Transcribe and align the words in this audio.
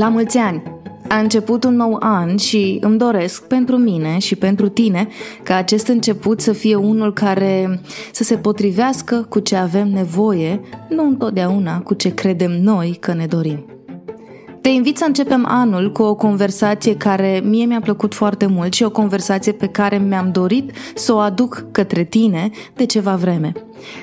La 0.00 0.08
mulți 0.08 0.38
ani! 0.38 0.62
A 1.08 1.18
început 1.18 1.64
un 1.64 1.76
nou 1.76 1.96
an 1.98 2.36
și 2.36 2.78
îmi 2.80 2.98
doresc 2.98 3.46
pentru 3.46 3.76
mine 3.76 4.18
și 4.18 4.36
pentru 4.36 4.68
tine 4.68 5.08
ca 5.42 5.54
acest 5.54 5.86
început 5.86 6.40
să 6.40 6.52
fie 6.52 6.74
unul 6.74 7.12
care 7.12 7.80
să 8.12 8.24
se 8.24 8.36
potrivească 8.36 9.26
cu 9.28 9.38
ce 9.38 9.56
avem 9.56 9.88
nevoie, 9.88 10.60
nu 10.88 11.04
întotdeauna 11.04 11.80
cu 11.80 11.94
ce 11.94 12.14
credem 12.14 12.50
noi 12.50 12.96
că 13.00 13.12
ne 13.12 13.26
dorim. 13.26 13.64
Te 14.60 14.68
invit 14.68 14.96
să 14.96 15.04
începem 15.06 15.46
anul 15.48 15.92
cu 15.92 16.02
o 16.02 16.14
conversație 16.14 16.96
care 16.96 17.42
mie 17.44 17.64
mi-a 17.64 17.80
plăcut 17.80 18.14
foarte 18.14 18.46
mult 18.46 18.72
și 18.72 18.82
o 18.82 18.90
conversație 18.90 19.52
pe 19.52 19.66
care 19.66 19.98
mi-am 19.98 20.30
dorit 20.32 20.72
să 20.94 21.14
o 21.14 21.18
aduc 21.18 21.64
către 21.70 22.04
tine 22.04 22.50
de 22.74 22.86
ceva 22.86 23.16
vreme. 23.16 23.52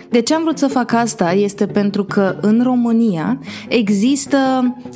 De 0.09 0.21
ce 0.21 0.33
am 0.33 0.41
vrut 0.41 0.57
să 0.57 0.67
fac 0.67 0.93
asta 0.93 1.31
este 1.31 1.65
pentru 1.65 2.03
că 2.03 2.37
în 2.41 2.61
România 2.63 3.39
există 3.67 4.37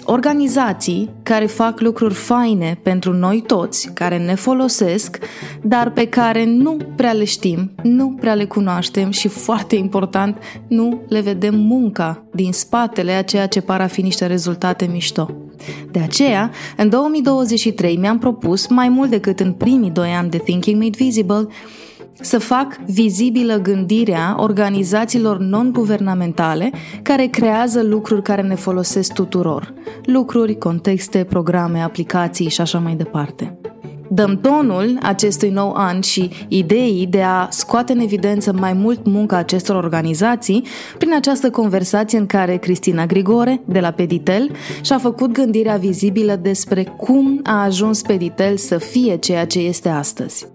organizații 0.03 1.09
care 1.23 1.45
fac 1.45 1.79
lucruri 1.79 2.13
faine 2.13 2.79
pentru 2.83 3.13
noi 3.13 3.43
toți, 3.47 3.91
care 3.93 4.17
ne 4.17 4.35
folosesc, 4.35 5.17
dar 5.61 5.91
pe 5.91 6.07
care 6.07 6.45
nu 6.45 6.77
prea 6.95 7.11
le 7.11 7.23
știm, 7.23 7.71
nu 7.83 8.15
prea 8.19 8.33
le 8.33 8.45
cunoaștem 8.45 9.11
și, 9.11 9.27
foarte 9.27 9.75
important, 9.75 10.37
nu 10.67 11.01
le 11.07 11.19
vedem 11.19 11.55
munca 11.55 12.23
din 12.31 12.51
spatele 12.51 13.11
a 13.11 13.23
ceea 13.23 13.47
ce 13.47 13.61
par 13.61 13.81
a 13.81 13.87
fi 13.87 14.01
niște 14.01 14.25
rezultate 14.25 14.89
mișto. 14.91 15.29
De 15.91 15.99
aceea, 15.99 16.51
în 16.77 16.89
2023 16.89 17.97
mi-am 17.97 18.17
propus, 18.17 18.67
mai 18.67 18.89
mult 18.89 19.09
decât 19.09 19.39
în 19.39 19.51
primii 19.51 19.89
doi 19.89 20.09
ani 20.09 20.29
de 20.29 20.37
Thinking 20.37 20.81
Made 20.81 20.97
Visible, 20.97 21.47
să 22.21 22.39
fac 22.39 22.79
vizibilă 22.85 23.57
gândirea 23.57 24.35
organizațiilor 24.37 25.37
non-guvernamentale 25.39 26.71
care 27.01 27.25
creează 27.25 27.83
lucruri 27.83 28.21
care 28.21 28.41
ne 28.41 28.55
folosesc 28.55 29.13
tuturor. 29.13 29.73
Lucruri, 30.05 30.57
contexte, 30.57 31.25
programe, 31.29 31.81
aplicații 31.81 32.49
și 32.49 32.61
așa 32.61 32.79
mai 32.79 32.95
departe. 32.95 33.55
Dăm 34.13 34.39
tonul 34.41 34.97
acestui 35.01 35.49
nou 35.49 35.73
an 35.75 36.01
și 36.01 36.29
ideii 36.47 37.07
de 37.07 37.21
a 37.21 37.47
scoate 37.49 37.93
în 37.93 37.99
evidență 37.99 38.53
mai 38.53 38.73
mult 38.73 39.05
munca 39.05 39.37
acestor 39.37 39.75
organizații 39.75 40.63
prin 40.97 41.13
această 41.13 41.49
conversație 41.49 42.17
în 42.17 42.25
care 42.25 42.57
Cristina 42.57 43.05
Grigore, 43.05 43.61
de 43.65 43.79
la 43.79 43.91
Peditel, 43.91 44.51
și-a 44.81 44.97
făcut 44.97 45.31
gândirea 45.31 45.75
vizibilă 45.75 46.35
despre 46.35 46.83
cum 46.97 47.39
a 47.43 47.63
ajuns 47.63 48.01
Peditel 48.01 48.57
să 48.57 48.77
fie 48.77 49.15
ceea 49.15 49.45
ce 49.45 49.59
este 49.59 49.89
astăzi. 49.89 50.47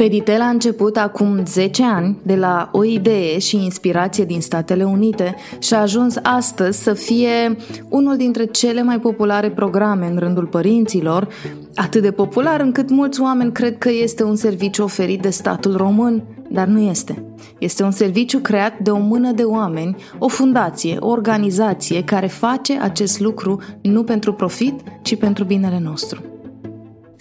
Peditel 0.00 0.40
a 0.40 0.48
început 0.48 0.96
acum 0.96 1.44
10 1.46 1.84
ani 1.84 2.16
de 2.22 2.36
la 2.36 2.68
o 2.72 2.84
idee 2.84 3.38
și 3.38 3.56
inspirație 3.56 4.24
din 4.24 4.40
Statele 4.40 4.84
Unite 4.84 5.34
și 5.58 5.74
a 5.74 5.80
ajuns 5.80 6.16
astăzi 6.22 6.82
să 6.82 6.92
fie 6.92 7.56
unul 7.88 8.16
dintre 8.16 8.44
cele 8.44 8.82
mai 8.82 9.00
populare 9.00 9.50
programe 9.50 10.06
în 10.06 10.18
rândul 10.18 10.46
părinților, 10.46 11.28
atât 11.74 12.02
de 12.02 12.10
popular 12.10 12.60
încât 12.60 12.90
mulți 12.90 13.20
oameni 13.20 13.52
cred 13.52 13.78
că 13.78 13.90
este 13.90 14.22
un 14.22 14.36
serviciu 14.36 14.82
oferit 14.82 15.22
de 15.22 15.30
statul 15.30 15.76
român, 15.76 16.22
dar 16.48 16.66
nu 16.66 16.80
este. 16.80 17.22
Este 17.58 17.82
un 17.82 17.90
serviciu 17.90 18.38
creat 18.38 18.78
de 18.78 18.90
o 18.90 18.98
mână 18.98 19.32
de 19.32 19.42
oameni, 19.42 19.96
o 20.18 20.28
fundație, 20.28 20.96
o 21.00 21.08
organizație 21.08 22.04
care 22.04 22.26
face 22.26 22.78
acest 22.80 23.20
lucru 23.20 23.60
nu 23.82 24.02
pentru 24.02 24.32
profit, 24.32 24.80
ci 25.02 25.16
pentru 25.16 25.44
binele 25.44 25.80
nostru. 25.82 26.29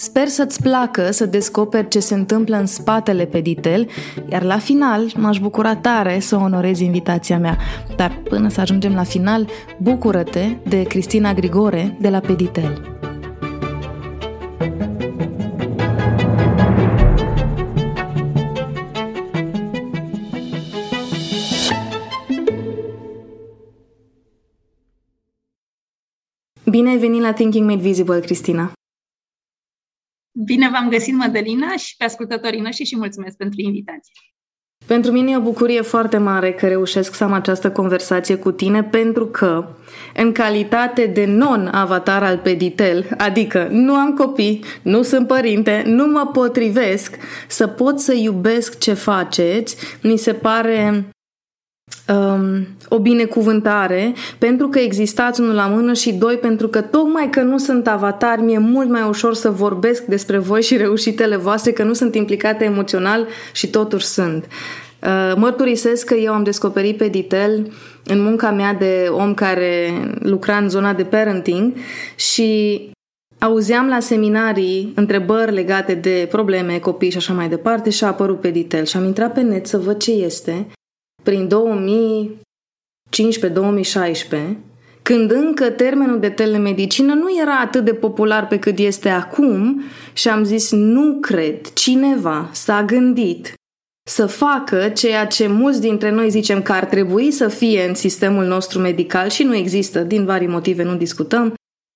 Sper 0.02 0.28
să-ți 0.28 0.62
placă 0.62 1.12
să 1.12 1.26
descoperi 1.26 1.88
ce 1.88 2.00
se 2.00 2.14
întâmplă 2.14 2.58
în 2.58 2.66
spatele 2.66 3.26
Peditel, 3.26 3.88
iar 4.30 4.44
la 4.44 4.58
final 4.58 5.12
m-aș 5.16 5.40
bucura 5.40 5.76
tare 5.76 6.20
să 6.20 6.36
onorezi 6.36 6.84
invitația 6.84 7.40
mea. 7.40 7.58
Dar 7.96 8.22
până 8.24 8.50
să 8.50 8.62
ajungem 8.62 8.94
la 8.94 9.04
final, 9.04 9.48
bucură-te 9.78 10.46
de 10.68 10.84
Cristina 10.84 11.34
Grigore 11.34 11.98
de 12.02 12.10
la 12.10 12.20
Peditel. 12.20 12.98
Bine 26.66 26.90
ai 26.90 26.98
venit 26.98 27.22
la 27.22 27.34
Thinking 27.34 27.70
Made 27.70 27.82
Visible, 27.82 28.20
Cristina! 28.20 28.79
Bine 30.32 30.70
v-am 30.70 30.90
găsit, 30.90 31.14
Mădălina, 31.14 31.76
și 31.78 31.96
pe 31.98 32.04
ascultătorii 32.04 32.62
noștri 32.62 32.86
și 32.86 32.98
mulțumesc 32.98 33.38
pentru 33.38 33.62
invitație. 33.62 34.14
Pentru 34.86 35.12
mine 35.12 35.32
e 35.32 35.38
o 35.38 35.42
bucurie 35.42 35.82
foarte 35.82 36.18
mare 36.18 36.52
că 36.52 36.68
reușesc 36.68 37.14
să 37.14 37.24
am 37.24 37.34
această 37.34 37.72
conversație 37.72 38.36
cu 38.36 38.52
tine 38.52 38.84
pentru 38.84 39.26
că, 39.26 39.68
în 40.16 40.32
calitate 40.32 41.06
de 41.06 41.26
non-avatar 41.26 42.24
al 42.24 42.38
Peditel, 42.38 43.08
adică 43.18 43.68
nu 43.72 43.94
am 43.94 44.14
copii, 44.14 44.64
nu 44.82 45.02
sunt 45.02 45.28
părinte, 45.28 45.84
nu 45.86 46.06
mă 46.06 46.30
potrivesc 46.34 47.18
să 47.48 47.68
pot 47.68 48.00
să 48.00 48.14
iubesc 48.14 48.80
ce 48.80 48.94
faceți, 48.94 49.76
mi 50.02 50.18
se 50.18 50.34
pare 50.34 51.10
um, 52.08 52.68
o 52.90 53.00
binecuvântare 53.00 54.14
pentru 54.38 54.68
că 54.68 54.80
existați 54.80 55.42
unul 55.42 55.54
la 55.54 55.68
mână 55.68 55.94
și 55.94 56.14
doi 56.14 56.36
pentru 56.36 56.68
că 56.68 56.82
tocmai 56.82 57.30
că 57.30 57.42
nu 57.42 57.58
sunt 57.58 57.88
avatar, 57.88 58.40
mi-e 58.40 58.58
mult 58.58 58.90
mai 58.90 59.08
ușor 59.08 59.34
să 59.34 59.50
vorbesc 59.50 60.04
despre 60.04 60.38
voi 60.38 60.62
și 60.62 60.78
reușitele 60.78 61.36
voastre, 61.36 61.72
că 61.72 61.84
nu 61.84 61.94
sunt 61.94 62.16
implicate 62.16 62.64
emoțional 62.64 63.28
și 63.54 63.70
totuși 63.70 64.06
sunt. 64.06 64.46
Uh, 65.04 65.34
mărturisesc 65.36 66.06
că 66.06 66.14
eu 66.14 66.34
am 66.34 66.44
descoperit 66.44 66.98
pe 66.98 67.08
Ditel 67.08 67.72
în 68.06 68.22
munca 68.22 68.52
mea 68.52 68.74
de 68.74 69.08
om 69.12 69.34
care 69.34 69.92
lucra 70.20 70.58
în 70.58 70.70
zona 70.70 70.94
de 70.94 71.04
parenting 71.04 71.74
și 72.16 72.80
auzeam 73.40 73.88
la 73.88 74.00
seminarii 74.00 74.92
întrebări 74.96 75.54
legate 75.54 75.94
de 75.94 76.28
probleme, 76.32 76.80
copii 76.80 77.10
și 77.10 77.18
așa 77.18 77.34
mai 77.34 77.50
departe 77.50 77.90
și 77.90 78.04
a 78.04 78.08
apărut 78.08 78.40
pe 78.42 78.50
Ditel 78.50 78.86
și 78.86 78.98
am 78.98 79.06
intrat 79.06 79.34
pe 79.34 79.42
net 79.42 79.68
să 79.68 79.78
văd 79.78 79.98
ce 79.98 80.12
este 80.12 80.68
prin 81.24 81.48
2015-2016, 83.10 84.56
când 85.02 85.32
încă 85.32 85.70
termenul 85.70 86.20
de 86.20 86.30
telemedicină 86.30 87.14
nu 87.14 87.40
era 87.42 87.60
atât 87.60 87.86
de 87.86 87.94
popular 87.94 88.48
pe 88.48 88.60
cât 88.60 88.78
este 88.78 89.10
acum 89.10 89.84
și 90.14 90.30
am 90.30 90.44
zis 90.44 90.72
nu 90.72 91.18
cred, 91.22 91.74
cineva 91.74 92.50
s-a 92.52 92.84
gândit 92.84 93.54
să 94.10 94.26
facă 94.26 94.90
ceea 94.90 95.28
ce 95.28 95.48
mulți 95.48 95.82
dintre 95.82 96.12
noi 96.12 96.30
zicem 96.30 96.62
că 96.62 96.72
ar 96.72 96.86
trebui 96.86 97.32
să 97.32 97.48
fie 97.48 97.88
în 97.88 97.96
sistemul 97.96 98.46
nostru 98.46 98.80
medical 98.80 99.30
și 99.30 99.44
nu 99.44 99.56
există, 99.56 100.00
din 100.00 100.26
vari 100.26 100.48
motive 100.48 100.84
nu 100.84 100.96
discutăm, 100.96 101.54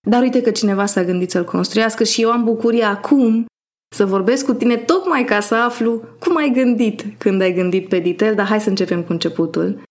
dar 0.07 0.21
uite 0.21 0.41
că 0.41 0.51
cineva 0.51 0.85
s-a 0.85 1.03
gândit 1.03 1.31
să-l 1.31 1.43
construiască 1.43 2.03
și 2.03 2.21
eu 2.21 2.31
am 2.31 2.43
bucuria 2.43 2.89
acum 2.89 3.45
să 3.95 4.05
vorbesc 4.05 4.45
cu 4.45 4.53
tine 4.53 4.75
tocmai 4.75 5.23
ca 5.23 5.39
să 5.39 5.55
aflu 5.55 6.01
cum 6.19 6.35
ai 6.35 6.51
gândit 6.53 7.05
când 7.17 7.41
ai 7.41 7.53
gândit 7.53 7.87
pe 7.89 7.99
Ditel, 7.99 8.35
dar 8.35 8.45
hai 8.45 8.61
să 8.61 8.69
începem 8.69 9.03
cu 9.03 9.11
începutul. 9.11 9.81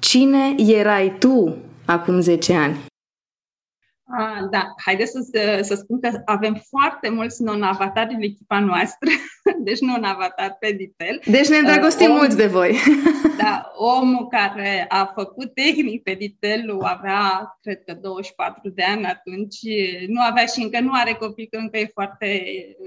Cine 0.00 0.54
erai 0.56 1.16
tu 1.18 1.56
acum 1.86 2.20
10 2.20 2.54
ani? 2.54 2.88
Ah, 4.18 4.48
da, 4.50 4.74
haideți 4.84 5.10
să, 5.10 5.58
să 5.62 5.74
spun 5.74 6.00
că 6.00 6.22
avem 6.24 6.62
foarte 6.68 7.08
mulți 7.08 7.42
non-avatari 7.42 8.14
în 8.14 8.22
echipa 8.22 8.60
noastră, 8.60 9.10
deci 9.66 9.78
non-avatar 9.80 10.56
pe 10.60 10.72
Ditel. 10.72 11.20
Deci 11.24 11.48
ne 11.48 11.56
îndrăgostim 11.56 12.10
uh, 12.10 12.16
mulți 12.16 12.36
de 12.36 12.46
voi. 12.46 12.76
da, 13.42 13.72
omul 13.74 14.26
care 14.26 14.86
a 14.88 15.12
făcut 15.14 15.54
tehnic 15.54 16.02
pe 16.02 16.14
Ditel 16.14 16.78
avea, 16.80 17.58
cred 17.60 17.84
că 17.84 17.94
24 17.94 18.68
de 18.68 18.82
ani 18.82 19.04
atunci, 19.04 19.58
nu 20.06 20.20
avea 20.20 20.44
și 20.44 20.62
încă 20.62 20.80
nu 20.80 20.90
are 20.92 21.12
copii, 21.12 21.48
că 21.48 21.58
încă 21.58 21.78
e 21.78 21.90
foarte, 21.92 22.26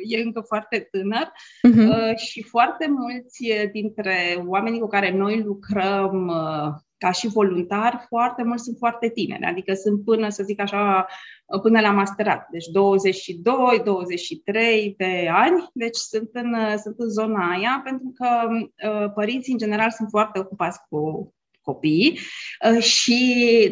e 0.08 0.22
încă 0.22 0.44
foarte 0.48 0.88
tânăr 0.92 1.32
uh-huh. 1.68 2.10
uh, 2.10 2.16
și 2.18 2.44
foarte 2.44 2.88
mulți 2.90 3.48
dintre 3.72 4.44
oamenii 4.46 4.80
cu 4.80 4.88
care 4.88 5.12
noi 5.12 5.42
lucrăm 5.42 6.28
uh, 6.28 6.74
ca 7.04 7.12
și 7.12 7.28
voluntari, 7.28 8.06
foarte 8.08 8.44
mulți 8.44 8.64
sunt 8.64 8.78
foarte 8.78 9.10
tineri, 9.10 9.44
adică 9.44 9.74
sunt 9.74 10.04
până, 10.04 10.30
să 10.30 10.44
zic 10.44 10.62
așa, 10.62 11.06
până 11.62 11.80
la 11.80 11.92
masterat, 11.92 12.48
deci 12.52 12.66
22, 12.66 13.82
23 13.84 14.94
de 14.98 15.28
ani, 15.32 15.70
deci 15.74 15.96
sunt 15.96 16.30
în, 16.34 16.78
sunt 16.78 16.96
în 16.98 17.10
zona 17.10 17.50
aia, 17.50 17.82
pentru 17.84 18.14
că 18.16 18.28
uh, 18.90 19.12
părinții 19.14 19.52
în 19.52 19.58
general 19.58 19.92
sunt 19.92 20.10
foarte 20.10 20.40
ocupați 20.40 20.80
cu 20.90 21.34
copii 21.64 22.20
uh, 22.70 22.82
și 22.82 23.20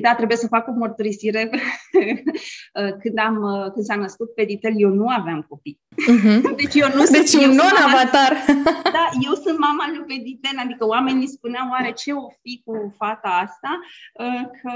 da, 0.01 0.15
trebuie 0.15 0.37
să 0.37 0.47
fac 0.47 0.67
o 0.67 0.71
mărturisire. 0.71 1.49
Uh, 1.51 2.93
când, 3.01 3.17
am, 3.19 3.35
uh, 3.41 3.71
când 3.73 3.85
s-a 3.85 3.95
născut 3.95 4.33
Peditel, 4.33 4.73
eu 4.75 4.89
nu 4.89 5.07
aveam 5.07 5.45
copii. 5.49 5.79
Uh-huh. 6.11 6.55
Deci 6.61 6.75
eu 6.75 6.87
nu 6.95 7.03
deci 7.03 7.27
sunt, 7.27 7.43
un 7.43 7.49
non-avatar. 7.49 8.33
Da, 8.97 9.09
eu 9.25 9.33
sunt 9.33 9.57
mama 9.59 9.85
lui 9.89 10.03
Peditel, 10.07 10.57
adică 10.63 10.85
oamenii 10.85 11.27
spuneau 11.27 11.69
oare 11.69 11.91
ce 11.91 12.11
o 12.11 12.27
fi 12.41 12.61
cu 12.65 12.93
fata 12.97 13.29
asta, 13.29 13.79
că 14.61 14.71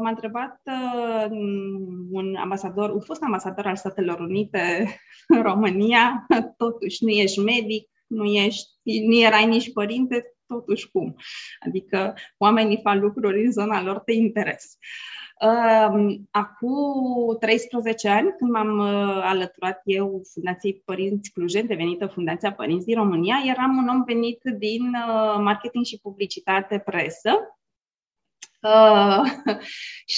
m-a 0.00 0.08
întrebat 0.08 0.60
un 2.10 2.36
ambasador, 2.40 2.90
un 2.90 3.00
fost 3.00 3.22
ambasador 3.22 3.66
al 3.66 3.76
Statelor 3.76 4.20
Unite 4.20 4.84
în 5.28 5.42
România, 5.42 6.26
totuși 6.56 7.04
nu 7.04 7.10
ești 7.10 7.40
medic, 7.40 7.88
nu 8.06 8.24
ești, 8.24 8.68
nu 8.82 9.18
erai 9.18 9.46
nici 9.46 9.72
părinte, 9.72 10.35
totuși 10.46 10.90
cum. 10.90 11.16
Adică 11.66 12.14
oamenii 12.38 12.80
fac 12.82 12.94
lucruri 12.94 13.44
în 13.44 13.52
zona 13.52 13.82
lor 13.82 14.02
de 14.04 14.12
interes. 14.12 14.78
Acum 16.30 17.36
13 17.40 18.08
ani, 18.08 18.34
când 18.38 18.50
m-am 18.50 18.80
alăturat 19.20 19.80
eu 19.84 20.22
Fundației 20.32 20.82
Părinți 20.84 21.30
Clujen, 21.30 21.66
devenită 21.66 22.06
Fundația 22.06 22.52
Părinți 22.52 22.86
din 22.86 22.96
România, 22.96 23.36
eram 23.44 23.76
un 23.76 23.88
om 23.88 24.04
venit 24.04 24.40
din 24.58 24.90
marketing 25.38 25.84
și 25.84 26.00
publicitate 26.02 26.78
presă, 26.78 27.30
Uh, 28.66 29.22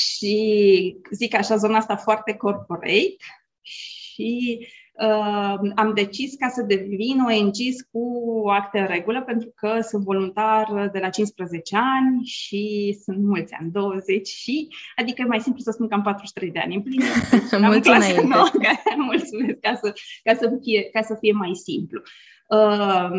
și 0.03 0.97
zic 1.11 1.35
așa, 1.35 1.57
zona 1.57 1.77
asta 1.77 1.97
foarte 1.97 2.35
corporate 2.35 3.17
și 3.61 4.67
uh, 5.03 5.71
am 5.75 5.93
decis 5.95 6.35
ca 6.39 6.49
să 6.49 6.63
devin 6.63 7.21
ONG 7.21 7.57
cu 7.91 8.43
acte 8.49 8.79
în 8.79 8.87
regulă, 8.87 9.23
pentru 9.23 9.53
că 9.57 9.81
sunt 9.81 10.05
voluntar 10.05 10.89
de 10.93 10.99
la 10.99 11.09
15 11.09 11.77
ani 11.77 12.25
și 12.25 12.97
sunt 13.05 13.19
mulți 13.19 13.55
ani, 13.55 13.71
20 13.71 14.29
și, 14.29 14.69
adică 14.97 15.23
e 15.23 15.25
mai 15.25 15.41
simplu 15.41 15.63
să 15.63 15.71
spun 15.71 15.89
că 15.89 15.95
am 15.95 16.03
43 16.03 16.51
de 16.51 16.59
ani 16.59 16.75
împlinit. 16.75 17.07
Mulțumesc! 17.73 18.23
Mulțumesc, 19.11 19.59
ca 19.61 19.75
să, 19.83 19.93
ca, 20.23 20.35
să 20.35 20.59
fie, 20.63 20.89
ca 20.93 21.03
să 21.03 21.17
fie 21.21 21.33
mai 21.33 21.55
simplu. 21.55 22.03
Uh, 22.49 23.11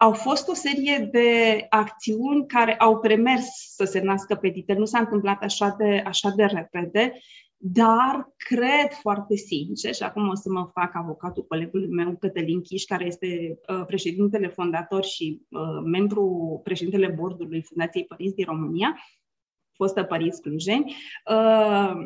au 0.00 0.12
fost 0.12 0.48
o 0.48 0.54
serie 0.54 1.08
de 1.12 1.66
acțiuni 1.68 2.46
care 2.46 2.76
au 2.76 2.98
premers 2.98 3.46
să 3.74 3.84
se 3.84 4.00
nască 4.00 4.34
Petitel. 4.34 4.78
Nu 4.78 4.84
s-a 4.84 4.98
întâmplat 4.98 5.42
așa 5.42 5.74
de, 5.78 6.02
așa 6.06 6.32
de 6.36 6.44
repede, 6.44 7.12
dar 7.60 8.32
cred 8.36 8.92
foarte 9.00 9.36
sincer, 9.36 9.94
și 9.94 10.02
acum 10.02 10.28
o 10.28 10.34
să 10.34 10.50
mă 10.50 10.70
fac 10.72 10.94
avocatul 10.94 11.44
colegului 11.46 11.88
meu, 11.88 12.16
Cătălin 12.16 12.60
Chiș, 12.60 12.84
care 12.84 13.06
este 13.06 13.58
uh, 13.68 13.84
președintele 13.86 14.48
fondator 14.48 15.04
și 15.04 15.42
uh, 15.48 15.82
membru 15.84 16.60
președintele 16.64 17.06
bordului 17.08 17.62
Fundației 17.62 18.04
Părinți 18.04 18.34
din 18.34 18.44
România, 18.44 18.98
fostă 19.72 20.02
Părinți 20.02 20.40
Clujeni, 20.40 20.96
uh, 21.30 22.04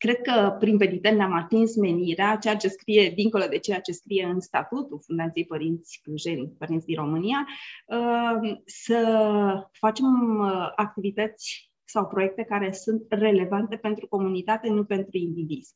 Cred 0.00 0.20
că 0.20 0.56
prin 0.58 0.76
Petitel 0.76 1.16
ne-am 1.16 1.32
atins 1.32 1.76
menirea, 1.76 2.36
ceea 2.36 2.56
ce 2.56 2.68
scrie 2.68 3.12
dincolo 3.16 3.44
de 3.46 3.58
ceea 3.58 3.80
ce 3.80 3.92
scrie 3.92 4.24
în 4.24 4.40
statutul 4.40 5.00
Fundației 5.04 5.46
Părinți 5.46 6.00
Clujeni, 6.02 6.52
Părinți 6.58 6.86
din 6.86 6.96
România, 6.96 7.46
uh, 7.86 8.58
să 8.64 9.68
facem 9.72 10.38
uh, 10.38 10.72
activități 10.76 11.69
sau 11.90 12.06
proiecte 12.06 12.42
care 12.42 12.72
sunt 12.72 13.02
relevante 13.08 13.76
pentru 13.76 14.06
comunitate, 14.08 14.68
nu 14.68 14.84
pentru 14.84 15.16
indivizi. 15.16 15.72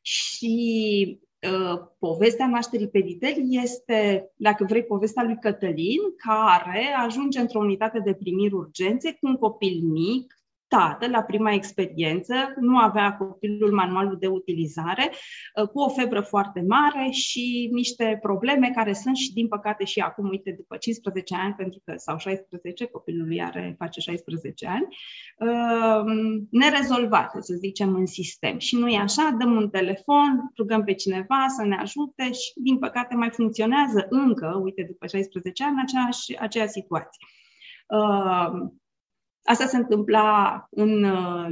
Și 0.00 1.20
uh, 1.52 1.80
povestea 1.98 2.46
nașterii 2.46 2.88
Peditel 2.88 3.34
este, 3.48 4.30
dacă 4.36 4.64
vrei, 4.68 4.84
povestea 4.84 5.22
lui 5.22 5.38
Cătălin, 5.40 6.00
care 6.16 6.94
ajunge 7.06 7.40
într-o 7.40 7.58
unitate 7.58 7.98
de 7.98 8.14
primiri 8.14 8.54
urgențe 8.54 9.12
cu 9.12 9.26
un 9.26 9.36
copil 9.36 9.80
mic, 9.82 10.35
tată 10.68 11.08
la 11.08 11.22
prima 11.22 11.52
experiență, 11.52 12.34
nu 12.60 12.78
avea 12.78 13.16
copilul 13.16 13.72
manualul 13.72 14.16
de 14.18 14.26
utilizare, 14.26 15.10
uh, 15.10 15.68
cu 15.68 15.80
o 15.80 15.88
febră 15.88 16.20
foarte 16.20 16.64
mare 16.68 17.10
și 17.10 17.68
niște 17.72 18.18
probleme 18.22 18.70
care 18.74 18.92
sunt 18.92 19.16
și, 19.16 19.32
din 19.32 19.48
păcate, 19.48 19.84
și 19.84 20.00
acum, 20.00 20.28
uite, 20.28 20.54
după 20.56 20.76
15 20.76 21.34
ani, 21.34 21.54
pentru 21.54 21.80
că 21.84 21.94
sau 21.96 22.18
16, 22.18 22.84
copilul 22.86 23.26
lui 23.26 23.42
are, 23.42 23.74
face 23.78 24.00
16 24.00 24.66
ani, 24.66 24.86
uh, 25.38 26.04
nerezolvate, 26.50 27.40
să 27.40 27.54
zicem, 27.54 27.94
în 27.94 28.06
sistem. 28.06 28.58
Și 28.58 28.76
nu 28.76 28.88
e 28.88 28.98
așa, 28.98 29.36
dăm 29.38 29.56
un 29.56 29.70
telefon, 29.70 30.52
rugăm 30.56 30.84
pe 30.84 30.94
cineva 30.94 31.46
să 31.56 31.64
ne 31.64 31.76
ajute 31.76 32.32
și, 32.32 32.52
din 32.54 32.78
păcate, 32.78 33.14
mai 33.14 33.30
funcționează 33.30 34.06
încă, 34.08 34.60
uite, 34.62 34.84
după 34.88 35.06
16 35.06 35.64
ani, 35.64 35.82
aceeași, 35.82 36.38
aceeași 36.38 36.70
situație. 36.70 37.26
Uh, 39.46 39.52
Asta 39.52 39.66
se 39.66 39.76
întâmpla 39.76 40.66
în, 40.70 41.06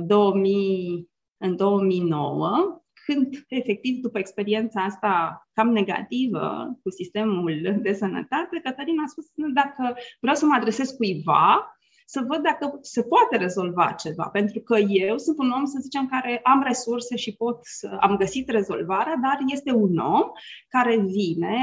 2000, 0.06 0.92
uh, 0.94 1.04
în 1.36 1.56
2009, 1.56 2.82
când, 3.06 3.44
efectiv, 3.48 4.00
după 4.00 4.18
experiența 4.18 4.82
asta 4.82 5.46
cam 5.52 5.68
negativă 5.68 6.78
cu 6.82 6.90
sistemul 6.90 7.78
de 7.82 7.92
sănătate, 7.92 8.60
Cătălina 8.62 9.02
a 9.02 9.06
spus, 9.06 9.24
dacă 9.54 9.96
vreau 10.20 10.36
să 10.36 10.46
mă 10.46 10.54
adresez 10.54 10.90
cuiva, 10.90 11.68
să 12.06 12.24
văd 12.28 12.42
dacă 12.42 12.78
se 12.80 13.02
poate 13.02 13.36
rezolva 13.36 13.94
ceva. 13.98 14.28
Pentru 14.28 14.60
că 14.60 14.78
eu 14.78 15.18
sunt 15.18 15.38
un 15.38 15.50
om, 15.50 15.64
să 15.64 15.78
zicem, 15.80 16.06
care 16.06 16.40
am 16.42 16.62
resurse 16.62 17.16
și 17.16 17.36
pot 17.36 17.58
să 17.62 17.96
am 18.00 18.16
găsit 18.16 18.48
rezolvarea, 18.48 19.16
dar 19.22 19.38
este 19.46 19.72
un 19.72 19.98
om 19.98 20.22
care 20.68 20.96
vine, 20.96 21.56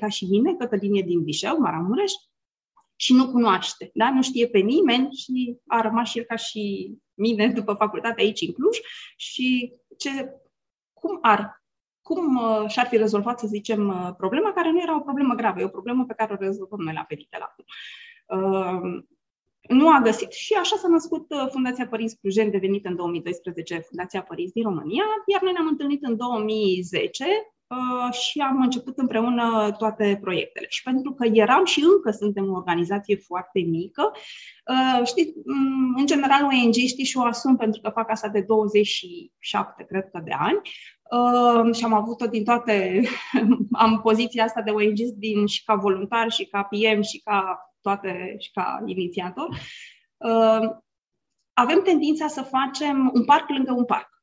ca 0.00 0.08
și 0.08 0.24
mine, 0.30 0.54
Cătălinie 0.54 1.02
din 1.02 1.24
Vișeu, 1.24 1.58
Maramureș, 1.58 2.12
și 3.00 3.12
nu 3.12 3.30
cunoaște, 3.30 3.90
da? 3.94 4.10
nu 4.10 4.22
știe 4.22 4.48
pe 4.48 4.58
nimeni 4.58 5.12
și 5.12 5.56
a 5.66 5.80
rămas 5.80 6.08
și 6.08 6.18
el 6.18 6.24
ca 6.24 6.36
și 6.36 6.92
mine 7.14 7.48
după 7.58 7.74
facultate 7.74 8.20
aici 8.20 8.40
în 8.40 8.52
Cluj 8.52 8.78
și 9.16 9.72
ce, 9.98 10.10
cum 10.92 11.18
ar 11.22 11.62
cum 12.02 12.36
uh, 12.36 12.68
și-ar 12.68 12.86
fi 12.86 12.96
rezolvat, 12.96 13.38
să 13.38 13.46
zicem, 13.46 13.88
uh, 13.88 14.14
problema 14.16 14.52
care 14.52 14.70
nu 14.70 14.80
era 14.80 14.96
o 14.96 15.00
problemă 15.00 15.34
gravă, 15.34 15.60
e 15.60 15.64
o 15.64 15.68
problemă 15.78 16.04
pe 16.04 16.14
care 16.14 16.32
o 16.32 16.36
rezolvăm 16.44 16.80
noi 16.80 16.94
la 16.94 17.04
Peritel 17.08 17.40
acum. 17.40 17.64
Uh, 18.26 19.02
nu 19.68 19.88
a 19.88 20.00
găsit 20.00 20.32
și 20.32 20.54
așa 20.54 20.76
s-a 20.76 20.88
născut 20.88 21.30
uh, 21.30 21.46
Fundația 21.50 21.88
Părinți 21.88 22.18
Clujen, 22.18 22.50
devenită 22.50 22.88
în 22.88 22.96
2012 22.96 23.78
Fundația 23.78 24.22
Părinți 24.22 24.52
din 24.52 24.62
România, 24.62 25.04
iar 25.26 25.42
noi 25.42 25.52
ne-am 25.52 25.66
întâlnit 25.66 26.04
în 26.04 26.16
2010 26.16 27.24
Uh, 27.24 27.57
și 28.10 28.38
am 28.40 28.60
început 28.60 28.98
împreună 28.98 29.74
toate 29.78 30.18
proiectele. 30.20 30.66
Și 30.68 30.82
pentru 30.82 31.12
că 31.12 31.26
eram 31.32 31.64
și 31.64 31.84
încă 31.94 32.10
suntem 32.10 32.50
o 32.50 32.56
organizație 32.56 33.16
foarte 33.16 33.60
mică, 33.60 34.12
uh, 34.66 35.06
știți, 35.06 35.32
mm, 35.44 35.94
în 35.96 36.06
general 36.06 36.44
ONG 36.44 36.74
știi 36.74 37.04
și 37.04 37.16
o 37.16 37.24
asum 37.24 37.56
pentru 37.56 37.80
că 37.80 37.90
fac 37.90 38.10
asta 38.10 38.28
de 38.28 38.40
27, 38.40 39.84
cred 39.84 40.10
că, 40.10 40.20
de 40.24 40.32
ani, 40.38 40.60
Uh, 41.10 41.74
și 41.74 41.84
am 41.84 41.92
avut-o 41.92 42.26
din 42.26 42.44
toate, 42.44 43.02
am 43.72 44.00
poziția 44.00 44.44
asta 44.44 44.62
de 44.62 44.70
ONG 44.70 44.98
din, 45.16 45.46
și 45.46 45.64
ca 45.64 45.74
voluntar, 45.74 46.30
și 46.30 46.46
ca 46.46 46.62
PM, 46.62 47.00
și 47.00 47.20
ca 47.24 47.70
toate, 47.80 48.34
și 48.38 48.50
ca 48.50 48.82
inițiator. 48.86 49.48
Uh, 50.16 50.68
avem 51.52 51.82
tendința 51.84 52.26
să 52.26 52.42
facem 52.42 53.10
un 53.14 53.24
parc 53.24 53.48
lângă 53.48 53.72
un 53.72 53.84
parc. 53.84 54.17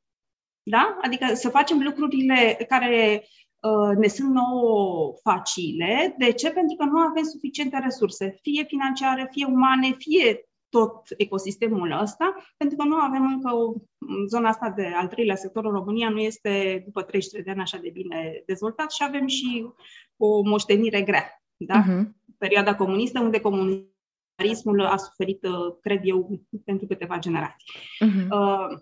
Da? 0.67 0.97
Adică 1.01 1.33
să 1.33 1.49
facem 1.49 1.81
lucrurile 1.81 2.65
care 2.67 3.27
uh, 3.61 3.97
ne 3.97 4.07
sunt 4.07 4.33
nouă 4.33 5.13
facile. 5.23 6.15
De 6.17 6.31
ce? 6.31 6.51
Pentru 6.51 6.75
că 6.75 6.85
nu 6.85 6.99
avem 6.99 7.23
suficiente 7.23 7.79
resurse, 7.83 8.39
fie 8.41 8.63
financiare, 8.63 9.29
fie 9.31 9.45
umane, 9.45 9.95
fie 9.97 10.49
tot 10.69 11.01
ecosistemul 11.17 11.99
ăsta, 12.01 12.35
pentru 12.57 12.77
că 12.77 12.83
nu 12.83 12.95
avem 12.95 13.25
încă 13.25 13.55
o 13.55 13.73
zona 14.27 14.49
asta 14.49 14.69
de 14.69 14.85
al 14.95 15.07
treilea 15.07 15.35
sector 15.35 15.65
în 15.65 15.71
România 15.71 16.09
nu 16.09 16.19
este 16.19 16.81
după 16.85 17.01
33 17.01 17.43
de 17.43 17.51
ani 17.51 17.61
așa 17.61 17.77
de 17.77 17.89
bine 17.89 18.43
dezvoltat 18.45 18.91
și 18.91 19.03
avem 19.07 19.27
și 19.27 19.67
o 20.17 20.41
moștenire 20.41 21.01
grea. 21.01 21.43
Da? 21.57 21.83
Uh-huh. 21.83 22.03
Perioada 22.37 22.75
comunistă, 22.75 23.19
unde 23.19 23.39
comunismul 23.39 24.85
a 24.85 24.97
suferit, 24.97 25.45
uh, 25.45 25.75
cred 25.81 25.99
eu, 26.03 26.41
pentru 26.65 26.87
câteva 26.87 27.19
generații. 27.19 27.67
Uh-huh. 28.05 28.27
Uh, 28.29 28.77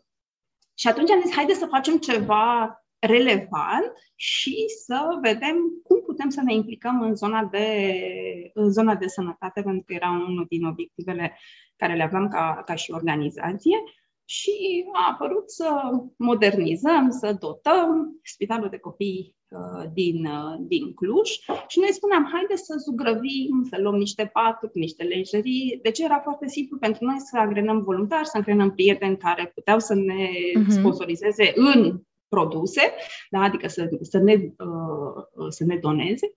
și 0.74 0.88
atunci 0.88 1.10
am 1.10 1.22
zis, 1.22 1.36
haide 1.36 1.54
să 1.54 1.66
facem 1.66 1.98
ceva 1.98 2.78
relevant 3.00 3.94
și 4.16 4.66
să 4.86 5.20
vedem 5.22 5.58
cum 5.84 6.02
putem 6.06 6.30
să 6.30 6.42
ne 6.42 6.54
implicăm 6.54 7.02
în 7.02 7.16
zona 7.16 7.44
de, 7.44 7.98
în 8.54 8.72
zona 8.72 8.96
de 8.96 9.08
sănătate, 9.08 9.62
pentru 9.62 9.84
că 9.86 9.94
era 9.94 10.10
unul 10.10 10.46
din 10.50 10.66
obiectivele 10.66 11.38
care 11.76 11.96
le 11.96 12.04
aveam 12.04 12.28
ca, 12.28 12.62
ca 12.66 12.76
și 12.76 12.92
organizație. 12.92 13.84
Și 14.26 14.86
a 14.94 15.12
apărut 15.12 15.52
să 15.52 15.92
modernizăm, 16.18 17.10
să 17.10 17.38
dotăm 17.40 18.20
spitalul 18.24 18.70
de 18.70 18.78
copii 18.78 19.36
uh, 19.43 19.43
din, 19.94 20.26
uh, 20.26 20.56
din 20.60 20.94
Cluj 20.94 21.30
și 21.68 21.80
noi 21.80 21.92
spuneam, 21.92 22.30
haide 22.34 22.56
să 22.56 22.76
zugrăvim, 22.78 23.68
să 23.70 23.78
luăm 23.82 23.96
niște 23.96 24.30
paturi, 24.34 24.80
niște 24.80 25.04
lejerii. 25.04 25.80
De 25.82 25.92
ce 25.92 26.04
era 26.04 26.20
foarte 26.20 26.48
simplu 26.48 26.78
pentru 26.78 27.06
noi 27.06 27.20
să 27.20 27.38
agrenăm 27.38 27.82
voluntari, 27.82 28.28
să 28.28 28.38
agrenăm 28.38 28.72
prieteni 28.72 29.18
care 29.18 29.52
puteau 29.56 29.80
să 29.80 29.94
ne 29.94 30.28
uh-huh. 30.28 30.68
sponsorizeze 30.68 31.52
în 31.56 32.02
produse, 32.28 32.82
da? 33.30 33.40
adică 33.40 33.68
să, 33.68 33.90
să, 34.02 34.18
ne, 34.18 34.34
uh, 34.34 35.48
să 35.50 35.64
ne 35.64 35.76
doneze, 35.76 36.36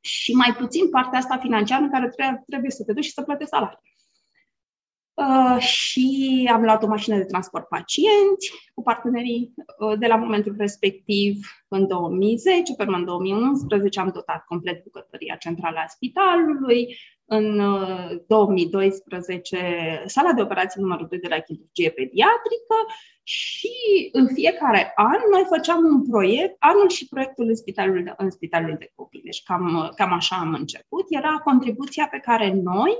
și 0.00 0.32
mai 0.32 0.54
puțin 0.58 0.90
partea 0.90 1.18
asta 1.18 1.38
financiară 1.38 1.82
în 1.82 1.90
care 1.90 2.08
trebuie, 2.08 2.42
trebuie 2.46 2.70
să 2.70 2.84
te 2.84 2.92
duci 2.92 3.04
și 3.04 3.12
să 3.12 3.22
plătești 3.22 3.52
salarii. 3.52 3.93
Uh, 5.14 5.58
și 5.58 6.48
am 6.52 6.62
luat 6.62 6.82
o 6.82 6.86
mașină 6.86 7.16
de 7.16 7.24
transport 7.24 7.68
pacienți 7.68 8.52
cu 8.74 8.82
partenerii 8.82 9.54
uh, 9.78 9.98
de 9.98 10.06
la 10.06 10.16
momentul 10.16 10.54
respectiv 10.58 11.46
în 11.68 11.86
2010, 11.86 12.74
pe 12.74 12.84
în 12.86 13.04
2011 13.04 14.00
am 14.00 14.10
dotat 14.14 14.44
complet 14.44 14.82
bucătăria 14.82 15.34
centrală 15.34 15.78
a 15.78 15.86
spitalului, 15.86 16.96
în 17.24 17.60
2012 18.26 19.56
uh, 19.56 20.02
sala 20.06 20.32
de 20.32 20.42
operații 20.42 20.80
numărul 20.80 21.06
2 21.10 21.18
de 21.18 21.28
la 21.28 21.38
chirurgie 21.38 21.90
pediatrică 21.90 22.76
și 23.22 24.08
în 24.12 24.26
fiecare 24.26 24.92
an 24.94 25.18
noi 25.30 25.44
făceam 25.48 25.84
un 25.84 26.08
proiect, 26.08 26.56
anul 26.58 26.88
și 26.88 27.08
proiectul 27.08 27.48
în 27.48 27.54
spitalul 27.54 28.02
de, 28.04 28.14
în 28.16 28.30
spitalul 28.30 28.76
de 28.78 28.92
copii. 28.94 29.22
Deci 29.24 29.42
cam, 29.42 29.92
cam 29.96 30.12
așa 30.12 30.36
am 30.36 30.54
început. 30.54 31.04
Era 31.08 31.40
contribuția 31.44 32.08
pe 32.10 32.18
care 32.18 32.52
noi, 32.52 32.92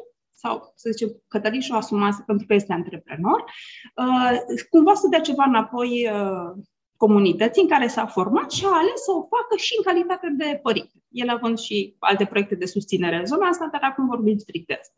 sau, 0.45 0.73
să 0.75 0.91
zicem, 0.91 1.23
Cătălin 1.29 1.61
și-o 1.61 1.77
asumase 1.77 2.23
pentru 2.27 2.47
că 2.47 2.55
este 2.55 2.73
antreprenor, 2.73 3.45
uh, 3.97 4.31
cumva 4.71 4.95
să 4.95 5.07
dea 5.11 5.21
ceva 5.21 5.45
înapoi 5.47 6.09
uh, 6.13 6.63
comunității 6.97 7.63
în 7.63 7.69
care 7.69 7.87
s-a 7.87 8.07
format 8.07 8.51
și 8.51 8.65
a 8.65 8.77
ales 8.77 9.03
să 9.05 9.11
o 9.11 9.27
facă 9.37 9.57
și 9.57 9.75
în 9.77 9.85
calitate 9.93 10.35
de 10.37 10.61
părinte. 10.63 10.93
El 11.09 11.29
având 11.29 11.59
și 11.59 11.97
alte 11.99 12.25
proiecte 12.25 12.55
de 12.55 12.67
susținere 12.67 13.17
în 13.17 13.27
zona 13.27 13.47
asta, 13.47 13.69
dar 13.73 13.81
acum 13.83 14.07
vorbim 14.07 14.39
strict 14.39 14.67
de 14.67 14.81
asta. 14.81 14.95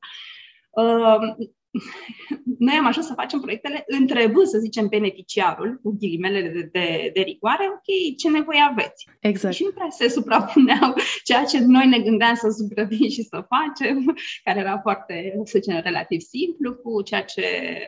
Uh, 1.76 2.37
noi 2.59 2.75
am 2.75 2.87
ajuns 2.87 3.06
să 3.06 3.14
facem 3.14 3.40
proiectele 3.40 3.85
întrebând, 3.87 4.47
să 4.47 4.59
zicem, 4.59 4.87
beneficiarul, 4.88 5.80
cu 5.83 5.97
ghilimele 5.99 6.40
de, 6.42 6.68
de, 6.73 7.11
de 7.14 7.21
rigoare, 7.21 7.64
ok, 7.68 8.16
ce 8.16 8.30
nevoie 8.30 8.61
aveți? 8.71 9.09
Exact. 9.21 9.54
Și 9.54 9.62
nu 9.64 9.71
prea 9.71 9.88
se 9.90 10.09
suprapuneau 10.09 10.95
ceea 11.25 11.45
ce 11.45 11.59
noi 11.61 11.87
ne 11.87 11.99
gândeam 11.99 12.35
să 12.35 12.49
supravim 12.49 13.09
și 13.09 13.23
să 13.23 13.47
facem, 13.54 14.16
care 14.45 14.59
era 14.59 14.78
foarte, 14.78 15.40
să 15.45 15.59
zicem, 15.59 15.80
relativ 15.83 16.21
simplu, 16.21 16.75
cu 16.75 17.02
ceea 17.02 17.23
ce 17.23 17.45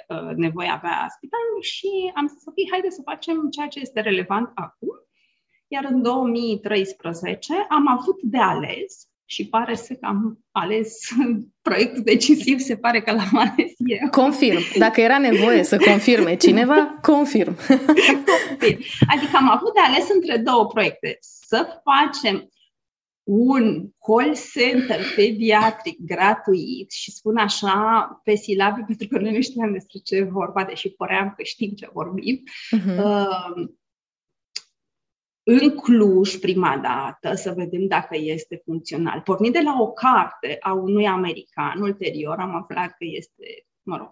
uh, 0.08 0.34
nevoie 0.36 0.68
avea 0.68 1.06
spitalul 1.16 1.60
și 1.60 1.90
am 2.14 2.26
zis, 2.28 2.42
ok, 2.46 2.70
haide 2.70 2.90
să 2.90 3.02
facem 3.04 3.48
ceea 3.50 3.68
ce 3.68 3.80
este 3.80 4.00
relevant 4.00 4.50
acum. 4.54 4.96
Iar 5.70 5.84
în 5.90 6.02
2013 6.02 7.54
am 7.68 7.88
avut 7.88 8.22
de 8.22 8.38
ales 8.38 9.07
și 9.30 9.48
pare 9.48 9.74
să 9.74 9.94
că 9.94 10.06
am 10.06 10.38
ales 10.50 10.98
proiectul 11.68 12.02
decisiv, 12.02 12.58
se 12.58 12.76
pare 12.76 13.00
că 13.00 13.12
l-am 13.12 13.36
ales 13.36 13.72
eu. 13.86 14.08
Confirm. 14.10 14.60
Dacă 14.78 15.00
era 15.00 15.18
nevoie 15.18 15.62
să 15.62 15.76
confirme 15.76 16.36
cineva, 16.36 16.98
confirm. 17.02 17.56
confirm. 17.56 18.82
Adică 19.08 19.36
am 19.36 19.50
avut 19.50 19.74
de 19.74 19.80
ales 19.80 20.08
între 20.14 20.36
două 20.36 20.66
proiecte. 20.66 21.18
Să 21.20 21.82
facem 21.84 22.48
un 23.22 23.88
call 24.06 24.36
center 24.52 25.00
pediatric 25.16 25.98
gratuit 26.00 26.90
și 26.90 27.10
spun 27.10 27.36
așa 27.36 28.20
pe 28.24 28.34
silabe 28.34 28.84
pentru 28.86 29.08
că 29.08 29.18
noi 29.18 29.32
nu 29.32 29.40
știam 29.40 29.72
despre 29.72 29.98
ce 30.04 30.22
vorba, 30.22 30.64
deși 30.64 30.88
păream 30.88 31.34
că 31.36 31.42
știm 31.42 31.70
ce 31.70 31.88
vorbim. 31.92 32.42
Uh-huh. 32.76 32.96
Uh, 33.04 33.68
în 35.50 35.70
Cluj 35.70 36.36
prima 36.36 36.78
dată 36.82 37.34
să 37.34 37.52
vedem 37.56 37.86
dacă 37.86 38.16
este 38.16 38.62
funcțional. 38.64 39.20
Pornind 39.20 39.52
de 39.54 39.60
la 39.64 39.76
o 39.80 39.92
carte 39.92 40.56
a 40.60 40.72
unui 40.72 41.06
american, 41.06 41.80
ulterior 41.80 42.38
am 42.38 42.54
aflat 42.54 42.88
că 42.88 43.04
este, 43.16 43.66
mă 43.82 43.96
rog, 43.96 44.08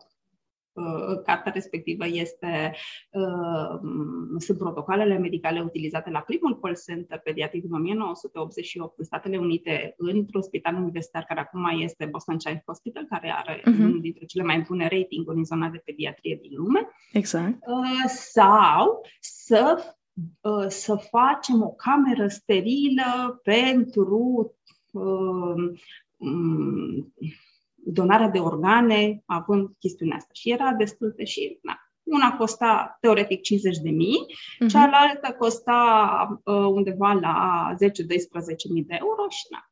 uh, 0.72 1.22
cartea 1.24 1.52
respectivă 1.52 2.06
este, 2.06 2.74
uh, 3.10 3.80
sunt 4.38 4.58
protocoalele 4.58 5.18
medicale 5.18 5.60
utilizate 5.60 6.10
la 6.10 6.20
primul 6.20 6.60
call 6.60 6.76
center 6.86 7.18
pediatric 7.18 7.62
din 7.62 7.72
1988 7.72 8.98
în 8.98 9.04
Statele 9.04 9.36
Unite, 9.36 9.94
într-un 9.96 10.42
spital 10.42 10.74
universitar 10.74 11.24
care 11.24 11.40
acum 11.40 11.80
este 11.80 12.04
Boston 12.04 12.36
Child 12.36 12.62
Hospital, 12.66 13.06
care 13.08 13.34
are 13.36 13.60
uh-huh. 13.60 13.78
unul 13.78 14.00
dintre 14.00 14.24
cele 14.24 14.42
mai 14.42 14.60
bune 14.60 14.88
ratinguri 14.88 15.36
în 15.36 15.44
zona 15.44 15.68
de 15.68 15.82
pediatrie 15.84 16.38
din 16.40 16.50
lume. 16.54 16.88
Exact. 17.12 17.56
Uh, 17.66 18.08
sau 18.08 19.00
să 19.20 19.78
Uh, 19.78 19.94
să 20.68 20.94
facem 20.94 21.62
o 21.62 21.68
cameră 21.68 22.28
sterilă 22.28 23.40
pentru 23.42 24.52
uh, 24.92 25.78
mm, 26.16 27.14
donarea 27.74 28.28
de 28.28 28.38
organe, 28.38 29.22
având 29.26 29.68
chestiunea 29.78 30.16
asta. 30.16 30.30
Și 30.32 30.50
era 30.50 30.72
destul 30.72 31.12
de 31.16 31.24
și... 31.24 31.58
Na, 31.62 31.80
una 32.06 32.36
costa 32.36 32.96
teoretic 33.00 33.40
50 33.42 33.76
de 33.78 33.90
mii, 33.90 34.26
uh-huh. 34.26 34.68
cealaltă 34.68 35.34
costa 35.38 36.40
uh, 36.44 36.54
undeva 36.54 37.12
la 37.12 37.68
10-12 37.74 37.76
mii 38.72 38.84
de 38.84 38.96
euro 38.98 39.28
și 39.28 39.46
na, 39.50 39.70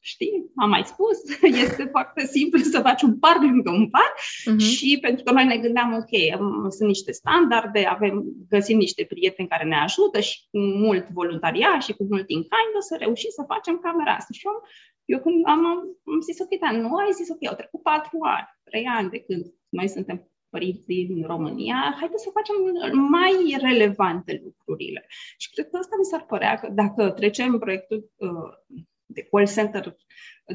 știi, 0.00 0.50
am 0.56 0.68
mai 0.68 0.84
spus, 0.84 1.18
este 1.66 1.84
foarte 1.90 2.26
simplu 2.26 2.58
să 2.58 2.80
faci 2.80 3.02
un 3.02 3.18
par 3.18 3.36
lângă 3.40 3.70
un 3.70 3.90
par 3.90 4.12
uh-huh. 4.14 4.58
și 4.58 4.98
pentru 5.00 5.24
că 5.24 5.32
noi 5.32 5.44
ne 5.44 5.58
gândeam, 5.58 5.92
ok, 5.92 6.14
sunt 6.70 6.88
niște 6.88 7.12
standarde, 7.12 7.84
avem, 7.84 8.24
găsim 8.48 8.78
niște 8.78 9.04
prieteni 9.04 9.48
care 9.48 9.64
ne 9.64 9.76
ajută 9.76 10.20
și 10.20 10.38
cu 10.50 10.58
mult 10.58 11.08
voluntariat 11.08 11.82
și 11.82 11.92
cu 11.92 12.06
mult 12.10 12.28
in 12.30 12.42
kind 12.52 12.72
o 12.76 12.80
să 12.80 12.96
reușim 12.98 13.30
să 13.32 13.44
facem 13.46 13.78
camera 13.78 14.12
asta. 14.14 14.32
Și 14.32 14.46
eu, 14.46 14.62
eu 15.04 15.20
când 15.20 15.46
am, 15.46 15.64
am 16.12 16.20
zis, 16.20 16.38
ok, 16.40 16.52
dar 16.60 16.72
nu 16.74 16.94
ai 16.96 17.12
zis, 17.12 17.28
ok, 17.30 17.46
au 17.46 17.54
trecut 17.54 17.82
patru 17.82 18.18
ani, 18.20 18.48
trei 18.64 18.84
ani 18.84 19.10
de 19.10 19.18
când 19.18 19.44
noi 19.68 19.88
suntem 19.88 20.30
părinți 20.50 20.86
din 20.86 21.26
România, 21.26 21.96
haideți 21.98 22.22
să 22.22 22.30
facem 22.38 22.56
mai 23.16 23.56
relevante 23.60 24.40
lucrurile. 24.44 25.06
Și 25.38 25.50
cred 25.50 25.68
că 25.70 25.76
asta 25.76 25.94
mi 25.98 26.04
s-ar 26.04 26.24
părea 26.24 26.54
că 26.54 26.68
dacă 26.72 27.10
trecem 27.10 27.58
proiectul 27.58 28.10
uh, 28.16 28.80
de 29.12 29.28
call 29.30 29.46
center 29.46 29.96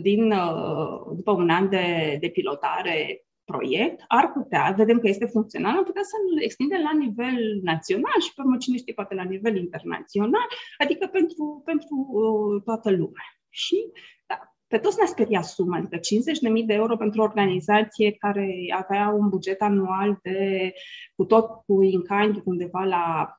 din, 0.02 0.32
uh, 0.32 1.16
după 1.16 1.32
un 1.32 1.50
an 1.50 1.70
de, 1.70 2.18
de 2.20 2.28
pilotare 2.28 3.26
proiect, 3.46 4.04
ar 4.08 4.32
putea, 4.32 4.74
vedem 4.78 5.00
că 5.00 5.08
este 5.08 5.26
funcțional, 5.26 5.78
am 5.78 5.84
putea 5.84 6.02
să-l 6.04 6.44
extindem 6.44 6.82
la 6.82 6.98
nivel 6.98 7.60
național 7.62 8.20
și, 8.20 8.34
pe 8.34 8.42
urmă, 8.42 8.58
cine 8.58 8.78
știe, 8.78 8.94
poate 8.94 9.16
la 9.16 9.24
nivel 9.24 9.56
internațional, 9.56 10.48
adică 10.78 11.08
pentru, 11.08 11.62
pentru 11.66 11.96
uh, 12.12 12.62
toată 12.64 12.90
lumea. 12.90 13.28
Și, 13.50 13.92
da, 14.26 14.56
pe 14.68 14.78
toți 14.78 14.98
ne-a 14.98 15.08
speriat 15.08 15.46
suma, 15.46 15.78
adică 15.78 15.98
50.000 15.98 16.66
de 16.66 16.74
euro 16.74 16.98
pentru 16.98 17.22
o 17.22 17.24
organizație 17.24 18.12
care 18.12 18.48
avea 18.78 19.10
un 19.10 19.30
buget 19.30 19.62
anual 19.62 20.20
de, 20.22 20.74
cu 21.16 21.26
tot 21.26 21.46
cu 21.66 21.82
in 21.82 22.02
undeva 22.44 22.84
la 22.84 23.36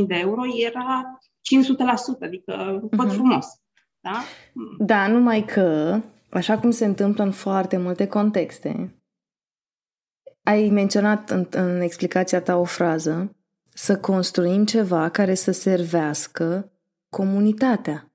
5-10.000 0.00 0.06
de 0.06 0.14
euro, 0.14 0.42
era 0.66 1.18
500%, 2.16 2.20
adică 2.20 2.80
uh-huh. 2.82 3.08
frumos. 3.08 3.46
Da? 4.06 4.24
Da, 4.78 5.06
numai 5.06 5.44
că, 5.44 6.00
așa 6.30 6.58
cum 6.58 6.70
se 6.70 6.84
întâmplă 6.84 7.24
în 7.24 7.30
foarte 7.30 7.76
multe 7.76 8.06
contexte, 8.06 8.94
ai 10.42 10.68
menționat 10.68 11.30
în, 11.30 11.46
în 11.50 11.80
explicația 11.80 12.40
ta 12.40 12.56
o 12.56 12.64
frază, 12.64 13.36
să 13.74 13.96
construim 13.96 14.64
ceva 14.64 15.08
care 15.08 15.34
să 15.34 15.50
servească 15.50 16.72
comunitatea. 17.08 18.10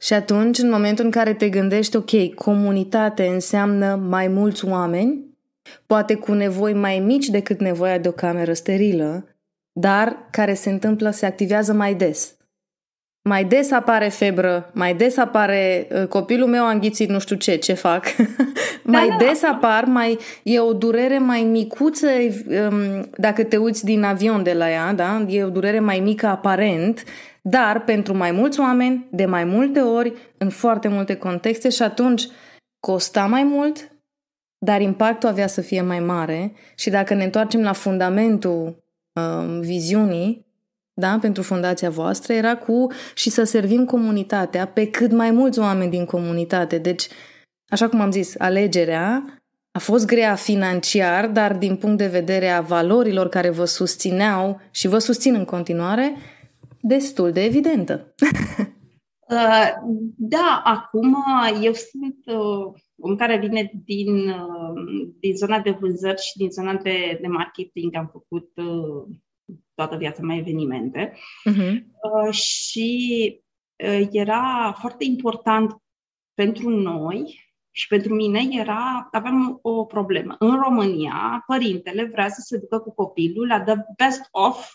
Și 0.00 0.12
atunci, 0.12 0.58
în 0.58 0.70
momentul 0.70 1.04
în 1.04 1.10
care 1.10 1.34
te 1.34 1.48
gândești, 1.48 1.96
ok, 1.96 2.34
comunitate 2.34 3.26
înseamnă 3.26 3.94
mai 3.94 4.28
mulți 4.28 4.64
oameni, 4.64 5.38
poate 5.86 6.14
cu 6.14 6.32
nevoi 6.32 6.72
mai 6.72 6.98
mici 6.98 7.28
decât 7.28 7.60
nevoia 7.60 7.98
de 7.98 8.08
o 8.08 8.12
cameră 8.12 8.52
sterilă, 8.52 9.36
dar 9.72 10.28
care 10.30 10.54
se 10.54 10.70
întâmplă, 10.70 11.10
se 11.10 11.26
activează 11.26 11.72
mai 11.72 11.94
des 11.94 12.38
mai 13.22 13.44
des 13.44 13.70
apare 13.70 14.08
febră, 14.08 14.70
mai 14.74 14.94
des 14.94 15.16
apare 15.16 15.88
uh, 15.90 16.06
copilul 16.06 16.48
meu 16.48 16.64
a 16.64 16.70
înghițit 16.70 17.08
nu 17.08 17.18
știu 17.18 17.36
ce, 17.36 17.56
ce 17.56 17.72
fac. 17.72 18.04
mai 18.82 19.08
da, 19.08 19.16
da. 19.18 19.24
des 19.24 19.42
apar, 19.42 19.84
mai 19.84 20.18
e 20.42 20.60
o 20.60 20.72
durere 20.72 21.18
mai 21.18 21.42
micuță 21.42 22.06
um, 22.06 23.10
dacă 23.16 23.44
te 23.44 23.56
uiți 23.56 23.84
din 23.84 24.02
avion 24.02 24.42
de 24.42 24.52
la 24.52 24.70
ea, 24.70 24.92
da? 24.92 25.24
E 25.28 25.44
o 25.44 25.50
durere 25.50 25.80
mai 25.80 26.00
mică 26.00 26.26
aparent, 26.26 27.04
dar 27.42 27.84
pentru 27.84 28.16
mai 28.16 28.30
mulți 28.30 28.60
oameni, 28.60 29.08
de 29.10 29.24
mai 29.24 29.44
multe 29.44 29.80
ori, 29.80 30.12
în 30.38 30.50
foarte 30.50 30.88
multe 30.88 31.14
contexte 31.14 31.68
și 31.68 31.82
atunci 31.82 32.28
costa 32.80 33.26
mai 33.26 33.42
mult, 33.42 33.92
dar 34.58 34.80
impactul 34.80 35.28
avea 35.28 35.46
să 35.46 35.60
fie 35.60 35.80
mai 35.80 36.00
mare 36.00 36.52
și 36.74 36.90
dacă 36.90 37.14
ne 37.14 37.24
întoarcem 37.24 37.62
la 37.62 37.72
fundamentul 37.72 38.84
um, 39.12 39.60
viziunii, 39.60 40.49
da, 40.94 41.18
pentru 41.20 41.42
fundația 41.42 41.90
voastră 41.90 42.32
era 42.32 42.56
cu 42.56 42.86
și 43.14 43.30
să 43.30 43.44
servim 43.44 43.84
comunitatea 43.84 44.66
pe 44.66 44.90
cât 44.90 45.12
mai 45.12 45.30
mulți 45.30 45.58
oameni 45.58 45.90
din 45.90 46.04
comunitate. 46.04 46.78
Deci, 46.78 47.08
așa 47.68 47.88
cum 47.88 48.00
am 48.00 48.10
zis, 48.10 48.38
alegerea 48.38 49.40
a 49.72 49.78
fost 49.78 50.06
grea 50.06 50.34
financiar, 50.34 51.28
dar 51.28 51.56
din 51.56 51.76
punct 51.76 51.98
de 51.98 52.06
vedere 52.06 52.48
a 52.48 52.60
valorilor 52.60 53.28
care 53.28 53.50
vă 53.50 53.64
susțineau 53.64 54.60
și 54.70 54.88
vă 54.88 54.98
susțin 54.98 55.34
în 55.34 55.44
continuare, 55.44 56.16
destul 56.80 57.32
de 57.32 57.44
evidentă. 57.44 58.14
Uh, 59.30 59.68
da, 60.16 60.62
acum 60.64 61.16
eu 61.62 61.72
sunt 61.72 62.16
un 62.94 63.12
uh, 63.12 63.18
care 63.18 63.38
vine 63.38 63.72
din, 63.84 64.28
uh, 64.28 65.10
din 65.20 65.36
zona 65.36 65.60
de 65.60 65.70
vânzări 65.70 66.20
și 66.20 66.36
din 66.36 66.50
zona 66.50 66.74
de, 66.74 67.18
de 67.20 67.26
marketing. 67.26 67.96
Am 67.96 68.08
făcut 68.12 68.50
toată 69.74 69.96
viața 69.96 70.22
mea 70.22 70.36
evenimente. 70.36 71.12
Uh-huh. 71.50 71.72
Uh, 71.72 72.32
și 72.32 73.42
uh, 73.84 74.08
era 74.10 74.76
foarte 74.78 75.04
important 75.04 75.76
pentru 76.34 76.68
noi 76.68 77.48
și 77.70 77.86
pentru 77.86 78.14
mine 78.14 78.40
era, 78.50 79.08
aveam 79.10 79.58
o 79.62 79.84
problemă. 79.84 80.36
În 80.38 80.60
România, 80.60 81.44
părintele 81.46 82.04
vrea 82.04 82.28
să 82.28 82.40
se 82.40 82.58
ducă 82.58 82.78
cu 82.78 82.94
copilul 82.94 83.46
la 83.46 83.62
the 83.62 83.74
best 83.96 84.28
of 84.30 84.74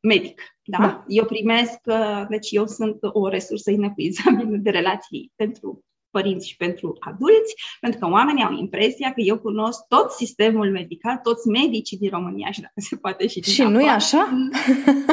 medic. 0.00 0.42
Da? 0.64 0.78
da. 0.78 1.04
Eu 1.06 1.24
primesc, 1.24 1.78
uh, 1.84 2.24
deci 2.28 2.50
eu 2.50 2.66
sunt 2.66 2.98
o 3.00 3.28
resursă 3.28 3.70
inepuizabilă 3.70 4.56
de 4.56 4.70
relații 4.70 5.32
pentru 5.34 5.84
părinți 6.12 6.48
și 6.48 6.56
pentru 6.56 6.96
adulți, 7.00 7.54
pentru 7.80 7.98
că 7.98 8.06
oamenii 8.06 8.44
au 8.44 8.52
impresia 8.52 9.12
că 9.12 9.20
eu 9.20 9.38
cunosc 9.38 9.86
tot 9.88 10.10
sistemul 10.10 10.70
medical, 10.70 11.16
toți 11.22 11.48
medicii 11.48 11.98
din 11.98 12.10
România 12.10 12.50
și 12.50 12.60
dacă 12.60 12.80
se 12.88 12.96
poate 12.96 13.26
și 13.26 13.40
din 13.40 13.52
Și 13.52 13.62
nu 13.62 13.80
e 13.80 13.88
așa? 13.88 14.30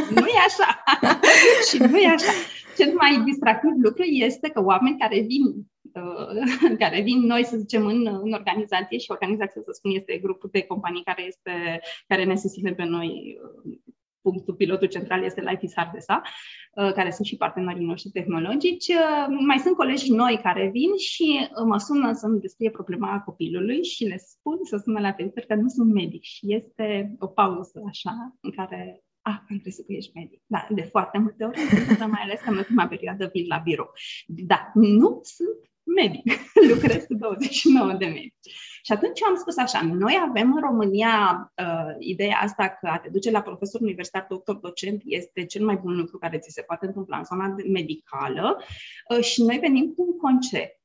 Nu 0.10 0.28
e 0.38 0.40
așa. 0.48 0.84
și 1.70 1.78
nu 1.78 1.98
e 1.98 2.08
așa. 2.08 2.32
Cel 2.78 2.94
mai 2.94 3.22
distractiv 3.26 3.72
lucru 3.82 4.04
este 4.04 4.50
că 4.50 4.64
oameni 4.64 4.98
care 4.98 5.20
vin 5.20 5.46
uh, 5.94 6.76
care 6.84 7.02
vin 7.02 7.20
noi, 7.20 7.46
să 7.46 7.58
zicem, 7.58 7.86
în, 7.86 8.20
în 8.24 8.34
organizație 8.34 8.98
și 8.98 9.12
organizația, 9.12 9.62
să 9.66 9.72
spun, 9.72 9.92
este 9.92 10.18
grupul 10.18 10.50
de 10.52 10.62
companii 10.62 11.04
care, 11.04 11.26
este, 11.28 11.82
care 12.08 12.24
ne 12.24 12.36
susține 12.36 12.74
pe 12.74 12.84
noi 12.84 13.40
uh, 13.66 13.78
punctul, 14.22 14.54
pilotul 14.54 14.88
central 14.88 15.24
este 15.24 15.42
Life 15.42 15.66
is 15.66 15.74
Hardesa, 15.76 16.22
uh, 16.22 16.92
care 16.94 17.12
sunt 17.12 17.28
și 17.28 17.38
partenerii 17.38 17.86
noștri 17.86 18.12
tehnologici. 18.12 18.88
Uh, 18.88 19.26
mai 19.46 19.58
sunt 19.58 19.76
colegi 19.76 20.12
noi 20.12 20.40
care 20.44 20.70
vin 20.74 20.98
și 20.98 21.40
uh, 21.42 21.64
mă 21.66 21.78
sună 21.78 22.14
să-mi 22.14 22.40
descrie 22.40 22.70
problema 22.70 23.22
copilului 23.26 23.84
și 23.84 24.04
le 24.04 24.18
spun 24.18 24.58
să 24.64 24.78
sună 24.84 25.00
la 25.00 25.12
pediatr 25.12 25.46
că 25.46 25.56
nu 25.56 25.68
sunt 25.68 25.94
medic 25.94 26.24
și 26.24 26.54
este 26.54 27.16
o 27.20 27.28
pauză 27.28 27.82
așa 27.88 28.38
în 28.42 28.52
care 28.52 29.04
ah, 29.22 29.38
am 29.50 29.60
crezut 29.60 29.86
că 29.86 29.92
ești 29.94 30.12
medic. 30.16 30.42
Da, 30.46 30.68
de 30.70 30.82
foarte 30.82 31.18
multe 31.18 31.44
ori, 31.44 31.60
mai 32.16 32.22
ales 32.22 32.40
că 32.40 32.50
în 32.50 32.58
ultima 32.58 32.88
perioadă 32.88 33.30
vin 33.34 33.46
la 33.48 33.58
birou. 33.58 33.92
Da, 34.28 34.72
nu 34.74 35.20
sunt 35.24 35.60
medic, 35.98 36.24
lucrez 36.74 37.04
cu 37.04 37.14
29 37.14 37.94
de 37.94 38.06
medici. 38.06 38.79
Și 38.90 38.96
atunci 38.96 39.24
am 39.24 39.36
spus 39.36 39.58
așa, 39.58 39.82
noi 39.82 40.20
avem 40.30 40.54
în 40.56 40.62
România 40.62 41.52
uh, 41.58 41.96
ideea 42.00 42.40
asta 42.42 42.68
că 42.70 42.88
a 42.88 42.98
te 42.98 43.10
duce 43.10 43.32
la 43.32 43.42
profesor 43.42 43.82
universitar, 43.82 44.26
doctor, 44.30 44.56
docent 44.56 45.02
este 45.06 45.46
cel 45.46 45.66
mai 45.66 45.76
bun 45.76 45.96
lucru 45.96 46.18
care 46.18 46.38
ți 46.38 46.52
se 46.52 46.62
poate 46.62 46.86
întâmpla 46.86 47.18
în 47.18 47.24
zona 47.24 47.56
medicală 47.72 48.64
uh, 49.10 49.24
și 49.24 49.44
noi 49.44 49.58
venim 49.58 49.94
cu 49.96 50.02
un 50.02 50.18
concept 50.18 50.79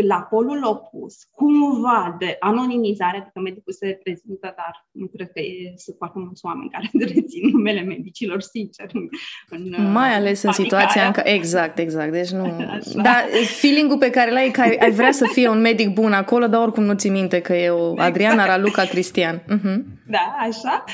la 0.00 0.26
polul 0.30 0.64
opus, 0.64 1.24
cumva 1.30 2.16
de 2.18 2.36
anonimizare, 2.38 3.16
adică 3.16 3.40
medicul 3.40 3.72
se 3.72 4.00
prezintă, 4.02 4.52
dar 4.56 4.86
nu 4.90 5.06
cred 5.06 5.30
că 5.32 5.40
e, 5.40 5.72
sunt 5.76 5.96
foarte 5.96 6.18
mulți 6.18 6.44
oameni 6.44 6.70
care 6.70 6.90
rețin 7.14 7.48
numele 7.52 7.80
medicilor, 7.80 8.40
sincer. 8.40 8.90
În, 8.92 9.08
în 9.48 9.92
Mai 9.92 10.14
ales 10.14 10.42
în 10.42 10.52
situația 10.52 11.06
în 11.06 11.12
care... 11.12 11.30
Exact, 11.30 11.78
exact. 11.78 12.12
Deci 12.12 12.30
nu... 12.30 12.44
Așa. 12.76 13.02
Dar 13.02 13.24
feeling-ul 13.60 13.98
pe 13.98 14.10
care 14.10 14.30
l-ai, 14.30 14.50
că 14.50 14.60
ai, 14.60 14.76
ai 14.76 14.90
vrea 14.90 15.12
să 15.12 15.26
fie 15.32 15.48
un 15.48 15.60
medic 15.60 15.92
bun 15.92 16.12
acolo, 16.12 16.46
dar 16.46 16.62
oricum 16.62 16.84
nu 16.84 16.94
ți 16.94 17.08
minte 17.08 17.40
că 17.40 17.54
e 17.54 17.70
o 17.70 17.90
exact. 17.90 18.08
Adriana 18.08 18.46
Raluca 18.46 18.84
Cristian. 18.84 19.38
Uh-huh. 19.38 19.82
Da, 20.06 20.36
așa. 20.38 20.84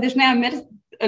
Deci 0.00 0.12
noi 0.12 0.26
am 0.32 0.38
mers 0.38 0.54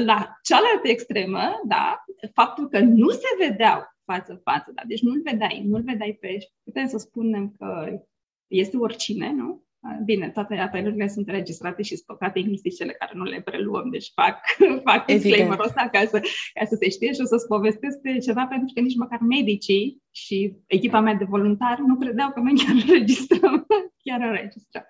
la 0.05 0.39
cealaltă 0.43 0.89
extremă, 0.89 1.41
da, 1.65 2.05
faptul 2.35 2.69
că 2.69 2.79
nu 2.79 3.11
se 3.11 3.49
vedeau 3.49 3.96
față-față, 4.07 4.71
da? 4.75 4.83
deci 4.87 5.03
nu-l 5.03 5.21
vedeai, 5.25 5.63
nu-l 5.67 5.83
vedeai 5.83 6.19
pe 6.21 6.39
Putem 6.65 6.87
să 6.87 6.99
spunem 6.99 7.55
că 7.59 8.01
este 8.47 8.77
oricine, 8.77 9.33
nu? 9.33 9.65
Bine, 10.05 10.31
toate 10.31 10.55
apelurile 10.55 11.09
sunt 11.09 11.29
registrate 11.29 11.83
și 11.83 11.97
sunt 11.97 12.07
păcate 12.07 12.41
cele 12.77 12.93
care 12.93 13.13
nu 13.15 13.25
le 13.25 13.41
preluăm, 13.41 13.91
deci 13.91 14.13
fac, 14.15 14.39
fac 14.89 15.07
disclaimer 15.07 15.59
ăsta 15.59 15.89
ca 15.93 15.99
să, 15.99 16.21
ca 16.55 16.65
să 16.65 16.77
se 16.81 16.91
știe 16.91 17.13
și 17.13 17.21
o 17.21 17.25
să-ți 17.25 17.47
povestesc 17.47 17.99
ceva, 18.23 18.47
pentru 18.47 18.73
că 18.75 18.81
nici 18.81 18.97
măcar 18.97 19.21
medicii 19.21 20.03
și 20.11 20.57
echipa 20.67 21.01
mea 21.01 21.15
de 21.15 21.25
voluntari 21.25 21.81
nu 21.87 21.97
credeau 21.97 22.31
că 22.31 22.41
noi 22.41 22.55
chiar 22.57 22.75
înregistrăm, 22.87 23.67
chiar 24.03 24.21
înregistrăm. 24.21 24.85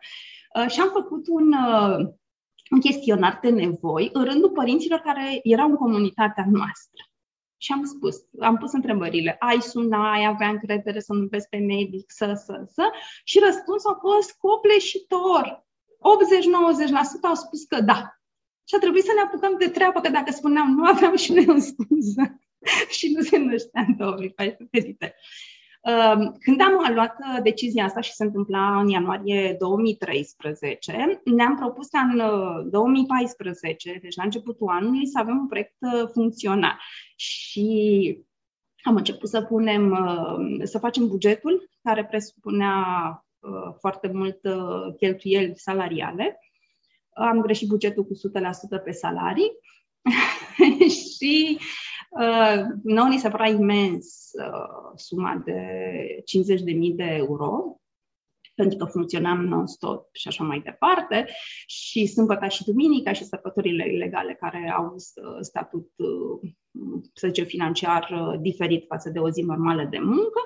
Uh, 0.56 0.70
și 0.70 0.80
am 0.80 0.90
făcut 0.92 1.24
un, 1.28 1.52
uh, 1.52 1.98
un 2.70 2.80
chestionar 2.80 3.38
de 3.42 3.50
nevoi 3.50 4.10
în 4.12 4.24
rândul 4.24 4.50
părinților 4.50 4.98
care 4.98 5.40
erau 5.42 5.68
în 5.68 5.76
comunitatea 5.76 6.46
noastră. 6.50 7.02
Și 7.56 7.72
am 7.72 7.84
spus, 7.84 8.16
am 8.40 8.56
pus 8.56 8.72
întrebările, 8.72 9.36
ai 9.38 9.60
suna, 9.60 10.12
ai 10.12 10.24
avea 10.26 10.48
încredere 10.48 11.00
să 11.00 11.12
nu 11.12 11.26
vezi 11.26 11.48
pe 11.48 11.56
medic, 11.56 12.10
să, 12.10 12.42
să, 12.44 12.64
să, 12.72 12.90
și 13.24 13.38
răspunsul 13.38 13.90
a 13.90 13.98
fost 14.00 14.32
copleșitor. 14.32 15.64
80-90% 15.96 15.98
au 17.22 17.34
spus 17.34 17.64
că 17.64 17.80
da. 17.80 18.20
Și 18.68 18.74
a 18.74 18.78
trebuit 18.78 19.04
să 19.04 19.12
ne 19.14 19.20
apucăm 19.20 19.54
de 19.58 19.68
treabă, 19.68 20.00
că 20.00 20.08
dacă 20.08 20.32
spuneam 20.32 20.70
nu 20.70 20.84
aveam 20.84 21.16
și 21.16 21.32
noi 21.32 21.46
o 21.48 21.58
scuză 21.58 22.40
și 22.96 23.12
nu 23.12 23.22
se 23.22 23.36
năștea 23.36 23.84
în 23.86 23.96
2014. 23.96 24.96
Ehm, 25.00 25.14
când 26.40 26.60
am 26.60 26.94
luat 26.94 27.16
uh, 27.18 27.42
decizia 27.42 27.84
asta 27.84 28.00
și 28.00 28.12
se 28.12 28.24
întâmpla 28.24 28.80
în 28.80 28.88
ianuarie 28.88 29.56
2013, 29.58 31.20
ne-am 31.24 31.56
propus 31.56 31.88
în 31.92 32.22
2014, 32.70 33.90
uh, 33.90 34.00
deci 34.00 34.16
la 34.16 34.22
începutul 34.22 34.68
anului, 34.68 35.06
să 35.06 35.18
avem 35.18 35.38
un 35.38 35.46
proiect 35.46 35.74
uh, 35.78 36.08
funcțional. 36.12 36.78
Și 37.16 38.18
am 38.82 38.96
început 38.96 39.28
să 39.28 39.42
punem, 39.42 39.98
să 40.62 40.78
facem 40.78 41.08
bugetul, 41.08 41.70
care 41.82 42.04
presupunea 42.04 42.84
foarte 43.78 44.10
mult 44.14 44.38
cheltuieli 44.96 45.52
salariale. 45.56 46.38
Am 47.14 47.40
greșit 47.40 47.68
bugetul 47.68 48.04
cu 48.04 48.14
100% 48.80 48.84
pe 48.84 48.90
salarii 48.90 49.50
și 51.16 51.58
Uh, 51.58 51.95
nouă 52.82 53.08
ni 53.08 53.18
se 53.18 53.28
părea 53.28 53.48
imens 53.48 54.30
uh, 54.32 54.92
suma 54.94 55.42
de 55.44 55.60
50.000 56.20 56.94
de 56.94 57.04
euro, 57.04 57.80
pentru 58.54 58.78
că 58.78 58.84
funcționam 58.84 59.44
non-stop 59.44 60.08
și 60.12 60.28
așa 60.28 60.44
mai 60.44 60.60
departe, 60.64 61.26
și 61.66 62.06
sâmbătă 62.06 62.46
și 62.48 62.64
duminica 62.64 63.12
și 63.12 63.24
sărbătorile 63.24 63.84
legale 63.84 64.34
care 64.34 64.74
au 64.76 64.94
uh, 64.94 65.36
statut, 65.40 65.90
uh, 65.96 66.50
să 67.12 67.26
zicem, 67.26 67.44
financiar 67.44 68.10
uh, 68.10 68.38
diferit 68.40 68.84
față 68.88 69.10
de 69.10 69.18
o 69.18 69.30
zi 69.30 69.42
normală 69.42 69.84
de 69.90 69.98
muncă. 69.98 70.40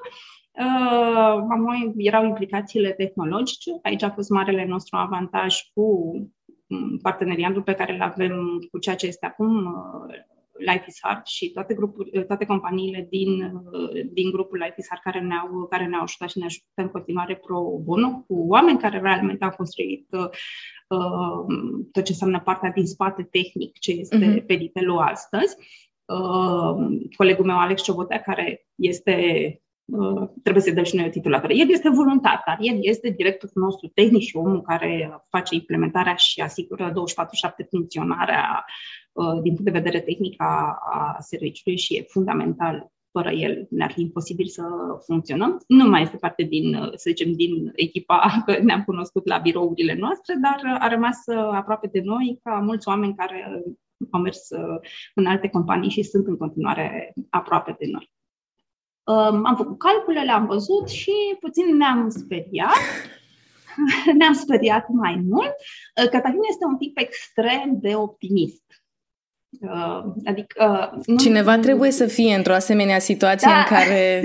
Uh, 0.52 1.92
erau 1.96 2.24
implicațiile 2.24 2.92
tehnologice. 2.92 3.70
Aici 3.82 4.02
a 4.02 4.10
fost 4.10 4.30
marele 4.30 4.64
nostru 4.64 4.96
avantaj 4.96 5.56
cu 5.74 6.12
mm, 6.66 6.98
parteneriatul 7.02 7.62
pe 7.62 7.74
care 7.74 7.94
îl 7.94 8.02
avem 8.02 8.58
cu 8.70 8.78
ceea 8.78 8.96
ce 8.96 9.06
este 9.06 9.26
acum 9.26 9.72
Life 10.60 10.84
is 10.86 10.98
Hard 11.00 11.26
și 11.26 11.50
toate, 11.50 11.74
grupuri, 11.74 12.24
toate 12.26 12.44
companiile 12.44 13.06
din, 13.10 13.52
din 14.12 14.30
grupul 14.30 14.58
Life 14.58 14.74
is 14.76 14.86
Hard 14.88 15.02
care 15.02 15.20
ne-au, 15.20 15.66
care 15.70 15.86
ne-au 15.86 16.02
ajutat 16.02 16.30
și 16.30 16.38
ne 16.38 16.44
ajută 16.44 16.64
în 16.74 16.88
continuare 16.88 17.36
pro 17.36 17.60
bono 17.82 18.24
cu 18.26 18.34
oameni 18.48 18.78
care 18.78 19.00
realmente 19.00 19.44
au 19.44 19.50
construit 19.50 20.06
uh, 20.10 20.28
tot 21.92 22.04
ce 22.04 22.12
înseamnă 22.12 22.40
partea 22.40 22.70
din 22.70 22.86
spate 22.86 23.22
tehnic 23.22 23.78
ce 23.78 23.92
este 23.92 24.40
uh-huh. 24.40 24.46
Peditelul 24.46 24.98
astăzi. 24.98 25.56
Uh, 26.04 27.08
colegul 27.16 27.44
meu, 27.44 27.58
Alex 27.58 27.82
Ciobotea, 27.82 28.20
care 28.20 28.66
este 28.74 29.14
Uh, 29.44 29.69
trebuie 30.42 30.62
să 30.62 30.72
dăm 30.72 30.84
și 30.84 30.96
noi 30.96 31.06
o 31.06 31.10
titulatură. 31.10 31.52
El 31.52 31.70
este 31.70 31.88
voluntar, 31.88 32.42
dar 32.46 32.58
el 32.60 32.78
este 32.80 33.10
directorul 33.10 33.62
nostru 33.62 33.88
tehnic 33.94 34.22
și 34.22 34.36
omul 34.36 34.62
care 34.62 35.22
face 35.28 35.54
implementarea 35.54 36.14
și 36.14 36.40
asigură 36.40 36.92
24-7 36.92 36.94
funcționarea 37.70 38.64
uh, 39.12 39.42
din 39.42 39.54
punct 39.54 39.72
de 39.72 39.78
vedere 39.78 40.00
tehnic 40.00 40.42
a, 40.42 40.78
a 40.92 41.16
serviciului 41.20 41.78
și 41.78 41.96
e 41.96 42.04
fundamental 42.08 42.90
fără 43.12 43.30
el 43.30 43.66
ne-ar 43.70 43.92
fi 43.92 44.00
imposibil 44.00 44.46
să 44.46 44.62
funcționăm. 45.04 45.62
Nu 45.66 45.88
mai 45.88 46.02
este 46.02 46.16
parte 46.16 46.42
din, 46.42 46.74
uh, 46.74 46.90
să 46.90 47.04
zicem, 47.08 47.32
din 47.32 47.72
echipa, 47.74 48.30
că 48.46 48.58
ne-am 48.62 48.82
cunoscut 48.82 49.26
la 49.26 49.38
birourile 49.38 49.94
noastre, 49.94 50.34
dar 50.42 50.78
a 50.78 50.88
rămas 50.88 51.18
aproape 51.52 51.88
de 51.92 52.00
noi 52.04 52.40
ca 52.42 52.54
mulți 52.54 52.88
oameni 52.88 53.14
care 53.14 53.62
au 54.10 54.20
mers 54.20 54.48
în 55.14 55.26
alte 55.26 55.48
companii 55.48 55.90
și 55.90 56.02
sunt 56.02 56.26
în 56.26 56.36
continuare 56.36 57.12
aproape 57.30 57.76
de 57.78 57.86
noi. 57.90 58.10
Am 59.44 59.54
făcut 59.56 59.78
calculele, 59.78 60.30
am 60.30 60.46
văzut 60.46 60.88
și 60.88 61.12
puțin 61.40 61.76
ne-am 61.76 62.08
speriat. 62.08 62.82
ne-am 64.18 64.32
speriat 64.32 64.88
mai 64.88 65.24
mult. 65.28 65.54
Cătălin 65.94 66.40
este 66.48 66.64
un 66.64 66.76
tip 66.76 66.98
extrem 66.98 67.78
de 67.80 67.94
optimist. 67.94 68.62
Uh, 69.60 70.02
adică, 70.24 70.90
nu, 71.06 71.16
Cineva 71.16 71.58
trebuie 71.58 71.90
să 71.90 72.06
fie 72.06 72.34
într-o 72.34 72.52
asemenea 72.52 72.98
situație 72.98 73.50
da. 73.50 73.58
în 73.58 73.64
care. 73.64 74.22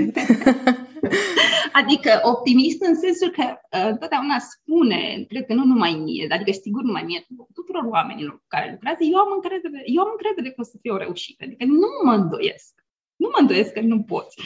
adică 1.80 2.20
optimist 2.22 2.82
în 2.82 2.94
sensul 2.94 3.30
că 3.30 3.42
uh, 3.42 3.86
întotdeauna 3.90 4.38
spune, 4.38 5.24
cred 5.28 5.46
că 5.46 5.54
nu 5.54 5.64
numai 5.64 5.92
mie, 6.04 6.26
adică 6.30 6.52
sigur 6.52 6.82
numai 6.82 7.02
mie, 7.06 7.26
tuturor 7.54 7.84
oamenilor 7.90 8.32
cu 8.32 8.44
care 8.48 8.70
lucrează, 8.70 9.02
eu 9.12 9.18
am 9.18 9.32
încredere, 9.34 9.82
eu 9.84 10.02
am 10.02 10.10
încredere 10.16 10.48
că 10.54 10.60
o 10.60 10.64
să 10.64 10.76
fie 10.80 10.92
o 10.92 11.02
reușită. 11.04 11.44
Adică 11.44 11.64
nu 11.64 11.88
mă 12.04 12.12
îndoiesc. 12.12 12.74
Nu 13.16 13.28
mă 13.32 13.38
îndoiesc 13.40 13.72
că 13.72 13.80
nu 13.80 14.02
poți. 14.02 14.36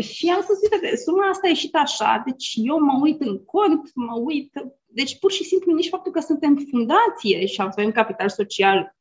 Și 0.00 0.28
am 0.28 0.42
spus, 0.42 0.56
uite, 0.62 0.96
suma 0.96 1.28
asta 1.28 1.46
a 1.46 1.48
ieșit 1.48 1.74
așa, 1.74 2.22
deci 2.26 2.52
eu 2.54 2.80
mă 2.80 2.98
uit 3.02 3.20
în 3.20 3.44
cont, 3.44 3.90
mă 3.94 4.20
uit, 4.24 4.52
deci 4.86 5.18
pur 5.18 5.32
și 5.32 5.44
simplu 5.44 5.72
nici 5.72 5.88
faptul 5.88 6.12
că 6.12 6.20
suntem 6.20 6.66
fundație 6.70 7.46
și 7.46 7.62
avem 7.62 7.90
capital 7.90 8.28
social 8.28 8.96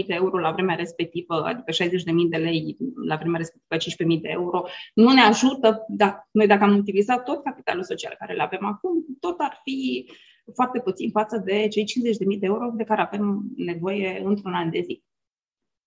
15.000 0.00 0.06
de 0.06 0.14
euro 0.14 0.38
la 0.38 0.50
vremea 0.50 0.74
respectivă, 0.74 1.44
adică 1.44 1.84
60.000 1.84 1.90
de 2.28 2.36
lei 2.36 2.76
la 3.06 3.16
vremea 3.16 3.38
respectivă 3.38 4.14
15.000 4.16 4.20
de 4.20 4.28
euro, 4.28 4.64
nu 4.94 5.12
ne 5.12 5.20
ajută, 5.20 5.84
da, 5.88 6.28
noi 6.30 6.46
dacă 6.46 6.64
am 6.64 6.76
utilizat 6.76 7.24
tot 7.24 7.42
capitalul 7.42 7.84
social 7.84 8.14
care 8.18 8.32
îl 8.32 8.40
avem 8.40 8.64
acum, 8.64 9.06
tot 9.20 9.34
ar 9.38 9.60
fi 9.64 10.10
foarte 10.54 10.80
puțin 10.80 11.10
față 11.10 11.42
de 11.44 11.68
cei 11.68 11.84
50.000 11.84 12.38
de 12.38 12.46
euro 12.46 12.70
de 12.74 12.84
care 12.84 13.00
avem 13.00 13.42
nevoie 13.56 14.20
într-un 14.24 14.54
an 14.54 14.70
de 14.70 14.80
zi. 14.80 15.02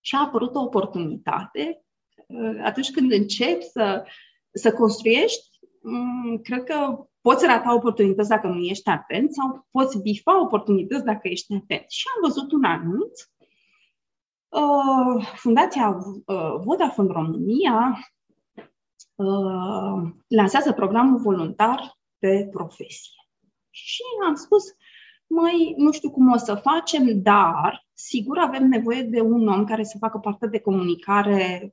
Și 0.00 0.14
a 0.14 0.20
apărut 0.20 0.54
o 0.54 0.60
oportunitate 0.60 1.84
atunci 2.62 2.90
când 2.90 3.12
începi 3.12 3.64
să 3.64 4.04
să 4.52 4.72
construiești, 4.72 5.48
mm, 5.82 6.38
cred 6.38 6.64
că 6.64 7.06
poți 7.20 7.46
rata 7.46 7.74
oportunități 7.74 8.28
dacă 8.28 8.46
nu 8.46 8.60
ești 8.60 8.88
atent 8.88 9.32
sau 9.32 9.66
poți 9.70 10.00
bifa 10.00 10.40
oportunități 10.40 11.04
dacă 11.04 11.28
ești 11.28 11.54
atent. 11.54 11.90
Și 11.90 12.04
am 12.14 12.28
văzut 12.28 12.52
un 12.52 12.64
anunț. 12.64 13.20
Uh, 14.48 15.26
Fundația 15.34 15.96
uh, 16.26 16.54
Vodafone 16.64 17.12
România 17.12 17.98
uh, 19.14 20.10
lansează 20.28 20.72
programul 20.72 21.20
voluntar 21.20 21.98
de 22.18 22.48
profesie. 22.52 23.26
Și 23.70 24.02
am 24.26 24.34
spus, 24.34 24.64
mai 25.26 25.74
nu 25.76 25.92
știu 25.92 26.10
cum 26.10 26.32
o 26.32 26.36
să 26.36 26.54
facem, 26.54 27.22
dar 27.22 27.86
sigur 27.92 28.38
avem 28.38 28.66
nevoie 28.66 29.02
de 29.02 29.20
un 29.20 29.48
om 29.48 29.64
care 29.64 29.84
să 29.84 29.98
facă 29.98 30.18
parte 30.18 30.46
de 30.46 30.60
comunicare, 30.60 31.60
mm, 31.62 31.72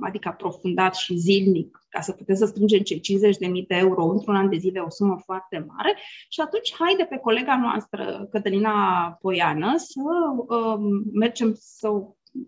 adică 0.00 0.28
aprofundat 0.28 0.94
și 0.94 1.16
zilnic, 1.16 1.86
ca 1.88 2.00
să 2.00 2.12
putem 2.12 2.34
să 2.34 2.46
strângem 2.46 2.80
cei 2.80 3.00
50.000 3.00 3.66
de 3.66 3.76
euro 3.76 4.04
într-un 4.04 4.36
an 4.36 4.48
de 4.48 4.56
zile, 4.56 4.80
o 4.80 4.90
sumă 4.90 5.20
foarte 5.24 5.66
mare. 5.68 5.96
Și 6.28 6.40
atunci 6.40 6.74
haide 6.78 7.04
pe 7.04 7.16
colega 7.16 7.58
noastră, 7.60 8.28
Cătălina 8.30 8.72
Poiană, 9.20 9.74
să 9.76 10.00
uh, 10.46 10.78
mergem 11.12 11.56
să 11.58 11.88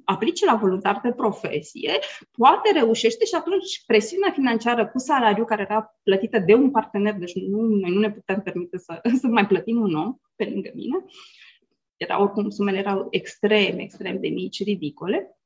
aplice 0.05 0.45
la 0.45 0.55
voluntar 0.55 1.01
de 1.03 1.13
profesie, 1.13 1.99
poate 2.31 2.73
reușește 2.73 3.25
și 3.25 3.35
atunci 3.35 3.83
presiunea 3.87 4.31
financiară 4.31 4.87
cu 4.87 4.99
salariu 4.99 5.45
care 5.45 5.67
era 5.69 5.97
plătită 6.03 6.39
de 6.39 6.55
un 6.55 6.71
partener, 6.71 7.15
deci 7.15 7.35
nu, 7.35 7.61
noi 7.61 7.91
nu 7.91 8.01
ne 8.01 8.11
putem 8.11 8.41
permite 8.41 8.79
să, 8.79 9.01
să 9.21 9.27
mai 9.27 9.47
plătim 9.47 9.81
un 9.81 9.95
om 9.95 10.17
pe 10.37 10.45
lângă 10.45 10.71
mine, 10.75 11.05
era 11.97 12.21
oricum 12.21 12.51
sumele 12.51 12.79
erau 12.79 13.07
extrem, 13.11 13.79
extrem 13.79 14.21
de 14.21 14.29
mici, 14.29 14.65
ridicole. 14.65 15.37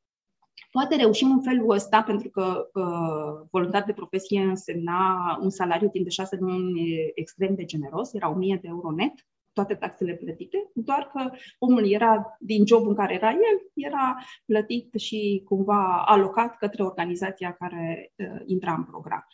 Poate 0.70 0.96
reușim 0.96 1.30
în 1.30 1.42
felul 1.42 1.70
ăsta, 1.70 2.02
pentru 2.02 2.28
că 2.28 2.68
uh, 2.74 3.46
voluntar 3.50 3.82
de 3.82 3.92
profesie 3.92 4.40
însemna 4.40 5.38
un 5.42 5.50
salariu 5.50 5.88
timp 5.88 6.04
de 6.04 6.10
șase 6.10 6.36
luni 6.40 6.96
extrem 7.14 7.54
de 7.54 7.64
generos, 7.64 8.12
era 8.14 8.30
1000 8.30 8.58
de 8.62 8.68
euro 8.68 8.90
net, 8.90 9.12
toate 9.52 9.74
taxele 9.74 10.14
plătite, 10.14 10.70
doar 10.74 11.10
că 11.12 11.30
omul 11.58 11.92
era 11.92 12.36
din 12.40 12.66
job 12.66 12.86
în 12.86 12.94
care 12.94 13.14
era 13.14 13.30
el, 13.30 13.70
era 13.74 14.16
plătit 14.46 14.94
și 14.94 15.42
cumva 15.44 16.04
alocat 16.06 16.56
către 16.56 16.82
organizația 16.82 17.52
care 17.52 18.12
uh, 18.16 18.40
intra 18.44 18.72
în 18.72 18.84
program. 18.84 19.26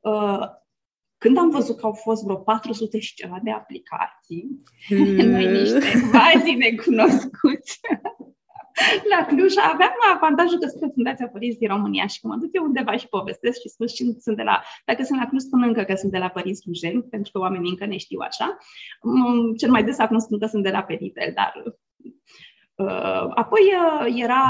Uh, 0.00 0.46
când 1.18 1.38
am 1.38 1.50
văzut 1.50 1.76
că 1.76 1.86
au 1.86 1.92
fost 1.92 2.24
vreo 2.24 2.36
400 2.36 2.98
și 2.98 3.14
ceva 3.14 3.40
de 3.42 3.50
aplicații, 3.50 4.62
mm. 4.90 5.30
noi 5.30 5.46
niște 5.46 6.08
quasi 6.10 6.54
necunoscuți, 6.54 7.80
la 9.12 9.24
Cluj 9.24 9.54
aveam 9.72 9.96
avantajul 10.14 10.58
că 10.58 10.66
sunt 10.66 10.92
Fundația 10.92 11.28
Părinți 11.28 11.58
din 11.58 11.68
România 11.68 12.06
și 12.06 12.20
când 12.20 12.32
mă 12.32 12.38
duc 12.38 12.50
eu 12.52 12.64
undeva 12.64 12.96
și 12.96 13.08
povestesc 13.08 13.60
și 13.60 13.68
spun 13.68 13.86
și 13.86 14.16
sunt 14.20 14.36
de 14.36 14.42
la, 14.42 14.62
dacă 14.84 15.02
sunt 15.02 15.18
la 15.18 15.26
Cluj, 15.26 15.42
spun 15.42 15.62
încă 15.62 15.82
că 15.82 15.94
sunt 15.94 16.12
de 16.12 16.18
la 16.18 16.28
Părinți 16.28 16.62
Clujeni, 16.62 17.02
pentru 17.02 17.32
că 17.32 17.38
oamenii 17.38 17.70
încă 17.70 17.86
ne 17.86 17.96
știu 17.96 18.18
așa. 18.20 18.56
Mm, 19.02 19.54
cel 19.54 19.70
mai 19.70 19.84
des 19.84 19.98
acum 19.98 20.18
spun 20.18 20.38
că 20.38 20.46
sunt 20.46 20.62
de 20.62 20.70
la 20.70 20.82
Peditel, 20.82 21.32
dar 21.34 21.52
uh, 22.74 23.32
apoi 23.34 23.60
uh, 23.60 24.20
era 24.22 24.42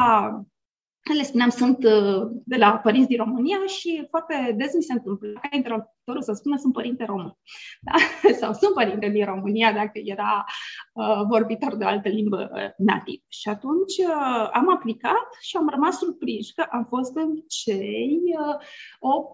le 1.13 1.23
spuneam, 1.23 1.49
sunt 1.49 1.85
uh, 1.85 2.31
de 2.45 2.57
la 2.57 2.79
părinți 2.79 3.09
din 3.09 3.17
România 3.17 3.67
și 3.67 4.07
foarte 4.11 4.55
des 4.59 4.75
mi 4.75 4.83
se 4.83 4.93
întâmplă 4.93 5.29
ca 5.33 5.49
interlocutorul 5.51 6.23
să 6.23 6.33
spună 6.33 6.57
sunt 6.57 6.73
părinte 6.73 7.05
român. 7.05 7.37
Da? 7.87 7.93
Sau 8.33 8.53
sunt 8.53 8.75
părinte 8.75 9.09
din 9.09 9.25
România 9.25 9.73
dacă 9.73 9.99
era 10.05 10.45
uh, 10.93 11.23
vorbitor 11.29 11.77
de 11.77 11.85
o 11.85 11.89
altă 11.89 12.09
limbă 12.09 12.51
uh, 12.53 12.71
nativ. 12.77 13.23
Și 13.29 13.49
atunci 13.49 13.97
uh, 13.99 14.49
am 14.53 14.71
aplicat 14.71 15.29
și 15.41 15.57
am 15.57 15.69
rămas 15.69 15.99
surprins 15.99 16.51
că 16.51 16.67
am 16.71 16.85
fost 16.85 17.17
în 17.17 17.43
cei 17.49 18.21
uh, 18.39 19.25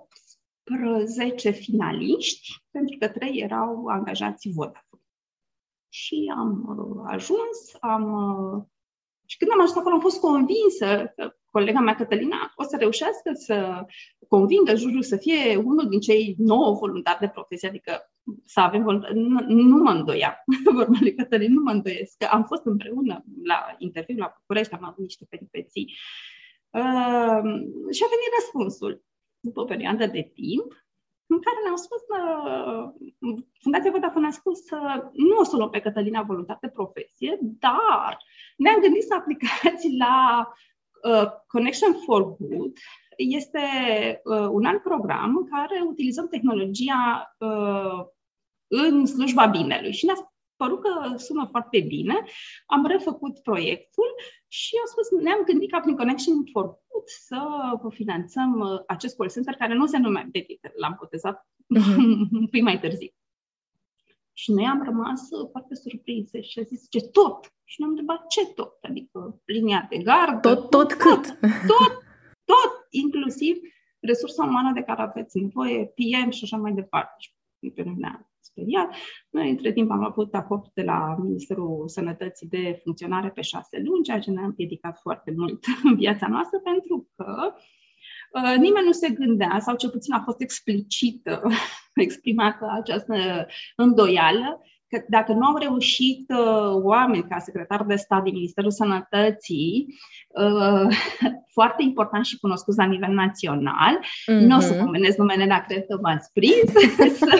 18 0.64 1.50
finaliști, 1.50 2.64
pentru 2.70 2.96
că 2.98 3.08
trei 3.08 3.40
erau 3.40 3.86
angajați 3.86 4.48
Vodafone. 4.48 5.02
Și 5.88 6.32
am 6.36 6.64
uh, 6.68 7.02
ajuns, 7.06 7.76
am 7.80 8.12
uh, 8.12 8.62
și 9.26 9.36
când 9.36 9.50
am 9.50 9.60
ajuns 9.60 9.76
acolo, 9.76 9.94
am 9.94 10.00
fost 10.00 10.20
convinsă 10.20 11.12
că 11.16 11.34
colega 11.56 11.80
mea, 11.80 11.94
Cătălina, 11.94 12.52
o 12.56 12.62
să 12.62 12.76
reușească 12.76 13.30
să 13.32 13.86
convingă 14.28 14.74
jurul 14.74 15.02
să 15.02 15.16
fie 15.16 15.56
unul 15.56 15.88
din 15.88 16.00
cei 16.00 16.34
nouă 16.38 16.72
voluntari 16.72 17.20
de 17.20 17.28
profesie, 17.28 17.68
adică 17.68 18.10
să 18.44 18.60
avem 18.60 18.82
voluntari. 18.82 19.18
Nu, 19.18 19.38
nu 19.48 19.76
mă 19.82 19.90
îndoia, 19.90 20.44
vorba 20.78 20.98
lui 21.00 21.14
Cătălin, 21.14 21.52
nu 21.52 21.62
mă 21.62 21.70
îndoiesc, 21.70 22.16
că 22.18 22.26
am 22.30 22.44
fost 22.44 22.64
împreună 22.64 23.24
la 23.44 23.74
interviu 23.78 24.16
la 24.16 24.34
București, 24.38 24.74
am 24.74 24.84
avut 24.84 25.02
niște 25.02 25.24
peripeții. 25.28 25.86
Uh, 26.70 27.44
și 27.94 28.02
a 28.04 28.12
venit 28.14 28.32
răspunsul. 28.38 29.02
După 29.40 29.60
o 29.60 29.64
perioadă 29.64 30.06
de 30.06 30.30
timp, 30.34 30.68
în 31.26 31.40
care 31.40 31.56
ne-au 31.62 31.76
spus, 31.76 32.02
uh, 32.18 32.84
Fundația 33.62 33.90
Vodafone 33.90 34.26
a 34.26 34.30
spus 34.30 34.60
uh, 34.70 35.02
nu 35.12 35.36
o 35.38 35.44
să 35.44 35.56
luăm 35.56 35.70
pe 35.70 35.80
Cătălina 35.80 36.22
voluntar 36.22 36.58
de 36.60 36.68
profesie, 36.68 37.38
dar 37.40 38.18
ne-am 38.56 38.80
gândit 38.80 39.02
să 39.02 39.14
aplicați 39.14 39.86
la 40.02 40.48
uh, 40.48 40.54
Connection 41.46 41.94
for 42.04 42.36
Good. 42.36 42.72
Este 43.16 43.60
uh, 44.24 44.48
un 44.50 44.64
alt 44.64 44.82
program 44.82 45.36
în 45.36 45.48
care 45.48 45.84
utilizăm 45.88 46.28
tehnologia 46.28 47.34
uh, 47.38 48.06
în 48.66 49.06
slujba 49.06 49.46
binelui 49.46 49.92
și 49.92 50.04
ne-a 50.04 50.34
părut 50.56 50.80
că 50.80 51.16
sună 51.16 51.48
foarte 51.50 51.80
bine. 51.80 52.24
Am 52.66 52.86
refăcut 52.86 53.38
proiectul 53.38 54.14
și 54.48 54.74
am 54.80 54.86
spus, 54.86 55.22
ne-am 55.22 55.42
gândit 55.44 55.70
ca 55.70 55.80
prin 55.80 55.96
Connection 55.96 56.34
for 56.52 56.64
Good 56.64 57.06
să 57.06 57.40
finanțăm 57.88 58.60
uh, 58.60 58.80
acest 58.86 59.16
call 59.16 59.30
center 59.30 59.54
care 59.54 59.74
nu 59.74 59.86
se 59.86 59.98
numea 59.98 60.28
Petitor, 60.32 60.72
l-am 60.74 60.96
botezat 60.98 61.48
uh-huh. 61.78 61.96
un 62.40 62.46
pic 62.46 62.62
mai 62.62 62.80
târziu. 62.80 63.08
Și 64.36 64.52
noi 64.52 64.64
am 64.64 64.82
rămas 64.82 65.30
uh, 65.30 65.48
foarte 65.50 65.74
surprinse 65.74 66.40
și 66.40 66.58
a 66.58 66.62
zis, 66.62 66.86
ce 66.90 67.00
tot? 67.00 67.52
Și 67.64 67.76
ne-am 67.78 67.90
întrebat, 67.90 68.26
ce 68.26 68.46
tot? 68.46 68.78
Adică 68.82 69.40
linia 69.44 69.86
de 69.90 69.98
gardă? 69.98 70.54
Tot, 70.54 70.70
tot, 70.70 70.70
tot 70.70 70.92
cât? 70.92 71.38
Tot, 71.72 71.92
tot, 72.50 72.72
inclusiv 72.90 73.56
resursa 74.00 74.44
umană 74.44 74.72
de 74.72 74.82
care 74.82 75.02
aveți 75.02 75.38
nevoie, 75.38 75.86
PM 75.86 76.30
și 76.30 76.44
așa 76.44 76.56
mai 76.56 76.72
departe. 76.72 77.14
Și 77.18 77.70
pe 77.70 77.82
noi 77.82 77.94
ne-a 77.98 78.30
speriat. 78.40 78.94
Noi, 79.30 79.50
între 79.50 79.72
timp, 79.72 79.90
am 79.90 80.04
avut 80.04 80.34
acord 80.34 80.70
de 80.74 80.82
la 80.82 81.16
Ministerul 81.22 81.88
Sănătății 81.88 82.48
de 82.48 82.80
funcționare 82.82 83.30
pe 83.30 83.40
șase 83.40 83.82
luni, 83.84 84.04
ceea 84.04 84.18
ce 84.18 84.30
ne-a 84.30 84.44
împiedicat 84.44 84.98
foarte 85.00 85.34
mult 85.36 85.64
în 85.84 85.96
viața 85.96 86.26
noastră, 86.28 86.58
pentru 86.58 87.08
că 87.16 87.52
uh, 87.54 87.62
nimeni 88.40 88.86
nu 88.86 88.92
se 88.92 89.08
gândea, 89.08 89.58
sau 89.60 89.76
cel 89.76 89.90
puțin 89.90 90.14
a 90.14 90.22
fost 90.24 90.40
explicită, 90.40 91.42
exprimată 91.94 92.66
această 92.80 93.46
îndoială, 93.76 94.62
că 94.88 95.04
dacă 95.08 95.32
nu 95.32 95.46
au 95.46 95.56
reușit 95.56 96.24
uh, 96.28 96.72
oameni 96.82 97.28
ca 97.28 97.38
secretar 97.38 97.82
de 97.82 97.96
stat 97.96 98.22
din 98.22 98.32
Ministerul 98.32 98.70
Sănătății, 98.70 99.86
uh, 100.28 100.86
foarte 101.58 101.82
important 101.82 102.24
și 102.30 102.40
cunoscuți 102.44 102.78
la 102.82 102.92
nivel 102.94 103.12
național, 103.24 103.94
mm-hmm. 103.98 104.44
nu 104.48 104.56
o 104.56 104.60
să 104.60 104.72
pomenesc 104.84 105.16
numele, 105.18 105.46
dar 105.52 105.64
cred 105.68 105.84
că 105.88 105.94
v-ați 106.04 106.28
prins, 106.36 106.68
să, 107.22 107.34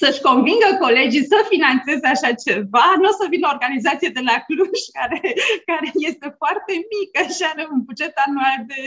să-și 0.00 0.20
convingă 0.28 0.70
colegii 0.84 1.30
să 1.32 1.38
financeze 1.52 2.06
așa 2.14 2.30
ceva. 2.44 2.86
Nu 3.02 3.08
o 3.12 3.14
să 3.20 3.24
vină 3.32 3.44
o 3.46 3.54
organizație 3.56 4.10
de 4.16 4.22
la 4.28 4.36
Cluj 4.46 4.80
care, 4.98 5.20
care 5.70 5.88
este 6.08 6.28
foarte 6.42 6.72
mică 6.94 7.20
și 7.34 7.42
are 7.52 7.64
un 7.74 7.80
buget 7.88 8.14
anual 8.26 8.58
de 8.70 8.78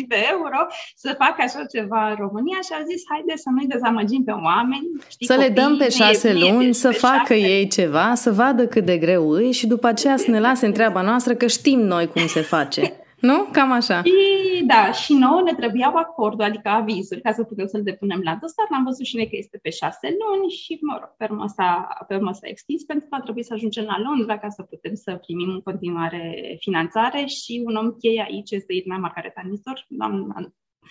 20.000 0.00 0.12
de 0.12 0.20
euro 0.34 0.60
să 1.02 1.08
facă 1.22 1.40
așa 1.46 1.62
ceva 1.74 2.00
în 2.10 2.16
România 2.24 2.58
și 2.66 2.72
au 2.76 2.84
zis, 2.90 3.00
haide 3.10 3.34
să 3.44 3.48
nu-i 3.54 3.72
dezamăgim 3.74 4.22
pe 4.28 4.34
oameni. 4.50 4.86
Știi, 5.12 5.26
să 5.32 5.36
le 5.42 5.48
dăm 5.58 5.72
pe 5.82 5.88
șase 6.00 6.30
luni, 6.44 6.74
să 6.84 6.90
facă 6.98 7.16
șapte. 7.16 7.38
ei 7.38 7.68
ceva, 7.68 8.14
să 8.14 8.32
vadă 8.32 8.66
cât 8.66 8.84
de 8.84 8.98
greu 8.98 9.38
e 9.38 9.50
și 9.50 9.66
după 9.66 9.86
aceea 9.86 10.16
să 10.16 10.30
ne 10.30 10.40
lase 10.40 10.70
treaba 10.70 11.02
noastră 11.02 11.34
că 11.34 11.46
știm 11.46 11.80
noi 11.80 12.06
cum 12.06 12.26
se 12.26 12.40
face. 12.40 13.00
Nu? 13.20 13.48
Cam 13.52 13.72
așa. 13.72 14.02
Și, 14.02 14.64
da, 14.66 14.92
și 14.92 15.12
nouă 15.14 15.42
ne 15.44 15.54
trebuiau 15.54 15.94
acordul, 15.94 16.44
adică 16.44 16.68
avizul, 16.68 17.18
ca 17.22 17.32
să 17.32 17.42
putem 17.42 17.66
să-l 17.66 17.82
depunem 17.82 18.20
la 18.24 18.38
dosar. 18.40 18.66
L-am 18.70 18.84
văzut 18.84 19.04
și 19.04 19.16
noi 19.16 19.28
că 19.28 19.36
este 19.36 19.58
pe 19.62 19.70
șase 19.70 20.16
luni 20.20 20.50
și, 20.50 20.78
mă 20.80 20.96
rog, 21.00 21.10
pe 21.16 21.26
urmă 21.30 21.46
s-a, 21.56 21.88
pe 22.08 22.14
urmă 22.14 22.32
s-a 22.32 22.48
extins 22.48 22.82
pentru 22.82 23.08
că 23.08 23.16
a 23.16 23.20
trebuit 23.20 23.44
să 23.46 23.54
ajungem 23.54 23.84
la 23.84 24.00
Londra 24.06 24.38
ca 24.38 24.48
să 24.48 24.62
putem 24.62 24.94
să 24.94 25.20
primim 25.26 25.50
în 25.50 25.60
continuare 25.60 26.56
finanțare 26.58 27.24
și 27.24 27.62
un 27.66 27.74
om 27.76 27.90
cheie 27.90 28.26
aici 28.28 28.50
este 28.50 28.72
Irina 28.72 28.96
Margareta 28.96 29.42
Nistor, 29.50 29.84
doamna, 29.88 30.34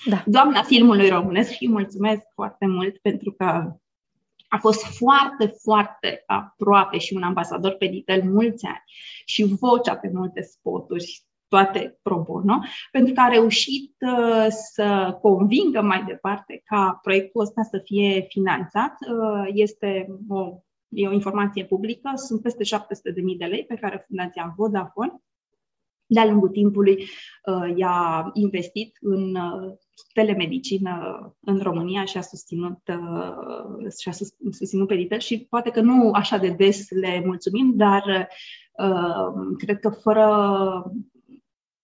da. 0.05 0.23
doamna 0.25 0.61
filmului 0.61 1.09
românesc 1.09 1.51
și 1.51 1.69
mulțumesc 1.69 2.21
foarte 2.33 2.65
mult 2.67 2.97
pentru 2.97 3.31
că 3.31 3.75
a 4.47 4.57
fost 4.57 4.83
foarte, 4.83 5.53
foarte 5.61 6.23
aproape 6.25 6.97
și 6.97 7.13
un 7.13 7.23
ambasador 7.23 7.71
pe 7.71 7.85
Ditel 7.85 8.23
mulți 8.23 8.65
ani 8.65 8.83
și 9.25 9.43
vocea 9.43 9.95
pe 9.95 10.09
multe 10.13 10.41
spoturi 10.41 11.25
toate 11.47 11.99
pro 12.01 12.21
bono, 12.21 12.59
pentru 12.91 13.13
că 13.13 13.21
a 13.21 13.27
reușit 13.27 13.95
uh, 13.99 14.47
să 14.49 15.17
convingă 15.21 15.81
mai 15.81 16.03
departe 16.03 16.61
ca 16.65 16.99
proiectul 17.01 17.41
ăsta 17.41 17.61
să 17.63 17.81
fie 17.83 18.25
finanțat. 18.29 18.93
Uh, 18.99 19.49
este 19.53 20.07
o, 20.29 20.59
e 20.89 21.07
o 21.07 21.11
informație 21.13 21.65
publică, 21.65 22.11
sunt 22.15 22.41
peste 22.41 22.63
700.000 22.63 23.37
de 23.37 23.45
lei 23.45 23.65
pe 23.65 23.75
care 23.75 24.05
Fundația 24.07 24.53
Vodafone 24.57 25.19
de-a 26.05 26.25
lungul 26.25 26.49
timpului 26.49 27.03
uh, 27.45 27.77
i-a 27.77 28.29
investit 28.33 28.97
în 29.01 29.35
uh, 29.35 29.73
telemedicină 30.13 31.19
în 31.39 31.59
România 31.59 32.05
și 32.05 32.17
a 32.17 32.21
susținut, 32.21 32.79
uh, 32.87 33.91
și 33.99 34.09
a 34.09 34.11
susținut 34.51 34.87
pe 34.87 35.17
și 35.17 35.45
poate 35.49 35.69
că 35.69 35.81
nu 35.81 36.11
așa 36.11 36.37
de 36.37 36.49
des 36.49 36.89
le 36.89 37.21
mulțumim, 37.25 37.73
dar 37.75 38.27
uh, 38.77 39.55
cred 39.57 39.79
că 39.79 39.89
fără 39.89 40.91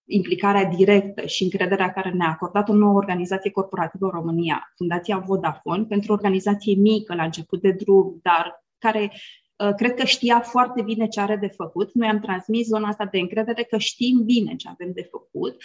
implicarea 0.06 0.66
directă 0.66 1.26
și 1.26 1.44
încrederea 1.44 1.92
care 1.92 2.10
ne-a 2.10 2.30
acordat 2.30 2.70
o 2.70 2.74
nouă 2.74 2.94
organizație 2.94 3.52
corporativă 3.52 4.06
în 4.06 4.12
România, 4.12 4.72
Fundația 4.76 5.18
Vodafone, 5.18 5.84
pentru 5.84 6.12
o 6.12 6.16
organizație 6.16 6.76
mică 6.76 7.16
la 7.16 7.24
început 7.24 7.62
de 7.62 7.72
drum, 7.72 8.20
dar 8.22 8.66
care 8.78 9.12
uh, 9.56 9.74
cred 9.76 9.94
că 9.94 10.06
știa 10.06 10.40
foarte 10.40 10.82
bine 10.82 11.08
ce 11.08 11.20
are 11.20 11.36
de 11.36 11.48
făcut. 11.48 11.94
Noi 11.94 12.08
am 12.08 12.20
transmis 12.20 12.68
zona 12.68 12.88
asta 12.88 13.06
de 13.06 13.20
încredere 13.20 13.64
că 13.64 13.78
știm 13.78 14.22
bine 14.26 14.56
ce 14.56 14.70
avem 14.70 14.92
de 14.94 15.08
făcut 15.12 15.56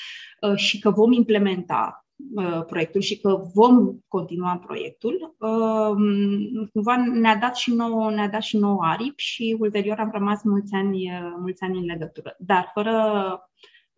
uh, 0.41 0.57
și 0.57 0.79
că 0.79 0.91
vom 0.91 1.13
implementa 1.13 2.01
Uh, 2.01 2.06
proiectul 2.67 3.01
și 3.01 3.21
că 3.21 3.43
vom 3.55 3.99
continua 4.09 4.57
proiectul, 4.67 5.37
uh, 5.39 5.97
cumva 6.73 6.97
ne-a 6.97 7.37
dat 7.37 7.57
și 7.57 7.73
nouă, 7.73 8.11
ne-a 8.11 8.29
dat 8.29 8.43
și 8.43 8.57
nouă 8.57 8.85
aripi 8.85 9.23
și 9.23 9.57
ulterior 9.59 9.99
am 9.99 10.11
rămas 10.13 10.43
mulți 10.43 10.75
ani, 10.75 11.11
uh, 11.11 11.35
mulți 11.39 11.63
ani 11.63 11.79
în 11.79 11.85
legătură. 11.85 12.37
Dar 12.39 12.71
fără 12.75 12.93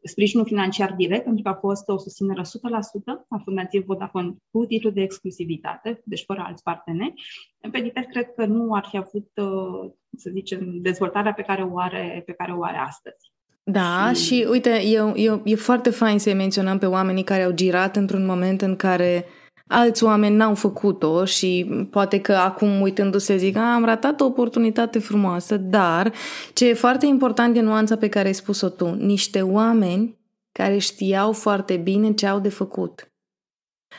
sprijinul 0.02 0.46
financiar 0.46 0.94
direct, 0.94 1.24
pentru 1.24 1.42
că 1.42 1.48
a 1.48 1.54
fost 1.54 1.88
o 1.88 1.98
susținere 1.98 2.42
100% 2.42 2.44
a 3.28 3.40
Fundației 3.44 3.82
Vodafone 3.82 4.36
cu 4.50 4.64
titlu 4.64 4.90
de 4.90 5.00
exclusivitate, 5.00 6.02
deci 6.04 6.24
fără 6.24 6.42
alți 6.46 6.62
parteneri, 6.62 7.14
Peditel 7.70 8.04
cred 8.04 8.34
că 8.34 8.46
nu 8.46 8.74
ar 8.74 8.86
fi 8.88 8.96
avut, 8.96 9.30
să 10.16 10.30
zicem, 10.30 10.80
dezvoltarea 10.80 11.32
pe 11.32 11.42
care 11.42 11.62
o 11.62 11.78
are, 11.78 12.22
pe 12.26 12.32
care 12.32 12.52
o 12.52 12.64
are 12.64 12.76
astăzi. 12.76 13.32
Da, 13.70 14.12
și, 14.14 14.22
și 14.24 14.46
uite, 14.50 14.70
e, 14.70 15.12
e, 15.14 15.40
e 15.44 15.54
foarte 15.54 15.90
fain 15.90 16.18
să-i 16.18 16.34
menționăm 16.34 16.78
pe 16.78 16.86
oamenii 16.86 17.24
care 17.24 17.42
au 17.42 17.52
girat 17.52 17.96
într-un 17.96 18.26
moment 18.26 18.62
în 18.62 18.76
care 18.76 19.24
alți 19.66 20.04
oameni 20.04 20.36
n-au 20.36 20.54
făcut-o 20.54 21.24
și 21.24 21.70
poate 21.90 22.20
că 22.20 22.32
acum 22.32 22.80
uitându-se 22.80 23.36
zic, 23.36 23.56
am 23.56 23.84
ratat 23.84 24.20
o 24.20 24.24
oportunitate 24.24 24.98
frumoasă, 24.98 25.56
dar 25.56 26.12
ce 26.52 26.68
e 26.68 26.74
foarte 26.74 27.06
important 27.06 27.56
e 27.56 27.60
nuanța 27.60 27.96
pe 27.96 28.08
care 28.08 28.26
ai 28.26 28.34
spus-o 28.34 28.68
tu, 28.68 28.94
niște 28.94 29.42
oameni 29.42 30.18
care 30.52 30.78
știau 30.78 31.32
foarte 31.32 31.76
bine 31.76 32.12
ce 32.12 32.26
au 32.26 32.38
de 32.38 32.48
făcut. 32.48 33.12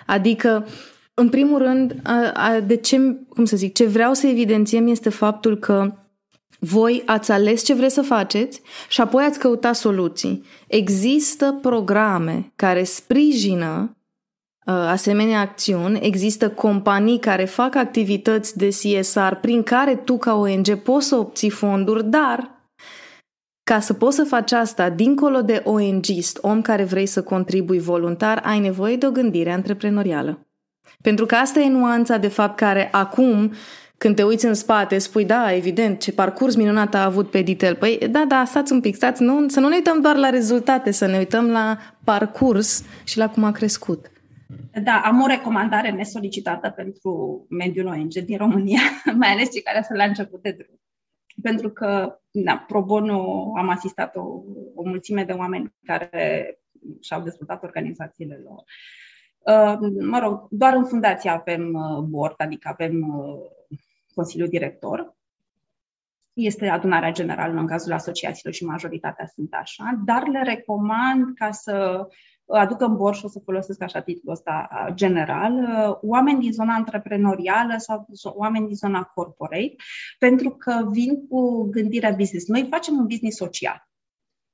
Adică, 0.06 0.68
în 1.14 1.30
primul 1.30 1.58
rând, 1.58 1.96
a, 2.04 2.32
a, 2.34 2.60
de 2.60 2.76
ce, 2.76 2.98
cum 3.30 3.46
să 3.46 3.58
zic, 3.58 3.74
ce 3.74 3.86
vreau 3.86 4.14
să 4.14 4.28
evidențiem 4.28 4.88
este 4.88 5.10
faptul 5.10 5.58
că 5.58 5.94
voi 6.60 7.04
ați 7.06 7.32
ales 7.32 7.64
ce 7.64 7.74
vreți 7.74 7.94
să 7.94 8.02
faceți 8.02 8.62
și 8.88 9.02
apoi 9.02 9.24
ați 9.24 9.40
căutat 9.40 9.76
soluții. 9.76 10.46
Există 10.68 11.58
programe 11.62 12.52
care 12.56 12.84
sprijină 12.84 13.98
uh, 14.66 14.74
asemenea 14.74 15.40
acțiuni, 15.40 16.00
există 16.02 16.50
companii 16.50 17.20
care 17.20 17.46
fac 17.46 17.76
activități 17.76 18.58
de 18.58 18.68
CSR 18.68 19.34
prin 19.42 19.64
care 19.64 19.96
tu 19.96 20.18
ca 20.18 20.36
ONG 20.36 20.76
poți 20.76 21.08
să 21.08 21.16
obții 21.16 21.50
fonduri, 21.50 22.06
dar 22.06 22.58
ca 23.64 23.80
să 23.80 23.94
poți 23.94 24.16
să 24.16 24.24
faci 24.24 24.52
asta, 24.52 24.90
dincolo 24.90 25.42
de 25.42 25.62
ONGist, 25.66 26.38
om 26.42 26.62
care 26.62 26.84
vrei 26.84 27.06
să 27.06 27.24
contribui 27.24 27.80
voluntar, 27.80 28.42
ai 28.46 28.60
nevoie 28.60 28.96
de 28.96 29.08
o 29.08 29.12
gândire 29.12 29.52
antreprenorială. 29.52 30.48
Pentru 31.02 31.26
că 31.26 31.36
asta 31.36 31.60
e 31.60 31.70
nuanța 31.70 32.18
de 32.18 32.28
fapt 32.28 32.58
care 32.58 32.90
acum 32.92 33.54
când 34.00 34.16
te 34.16 34.24
uiți 34.24 34.46
în 34.46 34.54
spate, 34.54 34.98
spui, 34.98 35.26
da, 35.26 35.54
evident, 35.54 36.00
ce 36.00 36.14
parcurs 36.14 36.56
minunat 36.56 36.94
a 36.94 37.04
avut 37.04 37.30
pe 37.30 37.42
Ditel. 37.42 37.76
Păi, 37.76 37.98
da, 38.10 38.26
da, 38.28 38.44
stați 38.46 38.72
un 38.72 38.82
pic, 38.82 38.96
stați, 38.96 39.22
nu, 39.22 39.48
să 39.48 39.60
nu 39.60 39.68
ne 39.68 39.76
uităm 39.76 40.02
doar 40.02 40.16
la 40.16 40.30
rezultate, 40.30 40.92
să 40.92 41.06
ne 41.06 41.18
uităm 41.18 41.50
la 41.50 41.78
parcurs 42.04 42.84
și 43.04 43.18
la 43.18 43.30
cum 43.30 43.44
a 43.44 43.52
crescut. 43.52 44.12
Da, 44.84 45.02
am 45.06 45.22
o 45.22 45.28
recomandare 45.28 45.92
nesolicitată 45.92 46.70
pentru 46.70 47.46
mediul 47.50 47.86
ONG 47.86 48.14
din 48.14 48.38
România, 48.38 48.80
mai 49.20 49.30
ales 49.30 49.52
cei 49.52 49.62
care 49.62 49.84
sunt 49.86 49.98
la 49.98 50.04
început 50.04 50.42
de 50.42 50.52
drum. 50.52 50.80
Pentru 51.42 51.70
că, 51.70 52.20
da, 52.32 52.64
pro 52.68 52.82
bono 52.82 53.52
am 53.58 53.70
asistat 53.70 54.16
o, 54.16 54.22
o 54.76 54.84
mulțime 54.84 55.24
de 55.24 55.32
oameni 55.32 55.74
care 55.86 56.10
și-au 57.02 57.22
dezvoltat 57.22 57.64
organizațiile 57.64 58.42
lor. 58.44 58.64
Uh, 59.40 59.78
mă 60.02 60.20
rog, 60.20 60.48
doar 60.50 60.74
în 60.74 60.86
fundație 60.86 61.30
avem 61.30 61.74
uh, 61.74 62.04
board, 62.04 62.36
adică 62.38 62.70
avem 62.72 63.08
uh, 63.08 63.58
Consiliul 64.20 64.50
Director. 64.50 65.18
Este 66.34 66.68
adunarea 66.68 67.12
generală 67.12 67.60
în 67.60 67.68
cazul 67.68 67.94
asociațiilor 67.94 68.54
și 68.54 68.66
majoritatea 68.66 69.26
sunt 69.26 69.54
așa, 69.54 70.02
dar 70.06 70.28
le 70.28 70.42
recomand 70.44 71.36
ca 71.36 71.52
să 71.52 72.08
aduc 72.46 72.82
în 72.82 72.96
bord 72.96 73.16
și 73.16 73.26
o 73.26 73.28
să 73.28 73.42
folosesc 73.44 73.82
așa 73.82 74.02
titlul 74.02 74.34
ăsta 74.34 74.70
general, 74.94 75.54
oameni 76.02 76.40
din 76.40 76.52
zona 76.52 76.74
antreprenorială 76.74 77.76
sau 77.78 78.08
oameni 78.36 78.66
din 78.66 78.76
zona 78.76 79.04
corporate, 79.04 79.76
pentru 80.18 80.50
că 80.50 80.88
vin 80.92 81.28
cu 81.28 81.64
gândirea 81.64 82.12
business. 82.12 82.48
Noi 82.48 82.68
facem 82.70 82.96
un 82.96 83.08
business 83.08 83.38
social. 83.38 83.88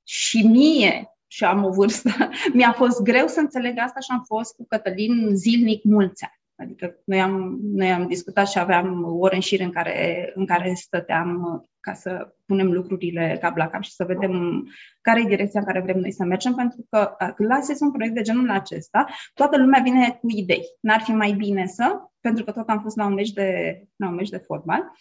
Și 0.02 0.46
mie, 0.46 1.16
și 1.26 1.44
am 1.44 1.64
o 1.64 1.70
vârstă, 1.70 2.10
mi-a 2.56 2.72
fost 2.72 3.02
greu 3.02 3.26
să 3.26 3.40
înțeleg 3.40 3.78
asta 3.78 4.00
și 4.00 4.10
am 4.10 4.22
fost 4.26 4.54
cu 4.54 4.66
Cătălin 4.66 5.36
zilnic 5.36 5.84
mulți 5.84 6.24
ani. 6.24 6.45
Adică 6.56 6.96
noi 7.04 7.20
am, 7.20 7.58
noi 7.62 7.92
am 7.92 8.06
discutat 8.06 8.48
și 8.48 8.58
aveam 8.58 9.04
ore 9.04 9.34
în 9.34 9.40
șir 9.40 9.60
în 9.60 9.70
care, 9.70 10.30
în 10.34 10.46
care 10.46 10.72
stăteam 10.74 11.42
uh, 11.54 11.68
ca 11.80 11.94
să 11.94 12.34
punem 12.46 12.72
lucrurile 12.72 13.38
cap 13.40 13.56
la 13.56 13.68
cap 13.68 13.82
și 13.82 13.92
să 13.92 14.04
vedem 14.04 14.64
care 15.00 15.20
e 15.20 15.28
direcția 15.28 15.60
în 15.60 15.66
care 15.66 15.80
vrem 15.80 15.98
noi 15.98 16.12
să 16.12 16.24
mergem, 16.24 16.54
pentru 16.54 16.86
că 16.90 17.16
uh, 17.20 17.32
când 17.34 17.48
lansezi 17.48 17.82
un 17.82 17.92
proiect 17.92 18.14
de 18.14 18.22
genul 18.22 18.50
acesta, 18.50 19.06
toată 19.34 19.58
lumea 19.58 19.80
vine 19.80 20.18
cu 20.20 20.26
idei. 20.28 20.62
N-ar 20.80 21.00
fi 21.00 21.10
mai 21.10 21.32
bine 21.32 21.66
să, 21.66 22.00
pentru 22.20 22.44
că 22.44 22.52
tot 22.52 22.68
am 22.68 22.80
fost 22.80 22.96
la 22.96 23.06
un 23.06 23.14
meci 23.14 23.32
de, 23.32 23.80
la 23.96 24.08
un 24.08 24.14
meci 24.14 24.28
de 24.28 24.42
fotbal 24.46 24.82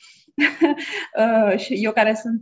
uh, 1.19 1.57
și 1.57 1.73
eu 1.73 1.91
care 1.91 2.13
sunt 2.13 2.41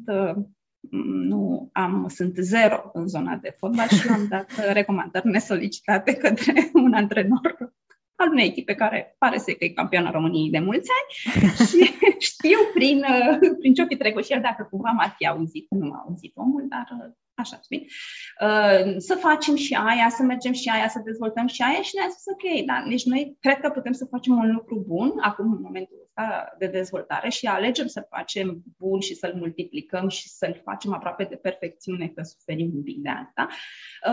nu 1.30 1.70
am, 1.72 2.08
sunt 2.08 2.36
zero 2.36 2.90
în 2.94 3.08
zona 3.08 3.36
de 3.36 3.54
fotbal 3.58 3.88
și 3.88 4.08
am 4.08 4.28
dat 4.30 4.74
recomandări 4.74 5.28
nesolicitate 5.28 6.14
către 6.14 6.70
un 6.74 6.94
antrenor 6.94 7.74
al 8.16 8.30
unei 8.30 8.46
echipe 8.46 8.76
care 8.76 9.16
pare 9.18 9.38
să 9.38 9.56
e 9.58 9.70
campioana 9.70 10.12
României 10.12 10.50
de 10.50 10.60
mulți 10.60 10.90
ani. 10.98 11.10
Și 11.70 11.94
știu 12.20 12.58
prin, 12.74 12.98
uh, 12.98 13.38
prin 13.60 13.74
ce-o 13.74 13.86
fi 13.86 13.96
trecut 13.96 14.26
și 14.26 14.34
el, 14.34 14.42
dacă 14.42 14.68
cumva 14.70 14.90
m-ar 14.90 15.14
fi 15.18 15.28
auzit, 15.28 15.66
nu 15.70 15.88
m-a 15.88 16.04
auzit 16.08 16.32
omul, 16.36 16.66
dar 16.70 16.88
uh, 17.00 17.14
așa 17.34 17.60
spun, 17.62 17.78
uh, 17.78 18.96
să 18.98 19.16
facem 19.16 19.56
și 19.56 19.74
aia, 19.74 20.10
să 20.10 20.24
mergem 20.24 20.52
și 20.52 20.70
aia, 20.70 20.88
să 20.88 21.02
dezvoltăm 21.06 21.48
și 21.48 21.62
aia 21.62 21.82
și 21.82 21.96
ne-a 21.96 22.10
spus 22.10 22.34
ok, 22.34 22.66
dar 22.66 22.86
deci 22.90 23.06
noi 23.06 23.38
cred 23.40 23.60
că 23.60 23.70
putem 23.70 23.92
să 23.92 24.06
facem 24.06 24.38
un 24.38 24.52
lucru 24.52 24.84
bun 24.88 25.14
acum 25.22 25.52
în 25.52 25.62
momentul 25.62 25.98
ăsta 26.04 26.56
de 26.58 26.68
dezvoltare 26.68 27.30
și 27.30 27.46
alegem 27.46 27.88
să 27.88 28.08
facem 28.10 28.64
bun 28.78 29.00
și 29.00 29.16
să-l 29.16 29.34
multiplicăm 29.36 30.08
și 30.08 30.30
să-l 30.30 30.62
facem 30.64 30.94
aproape 30.94 31.24
de 31.24 31.36
perfecțiune, 31.36 32.08
că 32.08 32.22
suferim 32.22 32.72
un 32.76 32.84
pic 32.84 32.98
de 32.98 33.10
asta, 33.10 33.48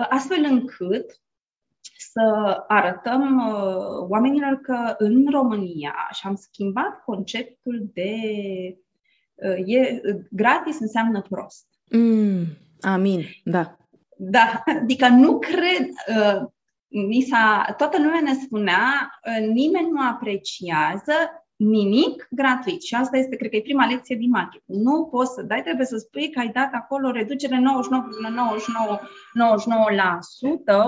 astfel 0.08 0.44
încât 0.44 1.20
să 2.12 2.56
arătăm 2.68 3.38
uh, 3.38 4.08
oamenilor 4.08 4.60
că 4.62 4.94
în 4.98 5.26
România, 5.30 5.94
și 6.12 6.26
am 6.26 6.34
schimbat 6.34 7.02
conceptul 7.04 7.90
de 7.92 8.12
uh, 9.34 9.62
e, 9.66 10.00
gratis 10.30 10.80
înseamnă 10.80 11.22
prost. 11.28 11.66
Mm, 11.90 12.44
amin, 12.80 13.24
da. 13.44 13.76
Da, 14.16 14.62
adică 14.82 15.08
nu 15.08 15.38
cred, 15.38 15.88
uh, 16.08 16.48
mi 16.88 17.20
s-a, 17.20 17.74
toată 17.76 18.02
lumea 18.02 18.20
ne 18.20 18.34
spunea, 18.34 19.10
uh, 19.26 19.46
nimeni 19.46 19.90
nu 19.90 20.00
apreciază 20.00 21.14
nimic 21.60 22.28
gratuit. 22.30 22.82
Și 22.82 22.94
asta 22.94 23.16
este, 23.16 23.36
cred 23.36 23.50
că 23.50 23.56
e 23.56 23.60
prima 23.60 23.86
lecție 23.86 24.16
din 24.16 24.30
marketing. 24.30 24.78
Nu 24.78 25.04
poți 25.04 25.34
să 25.34 25.42
dai, 25.42 25.62
trebuie 25.62 25.86
să 25.86 25.96
spui 25.96 26.30
că 26.30 26.38
ai 26.38 26.48
dat 26.48 26.70
acolo 26.72 27.10
reducere 27.10 27.56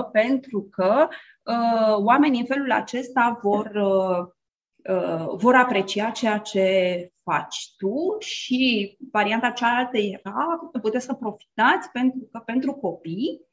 99,99% 0.07 0.11
pentru 0.11 0.67
că 0.71 1.07
uh, 1.43 1.95
oamenii 1.97 2.39
în 2.39 2.45
felul 2.45 2.71
acesta 2.71 3.39
vor, 3.41 3.71
uh, 3.75 4.25
uh, 4.95 5.27
vor 5.35 5.55
aprecia 5.55 6.09
ceea 6.09 6.37
ce 6.37 7.07
faci 7.23 7.73
tu 7.77 8.15
și 8.19 8.95
varianta 9.11 9.49
cealaltă 9.49 9.97
era 9.97 10.69
puteți 10.81 11.05
să 11.05 11.13
profitați 11.13 11.91
pentru 11.91 12.29
că 12.31 12.39
pentru 12.45 12.73
copii 12.73 13.51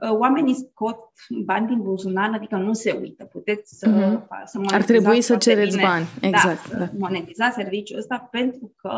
oamenii 0.00 0.54
scot 0.54 0.98
bani 1.44 1.66
din 1.66 1.82
buzunar, 1.82 2.30
adică 2.34 2.56
nu 2.56 2.72
se 2.72 2.92
uită. 3.00 3.24
Puteți 3.24 3.78
să, 3.78 3.88
mm-hmm. 3.88 4.44
să 4.44 4.60
Ar 4.66 4.82
trebui 4.82 5.20
să 5.20 5.36
cereți 5.36 5.76
bine. 5.76 5.88
bani, 5.88 6.06
da, 6.20 6.26
exact. 6.26 6.70
Da, 6.70 6.78
da. 6.78 6.90
monetizați 6.98 7.54
serviciul 7.54 7.98
ăsta 7.98 8.28
pentru 8.30 8.72
că 8.76 8.96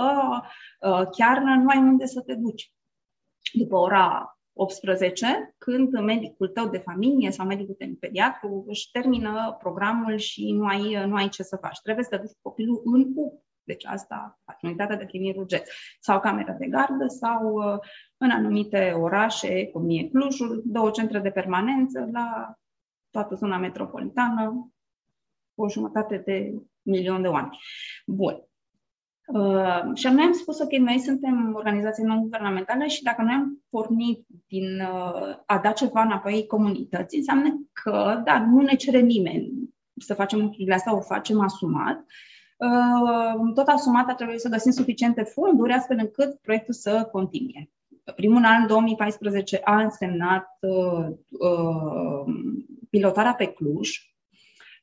uh, 0.81 1.09
chiar 1.11 1.39
nu 1.39 1.69
ai 1.69 1.79
unde 1.79 2.07
să 2.07 2.21
te 2.21 2.35
duci. 2.35 2.73
După 3.53 3.77
ora 3.77 4.31
18, 4.53 5.55
când 5.59 6.01
medicul 6.01 6.49
tău 6.49 6.69
de 6.69 6.79
familie 6.79 7.31
sau 7.31 7.47
medicul 7.47 7.75
de 7.79 7.97
pediatru 8.01 8.65
își 8.69 8.91
termină 8.91 9.57
programul 9.59 10.17
și 10.17 10.53
nu 10.53 10.67
ai, 10.67 11.07
nu 11.07 11.15
ai 11.15 11.29
ce 11.29 11.43
să 11.43 11.59
faci. 11.61 11.81
Trebuie 11.83 12.05
să 12.05 12.11
te 12.11 12.23
duci 12.23 12.37
copilul 12.43 12.83
în 12.85 13.13
UP 13.17 13.45
deci 13.67 13.87
asta 13.87 14.39
faci 14.45 14.63
unitatea 14.63 14.97
de 14.97 15.05
primiri 15.05 15.39
urgenți. 15.39 15.71
Sau 16.01 16.21
camera 16.21 16.53
de 16.53 16.67
gardă 16.67 17.07
sau 17.07 17.53
uh, 17.53 17.79
în 18.17 18.31
anumite 18.31 18.91
orașe, 18.91 19.67
cum 19.67 19.91
e 19.91 20.09
Clujul, 20.09 20.63
două 20.65 20.91
centre 20.91 21.19
de 21.19 21.31
permanență 21.31 22.09
la 22.13 22.55
toată 23.11 23.35
zona 23.35 23.59
metropolitană, 23.59 24.73
o 25.55 25.69
jumătate 25.69 26.23
de 26.25 26.53
milion 26.83 27.23
de 27.23 27.29
oameni. 27.29 27.59
Bun. 28.07 28.41
Uh, 29.27 29.95
și 29.95 30.09
noi 30.09 30.25
am 30.25 30.33
spus, 30.33 30.59
ok, 30.61 30.73
noi 30.73 30.99
suntem 30.99 31.55
organizații 31.55 32.05
non-guvernamentală 32.05 32.85
și 32.85 33.03
dacă 33.03 33.23
noi 33.23 33.35
am 33.35 33.65
pornit 33.71 34.27
din 34.47 34.81
a 35.47 35.59
da 35.59 35.73
ceva 35.73 36.03
înapoi 36.03 36.47
comunității, 36.47 37.19
înseamnă 37.19 37.69
că, 37.73 38.23
da, 38.25 38.47
nu 38.47 38.61
ne 38.61 38.75
cere 38.75 39.01
nimeni 39.01 39.67
să 39.97 40.15
facem 40.15 40.41
lucrurile 40.41 40.75
astea, 40.75 40.97
o 40.97 41.01
facem 41.01 41.41
asumat. 41.41 42.05
Tot 43.55 43.67
asumat 43.67 44.17
trebuie 44.17 44.39
să 44.39 44.49
găsim 44.49 44.71
suficiente 44.71 45.23
fonduri 45.23 45.73
astfel 45.73 45.97
încât 46.01 46.39
proiectul 46.41 46.75
să 46.75 47.09
continue. 47.13 47.71
Primul 48.15 48.45
an, 48.45 48.67
2014, 48.67 49.61
a 49.65 49.81
însemnat 49.81 50.49
uh, 50.61 51.07
uh, 51.31 52.35
pilotarea 52.91 53.35
pe 53.35 53.47
Cluj, 53.47 53.91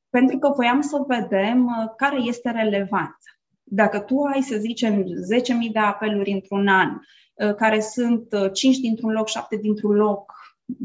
pentru 0.09 0.37
că 0.37 0.49
voiam 0.55 0.81
să 0.81 1.03
vedem 1.07 1.65
uh, 1.65 1.93
care 1.97 2.21
este 2.21 2.51
relevanța. 2.51 3.29
Dacă 3.63 3.99
tu 3.99 4.21
ai, 4.21 4.41
să 4.41 4.57
zicem, 4.57 5.03
10.000 5.03 5.71
de 5.71 5.79
apeluri 5.79 6.31
într-un 6.31 6.67
an, 6.67 6.89
uh, 6.89 7.55
care 7.55 7.79
sunt 7.79 8.27
5 8.53 8.75
uh, 8.75 8.81
dintr-un 8.81 9.11
loc, 9.11 9.27
7 9.27 9.55
dintr-un 9.55 9.95
loc, 9.95 10.33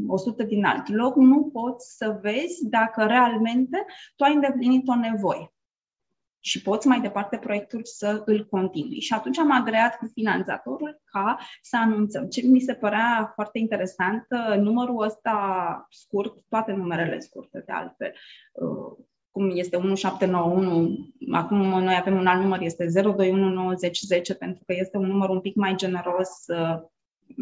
100 0.06 0.42
din 0.42 0.64
alt 0.64 0.88
loc, 0.88 1.14
nu 1.16 1.50
poți 1.52 1.96
să 1.96 2.18
vezi 2.22 2.68
dacă 2.68 3.04
realmente 3.04 3.84
tu 4.16 4.24
ai 4.24 4.34
îndeplinit 4.34 4.88
o 4.88 4.94
nevoie 4.94 5.52
și 6.40 6.62
poți 6.62 6.86
mai 6.86 7.00
departe 7.00 7.36
proiectul 7.36 7.80
să 7.84 8.22
îl 8.24 8.46
continui. 8.46 9.00
Și 9.00 9.12
atunci 9.12 9.38
am 9.38 9.52
agreat 9.52 9.96
cu 9.96 10.10
finanțatorul 10.14 11.00
ca 11.04 11.38
să 11.62 11.76
anunțăm. 11.76 12.28
Ce 12.28 12.46
mi 12.46 12.60
se 12.60 12.74
părea 12.74 13.32
foarte 13.34 13.58
interesant, 13.58 14.26
numărul 14.56 15.02
ăsta 15.02 15.86
scurt, 15.90 16.34
toate 16.48 16.72
numerele 16.72 17.18
scurte 17.18 17.62
de 17.66 17.72
altfel, 17.72 18.12
uh, 18.52 19.04
cum 19.30 19.50
este 19.54 19.76
1791, 19.76 21.10
acum 21.32 21.58
noi 21.58 21.96
avem 21.98 22.16
un 22.16 22.26
alt 22.26 22.42
număr, 22.42 22.60
este 22.60 22.86
0219010, 22.86 24.34
pentru 24.34 24.62
că 24.66 24.74
este 24.78 24.96
un 24.96 25.06
număr 25.06 25.28
un 25.28 25.40
pic 25.40 25.54
mai 25.54 25.74
generos 25.74 26.28
uh, 26.46 26.82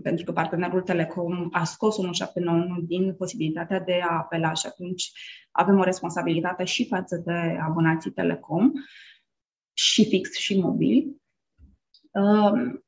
pentru 0.02 0.24
că 0.24 0.32
partenerul 0.32 0.82
Telecom 0.82 1.48
a 1.52 1.64
scos 1.64 1.96
1791 1.96 2.80
din 2.80 3.14
posibilitatea 3.14 3.80
de 3.80 4.00
a 4.08 4.16
apela 4.16 4.52
și 4.52 4.66
atunci 4.66 5.12
avem 5.50 5.78
o 5.78 5.82
responsabilitate 5.82 6.64
și 6.64 6.86
față 6.86 7.16
de 7.24 7.58
abonații 7.60 8.10
Telecom 8.10 8.72
și 9.72 10.08
fix 10.08 10.38
și 10.38 10.60
mobil. 10.60 11.16
Um, 12.10 12.84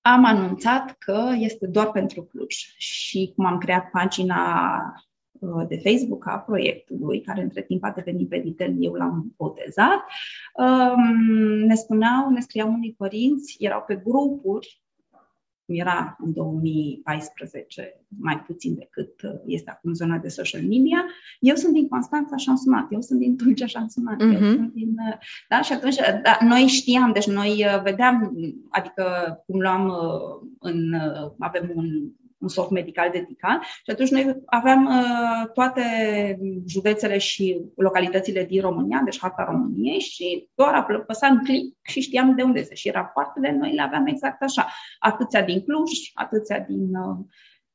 am 0.00 0.24
anunțat 0.24 0.96
că 0.98 1.32
este 1.38 1.66
doar 1.66 1.90
pentru 1.90 2.22
Cluj 2.22 2.54
și 2.76 3.32
cum 3.36 3.44
am 3.44 3.58
creat 3.58 3.90
pagina 3.90 4.80
uh, 5.32 5.66
de 5.68 5.76
Facebook 5.76 6.26
a 6.26 6.38
proiectului, 6.38 7.20
care 7.20 7.42
între 7.42 7.62
timp 7.62 7.84
a 7.84 7.90
devenit 7.90 8.28
Peditel, 8.28 8.74
eu 8.78 8.92
l-am 8.92 9.34
botezat, 9.36 10.04
um, 10.54 11.24
ne 11.66 11.74
spuneau, 11.74 12.30
ne 12.30 12.40
scriau 12.40 12.72
unii 12.72 12.94
părinți, 12.98 13.56
erau 13.58 13.84
pe 13.86 13.96
grupuri 13.96 14.83
era 15.66 16.16
în 16.20 16.32
2014 16.32 18.00
mai 18.18 18.40
puțin 18.46 18.74
decât 18.74 19.22
uh, 19.22 19.40
este 19.46 19.70
acum 19.70 19.92
zona 19.92 20.18
de 20.18 20.28
social 20.28 20.62
media. 20.62 21.04
Eu 21.40 21.54
sunt 21.54 21.72
din 21.72 21.88
Constanța 21.88 22.36
și 22.36 22.48
am 22.48 22.56
sunat, 22.56 22.86
eu 22.92 23.00
sunt 23.00 23.18
din 23.18 23.36
Tulcea 23.36 23.66
și 23.66 23.76
am 23.76 23.88
sunat, 23.88 24.14
uh-huh. 24.14 24.34
eu 24.34 24.40
mhm. 24.40 24.54
sunt 24.54 24.72
din... 24.72 24.94
Uh, 25.08 25.18
da, 25.48 25.62
și 25.62 25.72
atunci 25.72 25.96
da, 26.22 26.38
noi 26.40 26.66
știam, 26.66 27.12
deci 27.12 27.26
noi 27.26 27.64
uh, 27.64 27.82
vedeam, 27.82 28.36
adică 28.70 29.04
cum 29.46 29.60
luam 29.60 29.92
în... 30.58 30.94
avem 31.38 31.72
un 31.74 31.86
un 32.44 32.50
soft 32.50 32.70
medical 32.70 33.10
dedicat 33.10 33.62
și 33.62 33.90
atunci 33.90 34.10
noi 34.10 34.42
aveam 34.46 34.84
uh, 34.86 35.50
toate 35.52 35.82
județele 36.66 37.18
și 37.18 37.60
localitățile 37.76 38.44
din 38.44 38.60
România, 38.60 39.00
deci 39.04 39.18
harta 39.20 39.44
României 39.44 40.00
și 40.00 40.48
doar 40.54 40.74
apăsam 40.74 41.42
click 41.44 41.76
și 41.82 42.00
știam 42.00 42.34
de 42.34 42.42
unde 42.42 42.60
este. 42.60 42.74
Și 42.74 42.90
rapoartele 42.90 43.52
noi 43.52 43.74
le 43.74 43.82
aveam 43.82 44.06
exact 44.06 44.42
așa. 44.42 44.68
Atâția 44.98 45.42
din 45.42 45.64
Cluj, 45.64 45.90
atâția 46.14 46.58
din, 46.60 46.94
uh, 46.94 47.16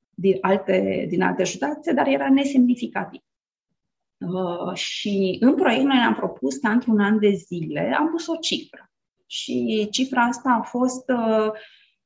din, 0.10 0.38
alte, 0.42 1.06
din 1.10 1.22
alte 1.22 1.44
județe, 1.44 1.94
dar 1.94 2.08
era 2.08 2.30
nesemnificativ. 2.30 3.22
Uh, 4.18 4.74
și 4.74 5.38
în 5.40 5.56
proiect 5.56 5.84
noi 5.84 5.98
ne-am 5.98 6.16
propus 6.16 6.58
ca 6.58 6.70
într-un 6.72 7.00
an 7.00 7.20
de 7.20 7.30
zile 7.30 7.96
am 8.00 8.10
pus 8.10 8.28
o 8.28 8.36
cifră. 8.36 8.92
Și 9.26 9.88
cifra 9.92 10.22
asta 10.22 10.58
a 10.60 10.62
fost 10.62 11.10
uh, 11.10 11.52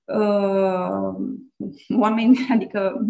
uh, 0.04 1.16
oameni, 1.98 2.38
adică 2.54 3.08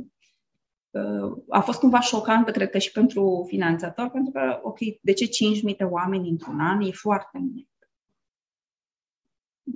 uh, 0.92 1.44
a 1.50 1.60
fost 1.60 1.80
cumva 1.80 2.00
șocantă, 2.00 2.52
cred 2.52 2.70
că 2.70 2.78
și 2.78 2.92
pentru 2.92 3.46
finanțator, 3.48 4.10
pentru 4.10 4.32
că, 4.32 4.60
ok, 4.63 4.78
de 5.02 5.13
ce 5.13 5.26
5.000 5.72 5.78
de 5.78 5.84
oameni 5.84 6.30
într-un 6.30 6.60
an 6.60 6.82
e 6.82 6.92
foarte 6.92 7.38
mult? 7.38 7.68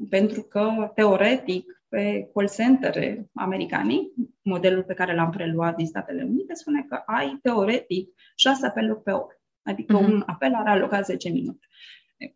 Pentru 0.09 0.41
că, 0.41 0.91
teoretic, 0.95 1.81
pe 1.89 2.29
call 2.33 2.49
center 2.49 3.23
americanii, 3.33 4.13
modelul 4.41 4.83
pe 4.83 4.93
care 4.93 5.15
l-am 5.15 5.29
preluat 5.29 5.75
din 5.75 5.85
Statele 5.85 6.23
Unite, 6.23 6.53
spune 6.53 6.85
că 6.89 7.01
ai, 7.05 7.39
teoretic, 7.41 8.13
6 8.35 8.65
apeluri 8.65 9.01
pe 9.01 9.11
oră. 9.11 9.41
Adică 9.63 9.99
uh-huh. 9.99 10.03
un 10.03 10.23
apel 10.25 10.53
are 10.53 10.69
alocat 10.69 11.05
10 11.05 11.29
minute 11.29 11.67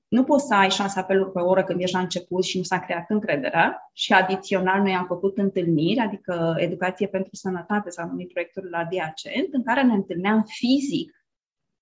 nu 0.07 0.23
poți 0.23 0.47
să 0.47 0.53
ai 0.53 0.69
șase 0.69 0.99
apeluri 0.99 1.31
pe 1.31 1.39
oră 1.39 1.63
când 1.63 1.81
ești 1.81 1.95
la 1.95 2.01
început 2.01 2.43
și 2.43 2.57
nu 2.57 2.63
s-a 2.63 2.79
creat 2.79 3.09
încrederea. 3.09 3.89
Și 3.93 4.13
adițional 4.13 4.81
noi 4.81 4.93
am 4.93 5.05
făcut 5.05 5.37
întâlniri, 5.37 5.99
adică 5.99 6.55
Educație 6.57 7.07
pentru 7.07 7.35
Sănătate 7.35 7.89
s-a 7.89 8.05
numit 8.05 8.31
proiectul 8.31 8.67
la 8.71 8.77
adiacent, 8.77 9.47
în 9.53 9.63
care 9.63 9.83
ne 9.83 9.93
întâlneam 9.93 10.43
fizic 10.47 11.20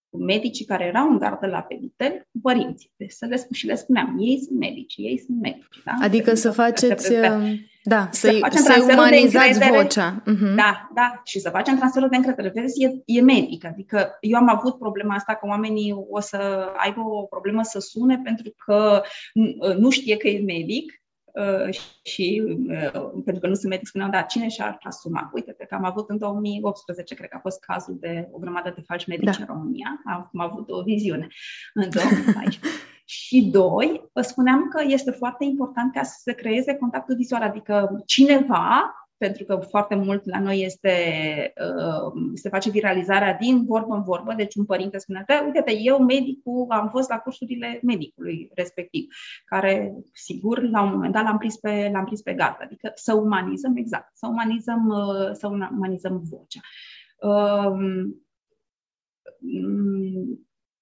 cu 0.10 0.18
medicii 0.18 0.66
care 0.66 0.86
erau 0.86 1.10
în 1.10 1.18
gardă 1.18 1.48
la 1.48 1.62
peditel, 1.62 2.28
cu 2.32 2.40
părinții. 2.42 2.92
Deci 2.96 3.12
să 3.12 3.26
le 3.26 3.36
spun 3.36 3.56
și 3.56 3.66
le 3.66 3.76
spuneam, 3.76 4.18
ei 4.20 4.42
sunt 4.46 4.60
medici, 4.60 4.94
ei 4.98 5.24
sunt 5.26 5.42
medici. 5.42 5.82
Da? 5.86 5.92
Adică 6.02 6.36
să 6.36 6.52
faceți, 6.52 7.12
uh, 7.12 7.60
da, 7.84 8.10
să, 8.12 8.40
să, 8.50 8.60
să 8.60 8.88
umanizați 8.92 9.70
vocea. 9.70 10.22
Uh-huh. 10.22 10.56
Da, 10.56 10.90
da, 10.94 11.22
și 11.24 11.40
să 11.40 11.50
facem 11.50 11.78
transferul 11.78 12.10
de 12.10 12.16
încredere. 12.16 12.52
Vezi, 12.56 12.84
e, 12.84 13.02
e 13.06 13.22
medic, 13.22 13.66
adică 13.66 14.18
eu 14.22 14.38
am 14.38 14.50
avut 14.50 14.78
problema 14.78 15.16
asta 15.16 15.34
că 15.34 15.48
oamenii 15.48 15.96
o 16.10 16.20
să 16.20 16.70
aibă 16.78 17.02
o 17.02 17.24
problemă 17.24 17.64
să 17.64 17.80
sune 17.80 18.22
pentru 18.24 18.54
că 18.66 19.02
nu 19.78 19.90
știe 19.90 20.18
că 20.18 20.28
e 20.28 20.44
medic 20.44 20.92
Uh, 20.92 20.99
și 22.04 22.44
uh, 22.68 22.92
pentru 23.24 23.42
că 23.42 23.48
nu 23.48 23.54
sunt 23.54 23.70
medic, 23.70 23.88
spuneau, 23.88 24.10
da, 24.10 24.22
cine 24.22 24.48
și-ar 24.50 24.78
asuma? 24.82 25.30
Uite, 25.34 25.56
că 25.68 25.76
am 25.76 25.84
avut 25.84 26.10
în 26.10 26.18
2018, 26.18 27.16
cred 27.16 27.30
că 27.30 27.36
a 27.36 27.40
fost 27.40 27.60
cazul 27.60 27.98
de 28.00 28.30
o 28.32 28.38
grămadă 28.38 28.74
de 28.76 28.82
falși 28.82 29.10
medici 29.10 29.38
da. 29.38 29.38
în 29.40 29.46
România, 29.46 30.02
am, 30.06 30.30
am 30.34 30.40
avut 30.40 30.70
o 30.70 30.82
viziune 30.82 31.28
în 31.74 31.90
2014. 31.90 32.60
și 33.06 33.42
doi, 33.42 34.10
vă 34.14 34.22
spuneam 34.22 34.68
că 34.68 34.84
este 34.88 35.12
foarte 35.12 35.44
important 35.44 35.94
ca 35.94 36.04
să 36.04 36.20
se 36.22 36.34
creeze 36.34 36.76
contactul 36.76 37.16
vizual, 37.16 37.42
adică 37.42 38.04
cineva 38.06 38.94
pentru 39.20 39.44
că 39.44 39.56
foarte 39.56 39.96
mult 39.96 40.26
la 40.26 40.40
noi 40.40 40.62
este, 40.62 40.94
uh, 41.78 42.32
se 42.34 42.50
face 42.50 42.70
viralizarea 42.70 43.34
din 43.34 43.66
vorbă 43.66 43.96
în 43.96 44.04
vorbă, 44.04 44.34
deci 44.34 44.56
un 44.56 44.66
părinte 44.66 44.98
spune, 44.98 45.24
da, 45.28 45.42
uite-te, 45.46 45.78
eu 45.78 46.04
medicul 46.04 46.66
am 46.70 46.90
fost 46.90 47.10
la 47.10 47.18
cursurile 47.18 47.80
medicului 47.84 48.50
respectiv, 48.54 49.08
care 49.46 49.94
sigur 50.14 50.62
la 50.62 50.82
un 50.82 50.92
moment 50.92 51.14
dat 51.14 51.24
l-am 51.24 51.38
prins 51.38 51.58
pe, 51.58 51.90
l-am 51.94 52.06
prins 52.06 52.22
pe 52.22 52.34
gata, 52.34 52.64
adică 52.64 52.92
să 52.96 53.14
umanizăm 53.14 53.76
exact, 53.76 54.18
să 54.18 54.28
umanizăm, 54.28 54.88
uh, 54.88 55.32
să 55.32 55.48
umanizăm 55.48 56.22
vocea. 56.30 56.60
Um, 57.22 58.24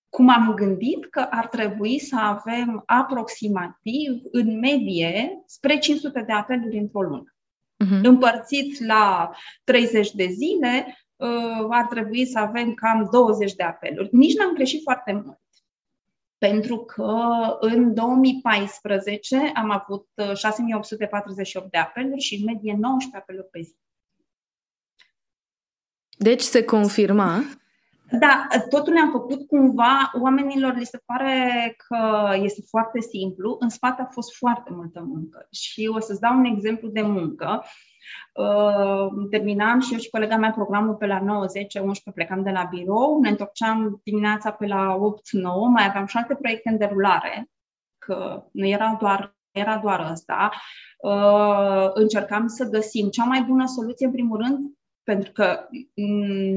cum 0.10 0.30
am 0.30 0.54
gândit 0.54 1.06
că 1.10 1.20
ar 1.30 1.48
trebui 1.48 2.00
să 2.00 2.16
avem 2.20 2.84
aproximativ, 2.86 4.22
în 4.32 4.60
medie, 4.60 5.44
spre 5.46 5.78
500 5.78 6.22
de 6.22 6.34
apeluri 6.34 6.78
într-o 6.78 7.02
lună 7.02 7.32
uh-huh. 7.88 8.04
împărțit 8.04 8.86
la 8.86 9.32
30 9.64 10.12
de 10.12 10.26
zile, 10.26 10.98
uh, 11.16 11.66
ar 11.70 11.86
trebui 11.86 12.26
să 12.26 12.40
avem 12.40 12.74
cam 12.74 13.08
20 13.12 13.54
de 13.54 13.64
apeluri. 13.64 14.10
Nici 14.12 14.38
n-am 14.38 14.54
greșit 14.54 14.82
foarte 14.82 15.12
mult. 15.14 15.40
Pentru 16.38 16.78
că 16.78 17.16
în 17.60 17.94
2014 17.94 19.52
am 19.56 19.70
avut 19.72 20.08
6848 20.34 21.66
uh, 21.66 21.72
de 21.72 21.78
apeluri 21.78 22.22
și 22.22 22.36
în 22.36 22.44
medie 22.44 22.78
19 22.80 23.18
apeluri 23.18 23.48
pe 23.52 23.62
zi. 23.62 23.76
Deci 26.18 26.42
se 26.42 26.64
confirma 26.64 27.44
da, 28.12 28.48
totul 28.70 28.94
le-am 28.94 29.12
făcut 29.12 29.48
cumva, 29.48 30.12
oamenilor 30.22 30.76
li 30.76 30.86
se 30.86 31.02
pare 31.06 31.76
că 31.88 32.30
este 32.36 32.62
foarte 32.70 33.00
simplu, 33.02 33.58
în 33.60 33.70
spate 33.70 34.02
a 34.02 34.06
fost 34.06 34.36
foarte 34.36 34.70
multă 34.74 35.06
muncă. 35.08 35.48
Și 35.52 35.90
o 35.96 36.00
să-ți 36.00 36.20
dau 36.20 36.38
un 36.38 36.46
exemplu 36.46 36.88
de 36.88 37.02
muncă. 37.02 37.64
Uh, 38.34 39.28
terminam 39.30 39.80
și 39.80 39.94
eu 39.94 40.00
și 40.00 40.10
colega 40.10 40.38
mea 40.38 40.52
programul 40.52 40.96
pe 40.96 41.06
la 41.06 41.20
9, 41.20 41.46
10, 41.46 41.80
11, 41.80 42.12
plecam 42.12 42.44
de 42.44 42.52
la 42.52 42.64
birou, 42.64 43.20
ne 43.20 43.30
întorceam 43.30 44.02
dimineața 44.04 44.52
pe 44.52 44.66
la 44.66 44.96
8, 44.96 45.32
9, 45.32 45.68
mai 45.68 45.86
aveam 45.88 46.06
și 46.06 46.18
alte 46.18 46.36
proiecte 46.36 46.70
în 46.70 46.78
derulare, 46.78 47.50
că 47.98 48.44
nu 48.52 48.66
era 48.66 48.98
doar 49.00 49.38
era 49.58 49.78
doar 49.78 50.00
asta, 50.00 50.52
uh, 50.98 51.90
încercam 51.94 52.48
să 52.48 52.70
găsim 52.70 53.10
cea 53.10 53.24
mai 53.24 53.42
bună 53.42 53.66
soluție, 53.66 54.06
în 54.06 54.12
primul 54.12 54.38
rând, 54.38 54.77
pentru 55.08 55.32
că 55.32 55.68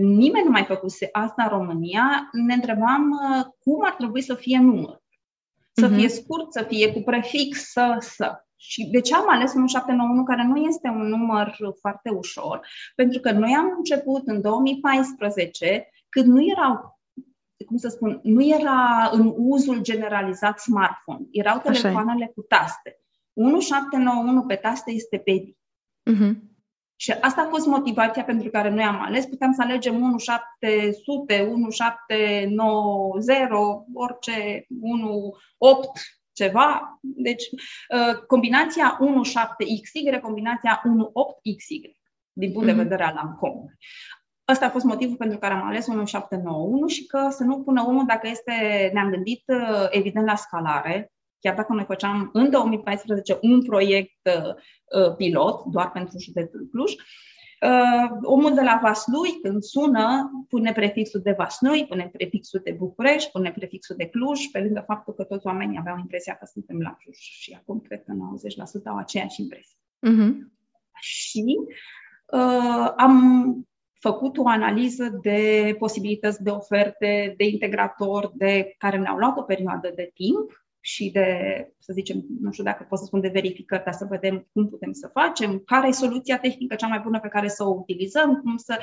nimeni 0.00 0.44
nu 0.44 0.50
mai 0.50 0.64
făcuse 0.64 1.08
asta 1.12 1.42
în 1.42 1.48
România, 1.48 2.28
ne 2.32 2.54
întrebam 2.54 3.10
uh, 3.10 3.44
cum 3.58 3.84
ar 3.84 3.94
trebui 3.94 4.22
să 4.22 4.34
fie 4.34 4.58
număr. 4.58 5.02
Să 5.72 5.88
uh-huh. 5.88 5.96
fie 5.96 6.08
scurt, 6.08 6.52
să 6.52 6.62
fie 6.62 6.92
cu 6.92 7.00
prefix, 7.00 7.70
să, 7.70 7.96
să. 7.98 8.44
Și 8.56 8.86
de 8.86 9.00
ce 9.00 9.14
am 9.14 9.28
ales 9.28 9.52
1791, 9.54 10.24
care 10.24 10.44
nu 10.44 10.56
este 10.56 10.88
un 10.88 11.06
număr 11.06 11.56
foarte 11.80 12.10
ușor? 12.10 12.66
Pentru 12.94 13.20
că 13.20 13.30
noi 13.32 13.54
am 13.58 13.74
început 13.76 14.26
în 14.26 14.40
2014, 14.40 15.88
când 16.08 16.26
nu 16.26 16.44
erau 16.50 17.00
cum 17.66 17.76
să 17.76 17.88
spun, 17.88 18.20
nu 18.22 18.44
era 18.46 19.10
în 19.12 19.34
uzul 19.36 19.80
generalizat 19.80 20.58
smartphone, 20.58 21.26
erau 21.30 21.58
telefoanele 21.58 22.32
cu 22.34 22.42
taste. 22.42 23.00
1791 23.32 24.44
pe 24.46 24.54
taste 24.54 24.90
este 24.90 25.18
PEDI. 25.18 25.56
Uh-huh. 26.10 26.49
Și 27.02 27.10
asta 27.10 27.42
a 27.42 27.48
fost 27.48 27.66
motivația 27.66 28.24
pentru 28.24 28.50
care 28.50 28.70
noi 28.70 28.84
am 28.84 29.00
ales. 29.00 29.26
Puteam 29.26 29.52
să 29.52 29.62
alegem 29.62 29.94
1700, 29.94 31.40
1790, 31.40 33.48
orice, 33.94 34.66
18, 35.58 36.02
ceva. 36.32 36.98
Deci, 37.00 37.42
uh, 37.50 38.14
combinația 38.26 38.98
17XY, 39.00 40.20
combinația 40.22 40.82
18XY, 40.84 41.96
din 42.32 42.52
punct 42.52 42.66
de 42.66 42.72
mhm. 42.72 42.82
vedere 42.82 43.04
al 43.04 43.14
Lancome. 43.14 43.78
Ăsta 44.48 44.66
a 44.66 44.70
fost 44.70 44.84
motivul 44.84 45.16
pentru 45.16 45.38
care 45.38 45.54
am 45.54 45.66
ales 45.66 45.86
1791 45.86 46.86
și 46.86 47.06
că 47.06 47.28
să 47.30 47.44
nu 47.44 47.62
pună 47.62 47.84
omul 47.86 48.06
dacă 48.06 48.28
este, 48.28 48.52
ne-am 48.92 49.10
gândit 49.10 49.42
uh, 49.46 49.86
evident 49.90 50.26
la 50.26 50.36
scalare, 50.36 51.12
chiar 51.40 51.54
dacă 51.54 51.72
noi 51.72 51.84
făceam 51.84 52.30
în 52.32 52.50
2014 52.50 53.38
un 53.40 53.62
proiect 53.62 54.20
uh, 54.24 55.14
pilot, 55.16 55.64
doar 55.64 55.90
pentru 55.90 56.18
județul 56.18 56.68
Cluj, 56.70 56.94
Uh, 57.66 58.18
omul 58.22 58.54
de 58.54 58.60
la 58.60 58.78
Vaslui, 58.82 59.40
când 59.42 59.62
sună, 59.62 60.30
pune 60.48 60.72
prefixul 60.72 61.20
de 61.20 61.34
Vaslui, 61.36 61.86
pune 61.86 62.08
prefixul 62.12 62.60
de 62.64 62.72
București, 62.78 63.30
pune 63.30 63.52
prefixul 63.52 63.96
de 63.96 64.06
Cluj, 64.06 64.46
pe 64.52 64.60
lângă 64.60 64.84
faptul 64.86 65.14
că 65.14 65.24
toți 65.24 65.46
oamenii 65.46 65.78
aveau 65.78 65.98
impresia 65.98 66.34
că 66.34 66.46
suntem 66.52 66.80
la 66.80 66.96
Cluj 67.02 67.16
și 67.16 67.56
acum 67.60 67.80
cred 67.80 68.04
că 68.04 68.12
90% 68.80 68.84
au 68.84 68.96
aceeași 68.96 69.40
impresie. 69.40 69.78
Uh-huh. 70.08 70.32
Și 71.00 71.56
uh, 72.26 72.92
am 72.96 73.54
făcut 73.92 74.38
o 74.38 74.48
analiză 74.48 75.18
de 75.22 75.74
posibilități 75.78 76.42
de 76.42 76.50
oferte, 76.50 77.34
de 77.36 77.44
integrator, 77.44 78.32
de 78.34 78.74
care 78.78 78.98
ne-au 78.98 79.16
luat 79.16 79.38
o 79.38 79.42
perioadă 79.42 79.92
de 79.94 80.10
timp 80.14 80.64
și 80.80 81.10
de, 81.10 81.26
să 81.78 81.92
zicem, 81.92 82.24
nu 82.40 82.52
știu 82.52 82.64
dacă 82.64 82.86
pot 82.88 82.98
să 82.98 83.04
spun 83.04 83.20
de 83.20 83.28
verificări, 83.28 83.84
dar 83.84 83.92
să 83.92 84.06
vedem 84.10 84.48
cum 84.52 84.68
putem 84.68 84.92
să 84.92 85.10
facem, 85.12 85.58
care 85.58 85.88
e 85.88 85.92
soluția 85.92 86.38
tehnică 86.38 86.74
cea 86.74 86.86
mai 86.86 87.00
bună 87.00 87.20
pe 87.20 87.28
care 87.28 87.48
să 87.48 87.64
o 87.64 87.74
utilizăm, 87.74 88.40
cum 88.40 88.56
să 88.56 88.78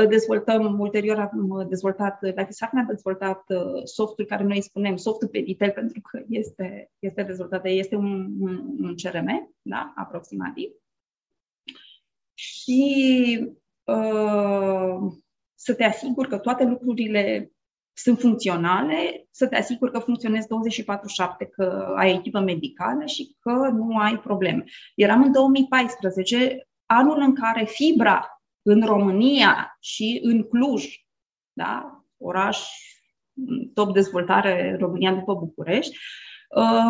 uh, 0.00 0.08
dezvoltăm, 0.08 0.80
ulterior 0.80 1.18
am 1.18 1.48
uh, 1.48 1.66
dezvoltat, 1.68 2.22
uh, 2.22 2.34
Lucky 2.34 2.52
Sac 2.52 2.70
a 2.74 2.84
dezvoltat 2.88 3.44
softul 3.84 4.24
care 4.24 4.44
noi 4.44 4.62
spunem 4.62 4.96
softul 4.96 5.28
pe 5.28 5.40
Vitel 5.40 5.70
pentru 5.80 6.00
că 6.00 6.22
este, 6.28 6.90
este 6.98 7.22
dezvoltat, 7.22 7.64
este 7.64 7.96
un, 7.96 8.34
un, 8.40 8.76
un 8.80 8.94
CRM, 9.02 9.54
da, 9.62 9.92
aproximativ. 9.96 10.70
Și 12.34 13.38
uh, 13.84 15.12
să 15.54 15.74
te 15.74 15.84
asiguri 15.84 16.28
că 16.28 16.38
toate 16.38 16.64
lucrurile 16.64 17.52
sunt 17.98 18.18
funcționale, 18.18 19.26
să 19.30 19.46
te 19.46 19.56
asiguri 19.56 19.92
că 19.92 19.98
funcționezi 19.98 20.46
24-7, 20.46 20.48
că 21.50 21.94
ai 21.96 22.14
echipă 22.14 22.40
medicală 22.40 23.04
și 23.06 23.36
că 23.40 23.50
nu 23.50 23.96
ai 23.96 24.18
probleme. 24.18 24.64
Eram 24.94 25.22
în 25.22 25.32
2014, 25.32 26.68
anul 26.86 27.20
în 27.20 27.34
care 27.34 27.64
fibra 27.64 28.42
în 28.62 28.82
România 28.82 29.76
și 29.80 30.20
în 30.22 30.42
Cluj, 30.42 30.86
da, 31.52 32.04
oraș 32.16 32.58
top 33.74 33.92
dezvoltare 33.92 34.76
România 34.80 35.12
după 35.12 35.34
București, 35.34 35.96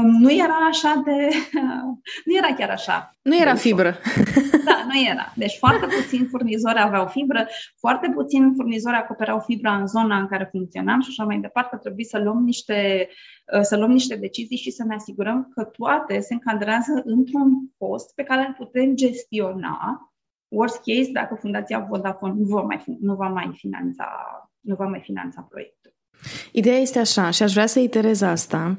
nu 0.02 0.32
era 0.32 0.56
așa 0.68 1.02
de... 1.04 1.28
nu 2.24 2.36
era 2.36 2.54
chiar 2.54 2.70
așa. 2.70 3.16
Nu 3.22 3.36
era 3.36 3.54
fibră. 3.54 3.96
Da, 4.88 4.94
nu 4.94 5.08
era. 5.10 5.32
Deci 5.36 5.56
foarte 5.58 5.86
puțini 5.86 6.26
furnizori 6.26 6.78
aveau 6.78 7.06
fibră, 7.06 7.46
foarte 7.78 8.10
puțini 8.14 8.52
furnizori 8.56 8.96
acoperau 8.96 9.40
fibra 9.40 9.76
în 9.76 9.86
zona 9.86 10.18
în 10.18 10.26
care 10.26 10.48
funcționam 10.50 11.00
și 11.00 11.08
așa 11.10 11.24
mai 11.24 11.38
departe. 11.38 11.76
Trebuie 11.76 12.04
să 12.04 12.18
luăm 12.18 12.42
niște, 12.44 13.08
să 13.62 13.76
luăm 13.76 13.90
niște 13.90 14.16
decizii 14.16 14.56
și 14.56 14.70
să 14.70 14.84
ne 14.84 14.94
asigurăm 14.94 15.50
că 15.54 15.64
toate 15.64 16.20
se 16.20 16.34
încadrează 16.34 17.02
într-un 17.04 17.50
post 17.76 18.14
pe 18.14 18.22
care 18.22 18.46
îl 18.46 18.54
putem 18.58 18.94
gestiona. 18.94 20.12
Worst 20.48 20.76
case, 20.76 21.10
dacă 21.12 21.34
Fundația 21.40 21.86
Vodafone 21.88 22.34
nu 22.36 22.46
va 22.46 22.60
mai, 22.60 22.84
nu 23.00 23.14
va 23.14 23.28
mai 23.28 23.50
finanța, 23.54 24.06
nu 24.60 24.74
va 24.74 24.86
mai 24.86 25.00
finanța 25.00 25.46
proiectul. 25.50 25.94
Ideea 26.52 26.78
este 26.78 26.98
așa 26.98 27.30
și 27.30 27.42
aș 27.42 27.52
vrea 27.52 27.66
să 27.66 27.78
iterez 27.78 28.20
asta 28.20 28.78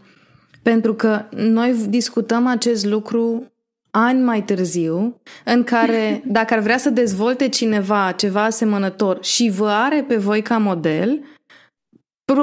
pentru 0.63 0.93
că 0.93 1.25
noi 1.31 1.87
discutăm 1.87 2.47
acest 2.47 2.85
lucru 2.85 3.51
ani 3.91 4.21
mai 4.21 4.41
târziu, 4.41 5.21
în 5.45 5.63
care 5.63 6.21
dacă 6.25 6.53
ar 6.53 6.59
vrea 6.59 6.77
să 6.77 6.89
dezvolte 6.89 7.47
cineva 7.47 8.13
ceva 8.17 8.43
asemănător 8.43 9.23
și 9.23 9.49
vă 9.49 9.69
are 9.69 10.05
pe 10.07 10.15
voi 10.15 10.41
ca 10.41 10.57
model, 10.57 11.23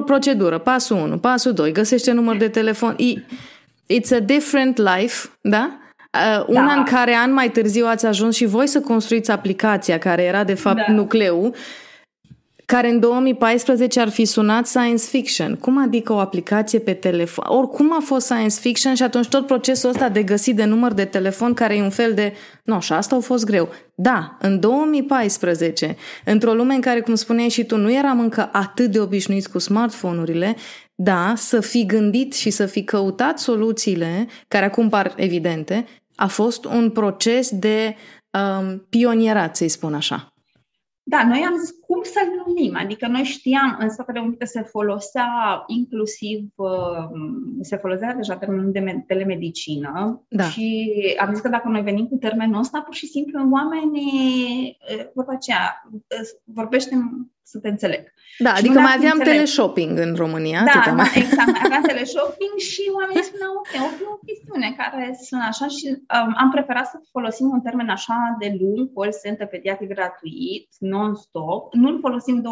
procedură, 0.05 0.59
pasul 0.59 0.97
1, 0.97 1.19
pasul 1.19 1.53
2, 1.53 1.73
găsește 1.73 2.13
număr 2.13 2.37
de 2.37 2.49
telefon. 2.49 2.97
It's 3.93 4.17
a 4.17 4.21
different 4.21 4.79
life, 4.79 5.29
da? 5.41 5.79
Uh, 6.13 6.45
una 6.47 6.67
da. 6.67 6.73
în 6.73 6.85
care 6.85 7.15
an 7.15 7.33
mai 7.33 7.51
târziu 7.51 7.87
ați 7.87 8.07
ajuns 8.07 8.37
și 8.37 8.45
voi 8.45 8.67
să 8.67 8.81
construiți 8.81 9.31
aplicația 9.31 9.99
care 9.99 10.23
era 10.23 10.45
de 10.45 10.55
fapt 10.55 10.87
da. 10.87 10.93
nucleul 10.93 11.55
care 12.67 12.89
în 12.89 13.01
2014 13.01 14.01
ar 14.01 14.09
fi 14.09 14.25
sunat 14.25 14.67
science 14.67 15.05
fiction. 15.05 15.55
Cum 15.55 15.83
adică 15.83 16.13
o 16.13 16.19
aplicație 16.19 16.79
pe 16.79 16.93
telefon? 16.93 17.45
Oricum 17.49 17.93
a 17.93 18.01
fost 18.01 18.27
science 18.27 18.61
fiction 18.61 18.95
și 18.95 19.03
atunci 19.03 19.29
tot 19.29 19.47
procesul 19.47 19.91
ăsta 19.91 20.09
de 20.09 20.23
găsit 20.23 20.57
de 20.57 20.65
număr 20.65 20.93
de 20.93 21.05
telefon 21.05 21.55
care 21.55 21.77
e 21.77 21.83
un 21.83 21.91
fel 21.91 22.15
de... 22.15 22.33
Nu, 22.65 22.81
și 22.81 22.93
asta 22.93 23.17
a 23.17 23.21
fost 23.21 23.45
greu. 23.45 23.69
Da, 23.95 24.37
în 24.41 24.61
2014, 24.61 25.97
într-o 26.25 26.55
lume 26.55 26.75
în 26.75 26.81
care, 26.81 27.01
cum 27.01 27.15
spuneai 27.15 27.49
și 27.49 27.65
tu, 27.65 27.77
nu 27.77 27.93
eram 27.93 28.21
încă 28.21 28.49
atât 28.53 28.91
de 28.91 29.01
obișnuiți 29.01 29.51
cu 29.51 29.59
smartphone-urile, 29.59 30.57
da, 30.95 31.33
să 31.37 31.61
fi 31.61 31.87
gândit 31.87 32.35
și 32.35 32.51
să 32.51 32.67
fi 32.67 32.85
căutat 32.85 33.39
soluțiile, 33.39 34.29
care 34.49 34.65
acum 34.65 34.89
par 34.89 35.13
evidente, 35.17 35.87
a 36.15 36.27
fost 36.27 36.65
un 36.65 36.91
proces 36.91 37.51
de 37.51 37.97
um, 38.31 38.87
pionierat, 38.89 39.57
să-i 39.57 39.69
spun 39.69 39.95
așa. 39.95 40.36
Da, 41.09 41.27
noi 41.27 41.45
am 41.47 41.57
zis 41.59 41.71
cum 41.71 42.03
să-l 42.03 42.43
numim, 42.47 42.77
adică 42.77 43.07
noi 43.07 43.23
știam, 43.23 43.77
în 43.81 43.89
Statele 43.89 44.21
Unite 44.21 44.45
se 44.45 44.63
folosea 44.63 45.65
inclusiv, 45.67 46.49
uh, 46.55 47.09
se 47.61 47.77
folosea 47.77 48.15
deja 48.15 48.37
termenul 48.37 48.73
de 48.73 49.05
telemedicină 49.07 50.25
da. 50.29 50.45
și 50.45 50.95
am 51.19 51.33
zis 51.33 51.43
că 51.43 51.49
dacă 51.49 51.69
noi 51.69 51.83
venim 51.83 52.07
cu 52.07 52.17
termenul 52.17 52.61
ăsta, 52.61 52.81
pur 52.81 52.95
și 52.95 53.07
simplu 53.07 53.49
oamenii, 53.53 54.77
uh, 54.99 55.07
vorba 55.15 55.33
aceea, 55.33 55.89
uh, 55.93 56.29
vorbește 56.45 56.95
să 57.43 57.59
te 57.59 57.69
înțeleg. 57.69 58.13
Da, 58.39 58.51
și 58.55 58.61
adică 58.61 58.79
mai 58.81 58.95
aveam 58.97 59.19
înțeleg. 59.19 59.35
teleshopping 59.35 59.99
în 59.99 60.13
România. 60.15 60.61
Da, 60.73 60.83
da 60.87 60.93
mai... 60.93 61.13
exact, 61.23 61.51
mai 61.57 61.63
aveam 61.65 61.83
teleshopping 61.93 62.55
și 62.71 62.83
oamenii 62.99 63.29
spuneau, 63.31 63.53
ok, 63.63 63.73
o 63.87 63.91
fi 63.97 64.05
o 64.15 64.17
chestiune 64.27 64.69
care 64.81 65.19
sunt 65.29 65.43
așa 65.51 65.67
și 65.77 65.87
um, 65.89 66.33
am 66.43 66.51
preferat 66.51 66.87
să 66.93 66.97
folosim 67.11 67.47
un 67.57 67.61
termen 67.61 67.89
așa 67.89 68.37
de 68.43 68.49
lung, 68.61 68.81
call 68.95 69.13
center 69.23 69.47
pediatric 69.47 69.89
gratuit, 69.95 70.69
non-stop. 70.79 71.75
Nu-l 71.75 71.99
folosim 72.07 72.37
24-7, 72.41 72.45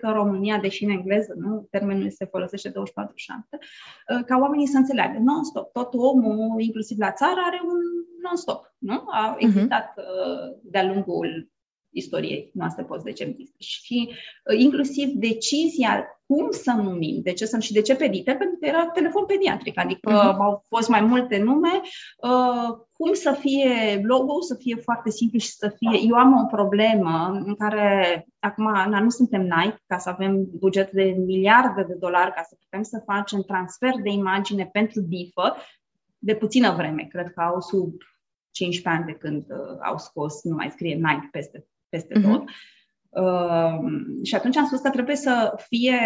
că 0.00 0.06
în 0.06 0.18
România, 0.22 0.56
deși 0.58 0.84
în 0.84 0.90
engleză, 0.90 1.32
nu, 1.44 1.66
termenul 1.70 2.10
se 2.10 2.24
folosește 2.24 2.68
24-7, 2.68 2.72
uh, 2.72 4.24
ca 4.26 4.36
oamenii 4.44 4.72
să 4.74 4.78
înțeleagă 4.78 5.18
non-stop. 5.28 5.72
Tot 5.72 5.90
omul, 5.94 6.60
inclusiv 6.60 6.98
la 6.98 7.12
țară, 7.12 7.40
are 7.46 7.60
un 7.72 7.78
non-stop, 8.22 8.60
nu? 8.78 9.02
A 9.20 9.22
mhm. 9.28 9.46
existat 9.46 9.86
uh-huh. 9.90 10.04
uh, 10.04 10.56
de-a 10.62 10.84
lungul 10.84 11.48
istoriei 11.90 12.50
noastre 12.54 12.84
post-decentiste. 12.84 13.56
Și 13.58 14.08
uh, 14.10 14.58
inclusiv 14.58 15.08
decizia 15.08 16.04
cum 16.30 16.50
să 16.50 16.72
numim, 16.72 17.20
de 17.22 17.32
ce 17.32 17.46
să 17.46 17.58
și 17.58 17.72
de 17.72 17.80
ce 17.80 17.96
pedite, 17.96 18.34
pentru 18.34 18.56
că 18.60 18.66
era 18.66 18.86
telefon 18.86 19.24
pediatric, 19.26 19.78
adică 19.78 20.10
uh-huh. 20.10 20.36
au 20.38 20.64
fost 20.68 20.88
mai 20.88 21.00
multe 21.00 21.38
nume, 21.38 21.80
uh, 22.22 22.76
cum 22.92 23.12
să 23.12 23.36
fie 23.38 24.00
logo, 24.02 24.40
să 24.40 24.54
fie 24.54 24.76
foarte 24.76 25.10
simplu 25.10 25.38
și 25.38 25.50
să 25.50 25.74
fie... 25.76 26.00
Eu 26.08 26.14
am 26.14 26.32
o 26.42 26.46
problemă 26.46 27.42
în 27.46 27.54
care, 27.54 28.26
acum, 28.38 28.64
na, 28.64 29.00
nu 29.00 29.08
suntem 29.08 29.42
Nike, 29.42 29.82
ca 29.86 29.98
să 29.98 30.08
avem 30.08 30.46
buget 30.58 30.90
de 30.90 31.02
miliarde 31.02 31.82
de 31.82 31.94
dolari, 31.94 32.32
ca 32.34 32.42
să 32.48 32.56
putem 32.60 32.82
să 32.82 33.02
facem 33.06 33.42
transfer 33.42 33.92
de 34.02 34.10
imagine 34.10 34.68
pentru 34.72 35.00
bifă, 35.00 35.56
de 36.18 36.34
puțină 36.34 36.74
vreme, 36.74 37.06
cred 37.10 37.32
că 37.32 37.40
au 37.40 37.60
sub 37.60 37.92
15 38.50 39.02
ani 39.02 39.12
de 39.12 39.18
când 39.18 39.44
uh, 39.50 39.78
au 39.82 39.98
scos, 39.98 40.42
nu 40.42 40.54
mai 40.54 40.70
scrie 40.70 40.94
Nike 40.94 41.28
peste 41.30 41.66
peste 41.90 42.18
uh-huh. 42.18 42.22
tot. 42.22 42.44
Uh, 43.08 43.90
și 44.22 44.34
atunci 44.34 44.56
am 44.56 44.66
spus 44.66 44.80
că 44.80 44.90
trebuie 44.90 45.16
să 45.16 45.54
fie, 45.68 45.98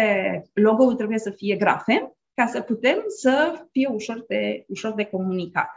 logo-ul 0.53 0.95
trebuie 0.95 1.17
să 1.17 1.29
fie 1.29 1.55
grafe, 1.55 2.15
ca 2.35 2.45
să 2.45 2.61
putem 2.61 3.03
să 3.07 3.65
fie 3.71 3.87
ușor 3.87 4.25
de, 4.27 4.65
ușor 4.67 4.93
de 4.93 5.03
comunicat. 5.03 5.69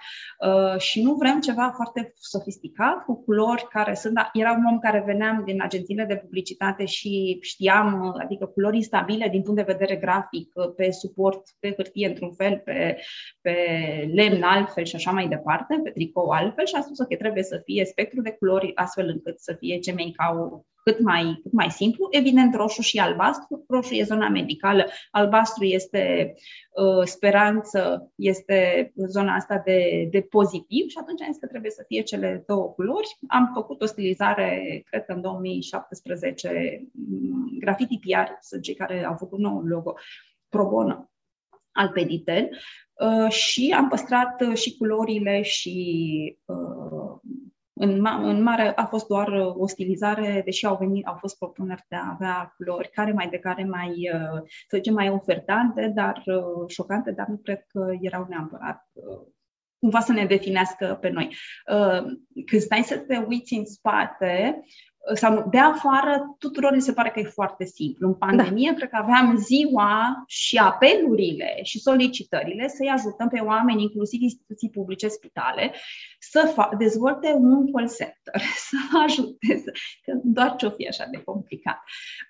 Uh, 0.46 0.80
și 0.80 1.02
nu 1.02 1.14
vrem 1.14 1.40
ceva 1.40 1.72
foarte 1.74 2.12
sofisticat, 2.16 3.04
cu 3.04 3.22
culori 3.24 3.68
care 3.68 3.94
sunt... 3.94 4.14
Da, 4.14 4.30
era 4.32 4.52
un 4.52 4.64
om 4.64 4.78
care 4.78 5.02
veneam 5.06 5.42
din 5.44 5.62
agențiile 5.62 6.04
de 6.04 6.16
publicitate 6.16 6.84
și 6.84 7.38
știam, 7.40 8.00
uh, 8.00 8.22
adică 8.24 8.46
culori 8.46 8.76
instabile 8.76 9.28
din 9.28 9.42
punct 9.42 9.56
de 9.56 9.72
vedere 9.72 9.96
grafic, 9.96 10.52
uh, 10.54 10.74
pe 10.76 10.90
suport, 10.90 11.42
pe 11.58 11.72
hârtie 11.76 12.08
într-un 12.08 12.32
fel, 12.32 12.58
pe, 12.64 13.00
pe 13.40 13.54
lemn 14.12 14.42
altfel 14.42 14.84
și 14.84 14.94
așa 14.94 15.10
mai 15.10 15.28
departe, 15.28 15.80
pe 15.84 15.90
tricou 15.90 16.28
altfel 16.28 16.66
și 16.66 16.74
a 16.74 16.80
spus 16.80 16.98
că 16.98 17.16
trebuie 17.16 17.42
să 17.42 17.60
fie 17.64 17.84
spectru 17.84 18.20
de 18.20 18.30
culori 18.30 18.72
astfel 18.74 19.08
încât 19.08 19.40
să 19.40 19.56
fie 19.58 19.78
ce 19.78 19.92
mai 19.92 20.14
au 20.16 20.66
cât 20.88 21.00
mai, 21.00 21.38
cât 21.42 21.52
mai 21.52 21.70
simplu. 21.70 22.08
Evident, 22.10 22.54
roșu 22.54 22.82
și 22.82 22.98
albastru. 22.98 23.64
Roșu 23.68 23.94
e 23.94 24.02
zona 24.02 24.28
medicală, 24.28 24.86
albastru 25.10 25.64
este 25.64 26.34
uh, 26.70 27.04
speranță, 27.04 28.12
este 28.14 28.92
zona 28.94 29.34
asta 29.34 29.62
de, 29.64 30.08
de 30.10 30.20
pozitiv 30.20 30.88
și 30.88 30.98
atunci 31.00 31.20
este 31.20 31.40
că 31.40 31.46
trebuie 31.46 31.70
să 31.70 31.84
fie 31.86 32.02
cele 32.02 32.44
două 32.46 32.68
culori. 32.68 33.16
Am 33.28 33.50
făcut 33.54 33.82
o 33.82 33.86
stilizare, 33.86 34.82
cred 34.90 35.04
că 35.04 35.12
în 35.12 35.20
2017, 35.20 36.82
mm, 36.92 37.58
Graffiti 37.58 37.98
PR 37.98 38.30
sunt 38.40 38.62
cei 38.62 38.74
care 38.74 39.04
au 39.04 39.14
făcut 39.18 39.38
nou 39.38 39.60
logo 39.60 39.94
pro 40.48 40.68
bono 40.68 41.10
al 41.72 41.88
Peditel 41.88 42.48
uh, 42.94 43.30
și 43.30 43.74
am 43.76 43.88
păstrat 43.88 44.40
uh, 44.40 44.56
și 44.56 44.76
culorile 44.76 45.42
și 45.42 46.36
uh, 46.44 47.20
în, 47.78 48.00
ma- 48.00 48.22
în 48.22 48.42
mare 48.42 48.72
a 48.74 48.84
fost 48.84 49.06
doar 49.06 49.28
uh, 49.28 49.54
o 49.56 49.66
stilizare, 49.66 50.42
deși 50.44 50.66
au 50.66 50.76
venit, 50.76 51.06
au 51.06 51.16
fost 51.20 51.38
propuneri 51.38 51.84
de 51.88 51.96
a 51.96 52.10
avea 52.12 52.52
culori 52.56 52.90
care 52.90 53.12
mai 53.12 53.28
de 53.28 53.38
care 53.38 53.64
mai, 53.64 53.88
uh, 53.88 54.40
să 54.68 54.76
zicem, 54.76 54.94
mai 54.94 55.08
ofertante, 55.08 55.92
dar 55.94 56.22
uh, 56.24 56.68
șocante, 56.68 57.10
dar 57.10 57.26
nu 57.26 57.36
cred 57.36 57.64
că 57.68 57.92
erau 58.00 58.26
neapărat 58.28 58.82
cumva 59.78 60.00
să 60.00 60.12
ne 60.12 60.24
definească 60.24 60.98
pe 61.00 61.08
noi. 61.08 61.36
Când 62.46 62.62
stai 62.62 62.82
să 62.82 62.98
te 62.98 63.16
uiți 63.28 63.54
în 63.54 63.64
spate, 63.66 64.62
sau 65.14 65.46
de 65.50 65.58
afară, 65.58 66.36
tuturor 66.38 66.74
li 66.74 66.80
se 66.80 66.92
pare 66.92 67.10
că 67.10 67.20
e 67.20 67.24
foarte 67.24 67.64
simplu. 67.64 68.06
În 68.06 68.14
pandemie, 68.14 68.70
da. 68.70 68.76
cred 68.76 68.88
că 68.88 68.98
aveam 69.02 69.36
ziua 69.36 70.24
și 70.26 70.56
apelurile 70.56 71.60
și 71.62 71.80
solicitările 71.80 72.68
să-i 72.68 72.92
ajutăm 72.94 73.28
pe 73.28 73.40
oameni, 73.40 73.82
inclusiv 73.82 74.20
instituții 74.20 74.70
publice, 74.70 75.08
spitale, 75.08 75.72
să 76.18 76.52
fa- 76.52 76.76
dezvolte 76.78 77.32
un 77.36 77.72
call 77.72 77.88
center, 77.88 78.42
să 78.68 78.76
ajute, 79.04 79.62
să, 79.64 79.72
că 80.04 80.12
doar 80.24 80.54
ce-o 80.56 80.70
fi 80.70 80.88
așa 80.88 81.04
de 81.10 81.22
complicat. 81.24 81.82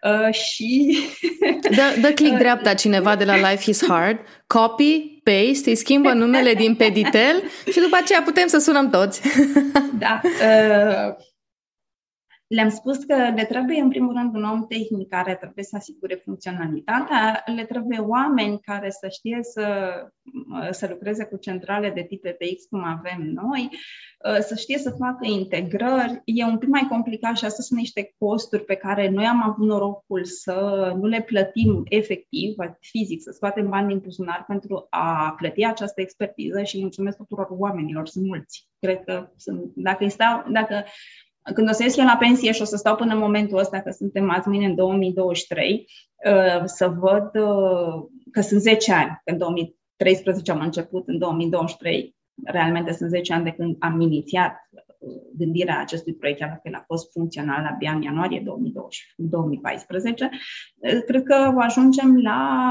Uh, 0.03 0.35
și... 0.35 0.99
Dă, 1.79 2.01
dă 2.01 2.13
click 2.13 2.37
dreapta 2.39 2.75
cineva 2.75 3.17
de 3.17 3.25
la 3.25 3.51
Life 3.51 3.71
is 3.71 3.87
Hard, 3.89 4.19
copy, 4.47 5.21
paste, 5.23 5.71
îi 5.71 5.77
schimbă 5.77 6.13
numele 6.13 6.55
din 6.55 6.75
Peditel 6.75 7.43
și 7.73 7.81
după 7.81 7.97
aceea 8.01 8.23
putem 8.23 8.47
să 8.47 8.59
sunăm 8.59 8.91
toți. 8.91 9.21
da. 9.99 10.21
Uh, 10.25 11.27
le-am 12.49 12.69
spus 12.69 12.97
că 12.97 13.15
le 13.15 13.45
trebuie, 13.45 13.81
în 13.81 13.89
primul 13.89 14.13
rând, 14.13 14.35
un 14.35 14.45
om 14.45 14.67
tehnic 14.67 15.09
care 15.09 15.35
trebuie 15.35 15.65
să 15.65 15.77
asigure 15.77 16.15
funcționalitatea, 16.15 17.43
le 17.57 17.65
trebuie 17.65 17.99
oameni 17.99 18.61
care 18.61 18.91
să 18.91 19.09
știe 19.09 19.39
să, 19.43 19.93
să 20.71 20.87
lucreze 20.91 21.25
cu 21.25 21.37
centrale 21.37 21.91
de 21.91 22.03
tip 22.03 22.23
TX, 22.23 22.65
cum 22.71 22.85
avem 22.85 23.23
noi, 23.23 23.71
să 24.41 24.55
știe 24.55 24.79
să 24.79 24.91
facă 24.99 25.27
integrări. 25.27 26.23
E 26.25 26.45
un 26.45 26.59
pic 26.59 26.69
mai 26.69 26.87
complicat 26.89 27.37
și 27.37 27.45
astea 27.45 27.65
sunt 27.65 27.79
niște 27.79 28.15
costuri 28.19 28.65
pe 28.65 28.75
care 28.75 29.09
noi 29.09 29.25
am 29.25 29.43
avut 29.43 29.67
norocul 29.67 30.25
să 30.25 30.93
nu 30.97 31.07
le 31.07 31.23
plătim 31.23 31.83
efectiv, 31.89 32.55
fizic, 32.81 33.23
să 33.23 33.31
scoatem 33.35 33.69
bani 33.69 33.89
din 33.89 33.99
buzunar 33.99 34.45
pentru 34.47 34.87
a 34.91 35.35
plăti 35.37 35.65
această 35.65 36.01
expertiză 36.01 36.63
și 36.63 36.81
mulțumesc 36.81 37.17
tuturor 37.17 37.47
oamenilor, 37.51 38.07
sunt 38.07 38.27
mulți. 38.27 38.69
Cred 38.81 39.05
că 39.05 39.29
sunt, 39.37 39.73
dacă, 39.75 40.09
stau, 40.09 40.45
dacă 40.51 40.85
când 41.55 41.69
o 41.69 41.73
să 41.73 41.83
ies 41.83 41.97
eu 41.97 42.05
la 42.05 42.17
pensie 42.17 42.53
și 42.53 42.63
o 42.63 42.65
să 42.65 42.77
stau 42.77 42.97
până 42.97 43.13
în 43.13 43.19
momentul 43.19 43.59
ăsta, 43.59 43.81
că 43.81 43.91
suntem 43.91 44.31
azi 44.31 44.49
mâine 44.49 44.67
în 44.67 44.75
2023, 44.75 45.87
uh, 46.27 46.63
să 46.65 46.89
văd 46.89 47.35
uh, 47.35 48.05
că 48.33 48.41
sunt 48.41 48.61
10 48.61 48.93
ani. 48.93 49.21
În 49.25 49.39
2013 49.39 50.51
am 50.51 50.61
început, 50.61 51.09
în 51.09 51.19
2023 51.19 52.17
realmente 52.45 52.93
sunt 52.93 53.11
10 53.11 53.33
ani 53.33 53.45
de 53.45 53.51
când 53.51 53.77
am 53.79 54.01
inițiat 54.01 54.57
uh, 54.99 55.11
gândirea 55.37 55.81
acestui 55.81 56.15
proiect, 56.15 56.39
chiar 56.39 56.49
dacă 56.49 56.63
el 56.65 56.75
a 56.75 56.85
fost 56.87 57.13
funcțional 57.13 57.65
abia 57.73 57.93
în 57.93 58.03
ianuarie 58.03 58.41
2020, 58.41 59.13
2014, 59.17 60.31
cred 61.07 61.23
că 61.23 61.55
ajungem 61.57 62.21
la 62.23 62.67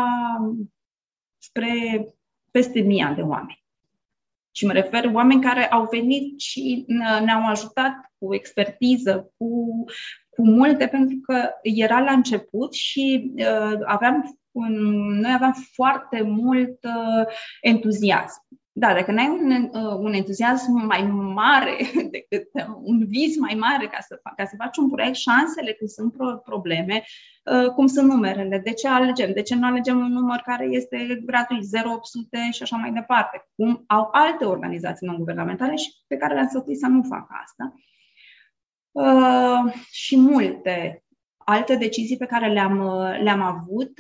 spre 1.38 2.08
peste 2.52 2.80
mii 2.80 3.14
de 3.16 3.22
oameni. 3.22 3.66
Și 4.58 4.66
mă 4.66 4.72
refer 4.72 5.10
oameni 5.14 5.42
care 5.42 5.68
au 5.68 5.88
venit 5.92 6.40
și 6.40 6.86
ne-au 7.24 7.46
ajutat 7.46 7.94
cu 8.18 8.34
expertiză, 8.34 9.34
cu, 9.38 9.84
cu 10.30 10.48
multe, 10.48 10.88
pentru 10.88 11.18
că 11.22 11.50
era 11.62 12.00
la 12.00 12.12
început 12.12 12.74
și 12.74 13.34
uh, 13.36 13.80
aveam 13.84 14.40
un, 14.52 14.74
noi 15.20 15.34
aveam 15.34 15.56
foarte 15.74 16.22
mult 16.22 16.84
uh, 16.84 17.26
entuziasm. 17.62 18.46
Da, 18.80 18.94
dacă 18.94 19.12
n-ai 19.12 19.28
un, 19.28 19.70
uh, 19.74 19.98
un 19.98 20.14
entuziasm 20.14 20.72
mai 20.72 21.04
mare 21.34 21.78
decât 22.16 22.50
uh, 22.54 22.76
un 22.82 23.06
vis 23.08 23.38
mai 23.38 23.56
mare 23.60 23.88
ca 23.88 23.98
să, 24.00 24.20
ca 24.36 24.46
să 24.46 24.56
faci 24.58 24.78
un 24.78 24.90
proiect, 24.90 25.16
șansele 25.16 25.74
când 25.74 25.90
sunt 25.90 26.14
pro- 26.14 26.38
probleme, 26.38 27.04
uh, 27.44 27.70
cum 27.70 27.88
sunt 27.88 28.08
numerele, 28.08 28.60
de 28.64 28.74
ce 28.74 28.88
alegem, 28.88 29.34
de 29.34 29.42
ce 29.42 29.56
nu 29.56 29.66
alegem 29.66 30.00
un 30.00 30.12
număr 30.12 30.42
care 30.46 30.66
este 30.66 31.22
gratuit, 31.26 31.64
0800 31.86 32.38
și 32.52 32.64
așa 32.64 32.76
mai 32.78 32.92
departe, 32.92 33.48
cum 33.56 33.84
au 33.88 34.10
alte 34.12 34.46
organizații 34.46 35.08
non-guvernamentale 35.08 35.76
și 35.76 35.90
pe 36.08 36.18
care 36.18 36.34
le-am 36.34 36.48
sfătuit 36.48 36.80
să 36.80 36.88
nu 36.88 37.04
facă 37.04 37.42
asta. 37.44 37.74
Uh, 38.92 39.74
și 39.92 40.18
multe 40.20 41.04
alte 41.38 41.76
decizii 41.76 42.18
pe 42.18 42.26
care 42.26 42.52
le-am, 42.54 42.78
le-am 43.24 43.42
avut, 43.42 43.92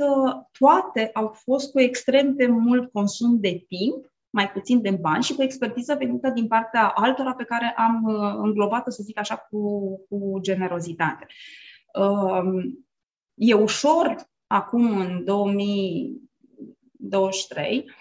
toate 0.60 1.10
au 1.14 1.28
fost 1.28 1.72
cu 1.72 1.80
extrem 1.80 2.36
de 2.36 2.48
mult 2.48 2.92
consum 2.92 3.40
de 3.40 3.66
timp 3.68 4.06
mai 4.38 4.52
puțin 4.52 4.82
de 4.82 4.92
bani 4.92 5.24
și 5.24 5.34
cu 5.34 5.44
expertiză 5.44 5.96
venită 5.96 6.30
din 6.30 6.48
partea 6.48 6.88
altora 6.88 7.34
pe 7.34 7.44
care 7.44 7.74
am 7.78 8.04
uh, 8.04 8.34
înglobat-o, 8.38 8.90
să 8.90 9.04
zic 9.04 9.20
așa, 9.20 9.36
cu, 9.36 9.92
cu 10.10 10.40
generozitate. 10.42 11.26
Um, 11.94 12.86
e 13.34 13.54
ușor 13.54 14.16
acum, 14.48 15.00
în 15.00 15.24
2023, 15.26 17.92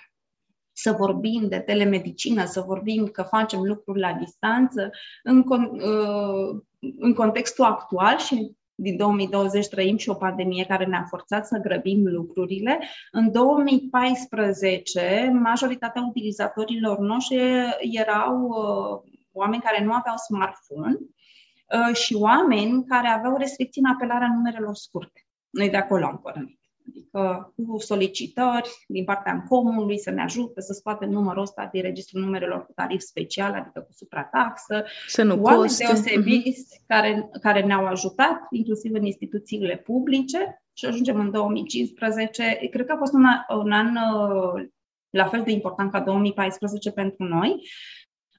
să 0.73 0.93
vorbim 0.93 1.49
de 1.49 1.59
telemedicină, 1.59 2.45
să 2.45 2.61
vorbim 2.61 3.07
că 3.07 3.23
facem 3.23 3.63
lucruri 3.63 4.01
la 4.01 4.13
distanță 4.13 4.91
în, 5.23 5.45
uh, 5.49 6.61
în 6.99 7.15
contextul 7.15 7.65
actual 7.65 8.19
și 8.19 8.57
din 8.79 8.97
2020 8.97 9.69
trăim 9.69 9.97
și 9.97 10.09
o 10.09 10.15
pandemie 10.15 10.65
care 10.65 10.85
ne-a 10.85 11.07
forțat 11.09 11.47
să 11.47 11.59
grăbim 11.59 12.07
lucrurile. 12.07 12.79
În 13.11 13.33
2014, 13.33 15.31
majoritatea 15.33 16.07
utilizatorilor 16.09 16.99
noștri 16.99 17.39
erau 17.81 18.43
uh, 18.43 19.13
oameni 19.33 19.63
care 19.63 19.85
nu 19.85 19.93
aveau 19.93 20.17
smartphone 20.17 20.97
uh, 20.97 21.95
și 21.95 22.15
oameni 22.15 22.85
care 22.85 23.09
aveau 23.09 23.37
restricții 23.37 23.83
în 23.85 23.91
apelarea 23.91 24.33
numerelor 24.35 24.75
scurte. 24.75 25.27
Noi 25.51 25.71
de 25.71 25.77
acolo 25.77 26.07
am 26.07 26.19
pornit 26.19 26.59
adică 26.89 27.53
cu 27.67 27.79
solicitări 27.79 28.85
din 28.89 29.05
partea 29.05 29.45
comului 29.49 29.99
să 29.99 30.11
ne 30.11 30.23
ajute 30.23 30.61
să 30.61 30.73
scoatem 30.73 31.11
numărul 31.11 31.43
ăsta 31.43 31.69
din 31.73 31.83
registrul 31.83 32.21
numerelor 32.21 32.67
cu 32.67 32.73
tarif 32.73 33.01
special, 33.01 33.53
adică 33.53 33.81
cu 33.81 33.93
suprataxă, 33.93 34.85
să 35.07 35.23
nu 35.23 35.43
oameni 35.43 35.63
coste. 35.63 35.85
deosebiți 35.85 36.77
uh-huh. 36.77 36.87
care, 36.87 37.31
care 37.41 37.63
ne-au 37.63 37.87
ajutat, 37.87 38.47
inclusiv 38.51 38.95
în 38.95 39.05
instituțiile 39.05 39.77
publice 39.77 40.63
și 40.73 40.87
ajungem 40.87 41.21
în 41.21 41.31
2015. 41.31 42.69
Cred 42.71 42.87
că 42.87 42.93
a 42.93 42.99
fost 42.99 43.13
un, 43.13 43.25
un 43.59 43.73
an 43.73 43.97
uh, 43.97 44.67
la 45.11 45.27
fel 45.27 45.43
de 45.43 45.51
important 45.51 45.91
ca 45.91 46.01
2014 46.01 46.91
pentru 46.91 47.25
noi, 47.25 47.63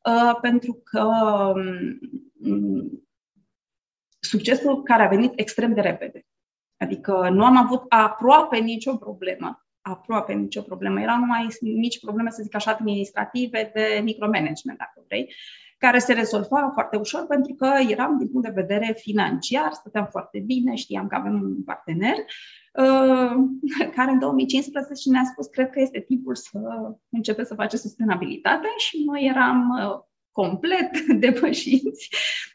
uh, 0.06 0.38
pentru 0.42 0.82
că 0.84 1.04
um, 1.04 2.00
succesul 4.20 4.84
care 4.84 5.04
a 5.04 5.08
venit 5.08 5.32
extrem 5.36 5.74
de 5.74 5.82
repede. 5.82 6.26
Adică 6.78 7.30
nu 7.30 7.46
am 7.46 7.58
avut 7.58 7.84
aproape 7.90 8.58
nicio 8.58 8.96
problemă. 8.96 9.66
Aproape 9.82 10.34
nicio 10.34 10.62
problemă. 10.62 11.02
Erau 11.02 11.18
numai 11.18 11.48
mici 11.62 12.00
probleme, 12.00 12.30
să 12.30 12.42
zic 12.44 12.56
așa, 12.56 12.72
administrative, 12.72 13.72
de 13.74 14.02
micromanagement, 14.04 14.78
dacă 14.78 15.04
vrei, 15.08 15.34
care 15.78 16.00
se 16.00 16.14
rezolva 16.14 16.72
foarte 16.74 16.98
ușor 16.98 17.26
pentru 17.28 17.54
că 17.54 17.74
eram, 17.90 18.18
din 18.18 18.28
punct 18.28 18.48
de 18.48 18.62
vedere 18.62 18.94
financiar, 18.98 19.72
stăteam 19.72 20.08
foarte 20.12 20.40
bine, 20.40 20.76
știam 20.76 21.08
că 21.08 21.16
avem 21.16 21.34
un 21.34 21.64
partener 21.64 22.16
uh, 22.74 23.32
care 23.96 24.12
în 24.12 24.20
2015 24.20 25.10
ne-a 25.10 25.24
spus, 25.24 25.48
cred 25.48 25.70
că 25.70 25.80
este 25.80 26.00
timpul 26.00 26.36
să 26.36 26.60
începe 27.10 27.44
să 27.44 27.56
face 27.56 27.78
sustenabilitate 27.78 28.68
și 28.78 29.04
noi 29.06 29.26
eram 29.26 29.70
uh, 29.70 30.00
complet 30.32 31.00
depășiți, 31.26 32.10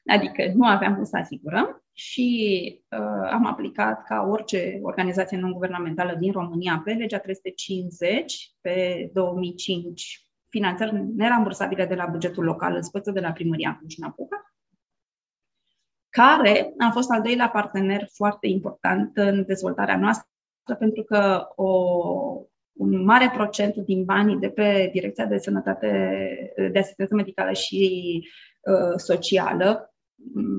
adică 0.06 0.52
nu 0.54 0.66
aveam 0.66 0.94
cum 0.94 1.04
să 1.04 1.16
asigurăm 1.16 1.81
și 1.92 2.80
uh, 2.90 3.30
am 3.30 3.46
aplicat 3.46 4.04
ca 4.04 4.26
orice 4.30 4.78
organizație 4.82 5.38
non-guvernamentală 5.38 6.14
din 6.14 6.32
România 6.32 6.82
pe 6.84 6.92
legea 6.92 7.18
350 7.18 8.50
pe 8.60 9.10
2005 9.12 10.26
finanțări 10.48 11.04
nerambursabile 11.16 11.86
de 11.86 11.94
la 11.94 12.06
bugetul 12.06 12.44
local 12.44 12.74
în 12.74 12.82
speță 12.82 13.10
de 13.10 13.20
la 13.20 13.32
primăria 13.32 13.76
Cluj-Napoca, 13.78 14.54
care 16.08 16.72
a 16.78 16.90
fost 16.90 17.10
al 17.10 17.22
doilea 17.22 17.48
partener 17.48 18.08
foarte 18.12 18.46
important 18.46 19.16
în 19.16 19.44
dezvoltarea 19.46 19.98
noastră, 19.98 20.26
pentru 20.78 21.02
că 21.02 21.48
o, 21.56 21.68
un 22.72 23.04
mare 23.04 23.30
procent 23.34 23.76
din 23.76 24.04
banii 24.04 24.36
de 24.36 24.50
pe 24.50 24.90
Direcția 24.92 25.26
de 25.26 25.38
Sănătate, 25.38 25.88
de 26.72 26.78
Asistență 26.78 27.14
Medicală 27.14 27.52
și 27.52 28.22
uh, 28.60 28.96
Socială, 28.96 29.68
mm, 29.70 29.91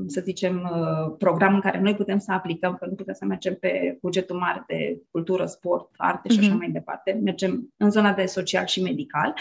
să 0.07 0.21
zicem, 0.21 0.71
uh, 0.73 1.15
program 1.17 1.53
în 1.53 1.59
care 1.59 1.79
noi 1.79 1.95
putem 1.95 2.19
să 2.19 2.31
aplicăm, 2.31 2.75
că 2.75 2.85
nu 2.85 2.93
putem 2.93 3.13
să 3.13 3.25
mergem 3.25 3.55
pe 3.55 3.97
bugetul 4.01 4.37
mare 4.37 4.63
de 4.67 5.01
cultură, 5.11 5.45
sport, 5.45 5.89
arte 5.97 6.29
și 6.29 6.39
așa 6.39 6.53
uh-huh. 6.53 6.57
mai 6.57 6.69
departe, 6.69 7.19
mergem 7.23 7.73
în 7.77 7.91
zona 7.91 8.13
de 8.13 8.25
social 8.25 8.65
și 8.65 8.81
medical, 8.81 9.33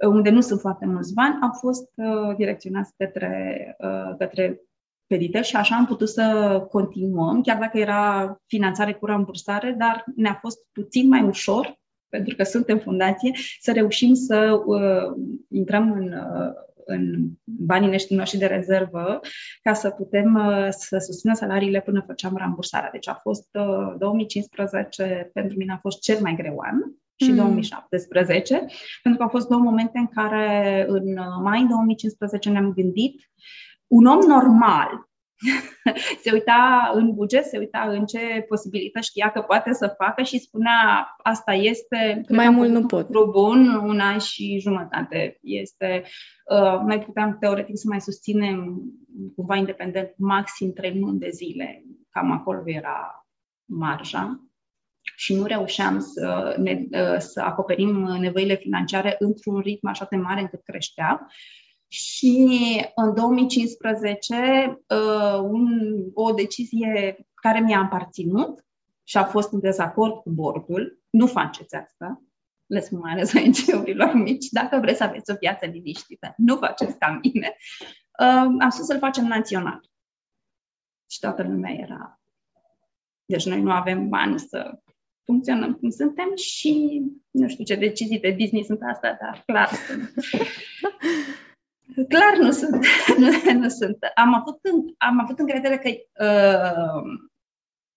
unde 0.00 0.30
nu 0.30 0.40
sunt 0.40 0.60
foarte 0.60 0.86
mulți 0.86 1.14
bani, 1.14 1.38
au 1.42 1.52
fost 1.52 1.90
uh, 1.94 2.36
direcționați 2.36 2.92
către, 2.96 3.76
uh, 3.78 4.16
către 4.18 4.60
pedite 5.06 5.42
și 5.42 5.56
așa 5.56 5.76
am 5.76 5.86
putut 5.86 6.08
să 6.08 6.66
continuăm, 6.70 7.40
chiar 7.40 7.58
dacă 7.58 7.78
era 7.78 8.36
finanțare 8.46 8.92
cu 8.92 9.06
rambursare, 9.06 9.74
dar 9.78 10.04
ne-a 10.16 10.38
fost 10.40 10.58
puțin 10.72 11.08
mai 11.08 11.22
ușor, 11.22 11.78
pentru 12.08 12.36
că 12.36 12.42
suntem 12.42 12.78
fundație, 12.78 13.32
să 13.60 13.72
reușim 13.72 14.14
să 14.14 14.62
uh, 14.66 15.16
intrăm 15.50 15.92
în, 15.92 16.12
uh, 16.12 16.52
în 16.84 17.28
banii 17.44 18.06
noștri 18.08 18.38
de 18.38 18.46
rezervă 18.46 19.20
ca 19.62 19.74
să 19.74 19.90
putem 19.90 20.34
uh, 20.34 20.68
să 20.70 20.98
susținem 20.98 21.34
salariile 21.34 21.80
până 21.80 22.04
făceam 22.06 22.36
rambursarea. 22.36 22.90
Deci 22.90 23.08
a 23.08 23.14
fost 23.14 23.48
uh, 23.52 23.94
2015, 23.98 25.30
pentru 25.32 25.56
mine 25.56 25.72
a 25.72 25.78
fost 25.80 26.00
cel 26.00 26.20
mai 26.20 26.34
greu 26.34 26.58
an 26.58 26.76
și 27.16 27.30
mm. 27.30 27.36
2017, 27.36 28.54
pentru 29.02 29.18
că 29.18 29.22
au 29.22 29.28
fost 29.28 29.48
două 29.48 29.60
momente 29.60 29.98
în 29.98 30.06
care 30.06 30.84
în 30.88 31.18
uh, 31.18 31.40
mai 31.42 31.66
2015 31.68 32.50
ne-am 32.50 32.72
gândit 32.72 33.20
un 33.86 34.06
om 34.06 34.18
normal 34.26 35.08
se 36.22 36.30
uita 36.32 36.90
în 36.94 37.14
buget, 37.14 37.44
se 37.44 37.58
uita 37.58 37.86
în 37.88 38.04
ce 38.06 38.44
posibilități 38.48 39.08
știa 39.08 39.30
că 39.30 39.40
poate 39.40 39.72
să 39.72 39.94
facă 39.98 40.22
și 40.22 40.38
spunea 40.38 41.08
asta 41.22 41.52
este 41.52 42.20
mai 42.28 42.48
mult 42.48 42.70
nu 42.70 42.86
pot. 42.86 43.10
bun, 43.30 43.68
un 43.68 44.00
an 44.00 44.18
și 44.18 44.58
jumătate. 44.60 45.38
Este, 45.42 46.02
uh, 46.50 46.80
noi 46.80 46.98
puteam 46.98 47.36
teoretic 47.40 47.76
să 47.78 47.84
mai 47.88 48.00
susținem 48.00 48.82
cumva 49.36 49.56
independent 49.56 50.14
maxim 50.16 50.72
trei 50.72 50.98
luni 50.98 51.18
de 51.18 51.28
zile. 51.30 51.84
Cam 52.10 52.30
acolo 52.30 52.62
era 52.66 53.26
marja 53.64 54.40
și 55.16 55.34
nu 55.34 55.44
reușeam 55.44 56.00
să, 56.00 56.54
ne, 56.58 56.82
uh, 56.90 57.18
să 57.18 57.40
acoperim 57.40 57.96
nevoile 58.20 58.54
financiare 58.54 59.16
într-un 59.18 59.60
ritm 59.60 59.86
așa 59.86 60.06
de 60.10 60.16
mare 60.16 60.40
încât 60.40 60.60
creștea. 60.64 61.26
Și 61.94 62.86
în 62.94 63.14
2015, 63.14 64.34
uh, 64.88 65.38
un, 65.42 65.68
o 66.14 66.32
decizie 66.32 67.26
care 67.34 67.60
mi-a 67.60 67.80
aparținut 67.80 68.64
și 69.02 69.16
a 69.16 69.24
fost 69.24 69.52
în 69.52 69.60
dezacord 69.60 70.12
cu 70.12 70.30
bordul, 70.30 71.02
nu 71.10 71.26
faceți 71.26 71.74
asta, 71.74 72.22
le 72.66 72.80
spun 72.80 72.98
mai 72.98 73.12
ales 73.12 73.32
ONG-urilor 73.38 74.14
mici, 74.14 74.48
dacă 74.48 74.78
vreți 74.78 74.98
să 74.98 75.04
aveți 75.04 75.30
o 75.30 75.36
viață 75.40 75.66
liniștită, 75.66 76.34
nu 76.36 76.56
faceți 76.56 76.98
ca 76.98 77.20
mine, 77.22 77.56
uh, 78.20 78.56
am 78.60 78.68
spus 78.70 78.86
să-l 78.86 78.98
facem 78.98 79.24
național. 79.24 79.80
Și 81.10 81.18
toată 81.18 81.42
lumea 81.42 81.72
era... 81.72 82.20
Deci 83.24 83.46
noi 83.46 83.60
nu 83.60 83.70
avem 83.70 84.08
bani 84.08 84.38
să 84.38 84.80
funcționăm 85.24 85.74
cum 85.74 85.90
suntem 85.90 86.36
și 86.36 87.02
nu 87.30 87.48
știu 87.48 87.64
ce 87.64 87.74
decizii 87.74 88.20
de 88.20 88.30
Disney 88.30 88.64
sunt 88.64 88.80
astea, 88.82 89.18
dar 89.20 89.42
clar 89.46 89.68
sunt. 89.68 90.14
Clar 92.08 92.36
nu 92.40 92.50
sunt. 92.50 92.86
nu, 93.18 93.52
nu 93.52 93.68
sunt. 93.68 93.98
Am 94.14 94.34
avut, 94.34 94.60
am 94.98 95.20
avut 95.20 95.38
încredere 95.38 95.78
că 95.78 95.88
uh, 96.24 97.02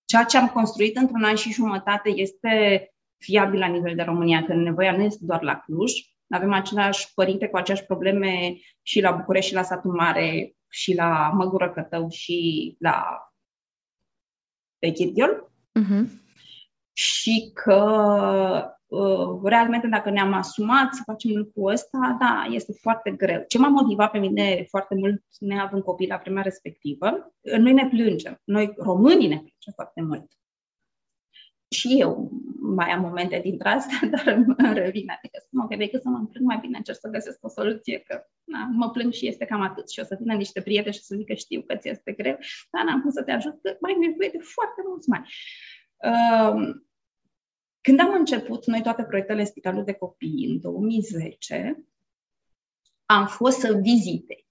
ceea 0.05 0.23
ce 0.23 0.37
am 0.37 0.47
construit 0.47 0.97
într-un 0.97 1.23
an 1.23 1.35
și 1.35 1.53
jumătate 1.53 2.09
este 2.09 2.87
fiabil 3.17 3.59
la 3.59 3.67
nivel 3.67 3.95
de 3.95 4.01
România, 4.01 4.45
că 4.45 4.53
nevoia 4.53 4.97
nu 4.97 5.03
este 5.03 5.25
doar 5.25 5.41
la 5.41 5.59
Cluj. 5.59 5.91
Avem 6.29 6.53
același 6.53 7.13
părinte 7.13 7.47
cu 7.47 7.57
aceeași 7.57 7.85
probleme 7.85 8.57
și 8.81 9.01
la 9.01 9.11
București, 9.11 9.49
și 9.49 9.55
la 9.55 9.63
Satul 9.63 9.91
Mare, 9.91 10.55
și 10.69 10.95
la 10.95 11.31
Măgură 11.33 11.71
Cătău, 11.71 12.09
și 12.09 12.75
la 12.79 13.05
Pechitiol. 14.79 15.51
Uh-huh. 15.79 16.05
Și 16.93 17.51
că 17.53 17.77
Uh, 18.57 18.76
realmente 19.43 19.87
dacă 19.87 20.09
ne-am 20.09 20.33
asumat 20.33 20.93
să 20.93 21.01
facem 21.05 21.31
lucrul 21.35 21.71
ăsta, 21.71 22.17
da, 22.19 22.47
este 22.49 22.73
foarte 22.81 23.11
greu. 23.11 23.43
Ce 23.47 23.57
m-a 23.57 23.67
motivat 23.67 24.11
pe 24.11 24.17
mine 24.17 24.65
foarte 24.69 24.95
mult, 24.95 25.23
neavând 25.39 25.83
copii 25.83 26.07
la 26.07 26.19
vremea 26.21 26.41
respectivă, 26.41 27.33
noi 27.57 27.73
ne 27.73 27.87
plângem. 27.87 28.41
Noi, 28.43 28.73
românii, 28.77 29.27
ne 29.27 29.35
plângem 29.35 29.73
foarte 29.75 30.01
mult. 30.01 30.25
Și 31.69 31.99
eu 31.99 32.31
mai 32.59 32.89
am 32.89 33.01
momente 33.01 33.39
dintre 33.43 33.69
astea, 33.69 34.09
dar 34.13 34.27
îmi 34.35 34.55
revin. 34.73 35.09
Adică 35.09 35.37
spun, 35.45 35.59
ok, 35.59 35.77
decât 35.77 36.01
să 36.01 36.09
mă 36.09 36.27
plâng, 36.31 36.45
mai 36.45 36.57
bine 36.61 36.77
încerc 36.77 36.97
să 36.97 37.09
găsesc 37.09 37.45
o 37.45 37.49
soluție, 37.49 37.99
că 37.99 38.25
na, 38.43 38.69
mă 38.71 38.89
plâng 38.89 39.13
și 39.13 39.27
este 39.27 39.45
cam 39.45 39.61
atât. 39.61 39.89
Și 39.89 39.99
o 39.99 40.03
să 40.03 40.17
vină 40.19 40.33
niște 40.33 40.61
prieteni 40.61 40.93
și 40.93 41.03
să 41.03 41.15
zică, 41.15 41.33
știu 41.33 41.61
că 41.61 41.75
ți 41.75 41.89
este 41.89 42.11
greu, 42.11 42.37
dar 42.71 42.83
n-am 42.83 43.01
cum 43.01 43.09
să 43.09 43.23
te 43.23 43.31
ajut, 43.31 43.61
că 43.61 43.77
mai 43.79 43.95
nevoie 43.99 44.29
de 44.29 44.39
foarte 44.41 44.81
mulți 44.87 45.09
bani. 45.09 45.27
Uh, 45.97 46.85
când 47.87 47.99
am 47.99 48.13
început 48.13 48.65
noi 48.65 48.81
toate 48.81 49.03
proiectele 49.03 49.43
Spitalul 49.43 49.83
de 49.83 49.93
Copii 49.93 50.47
în 50.49 50.59
2010, 50.59 51.85
am 53.05 53.27
fost 53.27 53.59
să 53.59 53.79
vizitez, 53.81 54.45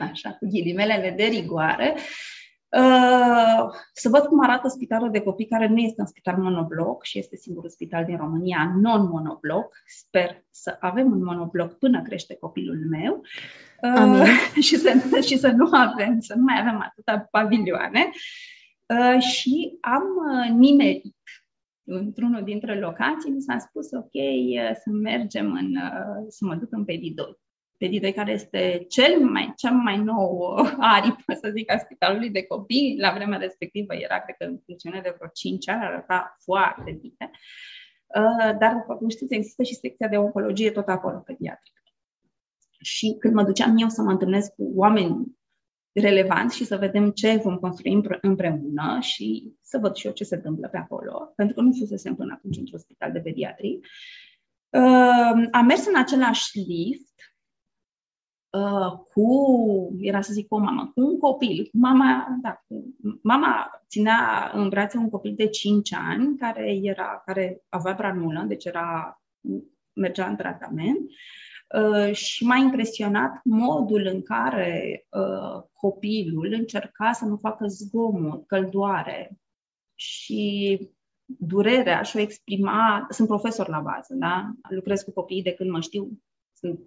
așa, 0.00 0.32
cu 0.32 0.46
ghilimelele 0.48 1.10
de 1.10 1.24
rigoare, 1.24 1.94
uh, 2.68 3.72
să 3.92 4.08
văd 4.08 4.24
cum 4.24 4.42
arată 4.42 4.68
spitalul 4.68 5.10
de 5.10 5.20
copii, 5.20 5.46
care 5.46 5.66
nu 5.66 5.76
este 5.76 6.00
un 6.00 6.06
spital 6.06 6.36
monobloc 6.36 7.04
și 7.04 7.18
este 7.18 7.36
singurul 7.36 7.70
spital 7.70 8.04
din 8.04 8.16
România 8.16 8.72
non-monobloc. 8.80 9.82
Sper 9.86 10.44
să 10.50 10.76
avem 10.80 11.12
un 11.12 11.24
monobloc 11.24 11.78
până 11.78 12.02
crește 12.02 12.34
copilul 12.34 12.86
meu 12.90 13.22
uh, 13.82 14.26
și, 14.66 14.76
să, 14.76 15.20
și 15.26 15.38
să 15.38 15.48
nu 15.48 15.68
avem, 15.72 16.20
să 16.20 16.34
nu 16.34 16.42
mai 16.42 16.60
avem 16.60 16.80
atâta 16.80 17.28
pavilioane. 17.30 18.10
Uh, 18.86 19.22
și 19.22 19.78
am 19.80 20.02
nimerit 20.56 21.14
într-unul 21.98 22.42
dintre 22.42 22.78
locații, 22.78 23.30
mi 23.30 23.40
s-a 23.40 23.58
spus, 23.58 23.90
ok, 23.92 24.12
să 24.82 24.90
mergem 24.90 25.52
în, 25.52 25.74
să 26.28 26.44
mă 26.44 26.54
duc 26.54 26.72
în 26.72 26.84
Pedidoi. 26.84 27.38
Pedidoi 27.76 28.12
care 28.12 28.32
este 28.32 28.84
cel 28.88 29.20
mai, 29.20 29.52
cea 29.56 29.70
mai 29.70 29.96
nou 29.98 30.54
aripă, 30.94 31.32
să 31.32 31.50
zic, 31.56 31.72
a 31.72 31.78
spitalului 31.78 32.30
de 32.30 32.42
copii. 32.42 32.96
La 33.00 33.12
vremea 33.12 33.38
respectivă 33.38 33.94
era, 33.94 34.20
cred 34.20 34.36
că, 34.38 34.44
în 34.44 34.58
funcțiune 34.64 35.00
de 35.00 35.14
vreo 35.16 35.28
5 35.34 35.68
ani, 35.68 35.84
arăta 35.84 36.36
foarte 36.44 36.98
bine. 37.00 37.30
Uh, 38.16 38.58
dar, 38.58 38.72
după 38.72 38.96
cum 38.96 39.08
știți, 39.08 39.34
există 39.34 39.62
și 39.62 39.74
secția 39.74 40.08
de 40.08 40.16
oncologie 40.16 40.70
tot 40.70 40.88
acolo, 40.88 41.18
pediatrică. 41.18 41.80
Și 42.80 43.16
când 43.18 43.34
mă 43.34 43.42
duceam 43.42 43.76
eu 43.78 43.88
să 43.88 44.02
mă 44.02 44.10
întâlnesc 44.10 44.54
cu 44.54 44.72
oameni 44.74 45.38
relevant 45.92 46.52
și 46.52 46.64
să 46.64 46.76
vedem 46.76 47.10
ce 47.10 47.36
vom 47.36 47.56
construi 47.56 48.02
împreună 48.20 48.98
și 49.00 49.52
să 49.60 49.78
văd 49.78 49.94
și 49.94 50.06
eu 50.06 50.12
ce 50.12 50.24
se 50.24 50.34
întâmplă 50.34 50.68
pe 50.68 50.76
acolo, 50.76 51.32
pentru 51.36 51.54
că 51.54 51.60
nu 51.60 51.72
fusesem 51.72 52.14
până 52.14 52.32
atunci 52.36 52.56
într-un 52.56 52.78
spital 52.78 53.12
de 53.12 53.20
pediatrie. 53.20 53.78
Uh, 54.68 55.48
am 55.50 55.66
mers 55.66 55.86
în 55.86 55.96
același 55.96 56.58
lift 56.58 57.14
uh, 58.50 58.92
cu, 59.12 59.26
era 60.00 60.20
să 60.20 60.32
zic 60.32 60.48
cu 60.48 60.54
o 60.54 60.58
mamă, 60.58 60.90
cu 60.94 61.00
un 61.00 61.18
copil. 61.18 61.68
Mama, 61.72 62.38
da, 62.42 62.64
mama 63.22 63.70
ținea 63.88 64.50
în 64.54 64.68
brațe 64.68 64.96
un 64.96 65.10
copil 65.10 65.34
de 65.36 65.46
5 65.46 65.92
ani 65.92 66.36
care, 66.36 66.78
era, 66.82 67.22
care 67.26 67.62
avea 67.68 67.94
branulă, 67.94 68.44
deci 68.48 68.64
era, 68.64 69.20
mergea 69.92 70.28
în 70.28 70.36
tratament. 70.36 70.98
Uh, 70.98 71.06
Uh, 71.06 71.49
și 72.12 72.44
m-a 72.44 72.56
impresionat 72.56 73.40
modul 73.44 74.06
în 74.06 74.22
care 74.22 75.06
uh, 75.08 75.62
copilul 75.72 76.52
încerca 76.52 77.12
să 77.12 77.24
nu 77.24 77.36
facă 77.36 77.66
zgomot, 77.66 78.46
căldoare 78.46 79.38
și 79.94 80.78
durerea 81.24 82.02
și 82.02 82.16
o 82.16 82.20
exprima. 82.20 83.06
Sunt 83.10 83.28
profesor 83.28 83.68
la 83.68 83.80
bază, 83.80 84.14
da? 84.14 84.50
lucrez 84.68 85.02
cu 85.02 85.10
copiii 85.10 85.42
de 85.42 85.52
când 85.52 85.70
mă 85.70 85.80
știu. 85.80 86.10
Sunt, 86.52 86.80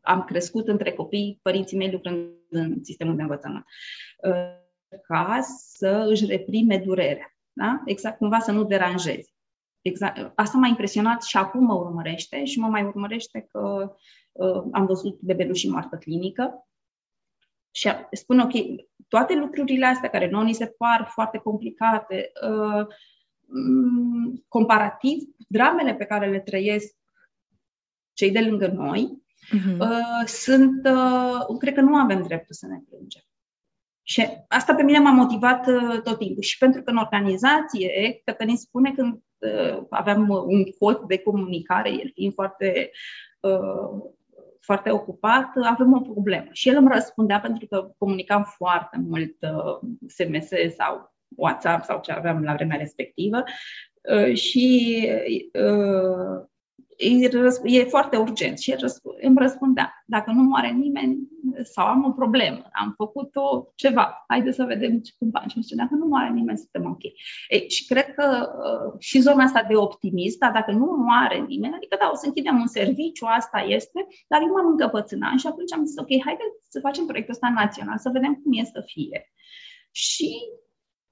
am 0.00 0.24
crescut 0.24 0.68
între 0.68 0.92
copii, 0.92 1.38
părinții 1.42 1.76
mei 1.76 1.90
lucrând 1.90 2.28
în 2.50 2.84
sistemul 2.84 3.16
de 3.16 3.22
învățământ. 3.22 3.64
Uh, 4.22 4.66
ca 5.02 5.40
să 5.76 6.06
își 6.08 6.26
reprime 6.26 6.78
durerea. 6.78 7.36
Da? 7.52 7.82
Exact 7.84 8.18
cumva 8.18 8.38
să 8.38 8.52
nu 8.52 8.64
deranjezi. 8.64 9.36
Exact. 9.82 10.32
Asta 10.34 10.58
m-a 10.58 10.66
impresionat 10.66 11.22
și 11.22 11.36
acum 11.36 11.64
mă 11.64 11.74
urmărește 11.74 12.44
și 12.44 12.58
mă 12.58 12.66
mai 12.66 12.84
urmărește 12.84 13.46
că 13.50 13.58
uh, 13.58 13.90
am 14.72 14.86
văzut 14.86 15.20
bebelușii 15.20 15.70
moartă 15.70 15.96
clinică. 15.96 16.68
Și 17.70 17.90
spun, 18.10 18.38
ok, 18.38 18.52
toate 19.08 19.34
lucrurile 19.34 19.86
astea 19.86 20.10
care 20.10 20.30
nouă 20.30 20.44
ni 20.44 20.52
se 20.52 20.66
par 20.66 21.08
foarte 21.12 21.38
complicate, 21.38 22.32
uh, 22.48 22.86
mm, 23.46 24.44
comparativ, 24.48 25.22
dramele 25.48 25.94
pe 25.94 26.04
care 26.04 26.30
le 26.30 26.40
trăiesc 26.40 26.96
cei 28.12 28.30
de 28.30 28.40
lângă 28.40 28.66
noi, 28.66 29.22
uh-huh. 29.56 29.78
uh, 29.78 30.26
sunt, 30.26 30.86
uh, 30.86 31.58
cred 31.58 31.74
că 31.74 31.80
nu 31.80 31.96
avem 31.96 32.22
dreptul 32.22 32.54
să 32.54 32.66
ne 32.66 32.78
plângem. 32.88 33.22
Și 34.02 34.26
asta 34.48 34.74
pe 34.74 34.82
mine 34.82 34.98
m-a 34.98 35.10
motivat 35.10 35.66
uh, 35.66 36.00
tot 36.02 36.18
timpul. 36.18 36.42
Și 36.42 36.58
pentru 36.58 36.82
că 36.82 36.90
în 36.90 36.96
organizație, 36.96 38.20
Cătălin 38.24 38.56
spune 38.56 38.92
când 38.92 39.22
uh, 39.38 39.86
aveam 39.90 40.28
un 40.28 40.64
cod 40.78 41.00
de 41.06 41.18
comunicare, 41.18 41.90
el 41.90 42.10
fiind 42.14 42.32
foarte, 42.32 42.90
uh, 43.40 44.12
foarte 44.60 44.90
ocupat, 44.90 45.50
avem 45.62 45.92
o 45.92 46.00
problemă. 46.00 46.48
Și 46.52 46.68
el 46.68 46.76
îmi 46.76 46.92
răspundea 46.92 47.40
pentru 47.40 47.66
că 47.66 47.90
comunicam 47.98 48.44
foarte 48.56 48.98
mult 49.08 49.36
uh, 49.40 49.90
SMS 50.06 50.48
sau 50.76 51.14
WhatsApp 51.36 51.84
sau 51.84 52.00
ce 52.00 52.12
aveam 52.12 52.42
la 52.42 52.54
vremea 52.54 52.76
respectivă. 52.76 53.42
Uh, 54.14 54.34
și 54.34 55.08
uh, 55.52 56.46
e 57.62 57.84
foarte 57.84 58.16
urgent 58.16 58.58
și 58.58 58.74
îmi 59.20 59.38
răspundea, 59.38 60.02
dacă 60.06 60.30
nu 60.30 60.42
moare 60.42 60.70
nimeni 60.70 61.18
sau 61.62 61.86
am 61.86 62.04
o 62.04 62.10
problemă, 62.10 62.68
am 62.72 62.94
făcut-o 62.96 63.72
ceva, 63.74 64.24
haide 64.28 64.50
să 64.52 64.64
vedem 64.64 64.98
ce 64.98 65.12
cum 65.18 65.30
faci. 65.30 65.50
Și 65.50 65.74
dacă 65.74 65.94
nu 65.94 66.06
moare 66.06 66.30
nimeni, 66.30 66.58
suntem 66.58 66.90
ok. 66.90 67.02
Ei, 67.48 67.70
și 67.70 67.86
cred 67.86 68.14
că 68.14 68.48
uh, 68.64 68.94
și 68.98 69.18
zona 69.20 69.42
asta 69.42 69.64
de 69.68 69.76
optimist, 69.76 70.38
dar 70.38 70.52
dacă 70.52 70.70
nu 70.70 70.84
moare 71.06 71.38
nimeni, 71.38 71.74
adică 71.74 71.96
da, 72.00 72.10
o 72.12 72.16
să 72.16 72.26
închidem 72.26 72.60
un 72.60 72.66
serviciu, 72.66 73.26
asta 73.28 73.58
este, 73.58 74.06
dar 74.28 74.40
eu 74.40 74.52
m-am 74.52 74.66
încăpățânat 74.66 75.38
și 75.38 75.46
atunci 75.46 75.72
am 75.72 75.84
zis, 75.84 75.96
ok, 75.98 76.24
haide 76.24 76.42
să 76.68 76.80
facem 76.80 77.04
proiectul 77.06 77.34
ăsta 77.34 77.52
național, 77.54 77.98
să 77.98 78.10
vedem 78.12 78.34
cum 78.34 78.52
e 78.52 78.64
să 78.64 78.82
fie. 78.86 79.32
Și 79.90 80.30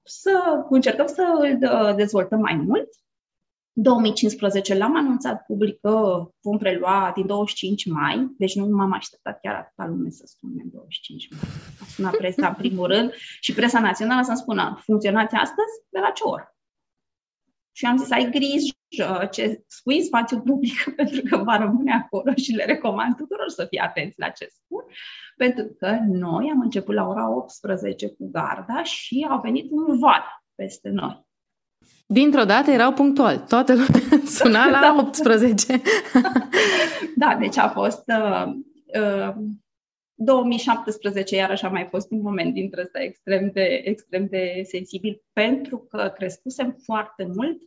să 0.03 0.65
încercăm 0.69 1.07
să 1.07 1.23
îl 1.39 1.57
uh, 1.61 1.95
dezvoltăm 1.95 2.39
mai 2.39 2.55
mult 2.55 2.89
2015 3.79 4.77
l-am 4.77 4.95
anunțat 4.95 5.45
public 5.45 5.79
că 5.79 6.25
vom 6.41 6.57
prelua 6.57 7.11
din 7.15 7.25
25 7.25 7.85
mai, 7.85 8.33
deci 8.37 8.55
nu 8.55 8.65
m-am 8.65 8.93
așteptat 8.93 9.39
chiar 9.41 9.55
atâta 9.55 9.85
lume 9.87 10.09
să 10.09 10.23
spune 10.25 10.63
25 10.65 11.29
mai. 11.31 11.39
A 11.81 11.85
sunat 11.85 12.15
presa 12.15 12.47
în 12.47 12.53
primul 12.53 12.87
rând 12.87 13.13
și 13.39 13.53
presa 13.53 13.79
națională 13.79 14.23
să-mi 14.23 14.37
spună, 14.37 14.79
funcționați 14.83 15.35
astăzi? 15.35 15.73
De 15.89 15.99
la 15.99 16.09
ce 16.09 16.23
oră? 16.23 16.55
Și 17.71 17.85
am 17.85 17.97
zis, 17.97 18.11
ai 18.11 18.29
grijă 18.29 19.27
ce 19.31 19.63
spui 19.67 19.97
în 19.97 20.03
spațiu 20.03 20.41
public, 20.41 20.83
pentru 20.99 21.21
că 21.29 21.37
va 21.37 21.57
rămâne 21.57 21.93
acolo 21.93 22.33
și 22.35 22.51
le 22.51 22.65
recomand 22.65 23.15
tuturor 23.15 23.49
să 23.49 23.65
fie 23.65 23.81
atenți 23.81 24.19
la 24.19 24.29
ce 24.29 24.47
spun, 24.49 24.83
pentru 25.35 25.75
că 25.79 25.97
noi 26.07 26.49
am 26.53 26.61
început 26.61 26.95
la 26.95 27.07
ora 27.07 27.35
18 27.35 28.07
cu 28.07 28.29
garda 28.31 28.83
și 28.83 29.27
au 29.29 29.39
venit 29.41 29.71
un 29.71 29.99
val 29.99 30.23
peste 30.55 30.89
noi. 30.89 31.26
Dintr-o 32.09 32.43
dată 32.43 32.71
erau 32.71 32.93
punctual. 32.93 33.37
Toată 33.37 33.73
lumea 33.73 34.25
suna 34.39 34.69
la 34.69 34.79
da. 34.79 34.95
18. 35.07 35.81
da, 37.15 37.37
deci 37.39 37.57
a 37.57 37.69
fost... 37.69 38.03
Uh, 38.07 38.53
uh, 39.01 39.35
2017 40.19 41.35
iarăși 41.35 41.65
a 41.65 41.69
mai 41.69 41.87
fost 41.89 42.11
un 42.11 42.21
moment 42.21 42.53
dintre 42.53 42.81
ăsta 42.81 42.99
extrem 43.01 43.51
de, 43.51 43.81
extrem 43.83 44.27
de 44.27 44.61
sensibil 44.65 45.21
pentru 45.33 45.77
că 45.77 46.11
crescusem 46.15 46.77
foarte 46.83 47.25
mult 47.35 47.61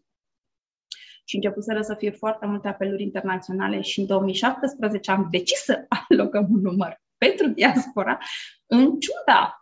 și 1.25 1.37
începuseră 1.37 1.83
să 1.83 1.95
fie 1.95 2.11
foarte 2.11 2.47
multe 2.47 2.69
apeluri 2.69 3.03
internaționale 3.03 3.81
și 3.81 4.01
în 4.01 4.07
2017 4.07 5.11
am 5.11 5.29
decis 5.31 5.59
să 5.59 5.87
alocăm 6.09 6.47
un 6.51 6.61
număr 6.61 7.01
pentru 7.19 7.47
diaspora, 7.47 8.19
în 8.67 8.99
ciuda 8.99 9.60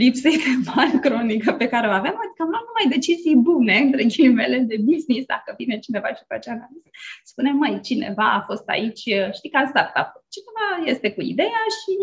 lipsei 0.00 0.36
de 0.44 0.54
bani 0.74 1.00
cronică 1.04 1.52
pe 1.52 1.68
care 1.72 1.86
o 1.88 1.96
avem, 2.00 2.16
adică 2.22 2.40
am 2.42 2.52
luat 2.52 2.64
numai 2.68 2.94
decizii 2.96 3.42
bune, 3.48 3.76
între 3.76 4.02
ghilimele, 4.04 4.58
de 4.58 4.78
business, 4.90 5.26
dacă 5.34 5.48
vine 5.56 5.78
cineva 5.78 6.08
și 6.08 6.30
face 6.32 6.50
analiză. 6.50 6.88
Spune, 7.30 7.50
mai 7.52 7.80
cineva 7.88 8.26
a 8.32 8.44
fost 8.48 8.66
aici, 8.74 9.04
știi, 9.38 9.54
ca 9.54 9.62
startup. 9.72 10.10
Cineva 10.34 10.66
este 10.92 11.08
cu 11.14 11.20
ideea 11.32 11.62
și 11.78 11.94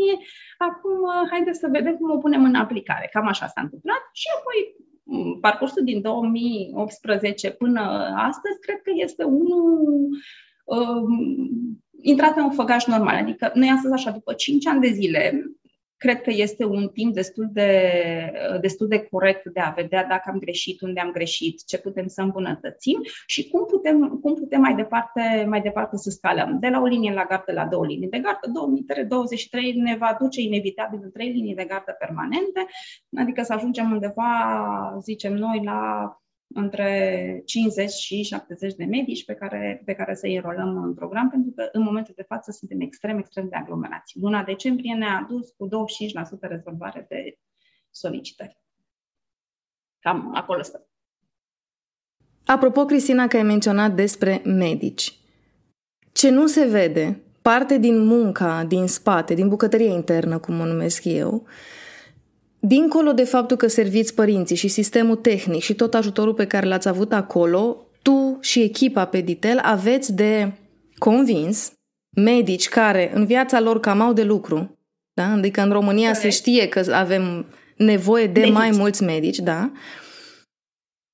acum 0.67 0.97
haideți 1.31 1.59
să 1.59 1.67
vedem 1.77 1.95
cum 1.95 2.09
o 2.11 2.23
punem 2.25 2.43
în 2.43 2.55
aplicare. 2.55 3.09
Cam 3.13 3.27
așa 3.27 3.47
s-a 3.47 3.61
întâmplat 3.61 4.03
și 4.21 4.27
apoi 4.37 4.59
parcursul 5.41 5.83
din 5.83 6.01
2018 6.01 7.51
până 7.51 7.81
astăzi, 8.29 8.59
cred 8.65 8.79
că 8.81 8.91
este 8.95 9.23
unul 9.23 9.69
um, 10.65 11.09
intrat 12.01 12.37
în 12.37 12.43
un 12.43 12.51
făgaș 12.51 12.85
normal. 12.85 13.15
Adică 13.15 13.51
noi 13.53 13.69
astăzi, 13.69 13.93
așa, 13.93 14.11
după 14.11 14.33
5 14.33 14.67
ani 14.67 14.81
de 14.81 14.91
zile, 14.91 15.43
cred 15.99 16.21
că 16.21 16.29
este 16.33 16.65
un 16.65 16.89
timp 16.93 17.13
destul 17.13 17.49
de, 17.51 17.91
destul 18.61 18.87
de 18.87 18.99
corect 18.99 19.45
de 19.45 19.59
a 19.59 19.69
vedea 19.69 20.05
dacă 20.05 20.29
am 20.31 20.39
greșit, 20.39 20.81
unde 20.81 20.99
am 20.99 21.11
greșit, 21.11 21.65
ce 21.65 21.77
putem 21.77 22.07
să 22.07 22.21
îmbunătățim 22.21 22.99
și 23.25 23.49
cum 23.49 23.65
putem, 23.65 24.19
cum 24.21 24.33
putem 24.33 24.61
mai, 24.61 24.75
departe, 24.75 25.45
mai 25.49 25.61
departe 25.61 25.97
să 25.97 26.09
scalăm. 26.09 26.57
De 26.59 26.67
la 26.67 26.81
o 26.81 26.85
linie 26.85 27.13
la 27.13 27.25
gardă 27.25 27.51
la 27.51 27.65
două 27.65 27.85
linii 27.85 28.09
de 28.09 28.19
gardă, 28.19 28.47
2023 28.53 29.73
ne 29.73 29.95
va 29.95 30.17
duce 30.19 30.41
inevitabil 30.41 30.99
în 31.03 31.11
trei 31.11 31.31
linii 31.31 31.55
de 31.55 31.63
gardă 31.63 31.95
permanente, 31.99 32.65
adică 33.17 33.41
să 33.43 33.53
ajungem 33.53 33.91
undeva, 33.91 34.29
zicem 35.01 35.33
noi, 35.33 35.61
la 35.63 36.18
între 36.53 37.41
50 37.45 37.89
și 37.89 38.23
70 38.23 38.73
de 38.73 38.85
medici 38.85 39.25
pe 39.25 39.33
care, 39.33 39.81
pe 39.85 39.93
care 39.93 40.15
să-i 40.15 40.35
înrolăm 40.35 40.83
în 40.83 40.93
program, 40.93 41.29
pentru 41.29 41.51
că 41.55 41.69
în 41.71 41.81
momentul 41.81 42.13
de 42.17 42.25
față 42.27 42.51
suntem 42.51 42.81
extrem, 42.81 43.17
extrem 43.17 43.49
de 43.49 43.55
aglomerați. 43.55 44.19
Luna 44.19 44.43
decembrie 44.43 44.93
ne-a 44.93 45.19
adus 45.23 45.49
cu 45.49 45.67
25% 45.67 45.69
rezolvare 46.39 47.05
de 47.09 47.37
solicitări. 47.91 48.57
Cam 49.99 50.35
acolo 50.35 50.61
stăm. 50.61 50.83
Apropo, 52.45 52.85
Cristina, 52.85 53.27
că 53.27 53.37
ai 53.37 53.43
menționat 53.43 53.91
despre 53.91 54.41
medici. 54.45 55.19
Ce 56.11 56.29
nu 56.29 56.47
se 56.47 56.65
vede, 56.65 57.21
parte 57.41 57.77
din 57.77 58.05
munca 58.05 58.63
din 58.63 58.87
spate, 58.87 59.33
din 59.33 59.47
bucătăria 59.47 59.93
internă, 59.93 60.39
cum 60.39 60.59
o 60.59 60.65
numesc 60.65 61.05
eu, 61.05 61.47
Dincolo 62.59 63.11
de 63.11 63.23
faptul 63.23 63.57
că 63.57 63.67
serviți 63.67 64.13
părinții 64.13 64.55
și 64.55 64.67
sistemul 64.67 65.15
tehnic 65.15 65.61
și 65.61 65.73
tot 65.73 65.93
ajutorul 65.93 66.33
pe 66.33 66.47
care 66.47 66.67
l-ați 66.67 66.87
avut 66.87 67.13
acolo, 67.13 67.87
tu 68.01 68.37
și 68.41 68.61
echipa 68.61 69.05
pe 69.05 69.21
Ditel 69.21 69.59
aveți 69.61 70.13
de 70.13 70.51
convins 70.97 71.71
medici 72.15 72.69
care 72.69 73.11
în 73.13 73.25
viața 73.25 73.59
lor 73.59 73.79
cam 73.79 74.01
au 74.01 74.13
de 74.13 74.23
lucru, 74.23 74.77
da? 75.13 75.31
adică 75.31 75.61
în 75.61 75.71
România 75.71 76.11
Corect. 76.11 76.21
se 76.21 76.29
știe 76.29 76.67
că 76.67 76.93
avem 76.93 77.45
nevoie 77.77 78.27
de 78.27 78.39
medici. 78.39 78.55
mai 78.55 78.69
mulți 78.71 79.03
medici, 79.03 79.39
da? 79.39 79.71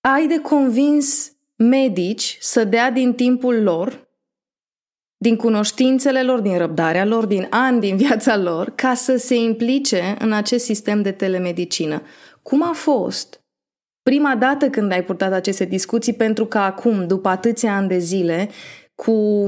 Ai 0.02 0.28
de 0.28 0.40
convins 0.40 1.32
medici 1.56 2.38
să 2.40 2.64
dea 2.64 2.92
din 2.92 3.14
timpul 3.14 3.64
lor 3.64 4.05
din 5.26 5.36
cunoștințele 5.36 6.24
lor, 6.24 6.40
din 6.40 6.58
răbdarea 6.58 7.06
lor, 7.06 7.26
din 7.26 7.48
ani 7.50 7.80
din 7.80 7.98
viața 7.98 8.38
lor, 8.38 8.70
ca 8.76 8.94
să 8.94 9.16
se 9.16 9.36
implice 9.36 10.16
în 10.20 10.32
acest 10.34 10.66
sistem 10.66 11.02
de 11.02 11.12
telemedicină. 11.12 12.02
Cum 12.42 12.64
a 12.64 12.72
fost 12.74 13.42
prima 14.04 14.36
dată 14.36 14.70
când 14.70 14.92
ai 14.92 15.04
purtat 15.04 15.34
aceste 15.34 15.66
discuții, 15.66 16.14
pentru 16.14 16.46
că 16.46 16.58
acum, 16.58 17.08
după 17.08 17.30
atâția 17.30 17.76
ani 17.76 17.88
de 17.88 17.98
zile, 17.98 18.50
cu 18.96 19.48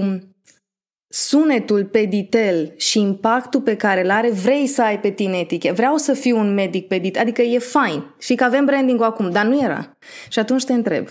sunetul 1.07 1.85
peditel 1.85 2.73
și 2.77 2.99
impactul 2.99 3.61
pe 3.61 3.75
care 3.75 4.03
îl 4.03 4.09
are, 4.09 4.29
vrei 4.29 4.67
să 4.67 4.81
ai 4.81 4.99
pe 4.99 5.09
tine 5.09 5.37
etiche. 5.37 5.71
Vreau 5.71 5.97
să 5.97 6.13
fiu 6.13 6.37
un 6.37 6.53
medic 6.53 6.87
pedit, 6.87 7.17
adică 7.17 7.41
e 7.41 7.59
fain. 7.59 8.15
Și 8.19 8.35
că 8.35 8.43
avem 8.43 8.65
branding 8.65 9.01
acum, 9.01 9.31
dar 9.31 9.45
nu 9.45 9.61
era. 9.61 9.97
Și 10.29 10.39
atunci 10.39 10.65
te 10.65 10.73
întreb, 10.73 11.07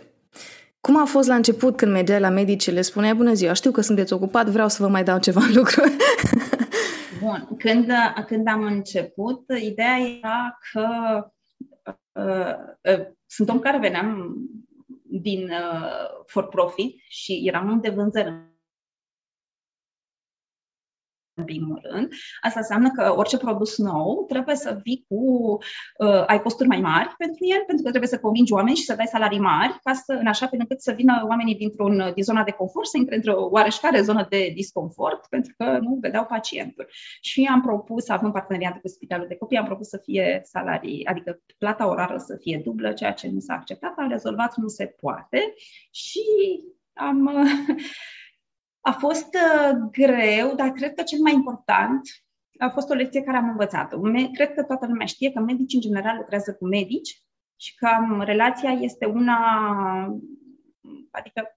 cum 0.86 0.96
a 0.96 1.04
fost 1.04 1.28
la 1.28 1.34
început 1.34 1.76
când 1.76 1.92
mergeai 1.92 2.20
la 2.20 2.28
medici 2.28 2.70
le 2.70 2.80
spuneai, 2.80 3.14
bună 3.14 3.32
ziua, 3.32 3.52
știu 3.52 3.70
că 3.70 3.80
sunteți 3.80 4.12
ocupat, 4.12 4.46
vreau 4.46 4.68
să 4.68 4.82
vă 4.82 4.88
mai 4.88 5.04
dau 5.04 5.18
ceva 5.18 5.40
lucru. 5.54 5.82
Bun, 7.22 7.48
când, 7.58 7.92
când 8.26 8.48
am 8.48 8.62
început, 8.62 9.44
ideea 9.62 9.96
era 10.18 10.58
că 10.72 10.86
uh, 12.12 12.94
uh, 12.94 13.06
sunt 13.26 13.48
om 13.48 13.58
care 13.58 13.78
veneam 13.78 14.36
din 15.02 15.42
uh, 15.42 16.24
for 16.26 16.48
profit 16.48 16.96
și 17.08 17.42
eram 17.44 17.78
de 17.82 17.88
vânzări 17.88 18.28
în 18.28 18.40
primul 21.44 21.80
rând. 21.82 22.12
Asta 22.40 22.58
înseamnă 22.58 22.90
că 22.90 23.14
orice 23.16 23.36
produs 23.36 23.78
nou 23.78 24.24
trebuie 24.28 24.54
să 24.54 24.80
vii 24.82 25.04
cu, 25.08 25.16
uh, 25.98 26.24
ai 26.26 26.42
costuri 26.42 26.68
mai 26.68 26.80
mari 26.80 27.14
pentru 27.18 27.44
el, 27.54 27.62
pentru 27.66 27.84
că 27.84 27.88
trebuie 27.90 28.10
să 28.10 28.18
convingi 28.18 28.52
oameni 28.52 28.76
și 28.76 28.84
să 28.84 28.94
dai 28.94 29.06
salarii 29.06 29.38
mari, 29.38 29.78
ca 29.82 29.92
să, 29.92 30.12
în 30.12 30.26
așa 30.26 30.46
fel 30.46 30.58
încât 30.58 30.80
să 30.80 30.92
vină 30.92 31.24
oamenii 31.28 31.54
dintr-un, 31.54 32.12
din 32.14 32.22
zona 32.24 32.42
de 32.42 32.50
confort, 32.50 32.86
să 32.86 32.96
intre 32.96 33.14
într-o 33.14 33.48
oareșcare 33.50 34.02
zonă 34.02 34.26
de 34.28 34.52
disconfort, 34.54 35.26
pentru 35.26 35.54
că 35.56 35.78
nu 35.80 35.98
vedeau 36.00 36.24
pacientul. 36.24 36.86
Și 37.20 37.48
am 37.50 37.60
propus, 37.60 38.08
având 38.08 38.32
parteneriat 38.32 38.80
cu 38.80 38.88
Spitalul 38.88 39.26
de 39.28 39.36
Copii, 39.36 39.58
am 39.58 39.64
propus 39.64 39.88
să 39.88 40.00
fie 40.02 40.40
salarii, 40.44 41.06
adică 41.06 41.40
plata 41.58 41.88
orară 41.88 42.16
să 42.16 42.36
fie 42.40 42.60
dublă, 42.64 42.92
ceea 42.92 43.12
ce 43.12 43.28
nu 43.28 43.40
s-a 43.40 43.54
acceptat, 43.54 43.94
am 43.96 44.08
rezolvat, 44.08 44.56
nu 44.56 44.68
se 44.68 44.84
poate 45.00 45.54
și 45.90 46.20
am 46.94 47.30
A 48.86 48.92
fost 48.92 49.34
uh, 49.34 49.76
greu, 49.90 50.54
dar 50.54 50.70
cred 50.70 50.94
că 50.94 51.02
cel 51.02 51.18
mai 51.20 51.32
important 51.32 52.00
a 52.58 52.68
fost 52.68 52.90
o 52.90 52.94
lecție 52.94 53.22
care 53.22 53.36
am 53.36 53.48
învățat-o. 53.48 54.00
Cred 54.32 54.54
că 54.54 54.62
toată 54.62 54.86
lumea 54.86 55.06
știe 55.06 55.32
că 55.32 55.40
medici 55.40 55.74
în 55.74 55.80
general 55.80 56.16
lucrează 56.16 56.54
cu 56.54 56.66
medici 56.66 57.22
și 57.56 57.74
că 57.74 57.88
relația 58.24 58.70
este 58.70 59.04
una, 59.04 59.38
adică 61.10 61.55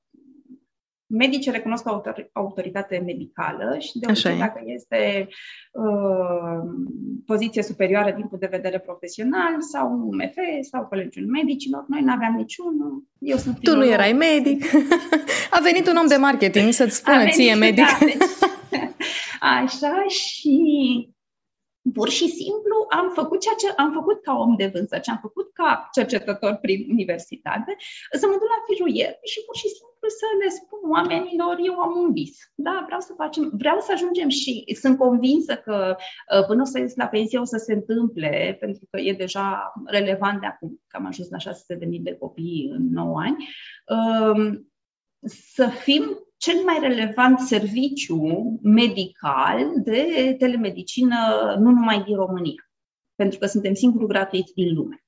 medicii 1.10 1.52
recunosc 1.52 1.86
o 1.88 2.02
autoritate 2.32 3.02
medicală 3.06 3.76
și 3.80 4.00
de 4.00 4.06
obicei 4.10 4.38
dacă 4.38 4.62
este 4.66 5.28
uh, 5.72 6.60
poziție 7.26 7.64
superioară 7.64 8.12
din 8.12 8.26
punct 8.26 8.40
de 8.40 8.56
vedere 8.58 8.80
profesional 8.80 9.62
sau 9.72 9.92
UMF 9.92 10.36
sau 10.72 10.86
Colegiul 10.86 11.28
Medicilor, 11.28 11.86
noi 11.88 12.02
nu 12.02 12.12
aveam 12.12 12.36
niciunul. 12.36 13.04
Eu 13.20 13.38
sunt 13.38 13.60
Tu 13.60 13.76
nu 13.76 13.86
erai 13.86 14.14
medic. 14.14 14.66
A 15.56 15.60
venit 15.62 15.88
un 15.88 15.96
om 15.96 16.08
de 16.08 16.16
marketing 16.16 16.72
să-ți 16.72 16.96
spună 16.96 17.30
ție 17.30 17.54
medic. 17.54 17.86
Da, 17.86 18.06
deci, 18.06 18.18
așa 19.62 20.06
și 20.08 21.10
pur 21.92 22.10
și 22.10 22.28
simplu 22.28 22.76
am 22.90 23.12
făcut 23.20 23.40
ceea 23.42 23.56
ce 23.62 23.68
am 23.82 23.92
făcut 23.92 24.22
ca 24.22 24.34
om 24.34 24.56
de 24.56 24.72
vânzări, 24.74 25.02
ce 25.02 25.12
am 25.12 25.20
făcut 25.22 25.54
ca 25.54 25.90
cercetător 25.92 26.54
prin 26.62 26.86
universitate, 26.90 27.76
să 28.12 28.26
mă 28.28 28.34
duc 28.34 28.50
la 28.56 28.64
firuier 28.68 29.14
și 29.32 29.40
pur 29.46 29.56
și 29.56 29.68
simplu 29.68 30.08
să 30.20 30.26
le 30.42 30.50
spun 30.50 30.82
oamenilor, 30.92 31.56
eu 31.70 31.80
am 31.80 31.94
un 32.04 32.14
vis, 32.14 32.36
da, 32.56 32.84
vreau 32.86 33.00
să 33.00 33.14
facem, 33.18 33.52
vreau 33.54 33.80
să 33.80 33.92
ajungem 33.92 34.30
și 34.30 34.78
sunt 34.82 34.98
convinsă 34.98 35.56
că 35.56 35.96
uh, 35.98 36.46
până 36.46 36.62
o 36.62 36.66
să 36.66 36.80
ies 36.80 36.96
la 36.96 37.08
pensie 37.08 37.40
o 37.40 37.44
să 37.44 37.58
se 37.58 37.74
întâmple, 37.74 38.58
pentru 38.60 38.88
că 38.90 39.00
e 39.00 39.14
deja 39.14 39.74
relevant 39.86 40.40
de 40.40 40.46
acum, 40.46 40.82
că 40.88 40.98
am 40.98 41.06
ajuns 41.06 41.30
la 41.30 41.52
600.000 41.52 42.02
de 42.02 42.16
copii 42.16 42.70
în 42.74 42.88
9 42.92 43.20
ani, 43.20 43.38
um, 43.86 44.72
să 45.22 45.68
fim 45.68 46.04
cel 46.40 46.64
mai 46.64 46.78
relevant 46.82 47.40
serviciu 47.40 48.20
medical 48.64 49.72
de 49.84 50.36
telemedicină, 50.38 51.18
nu 51.60 51.70
numai 51.70 52.04
din 52.04 52.16
România, 52.16 52.72
pentru 53.16 53.40
că 53.40 53.46
suntem 53.46 53.74
singurul 53.74 54.08
gratuit 54.08 54.52
din 54.56 54.74
lume. 54.74 55.04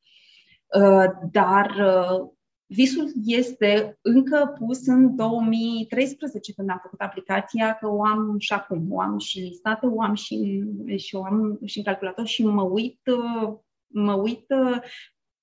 Uh, 0.76 1.12
dar 1.32 1.70
uh, 1.70 2.30
visul 2.66 3.12
este 3.26 3.98
încă 4.02 4.56
pus 4.58 4.88
în 4.88 5.16
2013, 5.16 6.54
când 6.54 6.70
am 6.70 6.80
făcut 6.82 7.00
aplicația, 7.00 7.74
că 7.74 7.88
o 7.88 8.04
am 8.04 8.36
și 8.40 8.54
acum, 8.54 8.88
o 8.92 9.02
am 9.02 9.18
și 9.18 9.40
listată, 9.40 9.92
o 9.94 10.02
am 10.02 10.14
și, 10.14 10.64
și 10.96 11.16
o 11.16 11.24
am 11.24 11.60
și 11.66 11.78
în 11.78 11.84
calculator 11.84 12.26
și 12.26 12.44
mă 12.44 12.64
uit, 12.64 13.00
uh, 13.06 13.54
mă 13.88 14.14
uit 14.14 14.46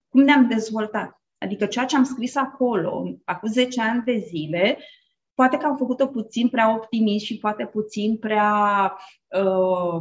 cum 0.09 0.23
ne-am 0.23 0.49
dezvoltat. 0.49 1.23
Adică 1.39 1.67
ceea 1.67 1.85
ce 1.85 1.97
am 1.97 2.05
scris 2.05 2.37
acolo, 2.37 3.19
acum 3.25 3.49
10 3.49 3.81
ani 3.81 4.03
de 4.05 4.25
zile, 4.29 4.79
Poate 5.39 5.57
că 5.57 5.67
am 5.67 5.77
făcut-o 5.77 6.07
puțin 6.07 6.49
prea 6.49 6.75
optimist 6.75 7.25
și 7.25 7.39
poate 7.39 7.67
puțin 7.67 8.17
prea 8.17 8.93
uh, 9.27 10.01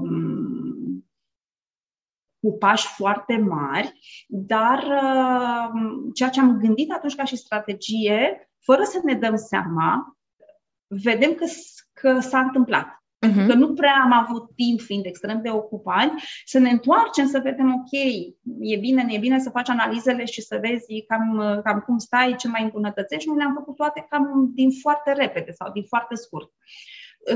cu 2.40 2.58
pași 2.60 2.88
foarte 2.88 3.38
mari, 3.38 4.00
dar 4.28 4.78
uh, 4.78 5.82
ceea 6.14 6.30
ce 6.30 6.40
am 6.40 6.58
gândit 6.58 6.92
atunci 6.92 7.16
ca 7.16 7.24
și 7.24 7.36
strategie, 7.36 8.52
fără 8.60 8.84
să 8.84 9.00
ne 9.04 9.14
dăm 9.14 9.36
seama, 9.36 10.18
vedem 10.88 11.34
că, 11.34 11.46
că 11.94 12.20
s-a 12.20 12.40
întâmplat. 12.40 12.97
Uh-huh. 13.26 13.48
Că 13.48 13.54
nu 13.54 13.74
prea 13.74 14.02
am 14.04 14.12
avut 14.12 14.50
timp, 14.56 14.80
fiind 14.82 15.06
extrem 15.06 15.42
de 15.42 15.50
ocupați, 15.50 16.44
să 16.46 16.60
ne 16.60 16.70
întoarcem, 16.70 17.28
să 17.28 17.40
vedem, 17.44 17.74
ok, 17.74 18.02
e 18.60 18.78
bine, 18.78 19.04
nu 19.04 19.14
e 19.14 19.18
bine 19.18 19.40
să 19.40 19.50
faci 19.50 19.70
analizele 19.70 20.26
și 20.26 20.42
să 20.42 20.60
vezi 20.62 21.06
cam, 21.08 21.62
cam 21.64 21.80
cum 21.80 21.98
stai, 21.98 22.36
ce 22.36 22.48
mai 22.48 22.64
îmbunătățești. 22.64 23.28
Noi 23.28 23.38
le-am 23.38 23.54
făcut 23.54 23.76
toate 23.76 24.06
cam 24.10 24.52
din 24.54 24.70
foarte 24.82 25.12
repede 25.12 25.52
sau 25.52 25.72
din 25.72 25.84
foarte 25.84 26.16
scurt. 26.16 26.52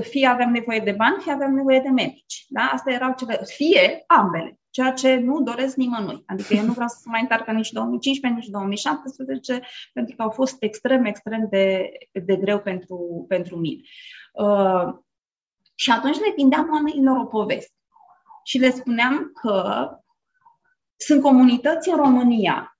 Fie 0.01 0.27
avem 0.27 0.51
nevoie 0.51 0.79
de 0.79 0.91
bani, 0.91 1.21
fie 1.21 1.31
avem 1.31 1.53
nevoie 1.53 1.79
de 1.79 1.89
medici. 1.89 2.45
Da? 2.47 2.61
Asta 2.61 2.91
erau 2.91 3.13
cele, 3.17 3.39
fie 3.45 4.03
ambele, 4.07 4.59
ceea 4.69 4.91
ce 4.91 5.15
nu 5.15 5.41
doresc 5.41 5.75
nimănui. 5.75 6.23
Adică 6.25 6.53
eu 6.53 6.65
nu 6.65 6.71
vreau 6.71 6.87
să 6.87 6.95
mai 7.05 7.21
întoarcă 7.21 7.51
nici 7.51 7.71
2015, 7.71 8.39
nici 8.39 8.51
2017, 8.51 9.61
pentru 9.93 10.15
că 10.15 10.21
au 10.21 10.29
fost 10.29 10.55
extrem, 10.59 11.05
extrem 11.05 11.47
de, 11.49 11.91
de 12.11 12.35
greu 12.35 12.59
pentru, 12.59 13.25
pentru 13.27 13.57
mine. 13.57 13.81
Uh, 14.33 14.93
și 15.81 15.91
atunci 15.91 16.19
le 16.19 16.33
vindeam 16.35 16.69
oamenilor 16.71 17.17
o 17.17 17.25
poveste. 17.25 17.75
Și 18.43 18.57
le 18.57 18.69
spuneam 18.69 19.31
că 19.41 19.89
sunt 20.95 21.21
comunități 21.21 21.89
în 21.89 21.95
România 21.95 22.79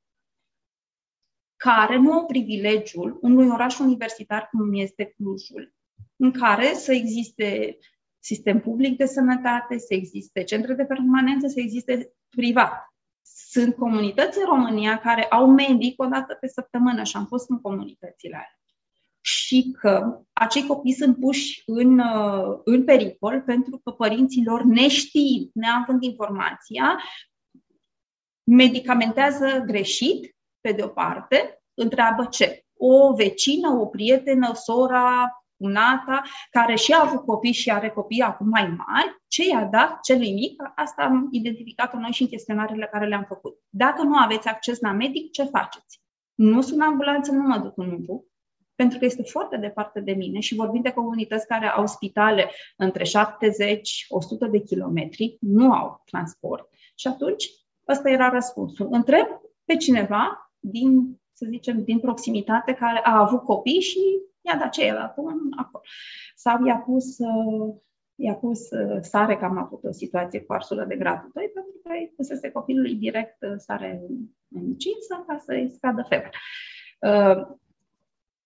care 1.56 1.98
nu 1.98 2.14
au 2.14 2.26
privilegiul 2.26 3.20
unui 3.22 3.50
oraș 3.50 3.80
universitar 3.80 4.48
cum 4.52 4.74
este 4.74 5.06
Clujul, 5.06 5.74
în 6.16 6.32
care 6.32 6.74
să 6.74 6.94
existe 6.94 7.78
sistem 8.20 8.60
public 8.60 8.98
de 8.98 9.06
sănătate, 9.06 9.78
să 9.78 9.94
existe 9.94 10.44
centre 10.44 10.74
de 10.74 10.86
permanență, 10.86 11.48
să 11.48 11.60
existe 11.60 12.14
privat. 12.30 12.94
Sunt 13.22 13.76
comunități 13.76 14.40
în 14.40 14.46
România 14.46 15.00
care 15.00 15.24
au 15.24 15.52
medic 15.52 16.02
o 16.02 16.06
dată 16.06 16.34
pe 16.34 16.48
săptămână 16.48 17.04
și 17.04 17.18
am 17.18 17.26
fost 17.26 17.50
în 17.50 17.62
comunitățile 17.62 18.36
alea 18.36 18.61
și 19.22 19.76
că 19.80 20.22
acei 20.34 20.66
copii 20.66 20.94
sunt 20.94 21.20
puși 21.20 21.64
în, 21.66 22.00
uh, 22.00 22.60
în 22.64 22.84
pericol 22.84 23.42
pentru 23.42 23.82
că 23.84 23.92
părinții 23.92 24.46
lor, 24.46 24.64
neștiind, 24.64 25.50
neavând 25.54 26.04
informația, 26.04 27.00
medicamentează 28.44 29.64
greșit, 29.66 30.36
pe 30.62 30.72
de 30.72 30.84
o 30.84 30.88
parte, 30.88 31.62
întreabă 31.74 32.26
ce? 32.26 32.66
O 32.78 33.14
vecină, 33.14 33.70
o 33.70 33.86
prietenă, 33.86 34.54
sora, 34.54 35.42
unata, 35.62 36.22
care 36.52 36.76
și 36.76 36.92
a 36.92 37.02
avut 37.02 37.26
copii 37.26 37.52
și 37.52 37.72
are 37.72 37.90
copii 37.90 38.22
acum 38.22 38.48
mai 38.48 38.68
mari, 38.68 39.22
ce 39.28 39.48
i-a 39.48 39.64
dat 39.64 40.00
celui 40.00 40.34
mic? 40.34 40.62
Asta 40.76 41.04
am 41.04 41.28
identificat-o 41.32 42.00
noi 42.00 42.12
și 42.12 42.22
în 42.22 42.28
chestionarele 42.28 42.90
care 42.92 43.08
le-am 43.08 43.26
făcut. 43.28 43.60
Dacă 43.70 44.02
nu 44.02 44.18
aveți 44.18 44.48
acces 44.48 44.80
la 44.80 44.92
medic, 44.92 45.32
ce 45.32 45.44
faceți? 45.44 46.02
Nu 46.34 46.62
sunt 46.62 46.82
ambulanță, 46.82 47.32
nu 47.32 47.42
mă 47.42 47.58
duc 47.58 47.78
în 47.78 47.92
Ubu, 47.92 48.31
pentru 48.82 49.00
că 49.00 49.06
este 49.06 49.24
foarte 49.24 49.58
departe 49.58 50.00
de 50.00 50.12
mine 50.12 50.40
și 50.40 50.56
vorbim 50.56 50.82
de 50.82 50.92
comunități 50.92 51.48
care 51.48 51.68
au 51.68 51.88
spitale 51.88 52.52
între 52.78 53.04
70-100 53.04 53.08
de 54.52 54.60
kilometri, 54.60 55.38
nu 55.40 55.72
au 55.74 56.02
transport. 56.06 56.70
Și 56.96 57.08
atunci, 57.08 57.50
ăsta 57.88 58.10
era 58.10 58.30
răspunsul. 58.30 58.88
Întreb 58.92 59.28
pe 59.66 59.76
cineva 59.76 60.52
din, 60.60 61.20
să 61.34 61.46
zicem, 61.50 61.84
din 61.84 62.00
proximitate 62.00 62.74
care 62.74 63.00
a 63.04 63.20
avut 63.20 63.44
copii 63.44 63.82
și 63.82 64.00
i-a 64.42 64.58
dat 64.58 64.70
ce 64.70 64.86
el 64.86 64.98
acum 64.98 65.50
acolo. 65.58 65.84
Sau 66.36 66.66
i-a 66.66 66.78
pus, 66.78 67.18
uh, 67.18 67.76
i-a 68.16 68.36
pus 68.36 68.70
uh, 68.70 68.98
sare, 69.02 69.38
că 69.38 69.46
am 69.46 69.58
avut 69.58 69.84
o 69.84 69.92
situație 69.92 70.42
cu 70.42 70.54
arsulă 70.54 70.86
de 70.86 70.96
gradul 70.96 71.32
2, 71.34 71.52
pentru 71.54 71.74
că 71.84 71.90
îi 71.92 72.14
pusese 72.16 72.52
copilului 72.52 72.96
direct 72.96 73.38
uh, 73.42 73.54
sare 73.58 74.02
în 74.56 74.76
cinsă 74.78 75.24
ca 75.28 75.38
să-i 75.46 75.72
scadă 75.76 76.06
febra 76.10 76.30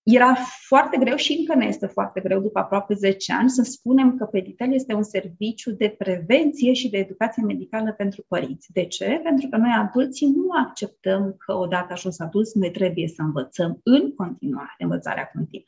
era 0.06 0.36
foarte 0.68 0.98
greu 0.98 1.16
și 1.16 1.38
încă 1.40 1.56
ne 1.56 1.66
este 1.66 1.86
foarte 1.86 2.20
greu 2.22 2.40
după 2.40 2.60
aproape 2.60 2.94
10 2.94 3.34
ani 3.34 3.50
să 3.50 3.62
spunem 3.64 4.18
că 4.18 4.26
Peditel 4.26 4.74
este 4.74 4.94
un 4.94 5.04
serviciu 5.04 5.72
de 5.72 5.96
prevenție 5.98 6.74
și 6.74 6.90
de 6.90 6.98
educație 6.98 7.44
medicală 7.44 7.94
pentru 7.94 8.26
părinți. 8.28 8.72
De 8.72 8.86
ce? 8.86 9.20
Pentru 9.24 9.48
că 9.50 9.58
noi 9.58 9.72
adulții 9.78 10.28
nu 10.28 10.48
acceptăm 10.66 11.36
că 11.46 11.54
odată 11.54 11.94
ajuns 11.94 12.20
adulți 12.20 12.58
noi 12.58 12.72
trebuie 12.72 13.08
să 13.08 13.22
învățăm 13.22 13.80
în 13.84 14.16
continuare, 14.16 14.76
învățarea 14.78 15.32
continuă. 15.34 15.66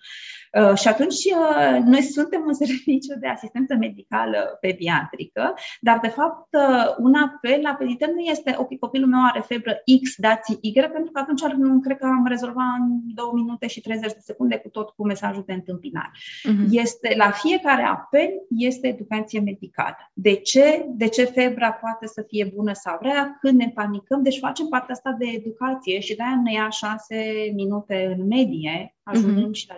Uh, 0.54 0.78
și 0.78 0.88
atunci 0.88 1.16
uh, 1.16 1.84
noi 1.84 2.02
suntem 2.02 2.44
un 2.46 2.54
serviciu 2.64 3.14
de 3.20 3.28
asistență 3.28 3.76
medicală 3.76 4.58
pediatrică, 4.62 5.54
dar 5.82 6.00
de 6.02 6.08
fapt 6.08 6.48
uh, 6.54 6.96
un 6.98 7.14
apel 7.14 7.60
la 7.62 7.74
Peditel 7.74 8.12
nu 8.14 8.20
este 8.20 8.56
ok, 8.58 8.80
copilul 8.80 9.10
meu 9.10 9.24
are 9.24 9.40
febră 9.40 9.74
X, 10.04 10.16
dați 10.18 10.58
Y, 10.62 10.74
pentru 10.74 11.12
că 11.12 11.20
atunci 11.20 11.42
nu 11.42 11.80
cred 11.80 11.98
că 11.98 12.06
am 12.06 12.26
rezolvat 12.28 12.66
în 12.80 13.02
2 13.16 13.26
minute 13.34 13.68
și 13.68 13.82
30 13.82 14.14
de 14.14 14.20
secunde 14.28 14.58
cu 14.58 14.70
tot 14.70 14.90
cu 14.90 15.06
mesajul 15.06 15.44
de 15.46 15.54
întâmpinare. 15.54 16.12
Uh-huh. 16.14 16.68
Este, 16.70 17.14
la 17.18 17.32
fiecare 17.32 17.84
apel 17.84 18.30
este 18.50 18.88
educație 18.88 19.40
medicală. 19.40 19.96
De 20.14 20.34
ce? 20.36 20.86
De 20.90 21.08
ce 21.08 21.24
febra 21.24 21.72
poate 21.72 22.08
să 22.08 22.26
fie 22.28 22.52
bună 22.56 22.74
sau 22.74 22.98
rea? 23.02 23.38
Când 23.42 23.60
ne 23.60 23.70
panicăm? 23.70 24.24
Deci 24.24 24.40
facem 24.40 24.68
partea 24.68 24.94
asta 24.94 25.16
de 25.20 25.26
educație 25.26 26.00
și 26.00 26.16
de-aia 26.16 26.42
ne 26.44 26.52
ia 26.52 26.70
șase 26.70 27.52
minute 27.54 28.16
în 28.18 28.28
medie, 28.28 28.96
ajungând 29.04 29.56
uh-huh. 29.56 29.60
și 29.60 29.68
la 29.68 29.78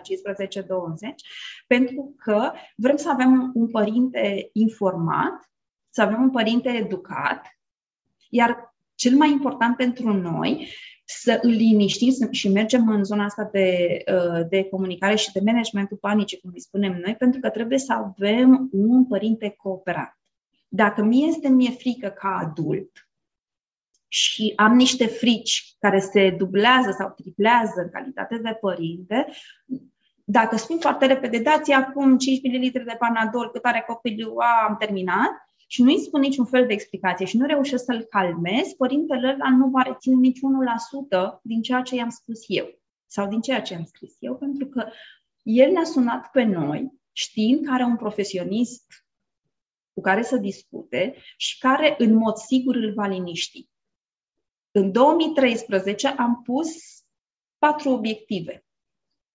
pentru 1.66 2.14
că 2.16 2.52
vrem 2.76 2.96
să 2.96 3.10
avem 3.10 3.50
un 3.54 3.68
părinte 3.68 4.50
informat, 4.52 5.50
să 5.90 6.02
avem 6.02 6.22
un 6.22 6.30
părinte 6.30 6.68
educat, 6.68 7.58
iar 8.28 8.74
cel 8.94 9.16
mai 9.16 9.30
important 9.30 9.76
pentru 9.76 10.12
noi 10.12 10.68
să 11.18 11.38
îl 11.42 11.50
liniștim 11.50 12.30
și 12.30 12.48
mergem 12.48 12.88
în 12.88 13.04
zona 13.04 13.24
asta 13.24 13.48
de, 13.52 13.98
uh, 14.14 14.46
de 14.48 14.64
comunicare 14.64 15.14
și 15.14 15.32
de 15.32 15.40
managementul 15.44 15.96
panicii, 15.96 16.40
cum 16.40 16.50
îi 16.54 16.60
spunem 16.60 17.00
noi, 17.04 17.14
pentru 17.14 17.40
că 17.40 17.48
trebuie 17.50 17.78
să 17.78 17.92
avem 17.92 18.68
un 18.72 19.06
părinte 19.06 19.48
cooperant. 19.48 20.18
Dacă 20.68 21.02
mie 21.02 21.26
este 21.26 21.48
mie 21.48 21.70
frică 21.70 22.08
ca 22.08 22.36
adult 22.42 23.08
și 24.08 24.52
am 24.56 24.76
niște 24.76 25.06
frici 25.06 25.76
care 25.78 25.98
se 25.98 26.30
dublează 26.30 26.94
sau 26.98 27.12
triplează 27.16 27.80
în 27.80 27.90
calitate 27.90 28.38
de 28.38 28.58
părinte, 28.60 29.26
dacă 30.24 30.56
spun 30.56 30.78
foarte 30.78 31.06
repede, 31.06 31.38
dați 31.38 31.72
acum 31.72 32.18
5 32.18 32.40
ml 32.42 32.70
de 32.84 32.96
panadol, 32.98 33.50
cât 33.50 33.64
are 33.64 33.84
copilul, 33.86 34.40
a, 34.40 34.66
am 34.68 34.76
terminat, 34.76 35.49
și 35.72 35.82
nu 35.82 35.90
îi 35.90 36.00
spun 36.00 36.20
niciun 36.20 36.44
fel 36.44 36.66
de 36.66 36.72
explicație 36.72 37.26
și 37.26 37.36
nu 37.36 37.46
reușesc 37.46 37.84
să-l 37.84 38.02
calmez, 38.02 38.72
părintele 38.76 39.28
ăla 39.28 39.56
nu 39.56 39.68
va 39.68 39.82
reține 39.82 40.16
nici 40.16 40.38
1% 40.38 41.40
din 41.42 41.62
ceea 41.62 41.82
ce 41.82 41.94
i-am 41.94 42.08
spus 42.08 42.40
eu 42.46 42.80
sau 43.06 43.28
din 43.28 43.40
ceea 43.40 43.62
ce 43.62 43.74
am 43.74 43.84
scris 43.84 44.16
eu, 44.18 44.36
pentru 44.36 44.66
că 44.66 44.90
el 45.42 45.70
ne-a 45.70 45.84
sunat 45.84 46.30
pe 46.30 46.42
noi 46.42 46.92
știind 47.12 47.66
că 47.66 47.72
are 47.72 47.84
un 47.84 47.96
profesionist 47.96 48.84
cu 49.92 50.00
care 50.00 50.22
să 50.22 50.36
discute 50.36 51.14
și 51.36 51.58
care 51.58 51.94
în 51.98 52.14
mod 52.14 52.36
sigur 52.36 52.74
îl 52.74 52.92
va 52.92 53.06
liniști. 53.06 53.68
În 54.70 54.92
2013 54.92 56.08
am 56.08 56.42
pus 56.42 56.68
patru 57.58 57.90
obiective 57.90 58.64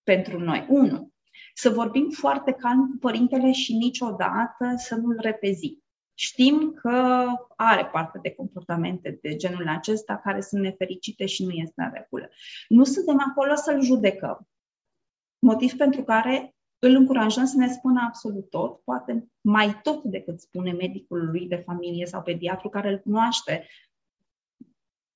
pentru 0.03 0.39
noi. 0.39 0.65
Unu, 0.69 1.11
să 1.53 1.69
vorbim 1.69 2.09
foarte 2.09 2.51
calm 2.51 2.89
cu 2.91 2.97
părintele 2.99 3.51
și 3.51 3.73
niciodată 3.73 4.73
să 4.77 4.95
nu-l 4.95 5.17
repezim. 5.19 5.84
Știm 6.17 6.73
că 6.81 7.25
are 7.55 7.85
parte 7.85 8.19
de 8.21 8.31
comportamente 8.31 9.19
de 9.21 9.35
genul 9.35 9.67
acesta 9.67 10.21
care 10.23 10.41
sunt 10.41 10.61
nefericite 10.61 11.25
și 11.25 11.43
nu 11.43 11.51
este 11.51 11.81
în 11.81 11.91
regulă. 11.93 12.29
Nu 12.67 12.83
suntem 12.83 13.23
acolo 13.29 13.55
să-l 13.55 13.81
judecăm. 13.81 14.47
Motiv 15.39 15.73
pentru 15.73 16.03
care 16.03 16.55
îl 16.79 16.95
încurajăm 16.95 17.45
să 17.45 17.57
ne 17.57 17.67
spună 17.67 18.03
absolut 18.07 18.49
tot, 18.49 18.81
poate 18.83 19.27
mai 19.41 19.79
tot 19.83 20.03
decât 20.03 20.39
spune 20.39 20.71
medicul 20.71 21.29
lui 21.31 21.47
de 21.47 21.63
familie 21.65 22.05
sau 22.05 22.21
pediatru 22.21 22.69
care 22.69 22.89
îl 22.89 22.97
cunoaște 22.97 23.67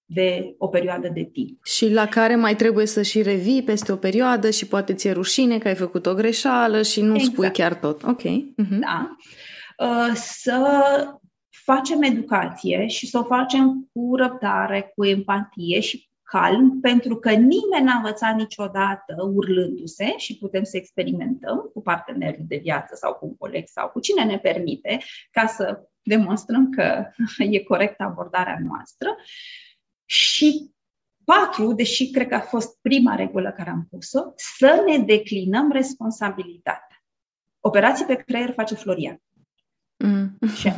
de 0.06 0.56
o 0.58 0.68
perioadă 0.68 1.08
de 1.08 1.24
timp. 1.24 1.66
Și 1.66 1.90
la 1.90 2.08
care 2.08 2.36
mai 2.36 2.56
trebuie 2.56 2.86
să 2.86 3.02
și 3.02 3.22
revii 3.22 3.64
peste 3.64 3.92
o 3.92 3.96
perioadă 3.96 4.50
și 4.50 4.68
poate 4.68 4.94
ți-e 4.94 5.12
rușine 5.12 5.58
că 5.58 5.68
ai 5.68 5.76
făcut 5.76 6.06
o 6.06 6.14
greșeală 6.14 6.82
și 6.82 7.02
nu 7.02 7.16
exact. 7.16 7.34
spui 7.34 7.52
chiar 7.52 7.76
tot. 7.76 8.04
Ok. 8.04 8.22
Uh-huh. 8.22 8.80
Da. 8.80 9.18
Uh, 9.18 9.59
să 10.14 10.62
facem 11.50 12.02
educație 12.02 12.88
și 12.88 13.08
să 13.08 13.18
o 13.18 13.24
facem 13.24 13.90
cu 13.94 14.16
răbdare, 14.16 14.92
cu 14.96 15.06
empatie 15.06 15.80
și 15.80 16.10
calm, 16.24 16.80
pentru 16.80 17.16
că 17.16 17.32
nimeni 17.32 17.84
n-a 17.84 17.96
învățat 17.96 18.36
niciodată 18.36 19.16
urlându-se 19.34 20.18
și 20.18 20.38
putem 20.38 20.64
să 20.64 20.78
experimentăm 20.78 21.70
cu 21.74 21.82
partenerul 21.82 22.46
de 22.48 22.58
viață 22.58 22.96
sau 22.96 23.14
cu 23.14 23.26
un 23.26 23.38
coleg 23.38 23.64
sau 23.68 23.90
cu 23.90 24.00
cine 24.00 24.24
ne 24.24 24.40
permite 24.40 24.98
ca 25.32 25.48
să 25.48 25.88
demonstrăm 26.02 26.70
că 26.70 27.06
e 27.50 27.60
corectă 27.60 28.04
abordarea 28.04 28.58
noastră. 28.64 29.16
Și 30.06 30.72
patru, 31.24 31.74
deși 31.74 32.12
cred 32.12 32.28
că 32.28 32.36
a 32.36 32.40
fost 32.40 32.78
prima 32.82 33.16
regulă 33.16 33.52
care 33.52 33.70
am 33.70 33.88
pus-o, 33.90 34.22
să 34.36 34.84
ne 34.88 34.98
declinăm 34.98 35.72
responsabilitatea. 35.72 37.04
Operații 37.60 38.06
pe 38.06 38.16
creier 38.16 38.54
face 38.54 38.76
Florian. 38.76 39.22
Mm. 40.04 40.38
Și 40.56 40.72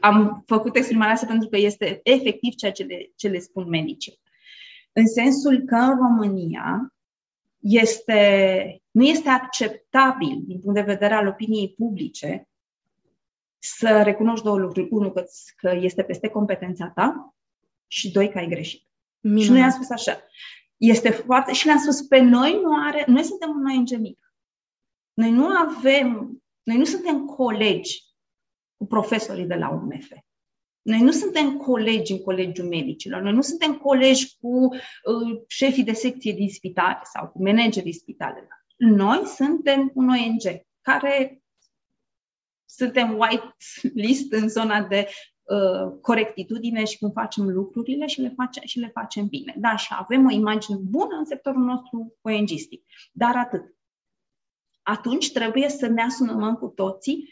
am 0.00 0.42
făcut 0.46 0.76
exprimarea 0.76 1.12
asta 1.12 1.26
pentru 1.26 1.48
că 1.48 1.56
este 1.56 2.00
efectiv 2.02 2.54
ceea 2.54 2.72
ce 2.72 2.82
le, 2.82 3.12
ce 3.16 3.28
le 3.28 3.38
spun 3.38 3.68
medicii. 3.68 4.20
În 4.92 5.06
sensul 5.06 5.62
că 5.66 5.74
în 5.74 5.96
România 5.96 6.94
este, 7.58 8.82
nu 8.90 9.04
este 9.04 9.28
acceptabil 9.28 10.42
din 10.46 10.60
punct 10.60 10.74
de 10.74 10.92
vedere 10.92 11.14
al 11.14 11.26
opiniei 11.26 11.74
publice 11.76 12.48
să 13.58 14.02
recunoști 14.02 14.44
două 14.44 14.58
lucruri. 14.58 14.88
Unul, 14.90 15.12
că, 15.12 15.24
că 15.56 15.78
este 15.80 16.02
peste 16.02 16.28
competența 16.28 16.88
ta 16.94 17.34
și 17.86 18.10
doi, 18.10 18.30
că 18.30 18.38
ai 18.38 18.48
greșit. 18.48 18.86
Minunat. 19.20 19.44
Și 19.44 19.50
noi 19.50 19.62
am 19.62 19.70
spus 19.70 19.90
așa. 19.90 20.18
Este 20.76 21.10
foarte... 21.10 21.52
Și 21.52 21.66
le-am 21.66 21.78
spus, 21.78 22.02
pe 22.02 22.18
noi 22.18 22.60
nu 22.62 22.86
are... 22.86 23.04
Noi 23.06 23.22
suntem 23.22 23.50
un 23.50 23.76
ONG 23.76 24.00
mic. 24.00 24.34
Noi 25.14 25.30
nu 25.30 25.46
avem... 25.46 26.38
Noi 26.62 26.76
nu 26.76 26.84
suntem 26.84 27.24
colegi 27.24 28.02
cu 28.84 28.90
profesorii 28.90 29.46
de 29.46 29.54
la 29.54 29.68
UMF. 29.68 30.12
Noi 30.82 31.00
nu 31.00 31.10
suntem 31.10 31.56
colegi 31.56 32.12
în 32.12 32.18
Colegiul 32.18 32.68
Medicilor, 32.68 33.20
noi 33.20 33.32
nu 33.32 33.40
suntem 33.40 33.76
colegi 33.76 34.36
cu 34.40 34.68
uh, 34.68 35.40
șefii 35.46 35.84
de 35.84 35.92
secție 35.92 36.32
din 36.32 36.48
spitale 36.48 37.00
sau 37.02 37.28
cu 37.28 37.42
managerii 37.42 37.92
spitalelor. 37.92 38.64
Noi 38.76 39.22
suntem 39.26 39.90
un 39.94 40.08
ONG 40.08 40.62
care 40.80 41.42
suntem 42.64 43.18
white 43.18 43.56
list 43.94 44.32
în 44.32 44.48
zona 44.48 44.82
de 44.82 45.08
uh, 45.42 45.98
corectitudine 46.00 46.84
și 46.84 46.98
cum 46.98 47.10
facem 47.10 47.48
lucrurile 47.48 48.06
și 48.06 48.20
le, 48.20 48.32
face, 48.36 48.60
și 48.64 48.78
le 48.78 48.88
facem 48.88 49.26
bine. 49.26 49.54
Da, 49.58 49.76
și 49.76 49.88
avem 49.98 50.26
o 50.26 50.30
imagine 50.30 50.78
bună 50.82 51.16
în 51.18 51.24
sectorul 51.24 51.62
nostru 51.62 52.16
ONG-istic, 52.22 52.84
dar 53.12 53.36
atât. 53.36 53.74
Atunci 54.82 55.32
trebuie 55.32 55.68
să 55.68 55.86
ne 55.86 56.02
asumăm 56.02 56.54
cu 56.54 56.66
toții 56.66 57.28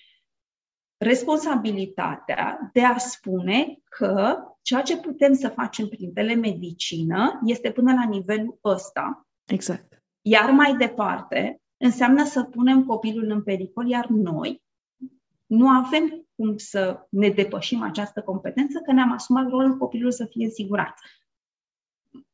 responsabilitatea 1.03 2.71
de 2.73 2.85
a 2.85 2.99
spune 2.99 3.79
că 3.89 4.37
ceea 4.63 4.83
ce 4.83 4.97
putem 4.97 5.35
să 5.35 5.49
facem 5.49 5.89
prin 5.89 6.13
telemedicină 6.13 7.41
este 7.45 7.71
până 7.71 7.93
la 7.93 8.05
nivelul 8.05 8.59
ăsta. 8.65 9.27
Exact. 9.45 10.03
Iar 10.21 10.51
mai 10.51 10.77
departe 10.77 11.61
înseamnă 11.77 12.25
să 12.25 12.43
punem 12.43 12.85
copilul 12.85 13.31
în 13.31 13.43
pericol, 13.43 13.89
iar 13.89 14.07
noi 14.07 14.63
nu 15.47 15.69
avem 15.69 16.27
cum 16.35 16.57
să 16.57 17.07
ne 17.11 17.29
depășim 17.29 17.83
această 17.83 18.23
competență, 18.23 18.79
că 18.79 18.93
ne-am 18.93 19.13
asumat 19.13 19.49
rolul 19.49 19.77
copilului 19.77 20.13
să 20.13 20.27
fie 20.31 20.45
în 20.45 20.51
siguranță. 20.51 21.03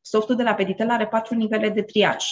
Softul 0.01 0.35
de 0.35 0.43
la 0.43 0.53
Peditel 0.53 0.89
are 0.89 1.07
patru 1.07 1.35
nivele 1.35 1.69
de 1.69 1.81
triaj. 1.81 2.25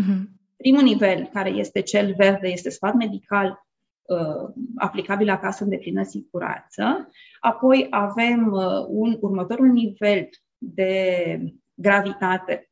Uh-huh. 0.00 0.22
Primul 0.56 0.82
nivel, 0.82 1.26
care 1.26 1.50
este 1.50 1.80
cel 1.80 2.14
verde, 2.16 2.48
este 2.48 2.70
sfat 2.70 2.94
medical 2.94 3.66
uh, 4.02 4.50
aplicabil 4.76 5.30
acasă 5.30 5.64
în 5.64 5.70
deplină 5.70 6.02
siguranță. 6.02 7.08
Apoi 7.40 7.86
avem 7.90 8.52
uh, 8.52 8.84
un 8.88 9.16
următorul 9.20 9.66
nivel 9.66 10.28
de 10.58 11.38
gravitate 11.74 12.70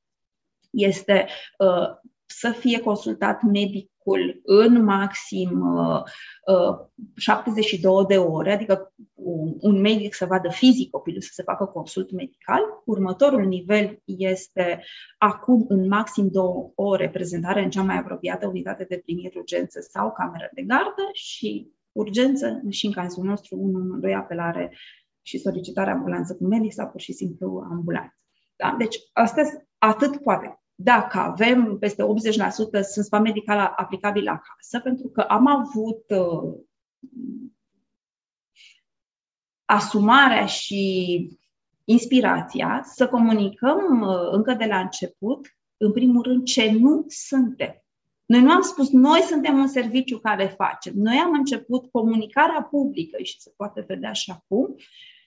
este 0.70 1.26
uh, 1.58 1.88
să 2.26 2.50
fie 2.50 2.80
consultat 2.80 3.42
medicul 4.10 4.40
în 4.44 4.84
maxim 4.84 5.60
uh, 5.60 6.02
uh, 6.46 6.86
72 7.16 8.04
de 8.08 8.18
ore, 8.18 8.52
adică 8.52 8.92
un, 9.14 9.54
un 9.60 9.80
medic 9.80 10.14
să 10.14 10.26
vadă 10.26 10.48
fizic 10.50 10.90
copilul, 10.90 11.20
să 11.20 11.30
se 11.32 11.42
facă 11.42 11.64
consult 11.64 12.12
medical. 12.12 12.60
Următorul 12.84 13.44
nivel 13.44 14.02
este 14.04 14.82
acum 15.18 15.64
în 15.68 15.86
maxim 15.88 16.28
două 16.30 16.72
ore 16.74 17.10
prezentare 17.10 17.62
în 17.62 17.70
cea 17.70 17.82
mai 17.82 17.98
apropiată 17.98 18.46
unitate 18.46 18.84
de 18.88 19.00
primire 19.04 19.32
urgență 19.36 19.80
sau 19.80 20.12
cameră 20.12 20.50
de 20.54 20.62
gardă 20.62 21.08
și 21.12 21.70
urgență 21.92 22.62
și 22.68 22.86
în 22.86 22.92
cazul 22.92 23.24
nostru 23.24 23.56
112 23.56 24.20
apelare 24.20 24.72
și 25.22 25.38
solicitarea 25.38 25.92
ambulanță 25.92 26.34
cu 26.34 26.46
medic 26.46 26.72
sau 26.72 26.88
pur 26.88 27.00
și 27.00 27.12
simplu 27.12 27.66
ambulanță. 27.70 28.14
Da? 28.56 28.74
Deci, 28.78 28.96
astăzi 29.12 29.50
atât 29.78 30.22
poate 30.22 30.59
dacă 30.82 31.18
avem 31.18 31.76
peste 31.78 32.02
80% 32.02 32.06
sunt 32.92 33.04
spa 33.04 33.18
medical 33.18 33.74
aplicabil 33.76 34.28
acasă, 34.28 34.80
pentru 34.82 35.08
că 35.08 35.20
am 35.20 35.46
avut 35.46 36.04
uh, 36.08 36.54
asumarea 39.64 40.46
și 40.46 41.28
inspirația 41.84 42.80
să 42.84 43.08
comunicăm 43.08 44.00
uh, 44.00 44.28
încă 44.30 44.54
de 44.54 44.64
la 44.64 44.78
început, 44.78 45.56
în 45.76 45.92
primul 45.92 46.22
rând, 46.22 46.44
ce 46.44 46.70
nu 46.70 47.04
suntem. 47.08 47.84
Noi 48.26 48.40
nu 48.40 48.50
am 48.50 48.60
spus, 48.62 48.90
noi 48.90 49.20
suntem 49.20 49.58
un 49.58 49.68
serviciu 49.68 50.18
care 50.18 50.54
facem. 50.56 50.92
Noi 50.96 51.16
am 51.16 51.32
început 51.32 51.90
comunicarea 51.90 52.62
publică 52.62 53.22
și 53.22 53.40
se 53.40 53.52
poate 53.56 53.84
vedea 53.86 54.12
și 54.12 54.30
acum, 54.30 54.74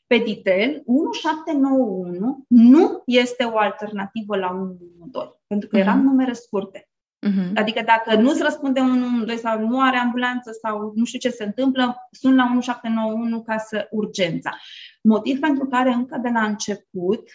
Peditel 0.08 0.82
1791 0.86 2.46
nu 2.48 3.02
este 3.06 3.44
o 3.44 3.58
alternativă 3.58 4.36
la 4.38 4.48
112, 4.48 5.40
pentru 5.48 5.68
că 5.68 5.78
uh-huh. 5.78 5.82
eram 5.82 6.02
numere 6.02 6.34
scurte. 6.34 6.88
Uh-huh. 7.28 7.54
Adică 7.56 7.82
dacă 7.86 8.22
nu-ți 8.22 8.44
răspunde 8.44 8.80
112 8.80 9.48
sau 9.48 9.68
nu 9.68 9.82
are 9.82 9.98
ambulanță 9.98 10.52
sau 10.62 10.92
nu 10.96 11.06
știu 11.06 11.20
ce 11.20 11.30
se 11.30 11.44
întâmplă, 11.44 11.96
sunt 12.12 12.36
la 12.36 12.44
1791 12.44 13.42
ca 13.42 13.58
să 13.58 13.88
urgența. 13.92 14.58
Motiv 15.02 15.40
pentru 15.40 15.68
care 15.68 15.92
încă 15.92 16.18
de 16.18 16.30
la 16.34 16.46
început 16.46 17.30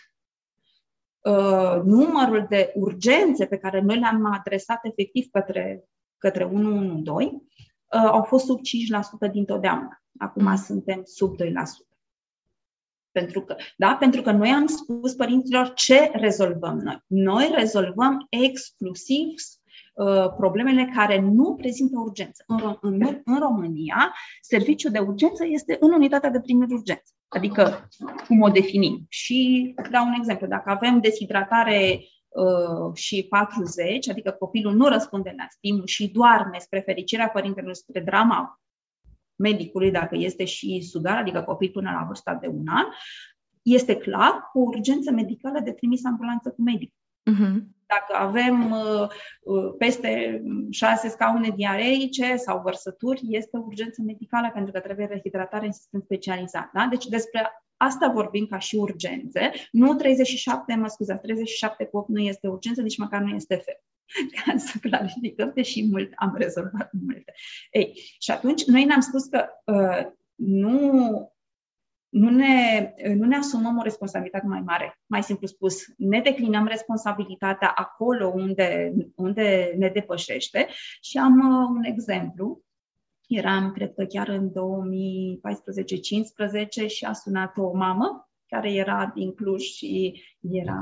uh, 1.20 1.80
numărul 1.84 2.46
de 2.48 2.72
urgențe 2.74 3.46
pe 3.46 3.56
care 3.56 3.80
noi 3.80 3.98
le-am 3.98 4.24
adresat 4.24 4.78
efectiv 4.82 5.26
către, 5.30 5.84
către 6.18 6.44
112 6.44 7.34
uh, 7.34 7.40
au 7.90 8.22
fost 8.22 8.44
sub 8.44 8.58
5% 9.28 9.30
dintotdeauna. 9.32 10.02
Acum 10.18 10.52
uh-huh. 10.52 10.64
suntem 10.64 11.00
sub 11.04 11.34
2%. 11.42 11.87
Pentru 13.12 13.40
că, 13.40 13.56
da? 13.76 13.96
Pentru 14.00 14.22
că 14.22 14.30
noi 14.30 14.48
am 14.48 14.66
spus 14.66 15.14
părinților 15.14 15.72
ce 15.74 16.10
rezolvăm 16.12 16.78
noi. 16.78 17.02
Noi 17.06 17.50
rezolvăm 17.54 18.26
exclusiv 18.30 19.26
uh, 19.94 20.28
problemele 20.36 20.90
care 20.94 21.20
nu 21.20 21.54
prezintă 21.54 21.98
urgență. 21.98 22.44
În, 22.46 22.76
în, 22.80 23.20
în 23.24 23.38
România, 23.38 24.14
serviciul 24.40 24.90
de 24.90 24.98
urgență 24.98 25.46
este 25.46 25.76
în 25.80 25.92
unitatea 25.92 26.30
de 26.30 26.40
primire 26.40 26.74
urgență. 26.74 27.12
Adică, 27.28 27.88
cum 28.26 28.40
o 28.40 28.48
definim? 28.48 29.06
Și 29.08 29.74
dau 29.90 30.06
un 30.06 30.12
exemplu. 30.12 30.46
Dacă 30.46 30.70
avem 30.70 31.00
deshidratare 31.00 32.00
uh, 32.28 32.94
și 32.94 33.26
40, 33.28 34.08
adică 34.08 34.30
copilul 34.30 34.74
nu 34.74 34.86
răspunde 34.86 35.34
la 35.36 35.44
stimul 35.48 35.86
și 35.86 36.08
doarme 36.08 36.58
spre 36.58 36.80
fericirea 36.80 37.28
părintelui, 37.28 37.76
spre 37.76 38.00
drama 38.00 38.60
medicului, 39.38 39.90
dacă 39.90 40.16
este 40.18 40.44
și 40.44 40.80
sugar, 40.80 41.16
adică 41.16 41.42
copil 41.42 41.70
până 41.70 41.90
la 41.90 42.04
vârsta 42.06 42.34
de 42.34 42.46
un 42.46 42.66
an, 42.68 42.84
este 43.62 43.96
clar 43.96 44.48
cu 44.52 44.58
urgență 44.58 45.10
medicală 45.10 45.60
de 45.60 45.72
trimis 45.72 46.04
ambulanță 46.04 46.50
cu 46.50 46.62
medic. 46.62 46.92
Uh-huh. 47.30 47.76
Dacă 47.86 48.24
avem 48.24 48.70
uh, 48.70 49.08
uh, 49.40 49.74
peste 49.78 50.42
șase 50.70 51.08
scaune 51.08 51.48
diareice 51.56 52.36
sau 52.36 52.60
vărsături, 52.60 53.20
este 53.28 53.56
urgență 53.56 54.02
medicală 54.02 54.50
pentru 54.54 54.72
că 54.72 54.80
trebuie 54.80 55.06
rehidratare 55.06 55.66
în 55.66 55.72
sistem 55.72 56.00
specializat. 56.00 56.70
Da? 56.72 56.86
Deci 56.90 57.06
despre 57.06 57.50
asta 57.76 58.08
vorbim 58.08 58.46
ca 58.46 58.58
și 58.58 58.76
urgențe. 58.76 59.50
Nu 59.72 59.94
37, 59.94 60.74
mă 60.74 60.86
scuzați, 60.86 61.20
37 61.20 61.84
cu 61.84 61.96
8 61.96 62.08
nu 62.08 62.20
este 62.20 62.48
urgență, 62.48 62.82
nici 62.82 62.98
măcar 62.98 63.20
nu 63.20 63.34
este 63.34 63.54
fel. 63.54 63.80
Ca 64.44 64.56
să 64.68 64.78
clarificăm, 64.80 65.52
deși 65.54 65.86
mult 65.90 66.12
am 66.14 66.34
rezolvat 66.36 66.90
multe. 67.06 67.34
Ei, 67.70 67.92
și 68.18 68.30
atunci 68.30 68.64
noi 68.64 68.84
ne-am 68.84 69.00
spus 69.00 69.24
că 69.24 69.46
uh, 69.64 70.12
nu 70.34 71.32
nu 72.08 72.30
ne, 72.30 72.94
nu 73.14 73.26
ne 73.26 73.36
asumăm 73.36 73.78
o 73.78 73.82
responsabilitate 73.82 74.46
mai 74.46 74.60
mare. 74.60 75.00
Mai 75.06 75.22
simplu 75.22 75.46
spus, 75.46 75.84
ne 75.96 76.20
declinăm 76.20 76.66
responsabilitatea 76.66 77.68
acolo 77.68 78.26
unde, 78.26 78.92
unde 79.14 79.74
ne 79.78 79.88
depășește 79.88 80.66
și 81.00 81.18
am 81.18 81.38
uh, 81.38 81.68
un 81.68 81.82
exemplu. 81.82 82.62
Eram, 83.26 83.72
cred 83.72 83.94
că 83.94 84.04
chiar 84.04 84.28
în 84.28 84.50
2014-15 84.50 84.52
și 86.86 87.04
a 87.04 87.12
sunat 87.12 87.56
o 87.56 87.72
mamă 87.72 88.28
care 88.46 88.72
era 88.72 89.12
din 89.14 89.34
Cluj 89.34 89.62
și 89.62 90.22
era 90.40 90.80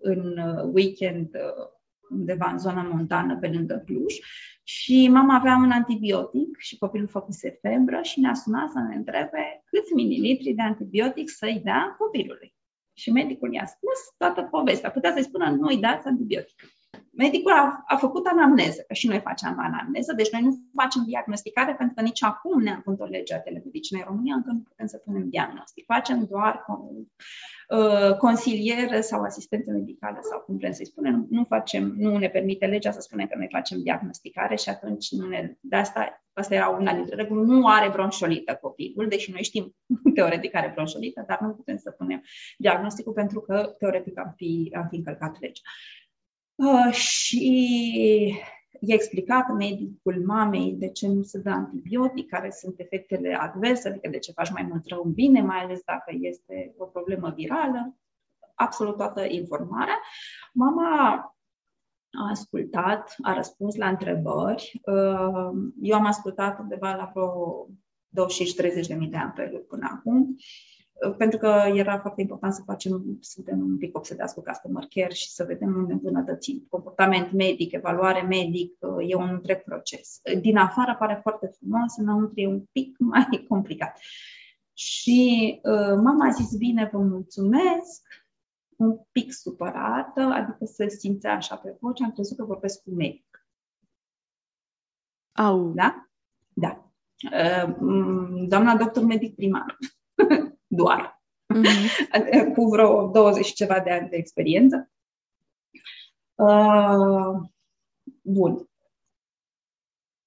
în 0.00 0.38
uh, 0.38 0.70
weekend 0.72 1.34
uh, 1.34 1.77
undeva 2.10 2.50
în 2.50 2.58
zona 2.58 2.82
montană 2.82 3.38
pe 3.38 3.48
lângă 3.48 3.82
Cluj 3.86 4.14
și 4.62 5.08
mama 5.08 5.34
avea 5.34 5.56
un 5.56 5.70
antibiotic 5.70 6.58
și 6.58 6.78
copilul 6.78 7.08
făcuse 7.08 7.58
febră 7.62 8.00
și 8.02 8.20
ne-a 8.20 8.34
sunat 8.34 8.70
să 8.70 8.78
ne 8.78 8.94
întrebe 8.94 9.62
câți 9.64 9.94
mililitri 9.94 10.52
de 10.52 10.62
antibiotic 10.62 11.28
să-i 11.28 11.60
dea 11.64 11.94
copilului. 11.98 12.54
Și 12.92 13.10
medicul 13.10 13.52
i-a 13.52 13.66
spus 13.66 13.98
toată 14.16 14.42
povestea. 14.42 14.90
Putea 14.90 15.12
să-i 15.12 15.22
spună, 15.22 15.50
nu 15.50 15.66
îi 15.66 15.76
dați 15.76 16.06
antibiotic. 16.06 16.62
Medicul 17.10 17.52
a, 17.52 17.84
a 17.86 17.96
făcut 17.96 18.26
anamneză, 18.26 18.84
că 18.86 18.94
și 18.94 19.06
noi 19.06 19.20
facem 19.20 19.58
anamneză, 19.58 20.12
deci 20.12 20.30
noi 20.30 20.42
nu 20.42 20.58
facem 20.74 21.04
diagnosticare 21.06 21.74
pentru 21.74 21.94
că 21.94 22.02
nici 22.02 22.22
acum, 22.22 22.62
neavând 22.62 23.00
o 23.00 23.04
lege 23.04 23.34
a 23.34 23.40
telemedicinei 23.40 24.02
în 24.04 24.08
România, 24.10 24.34
încă 24.34 24.50
nu 24.50 24.58
putem 24.58 24.86
să 24.86 24.96
punem 24.96 25.28
diagnostic. 25.28 25.84
Facem 25.84 26.24
doar 26.24 26.64
uh, 27.68 28.16
consiliere 28.16 29.00
sau 29.00 29.22
asistență 29.22 29.70
medicală 29.70 30.18
sau 30.22 30.40
cum 30.40 30.56
vrem 30.56 30.72
să-i 30.72 30.86
spunem. 30.86 31.26
Nu, 31.30 31.44
facem, 31.44 31.94
nu 31.96 32.18
ne 32.18 32.28
permite 32.28 32.66
legea 32.66 32.90
să 32.90 33.00
spunem 33.00 33.26
că 33.26 33.34
noi 33.36 33.48
facem 33.50 33.82
diagnosticare 33.82 34.56
și 34.56 34.68
atunci 34.68 35.10
nu 35.10 35.26
ne, 35.26 35.56
de 35.60 35.76
asta, 35.76 36.24
asta 36.32 36.54
era 36.54 36.68
una 36.68 36.94
dintre 36.94 37.14
reguli, 37.14 37.46
nu 37.46 37.66
are 37.66 37.88
bronșolită 37.88 38.58
copilul, 38.60 39.08
deși 39.08 39.30
noi 39.30 39.42
știm 39.42 39.76
teoretic 40.14 40.54
are 40.54 40.70
bronșolită, 40.74 41.24
dar 41.26 41.38
nu 41.40 41.48
putem 41.48 41.76
să 41.76 41.90
punem 41.90 42.22
diagnosticul 42.58 43.12
pentru 43.12 43.40
că 43.40 43.74
teoretic 43.78 44.18
am 44.18 44.32
fi, 44.36 44.72
am 44.76 44.86
fi 44.90 44.96
încălcat 44.96 45.40
legea. 45.40 45.62
Uh, 46.54 46.92
și 46.92 48.34
i-a 48.80 48.94
explicat 48.94 49.48
medicul 49.48 50.24
mamei 50.26 50.72
de 50.72 50.88
ce 50.88 51.08
nu 51.08 51.22
se 51.22 51.38
dă 51.38 51.50
antibiotic, 51.50 52.28
care 52.28 52.50
sunt 52.50 52.80
efectele 52.80 53.34
adverse, 53.34 53.88
adică 53.88 54.08
de 54.08 54.18
ce 54.18 54.32
faci 54.32 54.50
mai 54.50 54.62
mult 54.62 54.86
rău 54.86 55.02
în 55.04 55.12
bine, 55.12 55.40
mai 55.40 55.58
ales 55.58 55.80
dacă 55.84 56.16
este 56.20 56.74
o 56.78 56.84
problemă 56.84 57.32
virală, 57.36 57.96
absolut 58.54 58.96
toată 58.96 59.24
informarea. 59.28 59.98
Mama 60.52 61.14
a 62.10 62.28
ascultat, 62.30 63.14
a 63.22 63.34
răspuns 63.34 63.76
la 63.76 63.88
întrebări. 63.88 64.80
Uh, 64.84 65.70
eu 65.80 65.96
am 65.96 66.06
ascultat 66.06 66.58
undeva 66.58 66.94
la 66.94 67.10
vreo 67.14 67.66
25-30 68.82 68.86
de 68.86 68.94
mii 68.94 69.08
de 69.08 69.16
apeluri 69.16 69.64
până 69.64 69.88
acum 69.90 70.36
pentru 71.16 71.38
că 71.38 71.64
era 71.74 71.98
foarte 71.98 72.20
important 72.20 72.52
să 72.52 72.62
facem, 72.64 73.18
suntem 73.20 73.58
un 73.58 73.78
pic 73.78 73.96
obsedați 73.96 74.34
cu 74.34 74.42
customer 74.42 74.84
care 74.94 75.12
și 75.12 75.30
să 75.30 75.44
vedem 75.44 75.74
unde 75.76 75.92
îmbunătățim. 75.92 76.66
Comportament 76.68 77.32
medic, 77.32 77.72
evaluare 77.72 78.20
medic, 78.20 78.72
e 79.06 79.14
un 79.14 79.28
întreg 79.28 79.62
proces. 79.62 80.20
Din 80.40 80.56
afară 80.56 80.96
pare 80.98 81.18
foarte 81.22 81.46
frumos, 81.46 81.96
înăuntru 81.96 82.40
e 82.40 82.46
un 82.46 82.64
pic 82.72 82.98
mai 83.12 83.44
complicat. 83.48 83.98
Și 84.72 85.60
uh, 85.62 85.98
mama 86.02 86.26
a 86.26 86.30
zis, 86.30 86.56
bine, 86.56 86.88
vă 86.92 86.98
mulțumesc, 86.98 88.02
un 88.76 88.98
pic 89.12 89.32
supărată, 89.32 90.20
adică 90.20 90.64
se 90.64 90.88
simțea 90.88 91.34
așa 91.34 91.56
pe 91.56 91.76
voce, 91.80 92.04
am 92.04 92.12
crezut 92.12 92.36
că 92.36 92.44
vorbesc 92.44 92.82
cu 92.82 92.90
medic. 92.90 93.46
Au. 95.32 95.72
Da? 95.72 96.08
Da. 96.52 96.92
Uh, 97.32 97.74
doamna 98.48 98.76
doctor 98.76 99.04
medic 99.04 99.34
primar 99.34 99.76
doar, 100.78 101.22
mm-hmm. 101.54 102.52
cu 102.54 102.64
vreo 102.64 103.10
20 103.12 103.52
ceva 103.52 103.80
de 103.80 103.90
ani 103.90 104.08
de 104.08 104.16
experiență. 104.16 104.90
Uh, 106.34 107.48
bun. 108.22 108.68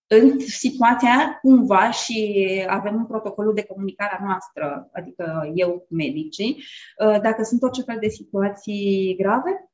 În 0.08 0.40
situația, 0.40 1.40
cumva, 1.42 1.92
și 1.92 2.46
avem 2.68 2.96
un 2.96 3.06
protocolul 3.06 3.54
de 3.54 3.66
comunicare 3.66 4.18
a 4.20 4.26
noastră, 4.26 4.90
adică 4.94 5.52
eu 5.56 5.72
cu 5.72 5.96
medicii, 5.96 6.64
uh, 7.06 7.22
dacă 7.22 7.44
sunt 7.44 7.62
orice 7.62 7.82
fel 7.82 7.98
de 8.00 8.08
situații 8.08 9.16
grave, 9.18 9.72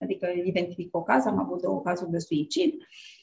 adică 0.00 0.26
identific 0.44 0.96
o 0.96 1.02
caz, 1.02 1.24
am 1.24 1.38
avut 1.38 1.60
două 1.60 1.80
cazuri 1.80 2.10
de 2.10 2.18
suicid, 2.18 2.72
uh, 2.74 2.80
Uh, 2.82 3.19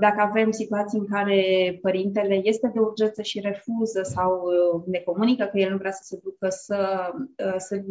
dacă 0.00 0.20
avem 0.20 0.50
situații 0.50 0.98
în 0.98 1.06
care 1.06 1.38
părintele 1.82 2.40
este 2.42 2.70
de 2.74 2.78
urgență 2.78 3.22
și 3.22 3.40
refuză 3.40 4.02
sau 4.02 4.42
uh, 4.42 4.82
ne 4.86 4.98
comunică 4.98 5.44
că 5.44 5.58
el 5.58 5.70
nu 5.70 5.76
vrea 5.76 5.90
să 5.90 6.02
se 6.04 6.20
ducă 6.22 6.48
să, 6.48 7.10
uh, 7.46 7.54
să, 7.56 7.82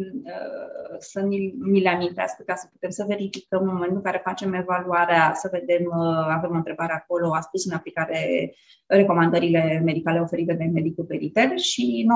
să 0.98 1.20
ni, 1.20 1.54
ni 1.62 1.80
le 1.80 1.88
amintească 1.88 2.42
ca 2.46 2.54
să 2.54 2.68
putem 2.72 2.90
să 2.90 3.04
verificăm 3.08 3.60
în 3.60 3.72
momentul 3.72 3.96
în 3.96 4.02
care 4.02 4.20
facem 4.24 4.52
evaluarea, 4.52 5.32
să 5.34 5.48
vedem, 5.52 5.92
avem 6.28 6.50
o 6.50 6.56
întrebare 6.56 6.92
acolo, 6.92 7.34
a 7.34 7.40
spus 7.40 7.66
în 7.66 7.76
aplicare 7.76 8.52
recomandările 8.86 9.80
medicale 9.84 10.20
oferite 10.20 10.52
de 10.52 10.64
medicul 10.64 11.04
peritel 11.04 11.56
și 11.56 12.06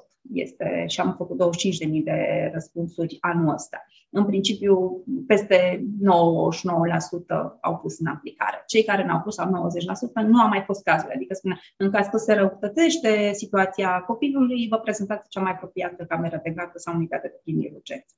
99,98 0.00 0.15
este, 0.32 0.84
și 0.88 1.00
am 1.00 1.14
făcut 1.16 1.36
25.000 1.86 2.02
de 2.04 2.50
răspunsuri 2.52 3.16
anul 3.20 3.54
ăsta. 3.54 3.86
În 4.10 4.24
principiu, 4.24 5.04
peste 5.26 5.84
99% 7.56 7.60
au 7.60 7.76
pus 7.76 7.98
în 7.98 8.06
aplicare. 8.06 8.62
Cei 8.66 8.84
care 8.84 9.04
n-au 9.04 9.20
pus 9.20 9.34
sau 9.34 9.46
90% 9.46 10.26
nu 10.26 10.40
au 10.40 10.48
mai 10.48 10.62
fost 10.66 10.82
cazul. 10.82 11.10
Adică 11.14 11.34
spune, 11.34 11.60
în 11.76 11.90
caz 11.90 12.06
că 12.06 12.16
se 12.16 12.34
răutățește 12.34 13.32
situația 13.32 14.00
copilului, 14.06 14.68
vă 14.68 14.78
prezentați 14.78 15.28
cea 15.28 15.40
mai 15.40 15.52
apropiată 15.52 16.04
cameră 16.04 16.40
de 16.42 16.50
gardă 16.50 16.78
sau 16.78 16.94
unitate 16.94 17.28
de 17.28 17.40
primire 17.42 17.72
urgență. 17.74 18.14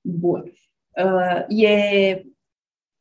Bun. 0.00 0.52
Uh, 1.04 1.44
e 1.48 2.24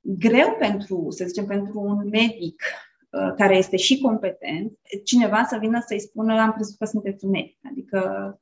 greu 0.01 0.55
pentru, 0.59 1.05
să 1.09 1.25
zicem, 1.25 1.45
pentru 1.45 1.79
un 1.79 2.07
medic 2.09 2.61
Uh, 2.61 2.84
care 3.35 3.55
este 3.55 3.77
și 3.77 3.99
competent, 3.99 4.79
cineva 5.03 5.43
să 5.43 5.57
vină 5.57 5.83
să-i 5.85 5.99
spună 5.99 6.41
am 6.41 6.51
crezut 6.51 6.77
că 6.77 6.85
sunteți 6.85 7.25
un 7.25 7.31
medic. 7.31 7.57
Adică 7.71 7.99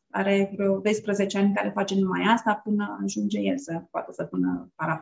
are 0.09 0.51
vreo 0.55 0.77
12 0.77 1.37
ani 1.37 1.53
care 1.53 1.69
face 1.69 1.95
numai 1.95 2.21
asta 2.33 2.61
până 2.63 2.99
ajunge 3.03 3.39
el 3.39 3.57
să 3.57 3.83
poată 3.91 4.11
să 4.11 4.23
pună 4.23 4.71
paraf. 4.75 5.01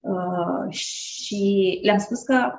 Uh, 0.00 0.72
și 0.72 1.78
le-am 1.82 1.98
spus 1.98 2.22
că 2.22 2.52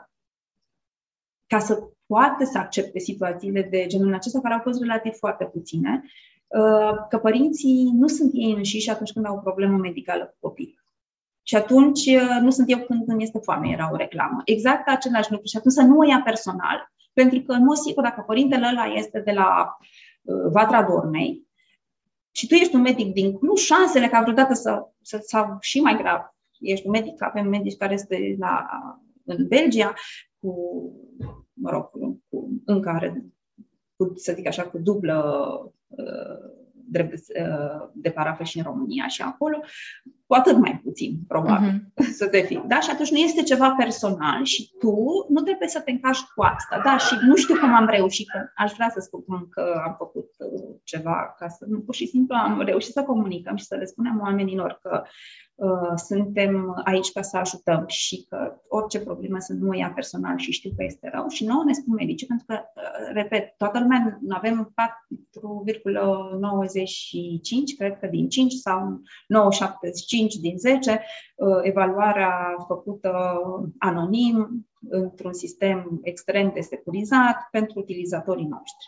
ca 1.47 1.59
să 1.59 1.89
poată 2.05 2.43
să 2.43 2.57
accepte 2.57 2.99
situațiile 2.99 3.61
de 3.61 3.85
genul 3.87 4.13
acesta, 4.13 4.39
care 4.41 4.53
au 4.53 4.61
fost 4.63 4.79
relativ 4.79 5.13
foarte 5.13 5.45
puține, 5.45 6.03
uh, 6.47 7.07
că 7.09 7.17
părinții 7.17 7.91
nu 7.93 8.07
sunt 8.07 8.31
ei 8.33 8.51
înșiși 8.51 8.89
atunci 8.89 9.11
când 9.11 9.25
au 9.25 9.35
o 9.35 9.41
problemă 9.41 9.77
medicală 9.77 10.25
cu 10.25 10.47
copilul. 10.47 10.78
Și 11.49 11.55
atunci 11.55 12.05
uh, 12.05 12.37
nu 12.41 12.49
sunt 12.49 12.69
eu 12.69 12.79
când 12.79 13.03
îmi 13.07 13.23
este 13.23 13.39
foame, 13.43 13.69
era 13.69 13.89
o 13.91 13.95
reclamă. 13.95 14.41
Exact 14.45 14.87
același 14.87 15.31
lucru. 15.31 15.45
Și 15.47 15.57
atunci 15.57 15.73
să 15.73 15.81
nu 15.81 15.97
o 15.97 16.03
ia 16.03 16.21
personal, 16.21 16.91
pentru 17.13 17.41
că, 17.41 17.51
în 17.51 17.63
mod 17.63 17.75
sigur, 17.75 18.03
dacă 18.03 18.21
părintele 18.21 18.67
ăla 18.67 18.85
este 18.85 19.19
de 19.19 19.31
la 19.31 19.77
uh, 20.21 20.51
Vatra 20.51 20.83
Dormei 20.83 21.47
și 22.31 22.47
tu 22.47 22.53
ești 22.53 22.75
un 22.75 22.81
medic 22.81 23.13
din 23.13 23.37
Cluj, 23.37 23.59
șansele 23.59 24.07
ca 24.07 24.21
vreodată 24.21 24.53
să, 24.53 24.87
să 25.01 25.19
sau 25.21 25.57
și 25.59 25.79
mai 25.79 25.97
grav, 25.97 26.21
ești 26.59 26.85
un 26.85 26.91
medic, 26.91 27.23
avem 27.23 27.47
medici 27.47 27.77
care 27.77 27.93
este 27.93 28.35
la, 28.39 28.67
în 29.25 29.47
Belgia 29.47 29.93
cu, 30.39 30.53
mă 31.53 31.69
rog, 31.69 31.89
cu, 32.29 32.61
în 32.65 32.81
care, 32.81 33.25
cu, 33.95 34.11
să 34.15 34.33
zic 34.35 34.47
așa, 34.47 34.63
cu 34.63 34.77
dublă 34.77 35.17
uh, 35.87 36.58
drept 36.91 37.09
de, 37.09 37.21
uh, 37.41 37.89
de 37.93 38.09
parafă 38.09 38.43
și 38.43 38.57
în 38.57 38.63
România 38.63 39.07
și 39.07 39.21
acolo, 39.21 39.59
cu 40.25 40.33
atât 40.33 40.57
mai 40.57 40.81
puțin, 40.83 41.19
probabil, 41.27 41.69
uh-huh. 41.69 42.09
să 42.19 42.27
te 42.27 42.39
fi. 42.39 42.61
Da? 42.67 42.79
Și 42.79 42.89
atunci 42.91 43.11
nu 43.11 43.17
este 43.17 43.43
ceva 43.43 43.73
personal 43.77 44.43
și 44.43 44.71
tu 44.79 44.95
nu 45.29 45.41
trebuie 45.41 45.67
să 45.67 45.79
te 45.79 45.91
încași 45.91 46.23
cu 46.35 46.41
asta. 46.41 46.81
Da? 46.83 46.97
Și 46.97 47.15
nu 47.21 47.35
știu 47.35 47.55
cum 47.55 47.73
am 47.73 47.87
reușit, 47.87 48.29
că 48.29 48.39
aș 48.55 48.71
vrea 48.73 48.89
să 48.89 48.99
spun 48.99 49.49
că 49.49 49.81
am 49.85 49.95
făcut 49.97 50.29
uh, 50.37 50.75
ceva 50.83 51.35
ca 51.37 51.47
să, 51.47 51.65
nu, 51.67 51.79
pur 51.79 51.95
și 51.95 52.07
simplu 52.07 52.35
am 52.35 52.61
reușit 52.61 52.93
să 52.93 53.03
comunicăm 53.03 53.55
și 53.55 53.65
să 53.65 53.75
le 53.75 53.85
spunem 53.85 54.19
oamenilor 54.21 54.79
că 54.81 55.03
Uh, 55.59 55.91
suntem 55.95 56.81
aici 56.83 57.11
ca 57.11 57.21
să 57.21 57.37
ajutăm 57.37 57.83
și 57.87 58.25
că 58.29 58.61
orice 58.67 58.99
problemă 58.99 59.39
să 59.39 59.53
nu 59.53 59.69
o 59.69 59.73
ia 59.73 59.91
personal 59.95 60.37
și 60.37 60.51
știu 60.51 60.71
că 60.75 60.83
este 60.83 61.09
rău 61.13 61.27
și 61.27 61.45
nouă 61.45 61.63
ne 61.65 61.73
spun 61.73 61.93
medici, 61.93 62.25
pentru 62.27 62.45
că, 62.45 62.53
uh, 62.53 63.13
repet, 63.13 63.53
toată 63.57 63.79
lumea 63.79 64.19
avem 64.29 64.73
4,95, 64.75 65.08
cred 67.75 67.99
că 67.99 68.07
din 68.07 68.29
5 68.29 68.53
sau 68.53 69.01
9,75 69.27 70.39
din 70.41 70.57
10, 70.57 71.03
uh, 71.35 71.59
evaluarea 71.61 72.55
făcută 72.67 73.41
anonim 73.77 74.67
într-un 74.89 75.33
sistem 75.33 75.99
extrem 76.03 76.51
de 76.53 76.61
securizat 76.61 77.47
pentru 77.51 77.79
utilizatorii 77.79 78.47
noștri 78.47 78.87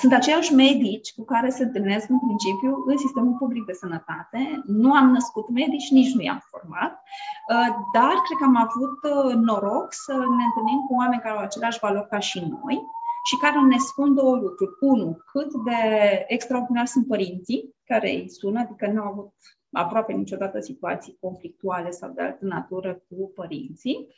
sunt 0.00 0.12
aceiași 0.12 0.54
medici 0.54 1.14
cu 1.16 1.24
care 1.24 1.50
se 1.50 1.62
întâlnesc 1.62 2.08
în 2.08 2.18
principiu 2.18 2.84
în 2.86 2.96
sistemul 2.98 3.36
public 3.38 3.64
de 3.64 3.72
sănătate. 3.72 4.62
Nu 4.66 4.92
am 4.92 5.10
născut 5.10 5.48
medici, 5.48 5.90
nici 5.90 6.14
nu 6.14 6.22
i-am 6.22 6.42
format, 6.50 6.92
uh, 6.92 7.68
dar 7.96 8.14
cred 8.24 8.38
că 8.38 8.44
am 8.44 8.56
avut 8.66 8.98
uh, 9.12 9.34
noroc 9.34 9.88
să 10.06 10.12
ne 10.12 10.44
întâlnim 10.48 10.80
cu 10.86 10.94
oameni 10.94 11.20
care 11.20 11.34
au 11.34 11.42
același 11.42 11.78
valori 11.78 12.08
ca 12.08 12.18
și 12.18 12.38
noi 12.40 12.76
și 13.24 13.36
care 13.40 13.60
ne 13.60 13.76
spun 13.78 14.14
două 14.14 14.36
lucruri. 14.36 14.76
Unu, 14.80 15.18
cât 15.32 15.52
de 15.64 15.78
extraordinar 16.26 16.86
sunt 16.86 17.06
părinții 17.06 17.74
care 17.84 18.10
îi 18.10 18.30
sună, 18.30 18.60
adică 18.60 18.86
nu 18.86 19.00
au 19.00 19.10
avut 19.10 19.32
aproape 19.72 20.12
niciodată 20.12 20.60
situații 20.60 21.16
conflictuale 21.20 21.90
sau 21.90 22.10
de 22.10 22.22
altă 22.22 22.44
natură 22.44 23.02
cu 23.08 23.32
părinții 23.34 24.08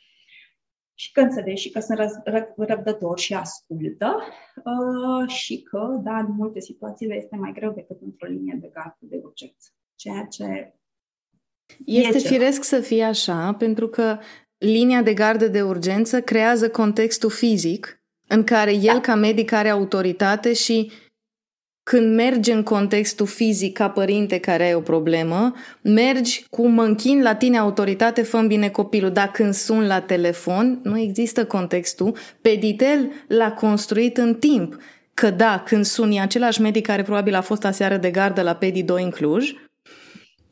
și 0.93 1.11
că 1.11 1.19
înțeleg 1.19 1.55
și 1.55 1.69
că 1.69 1.79
sunt 1.79 1.99
răbdători 2.55 3.21
și 3.21 3.33
ascultă 3.33 4.17
uh, 4.55 5.29
și 5.29 5.61
că, 5.61 5.99
da, 6.03 6.17
în 6.17 6.31
multe 6.37 6.59
situații 6.59 7.15
este 7.15 7.35
mai 7.35 7.51
greu 7.51 7.71
decât 7.71 8.01
într-o 8.01 8.27
linie 8.27 8.57
de 8.61 8.69
gardă 8.73 8.97
de 8.99 9.19
urgență. 9.23 9.69
Ceea 9.95 10.25
ce 10.25 10.73
este 11.85 12.17
e 12.17 12.19
firesc 12.19 12.63
să 12.63 12.79
fie 12.79 13.03
așa, 13.03 13.53
pentru 13.53 13.87
că 13.87 14.17
linia 14.57 15.01
de 15.01 15.13
gardă 15.13 15.47
de 15.47 15.61
urgență 15.61 16.21
creează 16.21 16.69
contextul 16.69 17.29
fizic 17.29 18.01
în 18.27 18.43
care 18.43 18.71
el, 18.73 18.81
da. 18.93 18.99
ca 18.99 19.15
medic, 19.15 19.51
are 19.51 19.69
autoritate 19.69 20.53
și 20.53 20.91
când 21.83 22.15
mergi 22.15 22.51
în 22.51 22.63
contextul 22.63 23.25
fizic 23.25 23.77
ca 23.77 23.89
părinte 23.89 24.39
care 24.39 24.63
ai 24.63 24.73
o 24.73 24.79
problemă, 24.81 25.53
mergi 25.81 26.45
cu 26.49 26.67
mă 26.67 26.83
închin 26.83 27.21
la 27.21 27.35
tine 27.35 27.57
autoritate, 27.57 28.21
fă 28.21 28.41
bine 28.41 28.69
copilul. 28.69 29.11
Dar 29.11 29.31
când 29.31 29.53
sun 29.53 29.87
la 29.87 30.01
telefon, 30.01 30.79
nu 30.83 30.99
există 30.99 31.45
contextul. 31.45 32.17
Peditel 32.41 33.11
l-a 33.27 33.51
construit 33.51 34.17
în 34.17 34.35
timp. 34.35 34.77
Că 35.13 35.29
da, 35.29 35.63
când 35.65 35.85
suni 35.85 36.19
același 36.19 36.61
medic 36.61 36.85
care 36.85 37.01
probabil 37.01 37.35
a 37.35 37.41
fost 37.41 37.65
aseară 37.65 37.97
de 37.97 38.11
gardă 38.11 38.41
la 38.41 38.55
Pedi 38.55 38.83
2 38.83 39.03
în 39.03 39.09
Cluj, 39.09 39.53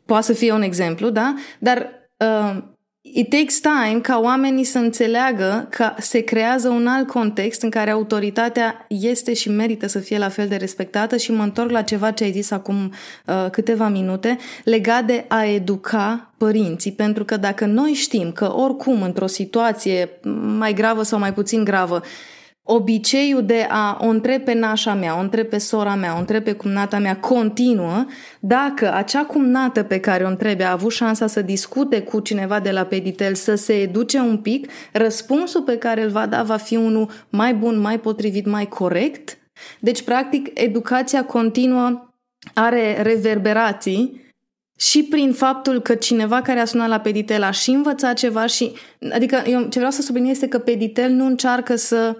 poate 0.06 0.26
să 0.26 0.34
fie 0.34 0.52
un 0.52 0.62
exemplu, 0.62 1.10
da? 1.10 1.36
Dar 1.60 1.90
uh, 2.18 2.64
it 3.14 3.30
takes 3.30 3.60
time 3.60 3.99
ca 4.02 4.19
oamenii 4.19 4.64
să 4.64 4.77
înțeleagă 4.77 5.68
că 5.69 5.94
se 5.99 6.19
creează 6.19 6.69
un 6.69 6.88
alt 6.88 7.07
context 7.07 7.61
în 7.61 7.69
care 7.69 7.91
autoritatea 7.91 8.86
este 8.88 9.34
și 9.34 9.49
merită 9.49 9.88
să 9.88 9.99
fie 9.99 10.18
la 10.18 10.30
fel 10.30 10.48
de 10.48 10.56
respectată 10.56 11.18
și 11.18 11.32
mă 11.32 11.44
întorc 11.44 11.69
la 11.72 11.82
ceva 11.82 12.11
ce 12.11 12.23
ai 12.23 12.32
zis 12.32 12.52
acum 12.52 12.94
uh, 13.26 13.49
câteva 13.52 13.88
minute 13.88 14.38
legat 14.64 15.06
de 15.06 15.26
a 15.27 15.44
educa 15.44 16.32
părinții, 16.38 16.91
pentru 16.91 17.26
că 17.26 17.38
dacă 17.38 17.65
noi 17.65 17.91
știm 17.91 18.32
că 18.32 18.56
oricum 18.56 19.02
într-o 19.02 19.27
situație 19.27 20.10
mai 20.57 20.73
gravă 20.73 21.03
sau 21.03 21.19
mai 21.19 21.34
puțin 21.34 21.64
gravă 21.64 22.02
obiceiul 22.68 23.46
de 23.46 23.68
a 23.70 23.98
o 24.02 24.06
întrebe 24.06 24.44
pe 24.44 24.54
nașa 24.54 24.94
mea, 24.94 25.18
o 25.18 25.20
întrebe 25.20 25.48
pe 25.48 25.58
sora 25.58 25.96
mea, 25.96 26.16
o 26.16 26.20
întrebe 26.20 26.52
pe 26.52 26.58
cumnata 26.58 27.00
mea 27.00 27.18
continuă, 27.18 28.06
dacă 28.40 28.94
acea 28.94 29.26
cumnată 29.26 29.84
pe 29.84 30.00
care 30.00 30.24
o 30.24 30.28
întrebe 30.28 30.64
a 30.64 30.72
avut 30.72 30.92
șansa 30.92 31.28
să 31.28 31.42
discute 31.42 32.02
cu 32.02 32.20
cineva 32.20 32.60
de 32.60 32.72
la 32.72 32.84
Peditel, 32.84 33.36
să 33.36 33.56
se 33.56 33.74
educe 33.74 34.18
un 34.18 34.38
pic, 34.38 34.72
răspunsul 34.92 35.62
pe 35.62 35.78
care 35.78 36.04
îl 36.04 36.10
va 36.10 36.26
da 36.26 36.44
va 36.44 36.58
fi 36.58 36.76
unul 36.76 37.10
mai 37.30 37.54
bun, 37.54 37.80
mai 37.80 38.00
potrivit, 38.00 38.46
mai 38.46 38.68
corect. 38.68 39.38
Deci, 39.80 40.04
practic, 40.04 40.60
educația 40.60 41.26
continuă 41.26 42.14
are 42.54 43.02
reverberații 43.02 44.24
și 44.78 45.04
prin 45.04 45.34
faptul 45.34 45.82
că 45.82 45.96
cineva 45.96 46.42
care 46.42 46.60
a 46.60 46.66
sunat 46.66 46.88
la 46.88 47.00
Peditel 47.00 47.44
a 47.44 47.52
și 47.52 47.70
învățat 47.70 48.16
ceva 48.16 48.46
și... 48.46 48.72
Adică 49.12 49.44
eu 49.46 49.62
ce 49.62 49.78
vreau 49.78 49.92
să 49.92 50.02
subliniez 50.02 50.34
este 50.34 50.48
că 50.48 50.60
Peditel 50.60 51.12
nu 51.12 51.26
încearcă 51.26 51.76
să 51.76 52.16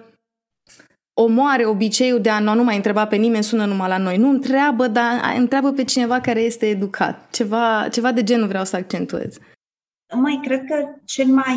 omoare 1.18 1.64
obiceiul 1.64 2.20
de 2.20 2.28
a 2.28 2.38
nu, 2.38 2.54
nu 2.54 2.64
mai 2.64 2.76
întreba 2.76 3.06
pe 3.06 3.16
nimeni, 3.16 3.44
sună 3.44 3.64
numai 3.64 3.88
la 3.88 3.98
noi. 3.98 4.16
Nu 4.16 4.28
întreabă, 4.28 4.86
dar 4.86 5.34
întreabă 5.36 5.72
pe 5.72 5.84
cineva 5.84 6.20
care 6.20 6.40
este 6.40 6.66
educat. 6.66 7.30
Ceva, 7.30 7.88
ceva 7.92 8.12
de 8.12 8.22
genul 8.22 8.48
vreau 8.48 8.64
să 8.64 8.76
accentuez. 8.76 9.38
Mai 10.14 10.40
cred 10.42 10.64
că 10.64 10.88
cel 11.04 11.26
mai, 11.26 11.56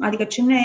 adică 0.00 0.24
ce 0.24 0.42
ne, 0.42 0.62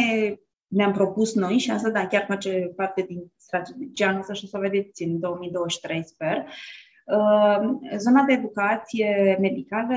ne-am 0.68 0.92
propus 0.92 1.36
noi 1.36 1.58
și 1.58 1.72
asta 1.72 1.90
da, 1.90 2.08
chiar 2.08 2.26
face 2.28 2.74
parte 2.76 3.02
din 3.08 3.32
strategia 3.38 4.12
noastră 4.12 4.34
și 4.34 4.44
o 4.46 4.48
să 4.48 4.58
vedeți 4.58 5.04
în 5.04 5.20
2023, 5.20 6.04
sper, 6.06 6.46
uh, 7.06 7.98
Zona 7.98 8.24
de 8.24 8.34
educație 8.34 9.38
medicală 9.42 9.96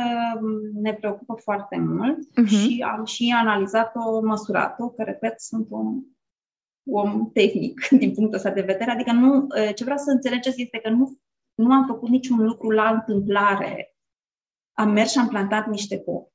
ne 0.75 0.93
preocupă 0.93 1.35
foarte 1.43 1.79
mult 1.79 2.19
uh-huh. 2.19 2.49
și 2.49 2.85
am 2.97 3.05
și 3.05 3.35
analizat-o, 3.37 4.21
măsurat-o, 4.21 4.89
că, 4.89 5.03
repet, 5.03 5.41
sunt 5.41 5.67
un 5.71 6.03
om 6.87 7.31
tehnic 7.33 7.89
din 8.01 8.15
punctul 8.15 8.37
ăsta 8.37 8.51
de 8.51 8.61
vedere. 8.61 8.91
Adică 8.91 9.13
nu, 9.13 9.47
ce 9.75 9.85
vreau 9.85 9.99
să 9.99 10.11
înțelegeți 10.11 10.63
este 10.63 10.79
că 10.79 10.91
nu, 10.91 11.19
nu 11.55 11.73
am 11.73 11.87
făcut 11.87 12.09
niciun 12.09 12.39
lucru 12.39 12.71
la 12.71 12.91
întâmplare. 12.91 13.97
Am 14.73 14.91
mers 14.91 15.11
și 15.11 15.19
am 15.19 15.29
plantat 15.29 15.67
niște 15.67 15.99
pomi. 15.99 16.27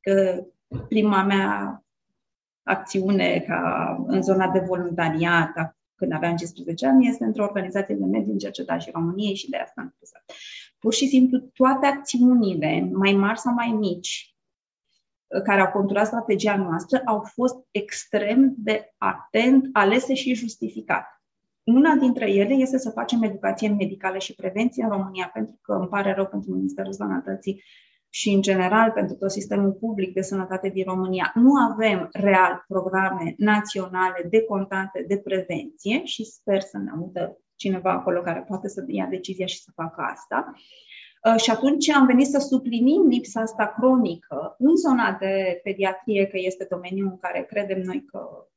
Că 0.00 0.44
prima 0.88 1.24
mea 1.24 1.82
acțiune 2.62 3.44
ca 3.46 3.94
în 4.06 4.22
zona 4.22 4.48
de 4.48 4.58
voluntariat, 4.58 5.76
când 5.94 6.12
aveam 6.12 6.36
15 6.36 6.86
ani, 6.86 7.08
este 7.08 7.24
într-o 7.24 7.42
organizație 7.42 7.94
de 7.94 8.04
mediu 8.04 8.32
în 8.32 8.38
cercetare 8.38 8.90
României 8.92 9.34
și 9.34 9.50
de 9.50 9.56
asta 9.56 9.80
am 9.80 9.92
spus. 9.94 10.10
Pur 10.78 10.92
și 10.92 11.06
simplu, 11.06 11.38
toate 11.38 11.86
acțiunile, 11.86 12.90
mai 12.92 13.12
mari 13.12 13.38
sau 13.38 13.54
mai 13.54 13.68
mici, 13.68 14.36
care 15.44 15.60
au 15.60 15.70
conturat 15.70 16.06
strategia 16.06 16.56
noastră 16.56 17.02
au 17.04 17.22
fost 17.34 17.56
extrem 17.70 18.54
de 18.56 18.94
atent 18.96 19.68
alese 19.72 20.14
și 20.14 20.34
justificate. 20.34 21.22
Una 21.64 21.94
dintre 21.94 22.30
ele 22.30 22.54
este 22.54 22.78
să 22.78 22.90
facem 22.90 23.22
educație 23.22 23.68
medicală 23.68 24.18
și 24.18 24.34
prevenție 24.34 24.84
în 24.84 24.90
România, 24.90 25.30
pentru 25.32 25.58
că 25.62 25.72
îmi 25.72 25.88
pare 25.88 26.12
rău 26.12 26.26
pentru 26.26 26.50
Ministerul 26.50 26.92
Sănătății 26.92 27.62
și, 28.10 28.30
în 28.30 28.42
general, 28.42 28.90
pentru 28.90 29.16
tot 29.16 29.30
sistemul 29.30 29.72
public 29.72 30.12
de 30.14 30.20
sănătate 30.20 30.68
din 30.68 30.84
România. 30.84 31.32
Nu 31.34 31.54
avem 31.54 32.08
real 32.12 32.64
programe 32.68 33.34
naționale 33.36 34.26
de 34.30 34.42
contate 34.42 35.04
de 35.08 35.18
prevenție 35.18 36.04
și 36.04 36.24
sper 36.24 36.60
să 36.60 36.78
ne 36.78 36.90
audă 36.90 37.38
cineva 37.54 37.90
acolo 37.90 38.20
care 38.20 38.44
poate 38.48 38.68
să 38.68 38.84
ia 38.86 39.06
decizia 39.06 39.46
și 39.46 39.62
să 39.62 39.70
facă 39.74 40.02
asta. 40.12 40.52
Uh, 40.54 40.60
și 41.36 41.50
atunci 41.50 41.88
am 41.88 42.06
venit 42.06 42.26
să 42.26 42.38
suplinim 42.38 43.06
lipsa 43.08 43.40
asta 43.40 43.74
cronică 43.78 44.54
în 44.58 44.76
zona 44.76 45.16
de 45.20 45.60
pediatrie, 45.62 46.26
că 46.26 46.36
este 46.40 46.66
domeniul 46.70 47.08
în 47.08 47.18
care 47.18 47.44
credem 47.44 47.80
noi 47.80 48.04
că 48.04 48.48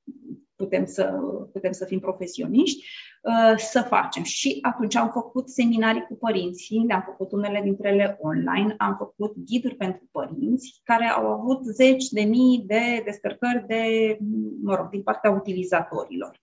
putem 0.61 0.85
să, 0.85 1.03
putem 1.51 1.71
să 1.71 1.85
fim 1.85 1.99
profesioniști, 1.99 2.85
uh, 3.21 3.57
să 3.57 3.81
facem. 3.81 4.23
Și 4.23 4.57
atunci 4.61 4.95
am 4.95 5.09
făcut 5.09 5.49
seminarii 5.49 6.05
cu 6.07 6.15
părinții, 6.15 6.83
le-am 6.87 7.03
făcut 7.05 7.31
unele 7.31 7.61
dintre 7.63 7.89
ele 7.89 8.17
online, 8.21 8.75
am 8.77 8.95
făcut 8.97 9.33
ghiduri 9.45 9.75
pentru 9.75 10.09
părinți 10.11 10.81
care 10.83 11.05
au 11.05 11.27
avut 11.27 11.65
zeci 11.65 12.07
de 12.09 12.21
mii 12.21 12.63
de 12.65 13.01
descărcări 13.05 13.65
de, 13.67 14.17
mă 14.61 14.75
rog, 14.75 14.89
din 14.89 15.03
partea 15.03 15.31
utilizatorilor. 15.31 16.41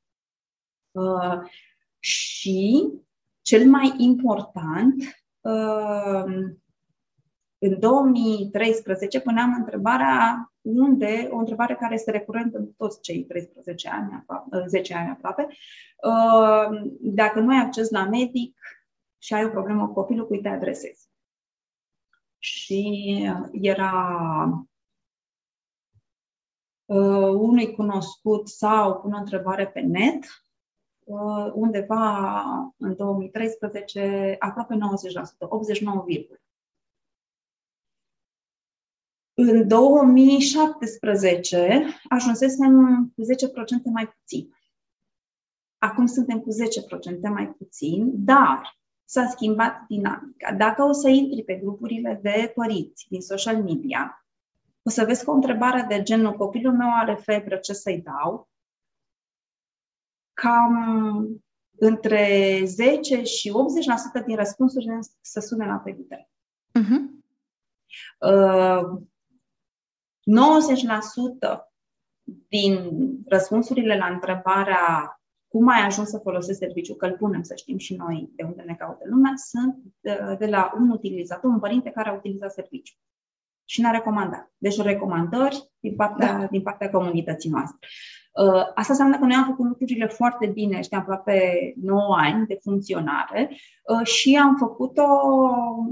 Uh, 0.90 1.38
și 1.98 2.88
cel 3.42 3.68
mai 3.68 3.94
important, 3.96 4.94
în 7.58 7.78
2013 7.78 9.20
puneam 9.20 9.54
întrebarea 9.58 10.52
unde, 10.60 11.28
o 11.30 11.36
întrebare 11.36 11.74
care 11.74 11.94
este 11.94 12.10
recurentă 12.10 12.58
în 12.58 12.72
toți 12.76 13.00
cei 13.00 13.24
13 13.24 13.88
ani, 13.88 14.12
aproape, 14.12 14.64
10 14.66 14.94
ani 14.94 15.10
aproape, 15.10 15.48
dacă 17.00 17.40
nu 17.40 17.50
ai 17.50 17.64
acces 17.64 17.90
la 17.90 18.04
medic 18.04 18.58
și 19.18 19.34
ai 19.34 19.44
o 19.44 19.50
problemă 19.50 19.86
cu 19.86 19.92
copilul, 19.92 20.26
cui 20.26 20.40
te 20.40 20.48
adresezi. 20.48 21.08
Și 22.38 22.82
era 23.52 24.04
uh, 26.84 27.28
unui 27.28 27.74
cunoscut 27.74 28.48
sau 28.48 29.00
pun 29.00 29.12
o 29.12 29.18
întrebare 29.18 29.66
pe 29.66 29.80
net 29.80 30.24
Uh, 30.24 30.47
Uh, 31.08 31.50
undeva 31.54 32.74
în 32.76 32.96
2013 32.96 34.36
aproape 34.38 34.74
90%, 34.74 34.78
89, 35.38 36.04
în 39.34 39.68
2017 39.68 41.84
ajunsesem 42.08 42.72
cu 43.16 43.22
10% 43.22 43.24
mai 43.92 44.08
puțin. 44.08 44.54
Acum 45.78 46.06
suntem 46.06 46.40
cu 46.40 46.48
10% 46.50 46.54
mai 47.32 47.48
puțin, 47.48 48.24
dar 48.24 48.78
s-a 49.04 49.26
schimbat 49.26 49.86
dinamica. 49.86 50.52
Dacă 50.52 50.82
o 50.82 50.92
să 50.92 51.08
intri 51.08 51.44
pe 51.44 51.54
grupurile 51.54 52.20
de 52.22 52.52
părinți 52.54 53.06
din 53.08 53.20
social 53.20 53.62
media, 53.62 54.26
o 54.82 54.90
să 54.90 55.04
vezi 55.04 55.24
că 55.24 55.30
o 55.30 55.34
întrebare 55.34 55.86
de 55.88 56.02
genul 56.02 56.32
copilul 56.32 56.72
meu 56.72 56.94
are 56.94 57.14
febră, 57.14 57.56
ce 57.56 57.72
să-i 57.72 58.00
dau? 58.00 58.48
Cam 60.40 61.42
între 61.78 62.60
10 62.64 63.22
și 63.22 63.52
80% 64.22 64.24
din 64.26 64.36
răspunsuri 64.36 64.86
să 65.20 65.40
sune 65.40 65.66
la 65.66 65.76
peditre. 65.76 66.30
Uh-huh. 66.78 67.18
Uh, 68.18 69.00
90% 71.58 71.68
din 72.48 72.90
răspunsurile 73.26 73.96
la 73.96 74.06
întrebarea 74.06 75.12
cum 75.48 75.68
ai 75.68 75.80
ajuns 75.86 76.08
să 76.08 76.18
folosești 76.18 76.60
serviciul, 76.60 76.96
că 76.96 77.06
îl 77.06 77.16
punem 77.16 77.42
să 77.42 77.54
știm 77.54 77.78
și 77.78 77.94
noi 77.94 78.30
de 78.36 78.42
unde 78.42 78.62
ne 78.62 78.74
caută 78.74 79.04
lumea, 79.08 79.32
sunt 79.36 79.76
de, 80.00 80.36
de 80.38 80.46
la 80.46 80.72
un 80.76 80.90
utilizator, 80.90 81.50
un 81.50 81.58
părinte 81.58 81.90
care 81.90 82.08
a 82.08 82.14
utilizat 82.14 82.52
serviciul 82.52 82.98
și 83.64 83.80
ne-a 83.80 83.90
recomandat. 83.90 84.52
Deci 84.58 84.76
recomandări 84.76 85.70
din 85.80 85.94
partea, 85.94 86.38
da. 86.38 86.46
din 86.46 86.62
partea 86.62 86.90
comunității 86.90 87.50
noastre. 87.50 87.78
Uh, 87.80 88.27
asta 88.74 88.92
înseamnă 88.92 89.18
că 89.18 89.24
noi 89.24 89.36
am 89.36 89.44
făcut 89.44 89.66
lucrurile 89.66 90.06
foarte 90.06 90.46
bine, 90.46 90.80
știam 90.80 91.00
aproape 91.00 91.72
9 91.82 92.16
ani 92.18 92.46
de 92.46 92.58
funcționare 92.62 93.50
uh, 93.50 94.06
și 94.06 94.38
am 94.42 94.56
făcut-o, 94.56 95.06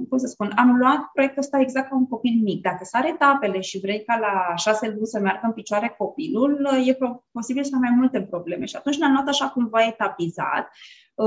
cum 0.09 0.19
să 0.19 0.27
spun, 0.27 0.53
am 0.57 0.77
luat 0.77 1.11
proiectul 1.13 1.43
ăsta 1.43 1.61
exact 1.61 1.89
ca 1.89 1.97
un 1.97 2.09
copil 2.09 2.41
mic. 2.43 2.63
Dacă 2.63 2.85
sar 2.85 3.05
etapele 3.05 3.61
și 3.61 3.81
vrei 3.81 4.03
ca 4.05 4.19
la 4.19 4.55
șase 4.57 4.89
luni 4.89 5.07
să 5.07 5.21
meargă 5.21 5.41
în 5.43 5.53
picioare 5.53 5.95
copilul, 5.99 6.69
uh, 6.73 6.87
e 6.89 6.99
posibil 7.33 7.65
să 7.65 7.71
ai 7.75 7.81
mai 7.81 7.97
multe 7.99 8.23
probleme. 8.23 8.65
Și 8.65 8.77
atunci 8.77 8.99
ne-am 8.99 9.13
luat 9.13 9.29
așa 9.29 9.49
cumva 9.49 9.87
etapizat 9.87 10.71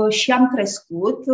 și 0.08 0.32
am 0.32 0.48
crescut 0.48 1.24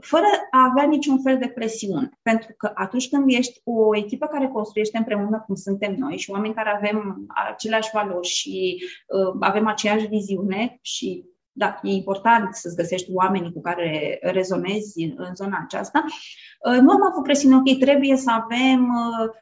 fără 0.00 0.26
a 0.50 0.68
avea 0.70 0.84
niciun 0.84 1.22
fel 1.22 1.38
de 1.38 1.48
presiune. 1.48 2.10
Pentru 2.22 2.54
că 2.56 2.70
atunci 2.74 3.08
când 3.08 3.24
ești 3.26 3.60
o 3.64 3.96
echipă 3.96 4.26
care 4.26 4.48
construiește 4.48 4.98
împreună 4.98 5.42
cum 5.46 5.54
suntem 5.54 5.94
noi 5.94 6.16
și 6.16 6.30
oameni 6.30 6.54
care 6.54 6.70
avem 6.76 7.26
aceleași 7.50 7.90
valori 7.92 8.26
și 8.26 8.84
uh, 9.06 9.36
avem 9.40 9.66
aceeași 9.66 10.06
viziune 10.06 10.78
și 10.80 11.24
da, 11.58 11.80
e 11.82 11.90
important 11.90 12.54
să-ți 12.54 12.76
găsești 12.76 13.10
oamenii 13.12 13.52
cu 13.52 13.60
care 13.60 14.18
rezonezi 14.22 15.02
în, 15.02 15.14
în 15.16 15.34
zona 15.34 15.60
aceasta. 15.64 16.04
Uh, 16.04 16.78
nu 16.80 16.90
am 16.90 17.02
avut 17.10 17.22
presiune, 17.22 17.56
ok, 17.56 17.78
trebuie 17.78 18.16
să 18.16 18.30
avem 18.30 18.88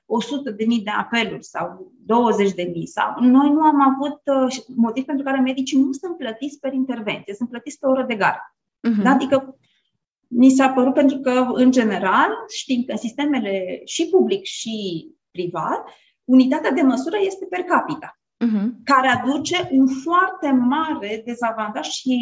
uh, 0.06 0.22
100.000 0.78 0.82
de 0.84 0.90
apeluri 0.98 1.44
sau 1.44 1.92
20.000 2.02 2.82
sau... 2.84 3.20
Noi 3.20 3.50
nu 3.50 3.60
am 3.60 3.80
avut 3.80 4.20
uh, 4.24 4.56
motiv 4.76 5.04
pentru 5.04 5.24
care 5.24 5.40
medicii 5.40 5.80
nu 5.80 5.92
sunt 5.92 6.16
plătiți 6.16 6.58
per 6.58 6.72
intervenție, 6.72 7.34
sunt 7.34 7.48
plătiți 7.48 7.78
pe 7.78 7.86
oră 7.86 8.02
de 8.02 8.14
gară. 8.14 8.54
Uh-huh. 8.88 9.02
Da? 9.02 9.10
Adică 9.10 9.58
mi 10.36 10.50
s-a 10.50 10.68
părut 10.68 10.94
pentru 10.94 11.18
că, 11.18 11.46
în 11.52 11.70
general, 11.70 12.30
știm 12.48 12.82
că 12.86 12.92
în 12.92 12.98
sistemele 12.98 13.80
și 13.84 14.08
public 14.08 14.44
și 14.44 15.06
privat, 15.30 15.88
unitatea 16.24 16.70
de 16.70 16.82
măsură 16.82 17.16
este 17.20 17.46
per 17.50 17.60
capita, 17.60 18.18
uh-huh. 18.44 18.68
care 18.84 19.08
aduce 19.08 19.68
un 19.70 19.86
foarte 19.86 20.50
mare 20.50 21.22
dezavantaj 21.24 21.86
și 21.86 22.16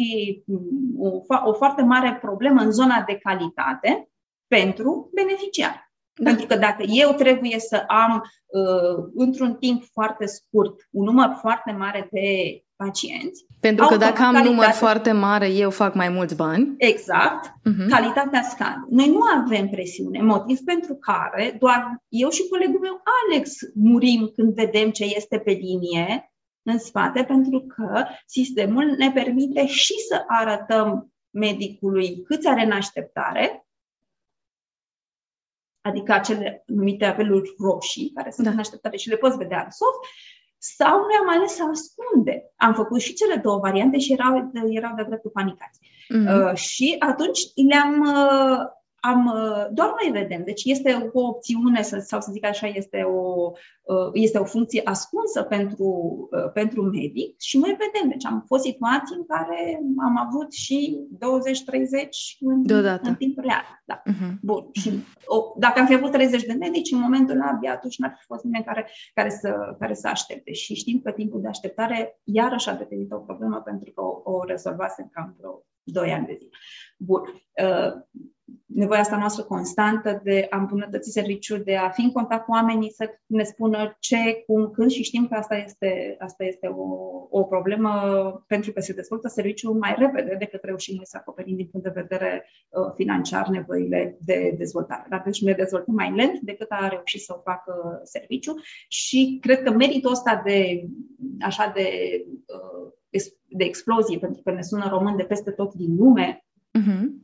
o, 0.97 1.09
o 1.43 1.53
foarte 1.53 1.81
mare 1.81 2.17
problemă 2.21 2.61
în 2.61 2.71
zona 2.71 3.03
de 3.07 3.19
calitate 3.23 4.09
pentru 4.47 5.09
beneficiari. 5.13 5.91
Da. 6.13 6.29
Pentru 6.29 6.45
că 6.45 6.55
dacă 6.55 6.83
eu 6.87 7.11
trebuie 7.13 7.59
să 7.59 7.83
am 7.87 8.23
uh, 8.45 9.05
într-un 9.15 9.55
timp 9.55 9.83
foarte 9.91 10.25
scurt 10.25 10.87
un 10.91 11.03
număr 11.03 11.37
foarte 11.39 11.71
mare 11.71 12.07
de 12.11 12.27
pacienți. 12.83 13.45
Pentru 13.59 13.85
că 13.85 13.97
dacă 13.97 14.23
am 14.23 14.35
număr 14.35 14.65
foarte 14.65 15.11
mare, 15.11 15.47
eu 15.47 15.69
fac 15.69 15.93
mai 15.93 16.09
mulți 16.09 16.35
bani. 16.35 16.73
Exact. 16.77 17.47
Uh-huh. 17.47 17.89
Calitatea 17.89 18.41
scade. 18.41 18.85
Noi 18.89 19.07
nu 19.07 19.19
avem 19.21 19.67
presiune, 19.69 20.21
motiv 20.21 20.59
pentru 20.59 20.95
care 20.95 21.55
doar 21.59 22.03
eu 22.07 22.29
și 22.29 22.47
colegul 22.47 22.79
meu 22.79 23.01
Alex 23.29 23.51
murim 23.73 24.31
când 24.35 24.53
vedem 24.53 24.91
ce 24.91 25.03
este 25.03 25.39
pe 25.39 25.51
linie 25.51 26.33
în 26.63 26.79
spate, 26.79 27.23
pentru 27.23 27.59
că 27.59 28.05
sistemul 28.25 28.85
ne 28.97 29.11
permite 29.11 29.65
și 29.65 29.93
să 30.09 30.23
arătăm 30.27 31.13
medicului 31.29 32.21
câți 32.21 32.47
are 32.47 32.63
în 32.63 32.71
așteptare, 32.71 33.67
adică 35.81 36.11
acele 36.11 36.63
numite 36.65 37.05
apeluri 37.05 37.55
roșii, 37.57 38.11
care 38.15 38.31
sunt 38.31 38.47
da. 38.47 38.53
în 38.53 38.59
așteptare 38.59 38.97
și 38.97 39.09
le 39.09 39.15
poți 39.15 39.37
vedea 39.37 39.63
în 39.63 39.71
soft, 39.71 39.99
sau 40.77 40.97
noi 40.99 41.17
am 41.21 41.29
ales 41.29 41.51
să 41.51 41.63
ascunde. 41.63 42.51
Am 42.55 42.73
făcut 42.73 43.01
și 43.01 43.13
cele 43.13 43.35
două 43.35 43.59
variante 43.59 43.99
și 43.99 44.13
erau, 44.13 44.51
erau 44.69 44.93
de 44.95 45.03
dreptul 45.03 45.31
panicați. 45.31 45.79
Mm-hmm. 45.79 46.49
Uh, 46.49 46.55
și 46.55 46.95
atunci 46.99 47.39
le-am 47.69 47.99
uh, 47.99 48.59
am, 49.05 49.25
uh, 49.25 49.67
doar 49.71 49.93
noi 50.01 50.21
vedem. 50.21 50.43
Deci 50.43 50.63
este 50.63 51.09
o 51.13 51.27
opțiune, 51.27 51.81
sau 51.81 52.21
să 52.21 52.31
zic 52.31 52.45
așa, 52.45 52.67
este 52.67 53.01
o, 53.01 53.51
uh, 53.81 54.09
este 54.13 54.37
o 54.37 54.43
funcție 54.43 54.81
ascunsă 54.83 55.43
pentru, 55.43 55.87
uh, 56.31 56.51
pentru 56.53 56.81
medic 56.81 57.39
și 57.39 57.57
noi 57.57 57.77
vedem. 57.83 58.09
Deci 58.09 58.25
am 58.25 58.43
fost 58.47 58.63
situații 58.63 59.15
în 59.15 59.25
care 59.25 59.79
am 60.03 60.17
avut 60.27 60.53
și 60.53 60.99
20-30 61.17 62.37
în, 62.39 62.65
Deodată. 62.65 63.09
în 63.09 63.15
timp 63.15 63.39
real. 63.39 63.65
Da. 63.85 64.01
Uh-huh. 64.01 64.33
Bun. 64.41 64.69
Și 64.71 64.89
o, 65.25 65.37
dacă 65.57 65.79
am 65.79 65.85
fi 65.85 65.93
avut 65.93 66.11
30 66.11 66.43
de 66.43 66.53
medici, 66.53 66.91
în 66.91 66.99
momentul 66.99 67.35
ăla, 67.35 67.51
abia 67.53 67.71
atunci 67.71 67.97
n-ar 67.97 68.15
fi 68.19 68.25
fost 68.25 68.43
nimeni 68.43 68.63
care, 68.63 68.89
care, 69.13 69.29
să, 69.29 69.75
care 69.79 69.93
să 69.93 70.07
aștepte. 70.07 70.53
Și 70.53 70.73
știm 70.75 71.01
că 71.03 71.11
timpul 71.11 71.41
de 71.41 71.47
așteptare 71.47 72.19
iarăși 72.23 72.69
a 72.69 72.73
devenit 72.73 73.11
o 73.11 73.17
problemă 73.17 73.61
pentru 73.65 73.91
că 73.91 74.01
o, 74.01 74.21
o 74.23 74.43
rezolvasem 74.43 75.09
cam 75.13 75.35
vreo 75.37 75.65
2 75.83 76.11
ani 76.11 76.25
de 76.25 76.37
zi. 76.39 76.49
Bun 76.97 77.21
nevoia 78.65 78.99
asta 78.99 79.17
noastră 79.17 79.43
constantă 79.43 80.21
de 80.23 80.47
a 80.49 80.57
îmbunătăți 80.57 81.11
serviciul, 81.11 81.61
de 81.65 81.75
a 81.75 81.89
fi 81.89 82.01
în 82.01 82.11
contact 82.11 82.45
cu 82.45 82.51
oamenii, 82.51 82.91
să 82.91 83.09
ne 83.25 83.43
spună 83.43 83.95
ce, 83.99 84.43
cum, 84.45 84.71
când 84.71 84.91
și 84.91 85.03
știm 85.03 85.27
că 85.27 85.35
asta 85.35 85.55
este, 85.55 86.15
asta 86.19 86.43
este 86.43 86.67
o, 86.67 86.85
o 87.29 87.43
problemă 87.43 87.89
pentru 88.47 88.71
că 88.71 88.81
se 88.81 88.93
dezvoltă 88.93 89.27
serviciul 89.27 89.73
mai 89.73 89.95
repede 89.97 90.35
decât 90.39 90.63
reușim 90.63 90.95
noi 90.95 91.05
să 91.05 91.17
acoperim 91.19 91.55
din 91.55 91.67
punct 91.71 91.85
de 91.85 92.01
vedere 92.01 92.49
uh, 92.69 92.91
financiar 92.95 93.47
nevoile 93.47 94.17
de 94.19 94.55
dezvoltare. 94.57 95.05
Dar 95.09 95.21
deci 95.25 95.41
ne 95.41 95.53
dezvoltăm 95.53 95.93
mai 95.93 96.11
lent 96.15 96.39
decât 96.39 96.67
a 96.69 96.87
reușit 96.87 97.21
să 97.21 97.33
o 97.37 97.41
facă 97.41 98.01
serviciul 98.03 98.61
și 98.87 99.37
cred 99.41 99.63
că 99.63 99.71
meritul 99.71 100.11
ăsta 100.11 100.41
de 100.45 100.85
așa 101.39 101.71
de, 101.75 101.89
uh, 102.29 103.21
de 103.47 103.63
explozie, 103.63 104.17
pentru 104.17 104.41
că 104.41 104.51
ne 104.51 104.61
sună 104.61 104.87
român 104.89 105.15
de 105.15 105.23
peste 105.23 105.51
tot 105.51 105.73
din 105.73 105.95
lume, 105.95 106.45
uh-huh 106.79 107.03
Uh, 107.03 107.22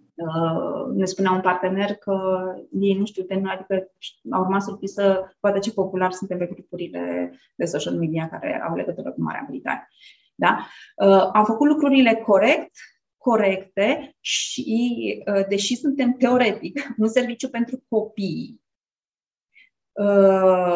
ne 0.93 1.05
spunea 1.05 1.31
un 1.31 1.41
partener 1.41 1.95
că 1.95 2.41
ei 2.79 2.93
nu 2.93 3.05
știu 3.05 3.23
termenul, 3.23 3.51
adică 3.51 3.91
au 4.29 4.43
rămas 4.43 4.63
surprins 4.63 4.93
să 4.93 5.35
vadă 5.39 5.59
ce 5.59 5.73
popular 5.73 6.11
suntem 6.11 6.37
pe 6.37 6.45
grupurile 6.45 7.33
de 7.55 7.65
social 7.65 7.93
media 7.93 8.29
care 8.29 8.61
au 8.69 8.75
legătură 8.75 9.11
cu 9.11 9.21
Marea 9.21 9.45
Britanie. 9.49 9.87
Da? 10.35 10.57
Uh, 10.95 11.29
am 11.33 11.45
făcut 11.45 11.67
lucrurile 11.67 12.15
corect, 12.15 12.71
corecte 13.17 14.15
și, 14.19 15.23
uh, 15.35 15.45
deși 15.47 15.75
suntem 15.75 16.11
teoretic 16.11 16.87
un 16.97 17.07
serviciu 17.07 17.49
pentru 17.49 17.83
copii 17.89 18.61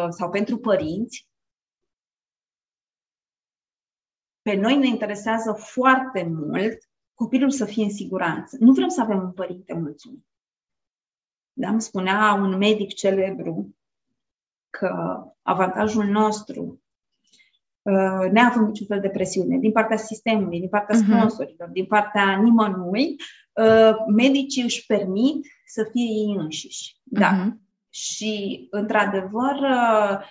sau 0.09 0.29
pentru 0.29 0.57
părinți, 0.57 1.27
pe 4.41 4.55
noi 4.55 4.77
ne 4.77 4.87
interesează 4.87 5.53
foarte 5.53 6.23
mult 6.23 6.77
copilul 7.23 7.51
să 7.51 7.65
fie 7.65 7.83
în 7.83 7.91
siguranță. 7.91 8.57
Nu 8.59 8.71
vrem 8.71 8.87
să 8.87 9.01
avem 9.01 9.17
un 9.17 9.31
părinte 9.31 9.73
mulțumit. 9.73 10.25
Da? 11.53 11.69
Îmi 11.69 11.81
spunea 11.81 12.33
un 12.33 12.57
medic 12.57 12.93
celebru 12.93 13.75
că 14.69 15.23
avantajul 15.41 16.05
nostru, 16.05 16.81
uh, 17.81 18.31
neavând 18.31 18.67
niciun 18.67 18.85
fel 18.87 18.99
de 18.99 19.09
presiune, 19.09 19.57
din 19.57 19.71
partea 19.71 19.97
sistemului, 19.97 20.59
din 20.59 20.69
partea 20.69 20.97
mhm. 20.97 21.11
sponsorilor, 21.11 21.69
uh-huh. 21.69 21.73
din 21.73 21.85
partea 21.85 22.41
nimănui, 22.41 23.15
uh, 23.53 23.95
medicii 24.15 24.63
își 24.63 24.85
permit 24.85 25.45
să 25.65 25.87
fie 25.91 26.03
ei 26.03 26.35
înșiși. 26.37 26.95
Da. 27.03 27.31
Uh-huh. 27.31 27.51
Și, 27.89 28.67
într-adevăr, 28.71 29.55
uh, 29.55 30.19
Uh, 30.19 30.29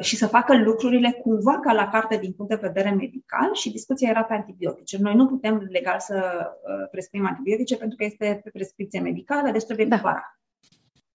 și 0.00 0.16
să 0.16 0.26
facă 0.26 0.56
lucrurile 0.56 1.10
cumva 1.12 1.60
ca 1.60 1.72
la 1.72 1.88
carte 1.88 2.16
din 2.16 2.32
punct 2.32 2.50
de 2.50 2.66
vedere 2.66 2.90
medical 2.90 3.54
și 3.54 3.70
discuția 3.70 4.08
era 4.08 4.24
pe 4.24 4.34
antibiotice. 4.34 4.98
Noi 5.00 5.14
nu 5.14 5.26
putem 5.26 5.68
legal 5.70 5.98
să 5.98 6.14
uh, 6.14 6.88
prescriem 6.90 7.26
antibiotice 7.26 7.76
pentru 7.76 7.96
că 7.96 8.04
este 8.04 8.40
pe 8.44 8.50
prescripție 8.50 9.00
medicală, 9.00 9.50
deci 9.50 9.64
trebuie 9.64 9.86
da. 9.86 9.94
cumpărat. 9.94 10.40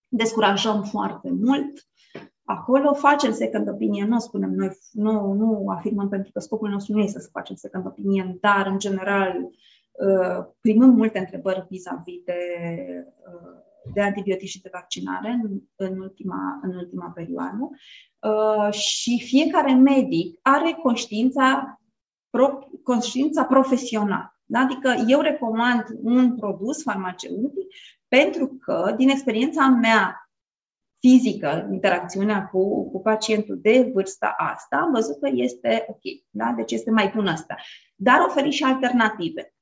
Descurajăm 0.08 0.84
foarte 0.84 1.32
mult. 1.32 1.88
Acolo 2.44 2.94
facem 2.94 3.32
second 3.32 3.70
opinion, 3.70 4.08
nu 4.08 4.20
spunem 4.20 4.52
noi, 4.52 4.78
nu, 4.92 5.34
nu 5.34 5.70
afirmăm 5.70 6.10
pentru 6.10 6.32
că 6.32 6.40
scopul 6.40 6.70
nostru 6.70 6.94
nu 6.94 7.02
este 7.02 7.20
să 7.20 7.30
facem 7.32 7.56
second 7.56 7.86
opinion, 7.86 8.38
dar 8.42 8.68
în 8.68 8.80
general 8.80 9.36
uh, 9.92 10.46
primăm 10.62 10.90
multe 10.90 11.20
întrebări 11.20 11.66
vis-a-vis 11.70 12.24
de 12.26 12.38
de 13.94 14.02
antibiotici 14.02 14.50
și 14.50 14.62
de 14.62 14.70
vaccinare 14.74 15.40
în, 15.44 15.60
în, 15.76 16.00
ultima, 16.00 16.60
în 16.62 16.76
ultima 16.76 17.12
perioadă 17.16 17.70
uh, 18.20 18.74
și 18.74 19.22
fiecare 19.26 19.74
medic 19.74 20.40
are 20.42 20.72
conștiința, 20.72 21.80
pro, 22.30 22.60
conștiința 22.84 23.44
profesională. 23.44 24.40
Da? 24.46 24.60
Adică 24.60 24.96
eu 25.08 25.22
recomand 25.22 25.84
un 26.02 26.36
produs 26.36 26.84
farmaceutic 26.84 27.68
pentru 28.08 28.48
că, 28.48 28.94
din 28.98 29.10
experiența 29.10 29.68
mea 29.68 30.30
fizică, 31.00 31.68
interacțiunea 31.72 32.46
cu, 32.46 32.92
cu 32.92 33.02
pacientul 33.02 33.60
de 33.62 33.92
vârsta 33.94 34.34
asta, 34.38 34.78
am 34.78 34.92
văzut 34.92 35.20
că 35.20 35.30
este 35.34 35.86
ok, 35.88 36.02
da? 36.30 36.54
deci 36.56 36.72
este 36.72 36.92
mai 36.92 37.12
bun 37.16 37.28
asta. 37.28 37.56
Dar 37.96 38.20
oferi 38.28 38.50
și 38.50 38.64
alternative. 38.64 39.54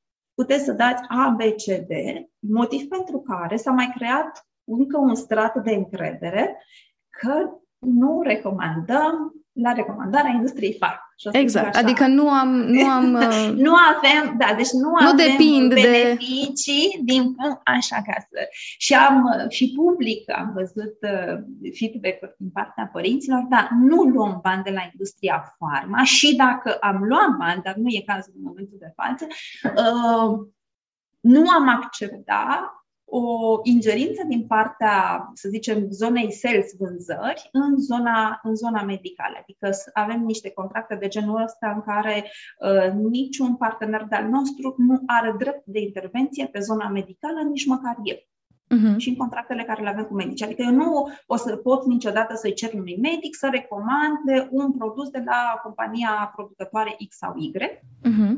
Puteți 0.41 0.63
să 0.63 0.71
dați 0.71 1.03
A, 1.07 1.35
B, 1.37 1.39
C, 1.39 1.63
D, 1.65 1.91
motiv 2.39 2.87
pentru 2.87 3.19
care 3.19 3.55
s-a 3.55 3.71
mai 3.71 3.93
creat 3.95 4.47
încă 4.63 4.97
un 4.97 5.15
strat 5.15 5.63
de 5.63 5.71
încredere 5.71 6.61
că 7.09 7.49
nu 7.77 8.21
recomandăm 8.21 9.33
la 9.61 9.71
recomandarea 9.71 10.31
industriei 10.31 10.77
farm. 10.79 10.99
Exact, 11.31 11.75
așa. 11.75 11.79
adică 11.79 12.07
nu 12.07 12.29
am... 12.29 12.49
Nu, 12.49 12.89
am, 12.89 13.13
uh, 13.29 13.53
nu 13.55 13.73
avem, 13.93 14.35
da, 14.37 14.53
deci 14.55 14.69
nu, 14.71 14.89
nu 14.89 14.95
avem 14.95 15.15
depind 15.15 15.73
beneficii 15.73 16.89
de... 16.95 17.13
din 17.13 17.35
așa 17.63 17.95
ca 17.95 18.13
să... 18.19 18.47
Și 18.77 18.93
am, 18.93 19.45
și 19.49 19.73
public 19.75 20.37
am 20.37 20.51
văzut 20.53 20.97
uh, 21.01 21.37
feedback 21.79 22.35
din 22.37 22.49
partea 22.53 22.89
părinților, 22.93 23.45
dar 23.49 23.69
nu 23.81 24.01
luăm 24.01 24.39
bani 24.43 24.63
de 24.63 24.71
la 24.71 24.89
industria 24.91 25.57
farma 25.57 26.03
și 26.03 26.35
dacă 26.35 26.77
am 26.79 27.03
luat 27.03 27.35
bani, 27.37 27.61
dar 27.61 27.75
nu 27.75 27.87
e 27.87 28.03
cazul 28.05 28.33
în 28.35 28.43
momentul 28.43 28.77
de 28.79 28.93
față, 28.95 29.27
uh, 29.63 30.47
nu 31.19 31.49
am 31.49 31.67
acceptat 31.69 32.76
o 33.09 33.59
ingerință 33.63 34.23
din 34.27 34.45
partea, 34.47 35.29
să 35.33 35.49
zicem, 35.49 35.87
zonei 35.89 36.31
sales 36.31 36.71
vânzări 36.77 37.49
în 37.51 37.77
zona, 37.77 38.39
în 38.43 38.55
zona 38.55 38.83
medicală. 38.83 39.37
Adică 39.41 39.69
avem 39.93 40.21
niște 40.21 40.49
contracte 40.49 40.95
de 40.95 41.07
genul 41.07 41.43
ăsta 41.43 41.71
în 41.75 41.81
care 41.81 42.31
uh, 42.59 42.91
niciun 43.09 43.55
partener 43.55 44.05
de-al 44.09 44.27
nostru 44.27 44.75
nu 44.77 45.01
are 45.05 45.35
drept 45.37 45.65
de 45.65 45.79
intervenție 45.79 46.45
pe 46.45 46.59
zona 46.59 46.87
medicală, 46.87 47.41
nici 47.41 47.65
măcar 47.65 47.97
eu. 48.03 48.17
Uh-huh. 48.75 48.97
Și 48.97 49.09
în 49.09 49.15
contractele 49.15 49.63
care 49.63 49.83
le 49.83 49.89
avem 49.89 50.03
cu 50.03 50.13
medici. 50.13 50.43
Adică 50.43 50.61
eu 50.61 50.71
nu 50.71 51.09
o 51.25 51.35
să 51.35 51.55
pot 51.55 51.85
niciodată 51.85 52.35
să-i 52.35 52.53
cer 52.53 52.73
unui 52.73 52.97
medic 53.01 53.35
să 53.35 53.49
recomande 53.51 54.47
un 54.51 54.71
produs 54.71 55.09
de 55.09 55.21
la 55.25 55.59
compania 55.63 56.31
producătoare 56.35 56.95
X 57.09 57.17
sau 57.17 57.33
Y, 57.37 57.51
uh-huh. 57.51 58.35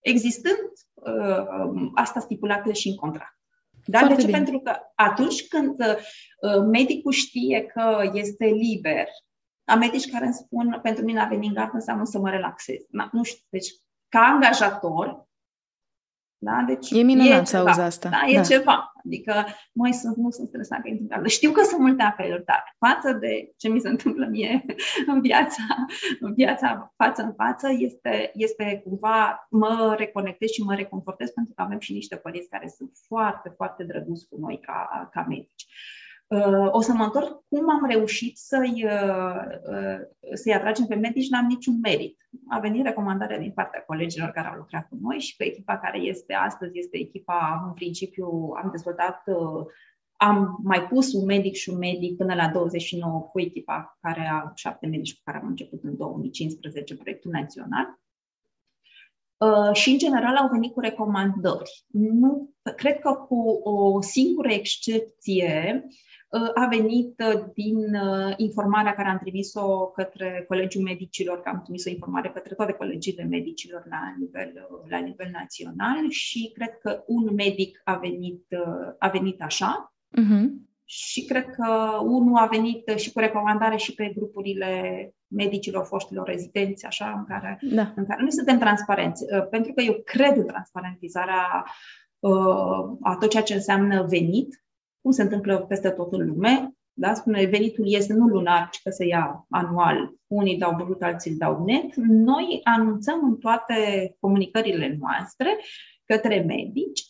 existând 0.00 0.70
uh, 0.94 1.90
asta 1.94 2.20
stipulată 2.20 2.72
și 2.72 2.88
în 2.88 2.94
contract. 2.94 3.38
Da? 3.84 3.98
Foarte 3.98 4.14
de 4.14 4.20
ce? 4.20 4.26
Bine. 4.26 4.38
Pentru 4.38 4.60
că 4.60 4.76
atunci 4.94 5.48
când 5.48 5.80
uh, 5.80 6.64
medicul 6.70 7.12
știe 7.12 7.66
că 7.66 8.10
este 8.12 8.44
liber, 8.44 9.06
am 9.64 9.78
medici 9.78 10.10
care 10.10 10.24
îmi 10.24 10.34
spun, 10.34 10.78
pentru 10.82 11.04
mine 11.04 11.20
a 11.20 11.26
venit 11.26 11.48
în 11.48 11.54
gardă 11.54 11.70
înseamnă 11.74 12.04
să 12.04 12.18
mă 12.18 12.30
relaxez. 12.30 12.80
Nu 13.12 13.22
știu, 13.22 13.44
deci 13.48 13.68
ca 14.08 14.20
angajator, 14.20 15.28
da? 16.44 16.64
Deci 16.66 16.90
e 16.90 17.02
minunat 17.02 17.42
e 17.42 17.44
să 17.44 17.56
auzi 17.56 17.80
asta. 17.80 18.08
Da, 18.08 18.22
e 18.26 18.34
da. 18.34 18.42
ceva. 18.42 18.92
Adică, 19.04 19.44
mai 19.72 19.92
sunt, 19.92 20.16
nu 20.16 20.30
sunt 20.30 20.48
stresat 20.48 20.80
că 20.80 20.88
intru 20.88 21.20
în 21.20 21.26
Știu 21.26 21.50
că 21.50 21.62
sunt 21.62 21.80
multe 21.80 22.02
apeluri, 22.02 22.44
dar 22.44 22.76
față 22.78 23.12
de 23.12 23.52
ce 23.56 23.68
mi 23.68 23.80
se 23.80 23.88
întâmplă 23.88 24.26
mie 24.26 24.64
în 25.12 25.20
viața, 25.20 25.62
în 26.20 26.34
viața 26.34 26.94
față 26.96 27.22
în 27.22 27.34
față, 27.34 27.68
este, 27.78 28.30
este 28.34 28.80
cumva, 28.84 29.46
mă 29.50 29.94
reconectez 29.98 30.48
și 30.48 30.62
mă 30.62 30.74
reconfortez 30.74 31.30
pentru 31.30 31.52
că 31.56 31.62
avem 31.62 31.78
și 31.78 31.92
niște 31.92 32.16
părinți 32.16 32.48
care 32.48 32.68
sunt 32.76 32.90
foarte, 33.06 33.52
foarte 33.56 33.84
drăguți 33.84 34.28
cu 34.28 34.36
noi 34.38 34.60
ca, 34.62 35.08
ca 35.12 35.24
medici. 35.28 35.66
Uh, 36.26 36.68
o 36.70 36.80
să 36.80 36.92
mă 36.92 37.04
întorc 37.04 37.42
cum 37.48 37.70
am 37.70 37.86
reușit 37.90 38.36
să-i, 38.36 38.84
uh, 38.84 39.44
uh, 39.70 39.98
să-i 40.34 40.54
atragem 40.54 40.86
pe 40.86 40.94
medici, 40.94 41.28
n-am 41.28 41.46
niciun 41.46 41.78
merit. 41.82 42.18
A 42.48 42.58
venit 42.58 42.84
recomandarea 42.84 43.38
din 43.38 43.52
partea 43.52 43.80
colegilor 43.80 44.28
care 44.28 44.48
au 44.48 44.56
lucrat 44.56 44.88
cu 44.88 44.98
noi 45.00 45.18
și 45.18 45.36
pe 45.36 45.44
echipa 45.44 45.78
care 45.78 45.98
este 45.98 46.32
astăzi, 46.32 46.78
este 46.78 46.98
echipa, 46.98 47.64
în 47.66 47.72
principiu, 47.72 48.26
am 48.62 48.68
dezvoltat, 48.70 49.22
am 50.16 50.60
mai 50.62 50.82
pus 50.86 51.12
un 51.12 51.24
medic 51.24 51.54
și 51.54 51.70
un 51.70 51.78
medic 51.78 52.16
până 52.16 52.34
la 52.34 52.48
29 52.48 53.20
cu 53.20 53.40
echipa 53.40 53.98
care 54.00 54.28
a 54.32 54.52
șapte 54.54 54.86
medici 54.86 55.14
cu 55.14 55.20
care 55.24 55.38
am 55.38 55.46
început 55.46 55.82
în 55.82 55.96
2015 55.96 56.96
proiectul 56.96 57.30
național. 57.30 57.98
și, 59.72 59.90
în 59.90 59.98
general, 59.98 60.36
au 60.36 60.48
venit 60.48 60.72
cu 60.72 60.80
recomandări. 60.80 61.84
Nu, 61.92 62.54
cred 62.76 62.98
că 62.98 63.12
cu 63.12 63.60
o 63.62 64.00
singură 64.00 64.48
excepție, 64.48 65.84
Uh, 65.88 65.94
a 66.54 66.66
venit 66.66 67.22
uh, 67.26 67.44
din 67.54 67.76
uh, 67.76 68.34
informarea 68.36 68.94
care 68.94 69.08
am 69.08 69.18
trimis-o 69.18 69.86
către 69.86 70.44
Colegiul 70.48 70.82
Medicilor, 70.82 71.40
că 71.40 71.48
am 71.48 71.60
trimis 71.62 71.84
o 71.84 71.90
informare 71.90 72.30
către 72.30 72.54
toate 72.54 72.72
colegiile 72.72 73.24
medicilor 73.24 73.86
la 73.90 74.14
nivel, 74.18 74.68
la 74.88 74.98
nivel 74.98 75.28
național 75.32 76.08
și 76.08 76.50
cred 76.54 76.78
că 76.82 77.02
un 77.06 77.34
medic 77.34 77.80
a 77.84 77.94
venit, 77.94 78.44
a 78.98 79.08
venit 79.08 79.42
așa. 79.42 79.94
Uh-huh. 80.20 80.72
Și 80.84 81.24
cred 81.24 81.50
că 81.50 81.98
unul 82.02 82.36
a 82.36 82.46
venit 82.46 82.88
și 82.96 83.12
cu 83.12 83.18
recomandare 83.18 83.76
și 83.76 83.94
pe 83.94 84.12
grupurile 84.16 85.14
medicilor, 85.26 85.84
foștilor 85.84 86.26
rezidenți, 86.26 86.86
așa, 86.86 87.14
în 87.16 87.24
care, 87.24 87.58
da. 87.70 87.92
în 87.96 88.06
care 88.06 88.22
nu 88.22 88.30
suntem 88.30 88.58
transparenți. 88.58 89.24
Pentru 89.50 89.72
că 89.72 89.82
eu 89.82 90.02
cred 90.04 90.36
în 90.36 90.46
transparentizarea 90.46 91.64
a 93.00 93.16
tot 93.20 93.30
ceea 93.30 93.42
ce 93.42 93.54
înseamnă 93.54 94.06
venit, 94.08 94.63
cum 95.04 95.12
se 95.12 95.22
întâmplă 95.22 95.58
peste 95.58 95.90
tot 95.90 96.12
în 96.12 96.26
lume, 96.26 96.74
da? 96.92 97.14
spune 97.14 97.44
venitul 97.44 97.84
este 97.86 98.12
nu 98.12 98.26
lunar, 98.26 98.68
ci 98.70 98.80
că 98.82 98.90
se 98.90 99.06
ia 99.06 99.46
anual. 99.50 100.14
Unii 100.26 100.58
dau 100.58 100.74
brut, 100.74 101.02
alții 101.02 101.30
îl 101.30 101.36
dau 101.36 101.64
net. 101.64 101.94
Noi 101.96 102.60
anunțăm 102.62 103.24
în 103.24 103.36
toate 103.36 103.76
comunicările 104.20 104.96
noastre 105.00 105.56
către 106.04 106.40
medici, 106.40 107.02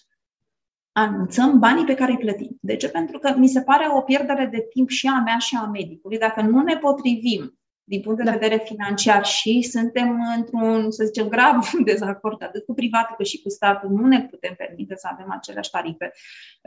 anunțăm 0.92 1.58
banii 1.58 1.84
pe 1.84 1.94
care 1.94 2.10
îi 2.10 2.18
plătim. 2.18 2.58
De 2.60 2.76
ce? 2.76 2.88
Pentru 2.88 3.18
că 3.18 3.34
mi 3.36 3.48
se 3.48 3.62
pare 3.62 3.84
o 3.96 4.00
pierdere 4.00 4.46
de 4.46 4.66
timp 4.70 4.88
și 4.88 5.06
a 5.06 5.20
mea 5.20 5.38
și 5.38 5.56
a 5.56 5.66
medicului. 5.66 6.18
Dacă 6.18 6.42
nu 6.42 6.62
ne 6.62 6.76
potrivim 6.76 7.58
din 7.84 8.00
punct 8.00 8.18
de 8.18 8.24
da. 8.24 8.30
vedere 8.30 8.62
financiar 8.64 9.24
și 9.24 9.62
suntem 9.62 10.20
într-un, 10.36 10.90
să 10.90 11.04
zicem, 11.04 11.28
grav 11.28 11.70
dezacord 11.84 12.42
atât 12.42 12.64
cu 12.64 12.74
privatul 12.74 13.16
cât 13.16 13.26
și 13.26 13.42
cu 13.42 13.48
statul, 13.48 13.90
nu 13.90 14.06
ne 14.06 14.26
putem 14.26 14.54
permite 14.54 14.94
să 14.96 15.08
avem 15.12 15.30
aceleași 15.30 15.70
tarife 15.70 16.12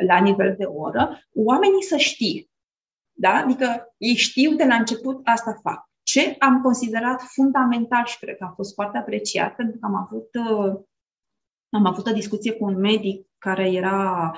la 0.07 0.19
nivel 0.19 0.56
de 0.57 0.65
oră, 0.65 1.27
oamenii 1.34 1.84
să 1.84 1.98
știe. 1.98 2.49
Da? 3.14 3.34
Adică 3.34 3.95
ei 3.98 4.15
știu 4.15 4.56
de 4.56 4.65
la 4.65 4.76
început 4.76 5.19
asta 5.23 5.60
fac. 5.61 5.89
Ce 6.03 6.35
am 6.39 6.61
considerat 6.61 7.22
fundamental 7.22 8.06
și 8.06 8.19
cred 8.19 8.38
că 8.38 8.44
a 8.44 8.53
fost 8.56 8.73
foarte 8.73 8.98
apreciat, 8.98 9.56
pentru 9.56 9.80
că 9.80 9.85
am 9.85 9.95
avut, 9.95 10.30
uh, 10.34 10.80
am 11.69 11.85
avut 11.85 12.07
o 12.07 12.11
discuție 12.11 12.53
cu 12.53 12.65
un 12.65 12.80
medic 12.80 13.27
care 13.38 13.72
era 13.72 14.31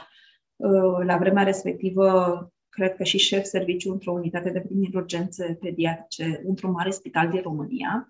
uh, 0.56 1.06
la 1.06 1.18
vremea 1.18 1.44
respectivă 1.44 2.52
cred 2.70 2.96
că 2.96 3.04
și 3.04 3.18
șef 3.18 3.44
serviciu 3.44 3.92
într-o 3.92 4.12
unitate 4.12 4.50
de 4.50 4.60
primiri 4.60 4.96
urgențe 4.96 5.58
pediatrice 5.62 6.42
într-un 6.46 6.72
mare 6.72 6.90
spital 6.90 7.30
din 7.30 7.42
România. 7.42 8.10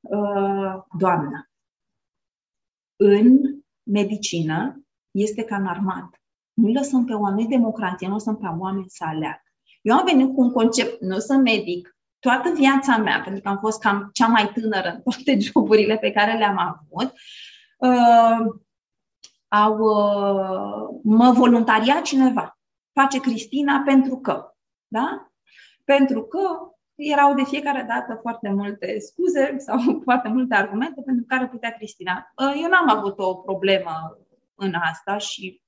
Uh, 0.00 0.74
doamnă, 0.98 1.50
în 2.96 3.38
medicină 3.82 4.86
este 5.10 5.44
ca 5.44 5.56
în 5.56 5.66
armată. 5.66 6.18
Nu 6.52 6.72
lăsăm 6.72 7.04
pe 7.04 7.12
oameni 7.12 7.48
democrație, 7.48 8.06
nu 8.06 8.12
lăsăm 8.12 8.36
pe 8.36 8.46
oameni 8.58 8.88
să 8.88 9.04
aleagă. 9.04 9.42
Eu 9.82 9.96
am 9.96 10.04
venit 10.04 10.34
cu 10.34 10.40
un 10.40 10.52
concept, 10.52 11.00
nu 11.00 11.18
sunt 11.18 11.42
medic, 11.42 11.96
toată 12.18 12.52
viața 12.54 12.96
mea, 12.96 13.20
pentru 13.20 13.42
că 13.42 13.48
am 13.48 13.58
fost 13.58 13.80
cam 13.80 14.10
cea 14.12 14.26
mai 14.26 14.50
tânără 14.52 14.88
în 14.88 15.02
toate 15.02 15.38
joburile 15.44 15.96
pe 15.96 16.10
care 16.10 16.38
le-am 16.38 16.58
avut, 16.58 17.12
uh, 17.78 18.54
au, 19.48 19.78
uh, 19.78 21.00
mă 21.02 21.32
voluntaria 21.32 22.00
cineva 22.00 22.55
face 23.00 23.20
Cristina 23.20 23.82
pentru 23.84 24.16
că. 24.16 24.54
Da? 24.88 25.32
Pentru 25.84 26.22
că 26.22 26.40
erau 26.94 27.34
de 27.34 27.44
fiecare 27.44 27.84
dată 27.88 28.18
foarte 28.20 28.48
multe 28.48 28.98
scuze 28.98 29.56
sau 29.58 29.78
foarte 30.08 30.28
multe 30.28 30.54
argumente 30.54 31.02
pentru 31.02 31.24
care 31.28 31.48
putea 31.48 31.70
Cristina. 31.70 32.32
Eu 32.62 32.68
n-am 32.68 32.88
avut 32.88 33.18
o 33.18 33.34
problemă 33.34 34.18
în 34.54 34.74
asta 34.74 35.18
și 35.18 35.60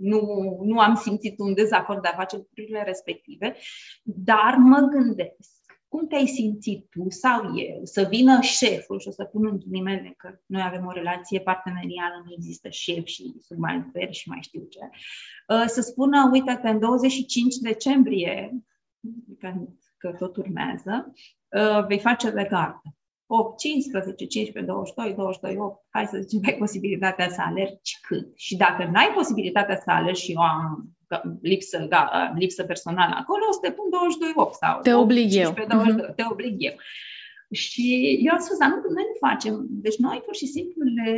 nu, 0.00 0.20
nu 0.62 0.78
am 0.78 0.94
simțit 0.94 1.38
un 1.38 1.54
dezacord 1.54 2.02
de 2.02 2.08
a 2.08 2.16
face 2.16 2.36
lucrurile 2.36 2.82
respective, 2.82 3.56
dar 4.02 4.54
mă 4.56 4.78
gândesc 4.78 5.57
cum 5.88 6.06
te-ai 6.06 6.26
simțit 6.26 6.86
tu 6.90 7.06
sau 7.08 7.58
eu 7.58 7.80
să 7.84 8.06
vină 8.10 8.40
șeful 8.40 9.00
și 9.00 9.08
o 9.08 9.10
să 9.10 9.24
pun 9.24 9.46
în 9.46 9.58
ghilimele 9.58 10.14
că 10.16 10.38
noi 10.46 10.62
avem 10.64 10.86
o 10.86 10.92
relație 10.92 11.40
partenerială, 11.40 12.22
nu 12.24 12.32
există 12.32 12.68
șef 12.68 13.04
și 13.04 13.34
subalteri 13.40 14.12
și 14.12 14.28
mai 14.28 14.38
știu 14.42 14.62
ce, 14.64 14.80
uh, 15.54 15.64
să 15.66 15.80
spună, 15.80 16.28
uite-te, 16.32 16.68
în 16.68 16.78
25 16.78 17.56
decembrie, 17.56 18.62
că 19.96 20.12
tot 20.18 20.36
urmează, 20.36 21.12
uh, 21.48 21.86
vei 21.86 21.98
face 21.98 22.30
de 22.30 22.46
gardă. 22.50 22.82
8, 23.30 23.58
15, 23.58 24.26
15, 24.26 24.72
22, 24.72 25.14
22, 25.14 25.56
8, 25.58 25.84
hai 25.88 26.06
să 26.06 26.18
zicem, 26.20 26.40
ai 26.44 26.58
posibilitatea 26.58 27.28
să 27.28 27.40
alergi 27.40 27.98
cât. 28.02 28.32
Și 28.34 28.56
dacă 28.56 28.84
n-ai 28.84 29.12
posibilitatea 29.14 29.76
să 29.76 29.90
alergi 29.90 30.22
și 30.22 30.32
eu 30.32 30.40
am 30.40 30.97
lipsă, 31.40 31.86
da, 31.88 32.32
lipsă 32.34 32.64
personală 32.64 33.14
acolo, 33.14 33.44
o 33.48 33.52
să 33.52 33.58
te 33.62 33.72
pun 33.72 33.90
22 33.90 34.32
sau 34.60 34.80
te 34.80 34.94
oblig 34.94 35.34
eu. 35.34 35.52
22, 35.68 36.06
uh-huh. 36.10 36.14
te 36.14 36.22
oblig 36.30 36.54
eu. 36.58 36.74
Și 37.50 38.18
eu 38.24 38.32
am 38.32 38.40
spus, 38.40 38.58
dar 38.58 38.68
nu, 38.68 38.74
noi 38.74 39.04
nu 39.08 39.28
facem. 39.28 39.66
Deci 39.68 39.96
noi 39.96 40.22
pur 40.24 40.34
și 40.34 40.46
simplu 40.46 40.82
le 40.82 41.12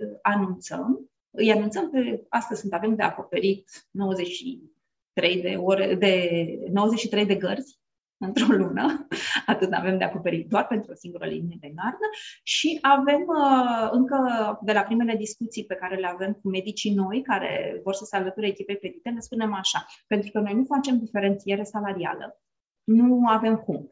uh, 0.00 0.18
anunțăm, 0.22 1.10
îi 1.30 1.52
anunțăm 1.52 1.90
pe, 1.90 2.24
astăzi 2.28 2.60
sunt, 2.60 2.72
avem 2.72 2.94
de 2.94 3.02
acoperit 3.02 3.88
93 3.90 5.40
de 5.42 5.54
ore, 5.56 5.94
de 5.94 6.28
93 6.72 7.26
de 7.26 7.34
gărzi 7.34 7.80
într-o 8.26 8.54
lună, 8.54 9.06
atât 9.52 9.72
avem 9.72 9.98
de 9.98 10.04
acoperit 10.04 10.48
doar 10.48 10.66
pentru 10.66 10.90
o 10.92 10.94
singură 10.94 11.26
linie 11.26 11.56
de 11.60 11.72
gardă 11.74 12.06
și 12.42 12.78
avem 12.80 13.24
uh, 13.26 13.88
încă 13.90 14.18
de 14.62 14.72
la 14.72 14.80
primele 14.80 15.16
discuții 15.16 15.64
pe 15.64 15.74
care 15.74 15.96
le 15.96 16.06
avem 16.06 16.32
cu 16.32 16.48
medicii 16.48 16.94
noi 16.94 17.22
care 17.22 17.80
vor 17.84 17.94
să 17.94 18.04
se 18.04 18.16
alăture 18.16 18.46
echipei 18.46 18.76
predite, 18.76 19.10
ne 19.10 19.20
spunem 19.20 19.54
așa, 19.54 19.86
pentru 20.06 20.30
că 20.30 20.40
noi 20.40 20.54
nu 20.54 20.64
facem 20.64 20.98
diferențiere 20.98 21.62
salarială, 21.62 22.40
nu 22.84 23.26
avem 23.26 23.56
cum. 23.56 23.90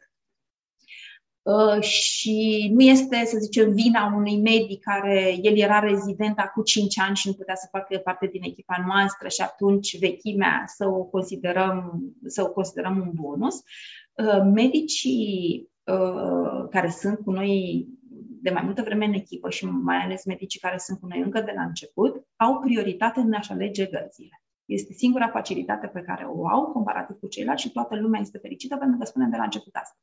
Uh, 1.43 1.83
și 1.83 2.69
nu 2.73 2.83
este, 2.83 3.25
să 3.25 3.39
zicem, 3.39 3.73
vina 3.73 4.13
unui 4.17 4.41
medic 4.41 4.83
care 4.83 5.37
el 5.43 5.59
era 5.59 5.79
rezident 5.79 6.39
acum 6.39 6.63
5 6.63 6.99
ani 6.99 7.17
și 7.17 7.29
nu 7.29 7.35
putea 7.35 7.55
să 7.55 7.69
facă 7.71 7.99
parte 7.99 8.27
din 8.27 8.43
echipa 8.43 8.85
noastră 8.87 9.29
și 9.29 9.41
atunci 9.41 9.99
vechimea 9.99 10.63
să 10.67 10.89
o 10.89 11.05
considerăm, 11.05 12.03
să 12.27 12.43
o 12.43 12.51
considerăm 12.51 12.97
un 12.97 13.11
bonus. 13.15 13.63
Uh, 14.13 14.43
medicii 14.55 15.69
uh, 15.85 16.69
care 16.71 16.91
sunt 16.91 17.19
cu 17.19 17.31
noi 17.31 17.87
de 18.43 18.51
mai 18.51 18.63
multă 18.65 18.83
vreme 18.83 19.05
în 19.05 19.13
echipă 19.13 19.51
și 19.51 19.67
mai 19.67 19.97
ales 19.97 20.25
medicii 20.25 20.61
care 20.61 20.79
sunt 20.79 21.01
cu 21.01 21.07
noi 21.07 21.21
încă 21.21 21.41
de 21.41 21.53
la 21.55 21.63
început, 21.63 22.27
au 22.37 22.61
prioritate 22.61 23.21
în 23.21 23.33
a-și 23.33 23.53
alege 23.53 23.87
gărzile. 23.87 24.43
Este 24.65 24.93
singura 24.93 25.29
facilitate 25.29 25.87
pe 25.87 26.01
care 26.01 26.25
o 26.25 26.49
au 26.49 26.65
comparativ 26.65 27.17
cu 27.19 27.27
ceilalți 27.27 27.63
și 27.63 27.73
toată 27.73 27.97
lumea 27.97 28.21
este 28.21 28.39
fericită 28.39 28.77
pentru 28.77 28.99
că 28.99 29.05
spunem 29.05 29.31
de 29.31 29.37
la 29.37 29.43
început 29.43 29.75
asta. 29.75 29.99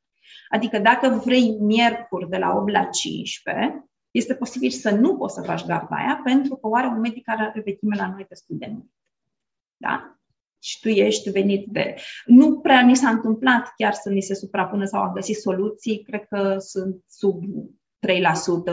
Adică 0.48 0.78
dacă 0.78 1.08
vrei 1.08 1.56
miercuri 1.60 2.28
de 2.28 2.36
la 2.36 2.56
8 2.56 2.72
la 2.72 2.84
15, 2.84 3.88
este 4.10 4.34
posibil 4.34 4.70
să 4.70 4.90
nu 4.90 5.16
poți 5.16 5.34
să 5.34 5.42
faci 5.42 5.66
garda 5.66 5.96
aia 5.96 6.20
pentru 6.24 6.56
că 6.56 6.68
are 6.72 6.86
un 6.86 7.00
medic 7.00 7.24
care 7.24 7.42
are 7.42 7.60
vechime 7.64 7.96
la 7.96 8.10
noi 8.10 8.24
destul 8.28 8.56
de 8.58 8.66
mult. 8.72 8.90
Da? 9.76 10.17
Și 10.60 10.80
tu 10.80 10.88
ești 10.88 11.30
venit 11.30 11.66
de... 11.66 11.94
Nu 12.26 12.58
prea 12.58 12.80
ni 12.80 12.96
s-a 12.96 13.08
întâmplat 13.08 13.72
chiar 13.76 13.92
să 13.92 14.10
ni 14.10 14.20
se 14.20 14.34
suprapună 14.34 14.84
sau 14.84 15.02
am 15.02 15.12
găsit 15.12 15.36
soluții, 15.36 16.02
cred 16.02 16.24
că 16.24 16.56
sunt 16.58 16.96
sub 17.08 17.42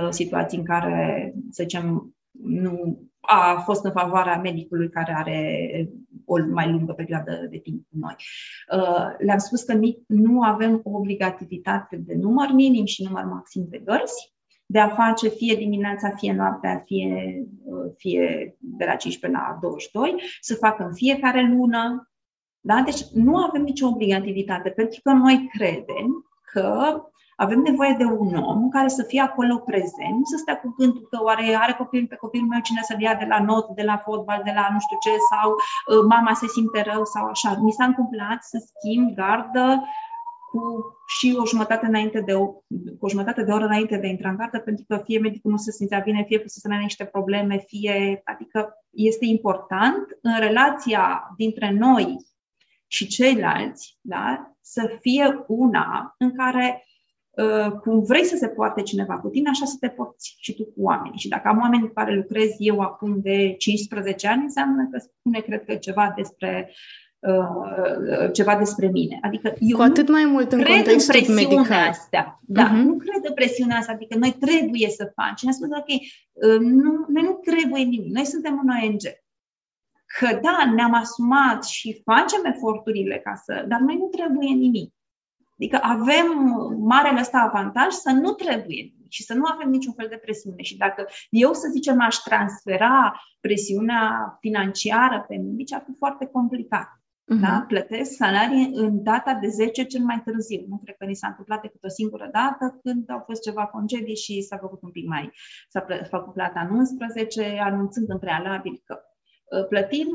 3% 0.07 0.09
situații 0.09 0.57
în 0.57 0.63
care, 0.63 1.33
să 1.49 1.63
zicem, 1.63 2.15
nu 2.41 2.99
a 3.19 3.61
fost 3.65 3.83
în 3.85 3.91
favoarea 3.91 4.37
medicului 4.37 4.89
care 4.89 5.13
are 5.17 5.89
o 6.25 6.37
mai 6.51 6.71
lungă 6.71 6.93
perioadă 6.93 7.47
de 7.49 7.57
timp 7.57 7.85
cu 7.89 7.97
noi. 7.97 8.15
Uh, 8.79 9.15
le-am 9.17 9.37
spus 9.37 9.63
că 9.63 9.79
nu 10.07 10.41
avem 10.41 10.81
o 10.83 10.97
obligativitate 10.97 11.95
de 11.95 12.15
număr 12.15 12.49
minim 12.53 12.85
și 12.85 13.03
număr 13.03 13.23
maxim 13.23 13.65
de 13.69 13.77
gărzi, 13.77 14.34
de 14.65 14.79
a 14.79 14.89
face 14.89 15.27
fie 15.27 15.55
dimineața, 15.55 16.09
fie 16.09 16.33
noaptea, 16.33 16.83
fie, 16.85 17.43
uh, 17.65 17.91
fie 17.97 18.55
de 18.59 18.85
la 18.85 18.95
15 18.95 19.41
la 19.41 19.57
22, 19.61 20.21
să 20.41 20.55
facă 20.55 20.83
în 20.83 20.93
fiecare 20.93 21.47
lună. 21.47 22.09
Da? 22.59 22.81
Deci 22.81 23.01
nu 23.13 23.37
avem 23.37 23.61
nicio 23.61 23.87
obligativitate, 23.87 24.69
pentru 24.69 24.99
că 25.03 25.11
noi 25.11 25.49
credem 25.53 26.25
că 26.51 27.01
avem 27.35 27.59
nevoie 27.59 27.95
de 27.97 28.03
un 28.03 28.35
om 28.35 28.69
care 28.69 28.87
să 28.87 29.03
fie 29.03 29.21
acolo 29.21 29.57
prezent, 29.57 30.27
să 30.27 30.37
stea 30.37 30.59
cu 30.59 30.73
gândul 30.77 31.07
că 31.09 31.23
oare 31.23 31.55
are 31.55 31.73
copil 31.73 32.05
pe 32.07 32.15
copilul 32.15 32.47
meu 32.47 32.59
cine 32.59 32.81
să-l 32.81 33.01
ia 33.01 33.15
de 33.15 33.25
la 33.25 33.39
not, 33.43 33.69
de 33.75 33.83
la 33.83 33.97
fotbal, 33.97 34.41
de 34.43 34.51
la 34.55 34.67
nu 34.71 34.79
știu 34.79 34.97
ce, 34.99 35.09
sau 35.31 35.49
uh, 35.51 36.05
mama 36.09 36.33
se 36.33 36.47
simte 36.47 36.81
rău 36.91 37.05
sau 37.05 37.25
așa. 37.25 37.59
Mi 37.61 37.71
s-a 37.71 37.85
întâmplat 37.85 38.43
să 38.43 38.57
schimb 38.67 39.15
gardă 39.15 39.83
cu 40.56 40.98
și 41.07 41.36
o 41.38 41.45
jumătate, 41.45 41.86
înainte 41.86 42.22
de 42.22 42.34
o, 42.34 42.45
cu 42.99 43.06
o 43.06 43.10
jumătate 43.10 43.44
de 43.44 43.52
oră 43.52 43.65
înainte 43.65 43.98
de 43.98 44.07
a 44.07 44.10
intra 44.10 44.30
în 44.30 44.36
gardă, 44.36 44.60
pentru 44.60 44.86
că 44.88 45.02
fie 45.06 45.19
medicul 45.19 45.52
nu 45.52 45.57
se 45.57 45.72
simțea 45.72 45.99
bine, 45.99 46.23
fie 46.27 46.41
să 46.45 46.60
se 46.60 46.76
niște 46.76 47.06
probleme, 47.06 47.57
fie. 47.68 48.22
Adică 48.23 48.73
este 48.90 49.26
important 49.26 50.18
în 50.22 50.40
relația 50.40 51.34
dintre 51.38 51.72
noi 51.72 52.18
și 52.88 53.07
ceilalți 53.07 53.98
da, 54.02 54.56
să 54.61 54.98
fie 54.99 55.44
una 55.48 56.15
în 56.18 56.36
care 56.36 56.84
uh, 57.30 57.72
cum 57.72 58.03
vrei 58.03 58.23
să 58.23 58.36
se 58.36 58.48
poarte 58.48 58.82
cineva 58.82 59.19
cu 59.19 59.30
tine, 59.30 59.49
așa 59.49 59.65
să 59.65 59.77
te 59.80 59.90
porți 59.90 60.36
și 60.40 60.56
tu 60.56 60.64
cu 60.64 60.82
oamenii. 60.82 61.19
Și 61.19 61.27
dacă 61.27 61.48
am 61.48 61.60
oameni 61.60 61.88
cu 61.88 61.94
care 61.94 62.15
lucrez 62.15 62.49
eu 62.57 62.80
acum 62.80 63.19
de 63.22 63.56
15 63.57 64.27
ani, 64.27 64.41
înseamnă 64.41 64.88
că 64.91 64.98
spune, 64.98 65.40
cred 65.40 65.64
că, 65.65 65.76
ceva 65.76 66.14
despre 66.15 66.72
Uh, 67.27 68.31
ceva 68.31 68.56
despre 68.56 68.88
mine. 68.88 69.19
Adică 69.22 69.53
eu 69.60 69.77
Cu 69.77 69.84
atât 69.84 70.10
mai 70.10 70.26
mult 70.26 70.52
în 70.52 70.64
contextul 70.64 71.23
în 71.27 71.34
medical. 71.34 71.88
Astea. 71.88 72.39
Da, 72.41 72.69
uh-huh. 72.69 72.84
nu 72.84 72.95
cred 72.97 73.22
în 73.23 73.34
presiunea 73.34 73.77
asta, 73.77 73.91
adică 73.91 74.18
noi 74.18 74.31
trebuie 74.39 74.89
să 74.89 75.11
facem. 75.15 75.47
Ne 75.47 75.52
spus, 75.52 75.68
ok, 75.69 75.88
uh, 75.88 76.60
nu, 76.60 77.06
noi 77.07 77.23
nu 77.23 77.39
trebuie 77.43 77.84
nimic, 77.84 78.14
noi 78.14 78.26
suntem 78.26 78.61
un 78.64 78.69
ONG. 78.69 79.02
Că 80.19 80.39
da, 80.41 80.72
ne-am 80.76 80.93
asumat 80.93 81.65
și 81.65 82.02
facem 82.03 82.45
eforturile 82.45 83.22
ca 83.23 83.34
să, 83.43 83.65
dar 83.68 83.80
noi 83.80 83.95
nu 83.95 84.06
trebuie 84.06 84.49
nimic. 84.49 84.93
Adică 85.53 85.80
avem 85.81 86.27
marele 86.80 87.19
ăsta 87.19 87.38
avantaj 87.38 87.91
să 87.91 88.11
nu 88.11 88.31
trebuie 88.31 88.81
nimic 88.81 89.11
și 89.11 89.23
să 89.23 89.34
nu 89.34 89.43
avem 89.45 89.69
niciun 89.69 89.93
fel 89.93 90.07
de 90.10 90.15
presiune. 90.15 90.61
Și 90.61 90.77
dacă 90.77 91.07
eu, 91.30 91.53
să 91.53 91.69
zicem, 91.72 92.02
aș 92.02 92.15
transfera 92.15 93.22
presiunea 93.39 94.38
financiară 94.39 95.26
pe 95.27 95.35
medici, 95.35 95.73
ar 95.73 95.84
fi 95.85 95.93
foarte 95.97 96.26
complicat. 96.26 96.88
Uh-huh. 97.34 97.41
Da? 97.41 97.65
Plătesc 97.68 98.11
salarii 98.15 98.69
în 98.73 99.03
data 99.03 99.34
de 99.41 99.47
10 99.47 99.84
cel 99.84 100.03
mai 100.03 100.22
târziu. 100.26 100.65
Nu 100.68 100.77
cred 100.84 100.95
că 100.97 101.06
ni 101.06 101.15
s-a 101.15 101.27
întâmplat 101.27 101.61
decât 101.61 101.84
o 101.84 101.88
singură 101.88 102.30
dată 102.31 102.80
când 102.84 103.10
au 103.10 103.22
fost 103.26 103.41
ceva 103.41 103.65
concedii 103.65 104.15
și 104.15 104.41
s-a 104.41 104.57
făcut 104.57 104.81
un 104.81 104.91
pic 104.91 105.07
mai... 105.07 105.31
S-a 105.69 105.85
făcut 106.10 106.34
plata 106.34 106.68
în 106.69 106.77
11, 106.77 107.60
anunțând 107.61 108.10
în 108.10 108.19
prealabil 108.19 108.81
că 108.85 108.99
uh, 108.99 109.68
plătim 109.68 110.07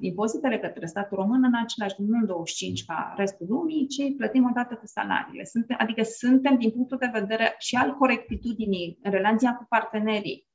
impozitele 0.00 0.58
către 0.58 0.86
statul 0.86 1.16
român 1.16 1.44
în 1.44 1.54
același 1.62 1.94
timp, 1.94 2.08
nu 2.08 2.18
în 2.18 2.26
25 2.26 2.84
ca 2.84 3.14
restul 3.16 3.46
lumii, 3.48 3.86
ci 3.86 4.16
plătim 4.16 4.44
odată 4.50 4.74
cu 4.74 4.86
salariile. 4.86 5.44
Suntem, 5.44 5.76
adică 5.80 6.02
suntem, 6.02 6.56
din 6.58 6.70
punctul 6.70 6.98
de 7.00 7.10
vedere 7.12 7.54
și 7.58 7.74
al 7.76 7.94
corectitudinii 7.94 8.98
în 9.02 9.10
relația 9.10 9.54
cu 9.54 9.66
partenerii, 9.68 10.47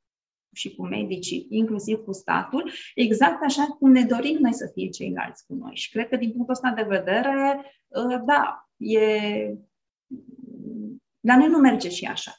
și 0.54 0.76
cu 0.76 0.86
medicii, 0.88 1.48
inclusiv 1.50 1.98
cu 1.98 2.12
statul, 2.12 2.72
exact 2.96 3.44
așa 3.44 3.64
cum 3.64 3.92
ne 3.92 4.04
dorim 4.04 4.38
noi 4.40 4.54
să 4.54 4.72
fie 4.74 4.90
ceilalți 4.90 5.46
cu 5.46 5.54
noi. 5.54 5.76
Și 5.76 5.90
cred 5.90 6.08
că 6.08 6.16
din 6.16 6.32
punctul 6.32 6.54
ăsta 6.54 6.74
de 6.76 6.86
vedere, 6.88 7.66
uh, 7.88 8.22
da, 8.26 8.70
e... 8.78 9.08
Dar 11.20 11.38
noi 11.38 11.48
nu 11.48 11.58
merge 11.58 11.90
și 11.90 12.06
așa. 12.06 12.32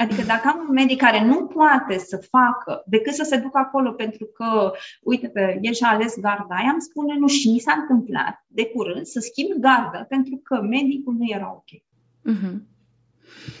Adică 0.00 0.22
dacă 0.22 0.48
am 0.48 0.66
un 0.68 0.74
medic 0.74 0.98
care 0.98 1.24
nu 1.24 1.46
poate 1.46 1.98
să 1.98 2.26
facă 2.30 2.82
decât 2.86 3.12
să 3.12 3.22
se 3.22 3.36
ducă 3.36 3.58
acolo 3.58 3.92
pentru 3.92 4.26
că, 4.26 4.72
uite, 5.02 5.58
el 5.60 5.72
și-a 5.72 5.88
ales 5.88 6.20
garda 6.20 6.54
aia, 6.54 6.70
îmi 6.70 6.80
spune 6.80 7.18
nu 7.18 7.26
și 7.26 7.50
mi 7.50 7.58
s-a 7.58 7.72
întâmplat 7.80 8.44
de 8.46 8.66
curând 8.66 9.06
să 9.06 9.20
schimb 9.20 9.60
garda 9.60 9.98
pentru 9.98 10.40
că 10.44 10.60
medicul 10.60 11.14
nu 11.14 11.24
era 11.28 11.52
ok. 11.52 11.82
Uh-huh. 12.34 12.56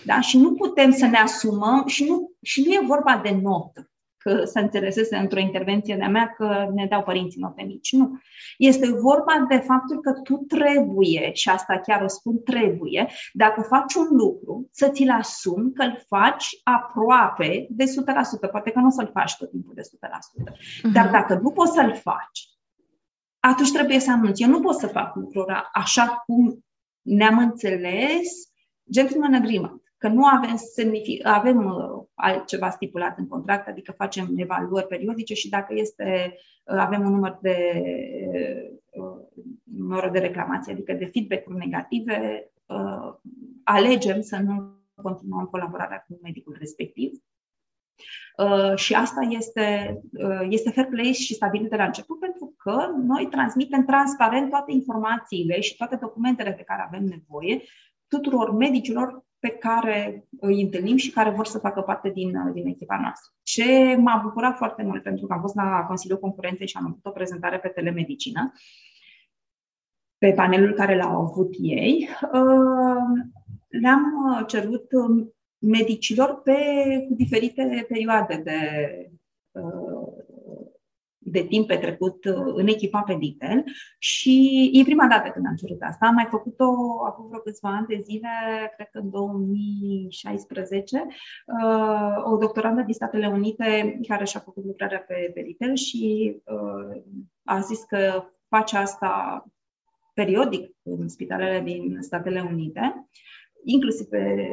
Da? 0.04 0.20
Și 0.20 0.38
nu 0.38 0.54
putem 0.54 0.92
să 0.92 1.06
ne 1.06 1.16
asumăm 1.16 1.86
și 1.86 2.04
nu, 2.04 2.32
și 2.42 2.62
nu 2.66 2.72
e 2.72 2.86
vorba 2.86 3.20
de 3.22 3.38
notă 3.42 3.89
că 4.22 4.44
să 4.44 4.58
înțelesese 4.58 5.16
într-o 5.16 5.40
intervenție 5.40 5.96
de-a 5.96 6.08
mea 6.08 6.34
că 6.36 6.70
ne 6.74 6.86
dau 6.86 7.02
părinții 7.02 7.40
note 7.40 7.62
mici. 7.62 7.92
Nu. 7.92 8.18
Este 8.58 8.90
vorba 8.90 9.46
de 9.48 9.56
faptul 9.56 10.00
că 10.00 10.12
tu 10.12 10.36
trebuie, 10.36 11.30
și 11.32 11.48
asta 11.48 11.78
chiar 11.78 12.02
o 12.02 12.08
spun, 12.08 12.42
trebuie, 12.42 13.08
dacă 13.32 13.60
faci 13.60 13.94
un 13.94 14.06
lucru, 14.10 14.68
să 14.72 14.88
ți-l 14.88 15.10
asumi 15.10 15.72
că 15.72 15.82
îl 15.82 16.04
faci 16.08 16.46
aproape 16.62 17.66
de 17.70 17.84
100%. 17.84 18.50
Poate 18.50 18.70
că 18.70 18.78
nu 18.78 18.86
o 18.86 18.90
să-l 18.90 19.10
faci 19.12 19.36
tot 19.36 19.50
timpul 19.50 19.74
de 19.74 19.82
100%. 19.82 19.84
Uh-huh. 19.84 20.82
Mhm. 20.82 20.92
Dar 20.92 21.10
dacă 21.10 21.38
nu 21.42 21.50
poți 21.50 21.72
să-l 21.72 21.94
faci, 21.94 22.48
atunci 23.40 23.72
trebuie 23.72 23.98
să 23.98 24.10
anunți. 24.10 24.42
Eu 24.42 24.48
nu 24.48 24.60
pot 24.60 24.74
să 24.74 24.86
fac 24.86 25.14
lucruri 25.14 25.54
așa 25.72 26.22
cum 26.26 26.64
ne-am 27.02 27.38
înțeles, 27.38 28.28
gentleman 28.90 29.34
agreement 29.34 29.79
că 30.00 30.08
nu 30.08 30.24
avem, 30.24 30.56
semnific- 30.56 31.24
avem 31.24 31.64
uh, 31.64 32.04
altceva 32.14 32.70
stipulat 32.70 33.18
în 33.18 33.28
contract, 33.28 33.68
adică 33.68 33.92
facem 33.92 34.32
evaluări 34.36 34.86
periodice 34.86 35.34
și 35.34 35.48
dacă 35.48 35.74
este, 35.74 36.34
uh, 36.64 36.78
avem 36.78 37.00
un 37.00 37.12
număr 37.12 37.38
de, 37.40 37.82
uh, 38.90 39.42
număr 39.64 40.10
de 40.10 40.18
reclamații, 40.18 40.72
adică 40.72 40.92
de 40.92 41.04
feedback-uri 41.04 41.58
negative, 41.58 42.50
alegem 43.64 44.20
să 44.20 44.36
nu 44.36 44.78
continuăm 44.94 45.44
colaborarea 45.44 46.04
cu 46.08 46.18
medicul 46.22 46.56
respectiv. 46.58 47.10
și 48.74 48.94
asta 48.94 49.20
este, 49.30 49.98
este 50.48 50.70
fair 50.70 50.86
play 50.86 51.12
și 51.12 51.34
stabilit 51.34 51.70
de 51.70 51.76
la 51.76 51.84
început 51.84 52.18
pentru 52.18 52.54
că 52.56 52.86
noi 52.96 53.26
transmitem 53.30 53.84
transparent 53.84 54.50
toate 54.50 54.72
informațiile 54.72 55.60
și 55.60 55.76
toate 55.76 55.96
documentele 55.96 56.52
pe 56.52 56.62
care 56.62 56.82
avem 56.86 57.04
nevoie 57.04 57.62
tuturor 58.08 58.54
medicilor 58.54 59.24
pe 59.40 59.48
care 59.48 60.28
îi 60.40 60.62
întâlnim 60.62 60.96
și 60.96 61.10
care 61.10 61.30
vor 61.30 61.46
să 61.46 61.58
facă 61.58 61.80
parte 61.80 62.10
din, 62.10 62.52
din 62.52 62.66
echipa 62.66 62.98
noastră. 63.00 63.32
Ce 63.42 63.96
m-a 63.96 64.20
bucurat 64.24 64.56
foarte 64.56 64.82
mult, 64.82 65.02
pentru 65.02 65.26
că 65.26 65.32
am 65.32 65.40
fost 65.40 65.54
la 65.54 65.84
Consiliul 65.86 66.18
Concurenței 66.18 66.66
și 66.66 66.76
am 66.76 66.84
avut 66.84 67.06
o 67.06 67.10
prezentare 67.10 67.58
pe 67.58 67.68
telemedicină, 67.68 68.52
pe 70.18 70.32
panelul 70.32 70.72
care 70.72 70.96
l-au 70.96 71.20
avut 71.20 71.54
ei, 71.58 72.08
le-am 73.68 74.04
cerut 74.46 74.86
medicilor 75.58 76.40
pe 76.42 76.54
cu 77.08 77.14
diferite 77.14 77.84
perioade 77.88 78.40
de 78.44 78.60
de 81.30 81.42
timp 81.42 81.66
petrecut 81.66 82.24
uh, 82.24 82.52
în 82.54 82.66
echipa 82.66 83.02
pe 83.02 83.16
Ditel 83.18 83.64
și 83.98 84.70
e 84.74 84.82
prima 84.82 85.06
dată 85.06 85.28
când 85.28 85.46
am 85.46 85.54
cerut 85.54 85.82
asta. 85.82 86.06
Am 86.06 86.14
mai 86.14 86.26
făcut-o 86.30 86.64
acum 87.06 87.28
vreo 87.28 87.40
câțiva 87.40 87.68
ani 87.68 87.86
de 87.86 88.00
zile, 88.04 88.28
cred 88.74 88.88
că 88.92 88.98
în 88.98 89.10
2016, 89.10 91.06
uh, 91.46 92.32
o 92.32 92.36
doctorandă 92.36 92.82
din 92.82 92.94
Statele 92.94 93.26
Unite 93.26 94.00
care 94.08 94.24
și-a 94.24 94.40
făcut 94.40 94.64
lucrarea 94.64 95.00
pe, 95.00 95.30
pe 95.34 95.42
Ditel 95.42 95.74
și 95.74 96.36
uh, 96.44 97.02
a 97.44 97.60
zis 97.60 97.82
că 97.82 98.24
face 98.48 98.76
asta 98.76 99.44
periodic 100.14 100.76
în 100.82 101.08
spitalele 101.08 101.60
din 101.60 101.96
Statele 102.00 102.40
Unite, 102.40 103.08
inclusiv 103.64 104.06
pe 104.06 104.46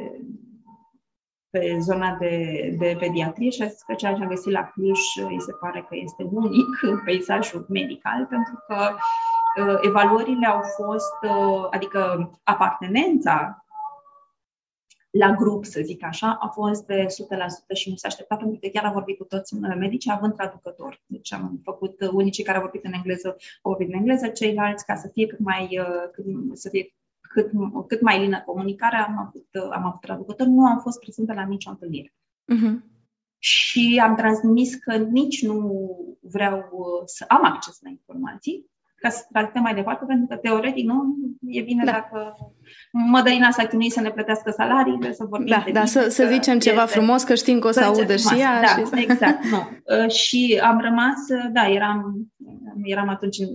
pe 1.49 1.77
zona 1.79 2.17
de, 2.19 2.75
de 2.77 2.95
pediatrie 2.99 3.49
și 3.49 3.61
a 3.61 3.67
zis 3.67 3.81
că 3.81 3.93
ceea 3.93 4.13
ce 4.13 4.23
a 4.23 4.27
găsit 4.27 4.51
la 4.51 4.63
Cluj 4.63 4.99
îi 5.29 5.41
se 5.41 5.51
pare 5.59 5.85
că 5.89 5.95
este 5.95 6.23
unic 6.31 6.81
în 6.91 6.99
peisajul 7.05 7.65
medical, 7.69 8.25
pentru 8.25 8.63
că 8.67 8.95
uh, 9.63 9.79
evaluările 9.81 10.47
au 10.47 10.61
fost, 10.61 11.17
uh, 11.21 11.67
adică 11.69 12.31
apartenența 12.43 13.65
la 15.09 15.31
grup, 15.31 15.65
să 15.65 15.81
zic 15.83 16.03
așa, 16.03 16.37
a 16.41 16.47
fost 16.47 16.85
de 16.85 17.05
100% 17.05 17.07
și 17.73 17.89
nu 17.89 17.95
s-a 17.95 18.07
așteptat 18.07 18.37
pentru 18.37 18.59
că 18.61 18.67
chiar 18.67 18.85
am 18.85 18.93
vorbit 18.93 19.17
cu 19.17 19.23
toți 19.23 19.55
medici 19.55 20.07
având 20.07 20.35
traducător. 20.35 21.01
Deci 21.05 21.33
am 21.33 21.59
făcut, 21.63 22.01
unicii 22.11 22.43
care 22.43 22.57
au 22.57 22.63
vorbit 22.63 22.85
în 22.85 22.93
engleză 22.93 23.27
au 23.61 23.71
vorbit 23.71 23.87
în 23.87 23.99
engleză, 23.99 24.27
ceilalți 24.27 24.85
ca 24.85 24.95
să 24.95 25.09
fie 25.13 25.27
cât 25.27 25.39
mai, 25.39 25.79
uh, 25.79 26.09
cât, 26.11 26.25
să 26.53 26.69
fie 26.69 26.93
cât, 27.37 27.51
cât 27.87 28.01
mai 28.01 28.19
lină 28.19 28.43
comunicare, 28.45 28.95
am 28.95 29.17
avut, 29.19 29.71
am 29.71 29.85
avut 29.85 30.01
traducător, 30.01 30.47
nu 30.47 30.65
am 30.65 30.79
fost 30.79 30.99
prezentă 30.99 31.33
la 31.33 31.45
nicio 31.45 31.69
întâlnire. 31.69 32.13
Uh-huh. 32.53 32.75
Și 33.37 34.01
am 34.03 34.15
transmis 34.15 34.75
că 34.75 34.95
nici 34.95 35.45
nu 35.45 35.59
vreau 36.21 36.57
uh, 36.57 37.03
să 37.05 37.25
am 37.27 37.45
acces 37.45 37.77
la 37.81 37.89
informații, 37.89 38.65
ca 38.95 39.09
să 39.09 39.25
tratăm 39.31 39.61
mai 39.61 39.75
departe, 39.75 40.05
pentru 40.05 40.27
că 40.27 40.35
teoretic 40.35 40.85
nu 40.85 41.15
e 41.47 41.61
bine 41.61 41.83
da. 41.83 41.91
dacă 41.91 42.35
Mădălina 42.91 43.51
s-a 43.51 43.65
chinuit 43.65 43.91
să 43.91 44.01
ne 44.01 44.11
plătească 44.11 44.51
salariile, 44.51 45.13
să 45.13 45.25
vorbim 45.29 45.55
Da, 45.55 45.61
de 45.65 45.71
da 45.71 45.85
să, 45.85 46.09
să 46.09 46.25
zicem 46.31 46.55
este... 46.57 46.69
ceva 46.69 46.85
frumos, 46.85 47.23
că 47.23 47.35
știm 47.35 47.59
că 47.59 47.67
o 47.67 47.71
să, 47.71 47.79
să 47.79 47.85
audă 47.85 48.15
și 48.15 48.39
ea. 48.39 48.61
Da, 48.61 48.97
și... 48.97 49.03
exact, 49.03 49.43
nu. 49.43 49.57
Uh, 50.03 50.09
și 50.09 50.61
am 50.63 50.79
rămas, 50.79 51.15
uh, 51.29 51.49
da, 51.51 51.67
eram, 51.67 52.31
eram 52.83 53.09
atunci 53.09 53.37
în 53.37 53.47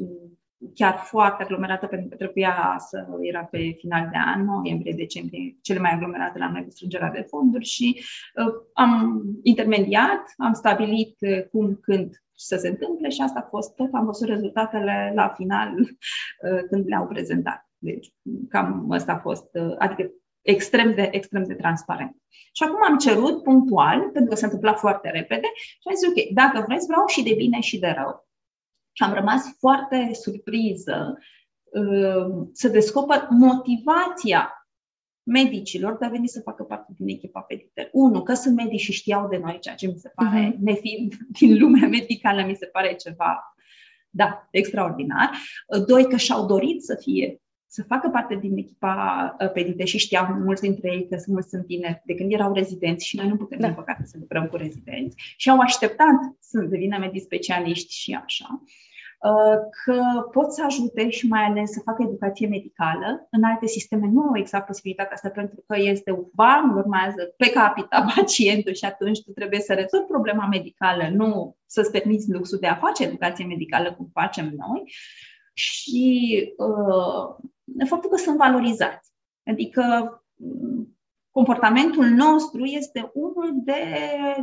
chiar 0.74 0.94
foarte 0.94 1.42
aglomerată 1.42 1.86
pentru 1.86 2.08
că 2.08 2.16
trebuia 2.16 2.76
să 2.78 3.06
era 3.20 3.44
pe 3.44 3.74
final 3.78 4.08
de 4.12 4.18
an, 4.34 4.44
noiembrie-decembrie, 4.44 5.56
cele 5.62 5.78
mai 5.78 5.90
aglomerate 5.92 6.38
la 6.38 6.50
noi 6.50 6.64
cu 6.64 6.70
strângerea 6.70 7.10
de 7.10 7.26
fonduri 7.28 7.64
și 7.64 8.04
uh, 8.34 8.52
am 8.72 9.22
intermediat, 9.42 10.22
am 10.36 10.52
stabilit 10.52 11.16
uh, 11.20 11.42
cum, 11.50 11.78
când 11.82 12.22
să 12.34 12.56
se 12.56 12.68
întâmple 12.68 13.08
și 13.08 13.20
asta 13.20 13.38
a 13.38 13.48
fost 13.48 13.74
tot. 13.74 13.88
Am 13.92 14.04
văzut 14.04 14.28
rezultatele 14.28 15.12
la 15.14 15.28
final 15.28 15.74
uh, 15.78 16.62
când 16.70 16.84
le-au 16.86 17.06
prezentat. 17.06 17.68
Deci 17.78 18.12
cam 18.48 18.90
asta 18.90 19.12
a 19.12 19.18
fost, 19.18 19.48
uh, 19.52 19.74
adică 19.78 20.10
extrem 20.42 20.94
de, 20.94 21.08
extrem 21.12 21.44
de 21.44 21.54
transparent. 21.54 22.16
Și 22.28 22.62
acum 22.62 22.78
am 22.88 22.98
cerut 22.98 23.42
punctual, 23.42 24.00
pentru 24.00 24.30
că 24.30 24.36
s-a 24.36 24.46
întâmplat 24.46 24.78
foarte 24.78 25.10
repede, 25.10 25.46
și 25.54 25.88
am 25.88 25.94
zis, 25.94 26.08
ok, 26.08 26.34
dacă 26.34 26.64
vreți, 26.66 26.86
vreau 26.86 27.06
și 27.06 27.22
de 27.22 27.34
bine 27.34 27.60
și 27.60 27.78
de 27.78 27.94
rău. 27.98 28.28
Și 28.92 29.02
am 29.02 29.12
rămas 29.12 29.56
foarte 29.58 30.10
surpriză 30.12 31.18
uh, 31.64 32.46
să 32.52 32.68
descoper 32.68 33.26
motivația 33.30 34.66
medicilor 35.22 35.96
de 35.96 36.04
a 36.04 36.08
veni 36.08 36.28
să 36.28 36.40
facă 36.40 36.62
parte 36.62 36.92
din 36.96 37.08
echipa 37.08 37.40
Pediter. 37.40 37.88
Unu, 37.92 38.22
că 38.22 38.34
sunt 38.34 38.56
medici 38.56 38.80
și 38.80 38.92
știau 38.92 39.28
de 39.28 39.36
noi, 39.36 39.58
ceea 39.60 39.74
ce 39.74 39.86
mi 39.86 39.98
se 39.98 40.12
pare, 40.14 40.52
uh-huh. 40.52 40.58
nefiind 40.58 41.14
din 41.38 41.58
lumea 41.58 41.88
medicală, 41.88 42.44
mi 42.46 42.54
se 42.54 42.66
pare 42.66 42.94
ceva, 42.94 43.54
da, 44.10 44.48
extraordinar. 44.50 45.30
Doi, 45.86 46.08
că 46.08 46.16
și-au 46.16 46.46
dorit 46.46 46.82
să 46.82 46.98
fie 47.00 47.40
să 47.74 47.82
facă 47.82 48.08
parte 48.08 48.34
din 48.34 48.56
echipa 48.56 49.36
uh, 49.40 49.50
Pedite 49.52 49.84
și 49.84 49.98
știau 49.98 50.26
mulți 50.26 50.62
dintre 50.62 50.88
ei 50.88 51.08
că 51.08 51.16
mulți 51.26 51.48
sunt 51.48 51.66
tineri 51.66 52.02
de 52.04 52.14
când 52.14 52.32
erau 52.32 52.52
rezidenți 52.52 53.06
și 53.06 53.16
noi 53.16 53.28
nu 53.28 53.36
putem, 53.36 53.58
da. 53.58 53.66
din 53.66 53.74
păcate, 53.74 54.04
să 54.04 54.16
lucrăm 54.20 54.46
cu 54.46 54.56
rezidenți 54.56 55.16
și 55.36 55.50
au 55.50 55.58
așteptat 55.58 56.16
să 56.40 56.60
devină 56.60 56.98
medici 56.98 57.22
specialiști 57.22 57.94
și 57.94 58.20
așa 58.24 58.62
uh, 59.22 59.56
că 59.84 60.02
pot 60.32 60.52
să 60.52 60.62
ajute 60.64 61.10
și 61.10 61.26
mai 61.26 61.42
ales 61.42 61.70
să 61.70 61.80
facă 61.84 62.02
educație 62.02 62.46
medicală. 62.48 63.26
În 63.30 63.42
alte 63.42 63.66
sisteme 63.66 64.08
nu 64.12 64.20
au 64.20 64.36
exact 64.36 64.66
posibilitatea 64.66 65.14
asta 65.14 65.28
pentru 65.28 65.64
că 65.66 65.76
este 65.78 66.10
un 66.10 66.24
ban, 66.32 66.76
urmează 66.76 67.34
pe 67.36 67.50
capita 67.50 68.04
pacientul 68.16 68.74
și 68.74 68.84
atunci 68.84 69.22
tu 69.22 69.30
trebuie 69.30 69.60
să 69.60 69.72
rezolvi 69.72 70.06
problema 70.06 70.46
medicală, 70.46 71.08
nu 71.12 71.56
să-ți 71.66 71.90
permiți 71.90 72.30
luxul 72.30 72.58
de 72.58 72.66
a 72.66 72.74
face 72.74 73.04
educație 73.04 73.44
medicală 73.44 73.92
cum 73.92 74.10
facem 74.12 74.52
noi. 74.56 74.92
Și 75.54 76.08
uh, 76.56 77.50
faptul 77.86 78.10
că 78.10 78.16
sunt 78.16 78.36
valorizați. 78.36 79.12
Adică 79.46 79.82
mm, 80.36 80.96
comportamentul 81.30 82.04
nostru 82.04 82.64
este 82.64 83.10
unul 83.14 83.52
de, 83.64 83.82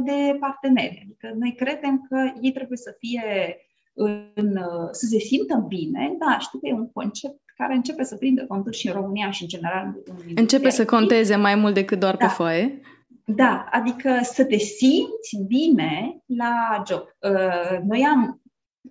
de 0.03 0.37
parteneri. 0.39 1.01
Adică 1.03 1.35
noi 1.37 1.55
credem 1.55 2.05
că 2.09 2.31
ei 2.41 2.51
trebuie 2.51 2.77
să 2.77 2.95
fie 2.99 3.57
în, 3.93 4.59
să 4.91 5.05
se 5.05 5.19
simtă 5.19 5.65
bine, 5.67 6.15
da, 6.19 6.37
știu 6.39 6.59
că 6.59 6.67
e 6.67 6.73
un 6.73 6.91
concept 6.91 7.39
care 7.55 7.75
începe 7.75 8.03
să 8.03 8.15
prindă 8.15 8.45
conturi 8.47 8.77
și 8.77 8.87
în 8.87 8.93
România 8.93 9.31
și 9.31 9.41
în 9.41 9.47
general. 9.47 9.93
În 10.05 10.33
începe 10.35 10.69
să 10.69 10.85
conteze 10.85 11.35
mai 11.35 11.55
mult 11.55 11.73
decât 11.73 11.99
doar 11.99 12.15
da. 12.15 12.25
pe 12.25 12.31
foaie. 12.31 12.81
Da, 13.25 13.65
adică 13.71 14.19
să 14.21 14.45
te 14.45 14.57
simți 14.57 15.37
bine 15.47 16.23
la 16.25 16.83
job. 16.87 17.01
Uh, 17.01 17.79
noi 17.87 18.05
am 18.05 18.38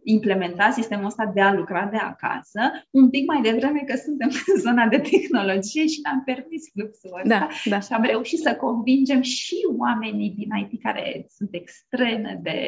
implementa 0.02 0.70
sistemul 0.70 1.06
ăsta 1.06 1.30
de 1.34 1.40
a 1.40 1.52
lucra 1.52 1.84
de 1.84 1.96
acasă 1.96 2.60
un 2.90 3.10
pic 3.10 3.26
mai 3.26 3.40
devreme 3.40 3.82
că 3.86 3.96
suntem 3.96 4.30
în 4.46 4.60
zona 4.66 4.86
de 4.86 4.98
tehnologie 4.98 5.86
și 5.86 6.00
ne-am 6.02 6.22
permis 6.24 6.70
fluxul 6.72 7.20
ăsta 7.22 7.38
da, 7.38 7.48
da. 7.64 7.80
și 7.80 7.92
am 7.92 8.02
reușit 8.02 8.38
să 8.38 8.56
convingem 8.56 9.20
și 9.20 9.56
oamenii 9.78 10.30
din 10.30 10.48
IT 10.56 10.82
care 10.82 11.26
sunt 11.28 11.48
extreme 11.54 12.40
de 12.42 12.58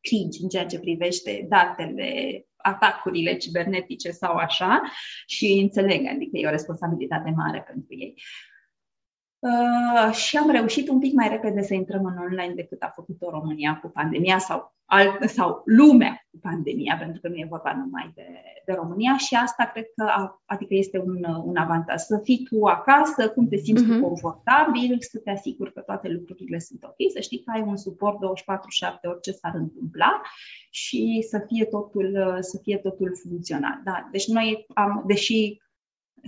critici 0.00 0.42
în 0.42 0.48
ceea 0.48 0.66
ce 0.66 0.78
privește 0.78 1.46
datele, 1.48 2.44
atacurile 2.56 3.36
cibernetice 3.36 4.10
sau 4.10 4.34
așa 4.34 4.82
și 5.26 5.58
înțeleg, 5.62 6.06
adică 6.06 6.30
e 6.32 6.46
o 6.46 6.50
responsabilitate 6.50 7.32
mare 7.36 7.64
pentru 7.66 7.94
ei. 7.94 8.14
Uh, 9.38 10.14
și 10.14 10.36
am 10.36 10.50
reușit 10.50 10.88
un 10.88 10.98
pic 10.98 11.12
mai 11.12 11.28
repede 11.28 11.62
să 11.62 11.74
intrăm 11.74 12.04
în 12.04 12.18
online 12.18 12.54
decât 12.54 12.82
a 12.82 12.92
făcut-o 12.94 13.30
România 13.30 13.78
cu 13.82 13.88
pandemia 13.88 14.38
sau 14.38 14.75
alt, 14.86 15.28
sau 15.28 15.62
lumea 15.64 16.26
cu 16.30 16.38
pandemia, 16.38 16.96
pentru 16.98 17.20
că 17.20 17.28
nu 17.28 17.34
e 17.34 17.46
vorba 17.48 17.74
numai 17.76 18.12
de, 18.14 18.26
de 18.66 18.72
România 18.72 19.16
și 19.16 19.34
asta 19.34 19.70
cred 19.72 19.84
că 19.96 20.04
a, 20.04 20.42
adică 20.44 20.74
este 20.74 20.98
un, 20.98 21.24
un 21.44 21.56
avantaj. 21.56 22.00
Să 22.00 22.20
fii 22.22 22.46
tu 22.50 22.64
acasă, 22.64 23.28
cum 23.28 23.48
te 23.48 23.56
simți 23.56 23.82
uh-huh. 23.82 23.86
tu 23.86 23.92
mhm. 23.92 24.02
confortabil, 24.02 24.96
să 25.00 25.18
te 25.18 25.30
asiguri 25.30 25.72
că 25.72 25.80
toate 25.80 26.08
lucrurile 26.08 26.58
sunt 26.58 26.84
ok, 26.84 27.12
să 27.12 27.20
știi 27.20 27.42
că 27.44 27.50
ai 27.54 27.64
un 27.66 27.76
suport 27.76 28.16
24-7 28.16 28.20
orice 29.02 29.32
s-ar 29.32 29.54
întâmpla 29.54 30.20
și 30.70 31.26
să 31.28 31.44
fie 31.46 31.64
totul, 31.64 32.36
să 32.40 32.58
fie 32.62 32.76
totul 32.76 33.16
funcțional. 33.22 33.80
Da, 33.84 34.08
deci 34.12 34.26
noi 34.26 34.66
am, 34.74 35.02
deși 35.06 35.64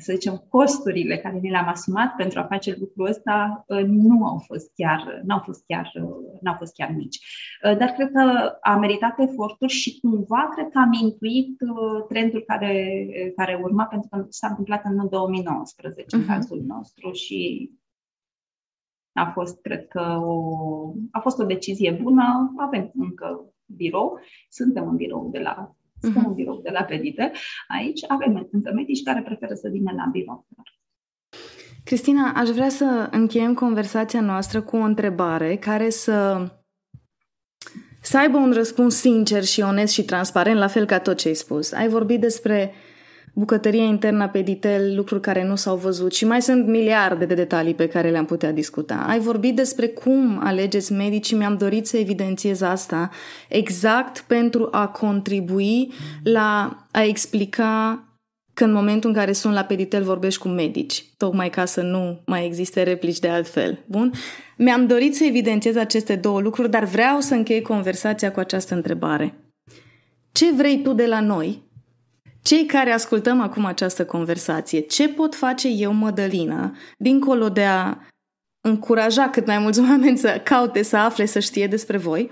să 0.00 0.12
zicem, 0.12 0.46
costurile 0.48 1.16
care 1.18 1.38
ni 1.38 1.50
le-am 1.50 1.68
asumat 1.68 2.14
pentru 2.16 2.38
a 2.38 2.44
face 2.44 2.76
lucrul 2.78 3.06
ăsta 3.06 3.64
uh, 3.66 3.84
nu 3.84 4.26
au 4.26 4.38
fost 4.46 4.72
chiar, 4.74 5.20
n-au 5.24 5.38
fost 5.44 5.64
chiar, 5.66 5.92
uh, 6.02 6.38
n-au 6.40 6.54
fost 6.58 6.74
chiar 6.74 6.90
mici. 6.96 7.18
Uh, 7.64 7.76
dar 7.76 7.88
cred 7.88 8.10
că 8.10 8.52
a 8.60 8.76
meritat 8.76 9.18
eforturi 9.18 9.72
și 9.72 10.00
cumva 10.00 10.48
cred 10.54 10.68
că 10.68 10.78
am 10.78 10.92
intuit 10.92 11.56
trendul 12.08 12.44
care, 12.46 13.06
care 13.36 13.60
urma, 13.62 13.84
pentru 13.84 14.08
că 14.08 14.26
s-a 14.28 14.48
întâmplat 14.48 14.84
în 14.84 15.08
2019 15.08 16.02
uh-huh. 16.02 16.10
în 16.10 16.18
mhm. 16.18 16.28
cazul 16.28 16.64
nostru 16.66 17.12
și 17.12 17.70
a 19.12 19.30
fost, 19.34 19.60
cred 19.60 19.88
că, 19.88 20.20
o, 20.24 20.92
a 21.10 21.20
fost 21.20 21.38
o 21.38 21.44
decizie 21.44 21.98
bună. 22.02 22.54
Avem 22.56 22.90
încă 22.94 23.52
birou, 23.66 24.20
suntem 24.48 24.88
în 24.88 24.96
birou 24.96 25.28
de 25.30 25.38
la 25.38 25.76
suntem 26.00 26.22
uh-huh. 26.22 26.26
în 26.26 26.34
birou 26.34 26.60
de 26.62 26.70
la 26.70 26.82
Pedite. 26.82 27.32
Aici 27.68 28.00
avem 28.08 28.48
încă 28.52 28.72
medici 28.74 29.02
care 29.02 29.22
preferă 29.22 29.54
să 29.54 29.68
vină 29.72 29.92
la 29.96 30.08
birou. 30.12 30.46
Cristina, 31.84 32.32
aș 32.36 32.48
vrea 32.48 32.68
să 32.68 33.08
încheiem 33.10 33.54
conversația 33.54 34.20
noastră 34.20 34.60
cu 34.60 34.76
o 34.76 34.80
întrebare 34.80 35.56
care 35.56 35.90
să 35.90 36.46
să 38.00 38.18
aibă 38.18 38.36
un 38.36 38.52
răspuns 38.52 38.94
sincer 38.94 39.44
și 39.44 39.60
onest 39.60 39.92
și 39.92 40.04
transparent, 40.04 40.58
la 40.58 40.66
fel 40.66 40.86
ca 40.86 40.98
tot 40.98 41.16
ce 41.16 41.28
ai 41.28 41.34
spus. 41.34 41.72
Ai 41.72 41.88
vorbit 41.88 42.20
despre 42.20 42.72
bucătăria 43.38 43.82
internă 43.82 44.28
pe 44.28 44.40
Ditel, 44.40 44.96
lucruri 44.96 45.20
care 45.20 45.44
nu 45.44 45.56
s-au 45.56 45.76
văzut 45.76 46.14
și 46.14 46.26
mai 46.26 46.42
sunt 46.42 46.66
miliarde 46.66 47.24
de 47.24 47.34
detalii 47.34 47.74
pe 47.74 47.88
care 47.88 48.10
le-am 48.10 48.24
putea 48.24 48.52
discuta. 48.52 49.04
Ai 49.08 49.18
vorbit 49.18 49.56
despre 49.56 49.86
cum 49.86 50.40
alegeți 50.42 50.92
medicii, 50.92 51.36
mi-am 51.36 51.56
dorit 51.56 51.86
să 51.86 51.96
evidențiez 51.96 52.60
asta 52.60 53.10
exact 53.48 54.24
pentru 54.26 54.68
a 54.70 54.86
contribui 54.86 55.92
la 56.22 56.76
a 56.92 57.02
explica 57.02 58.02
că 58.54 58.64
în 58.64 58.72
momentul 58.72 59.10
în 59.10 59.16
care 59.16 59.32
sunt 59.32 59.54
la 59.54 59.64
peditel 59.64 60.02
vorbești 60.02 60.40
cu 60.40 60.48
medici, 60.48 61.04
tocmai 61.16 61.50
ca 61.50 61.64
să 61.64 61.80
nu 61.80 62.20
mai 62.26 62.46
existe 62.46 62.82
replici 62.82 63.18
de 63.18 63.28
altfel. 63.28 63.78
Bun? 63.86 64.12
Mi-am 64.56 64.86
dorit 64.86 65.16
să 65.16 65.24
evidențiez 65.24 65.76
aceste 65.76 66.14
două 66.14 66.40
lucruri, 66.40 66.70
dar 66.70 66.84
vreau 66.84 67.20
să 67.20 67.34
închei 67.34 67.62
conversația 67.62 68.32
cu 68.32 68.40
această 68.40 68.74
întrebare. 68.74 69.34
Ce 70.32 70.52
vrei 70.54 70.82
tu 70.82 70.92
de 70.92 71.06
la 71.06 71.20
noi? 71.20 71.67
Cei 72.42 72.66
care 72.66 72.90
ascultăm 72.90 73.40
acum 73.40 73.64
această 73.64 74.04
conversație, 74.04 74.80
ce 74.80 75.08
pot 75.08 75.34
face 75.34 75.68
eu, 75.68 75.92
Mădălina, 75.92 76.76
dincolo 76.98 77.48
de 77.48 77.64
a 77.64 77.96
încuraja 78.60 79.28
cât 79.28 79.46
mai 79.46 79.58
mulți 79.58 79.80
oameni 79.88 80.18
să 80.18 80.40
caute, 80.44 80.82
să 80.82 80.96
afle, 80.96 81.24
să 81.24 81.38
știe 81.38 81.66
despre 81.66 81.96
voi, 81.96 82.30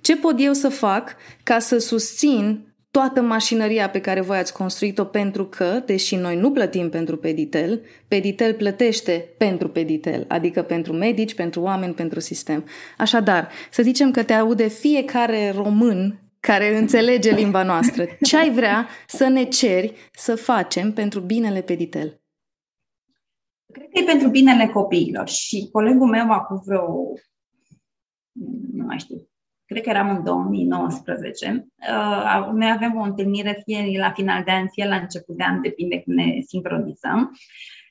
ce 0.00 0.16
pot 0.16 0.34
eu 0.38 0.52
să 0.52 0.68
fac 0.68 1.16
ca 1.42 1.58
să 1.58 1.78
susțin 1.78 2.68
toată 2.90 3.20
mașinăria 3.20 3.90
pe 3.90 4.00
care 4.00 4.20
voi 4.20 4.38
ați 4.38 4.52
construit-o 4.52 5.04
pentru 5.04 5.46
că, 5.46 5.82
deși 5.86 6.16
noi 6.16 6.36
nu 6.36 6.50
plătim 6.52 6.88
pentru 6.88 7.16
Peditel, 7.16 7.80
Peditel 8.08 8.54
plătește 8.54 9.34
pentru 9.38 9.68
Peditel, 9.68 10.24
adică 10.28 10.62
pentru 10.62 10.92
medici, 10.92 11.34
pentru 11.34 11.60
oameni, 11.60 11.94
pentru 11.94 12.20
sistem. 12.20 12.64
Așadar, 12.98 13.48
să 13.70 13.82
zicem 13.82 14.10
că 14.10 14.22
te 14.22 14.32
aude 14.32 14.68
fiecare 14.68 15.52
român 15.56 16.27
care 16.40 16.76
înțelege 16.76 17.34
limba 17.34 17.62
noastră. 17.62 18.04
Ce 18.20 18.36
ai 18.36 18.50
vrea 18.50 18.88
să 19.06 19.28
ne 19.28 19.44
ceri 19.44 19.94
să 20.12 20.36
facem 20.36 20.92
pentru 20.92 21.20
binele 21.20 21.60
Peditel? 21.60 22.20
Cred 23.72 23.88
că 23.92 24.00
e 24.00 24.04
pentru 24.04 24.28
binele 24.28 24.66
copiilor 24.66 25.28
și 25.28 25.68
colegul 25.72 26.08
meu 26.08 26.30
acum 26.30 26.62
vreo, 26.64 26.86
nu 28.72 28.84
mai 28.84 28.98
știu, 28.98 29.28
cred 29.64 29.82
că 29.82 29.90
eram 29.90 30.10
în 30.16 30.24
2019, 30.24 31.66
uh, 31.78 32.50
noi 32.52 32.70
avem 32.70 32.96
o 32.96 33.02
întâlnire 33.02 33.62
fie 33.64 33.98
la 33.98 34.10
final 34.10 34.44
de 34.44 34.50
an, 34.50 34.68
fie 34.68 34.88
la 34.88 34.96
început 34.96 35.36
de 35.36 35.44
an, 35.44 35.60
depinde 35.60 36.00
când 36.00 36.16
ne 36.16 36.40
sincronizăm. 36.46 37.36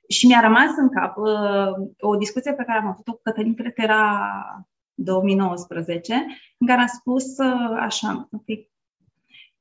Și 0.10 0.26
mi-a 0.28 0.40
rămas 0.40 0.70
în 0.78 0.90
cap 0.90 1.18
uh, 1.18 1.88
o 2.00 2.16
discuție 2.16 2.54
pe 2.54 2.64
care 2.64 2.80
am 2.80 2.88
avut-o 2.88 3.14
cu 3.14 3.20
Cătălin, 3.24 3.56
cred 3.56 3.74
că 3.74 3.82
era 3.82 4.30
2019, 4.98 6.14
în 6.58 6.68
care 6.68 6.82
a 6.82 6.88
spus 6.88 7.38
uh, 7.38 7.78
așa, 7.80 8.28
okay, 8.32 8.72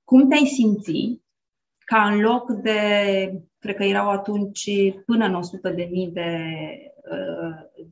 cum 0.05 0.29
te-ai 0.29 0.47
simți 0.47 1.21
ca 1.79 2.09
în 2.09 2.21
loc 2.21 2.51
de, 2.51 3.43
cred 3.59 3.77
că 3.77 3.85
erau 3.85 4.11
atunci 4.11 4.71
până 5.07 5.25
în 5.25 5.35
100 5.35 5.71
de 5.71 5.89
mii 5.91 6.09
de, 6.09 6.31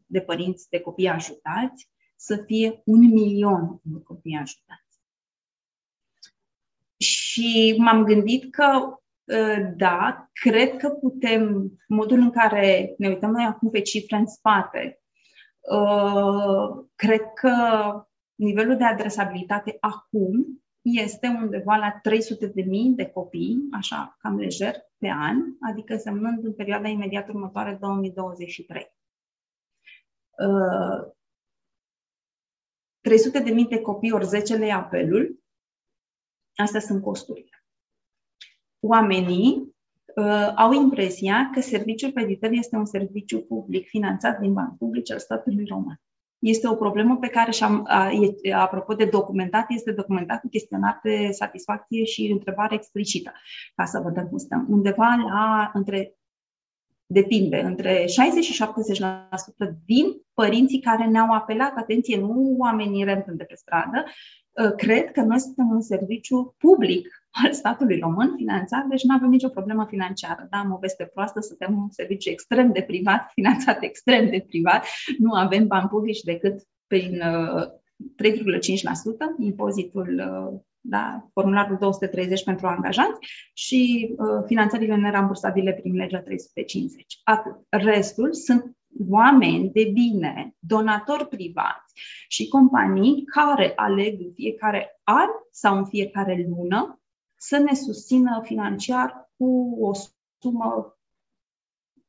de 0.07 0.21
părinți, 0.21 0.69
de 0.71 0.81
copii 0.81 1.09
ajutați, 1.09 1.89
să 2.17 2.37
fie 2.47 2.83
un 2.85 3.01
milion 3.01 3.81
de 3.83 4.03
copii 4.03 4.37
ajutați. 4.37 4.99
Și 6.97 7.75
m-am 7.79 8.05
gândit 8.05 8.53
că, 8.53 8.99
ă, 9.29 9.57
da, 9.77 10.29
cred 10.33 10.77
că 10.77 10.89
putem, 10.89 11.73
modul 11.89 12.19
în 12.19 12.31
care 12.31 12.95
ne 12.99 13.09
uităm 13.09 13.31
noi 13.31 13.45
acum 13.45 13.71
pe 13.71 13.81
cifre 13.81 14.17
în 14.17 14.27
spate, 14.27 15.01
ă, 15.01 15.04
cred 16.95 17.21
că 17.35 17.53
nivelul 18.35 18.77
de 18.77 18.85
adresabilitate 18.85 19.77
acum 19.81 20.63
este 20.83 21.27
undeva 21.27 21.77
la 21.77 21.99
300 22.03 22.47
de 22.47 22.63
mii 22.63 22.95
de 22.95 23.07
copii, 23.07 23.69
așa 23.73 24.17
cam 24.19 24.39
lejer, 24.39 24.75
pe 24.99 25.09
an, 25.09 25.37
adică 25.71 25.97
semnând 25.97 26.45
în 26.45 26.55
perioada 26.55 26.89
imediat 26.89 27.29
următoare 27.29 27.77
2023. 27.81 28.93
300 33.01 33.39
de 33.39 33.51
mii 33.51 33.67
de 33.67 33.81
copii 33.81 34.13
ori 34.13 34.25
10 34.25 34.57
lei 34.57 34.73
apelul, 34.73 35.43
astea 36.57 36.81
sunt 36.81 37.03
costurile. 37.03 37.65
Oamenii 38.81 39.57
uh, 39.57 39.74
au 40.57 40.73
impresia 40.73 41.51
că 41.53 41.61
serviciul 41.61 42.13
peditel 42.13 42.57
este 42.57 42.77
un 42.77 42.87
serviciu 42.87 43.41
public 43.41 43.89
finanțat 43.89 44.39
din 44.39 44.53
bani 44.53 44.75
publici 44.79 45.13
al 45.13 45.19
statului 45.19 45.65
român. 45.69 46.01
Este 46.39 46.69
o 46.69 46.75
problemă 46.75 47.17
pe 47.17 47.29
care, 47.29 47.51
și-am, 47.51 47.85
a, 47.89 48.11
e, 48.43 48.55
apropo 48.55 48.95
de 48.95 49.05
documentat, 49.05 49.67
este 49.69 49.93
documentat 49.93 50.41
cu 50.41 50.49
chestionar 50.49 51.01
de 51.03 51.29
satisfacție 51.31 52.05
și 52.05 52.31
întrebare 52.33 52.75
explicită, 52.75 53.33
ca 53.75 53.85
să 53.85 54.01
vă 54.03 54.11
dăm 54.11 54.27
cum 54.27 54.39
stăm. 54.39 54.67
Undeva 54.71 55.17
la 55.29 55.71
între 55.75 56.15
depinde, 57.07 57.61
între 57.61 58.07
60 58.07 58.45
și 58.45 58.63
70% 58.63 59.75
din 59.85 60.07
părinții 60.35 60.81
care 60.81 61.07
ne-au 61.07 61.33
apelat, 61.33 61.77
atenție, 61.77 62.21
nu 62.21 62.55
oamenii 62.59 63.05
rentând 63.05 63.39
de 63.39 63.45
pe 63.45 63.55
stradă, 63.55 64.05
uh, 64.05 64.73
cred 64.77 65.11
că 65.11 65.21
noi 65.21 65.41
suntem 65.41 65.69
un 65.69 65.81
serviciu 65.81 66.55
public 66.59 67.24
al 67.43 67.53
statului 67.53 67.99
român 67.99 68.33
finanțat, 68.37 68.85
deci 68.85 69.03
nu 69.03 69.15
avem 69.15 69.29
nicio 69.29 69.49
problemă 69.49 69.87
financiară. 69.89 70.47
Da, 70.51 70.59
am 70.59 70.73
o 70.73 70.79
veste 70.79 71.11
proastă, 71.15 71.41
suntem 71.41 71.79
un 71.79 71.91
serviciu 71.91 72.31
extrem 72.31 72.73
de 72.73 72.83
privat, 72.83 73.31
finanțat 73.39 73.83
extrem 73.83 74.31
de 74.31 74.45
privat, 74.49 74.87
nu 75.19 75.33
avem 75.33 75.67
bani 75.67 75.89
publici 75.89 76.21
decât 76.21 76.63
prin 76.87 77.21
3,5% 77.21 77.21
uh, 78.19 79.35
impozitul 79.39 80.09
uh, 80.19 80.61
da, 80.81 81.29
formularul 81.33 81.77
230 81.81 82.45
pentru 82.45 82.67
angajați 82.67 83.19
și 83.55 84.15
uh, 84.17 84.45
finanțările 84.47 84.97
nerambursabile 84.97 85.73
prin 85.73 85.95
legea 85.95 86.21
350. 86.21 87.21
Atât. 87.25 87.57
Restul 87.69 88.33
sunt 88.33 88.77
oameni 89.09 89.71
de 89.71 89.91
bine, 89.93 90.55
donatori 90.59 91.29
privați 91.29 91.93
și 92.29 92.49
companii 92.49 93.25
care 93.25 93.73
aleg 93.77 94.21
în 94.21 94.33
fiecare 94.35 95.01
an 95.03 95.29
sau 95.51 95.77
în 95.77 95.85
fiecare 95.85 96.47
lună 96.49 96.99
să 97.47 97.59
ne 97.59 97.75
susțină 97.75 98.41
financiar 98.45 99.31
cu 99.37 99.77
o 99.81 99.93
sumă, 100.39 100.99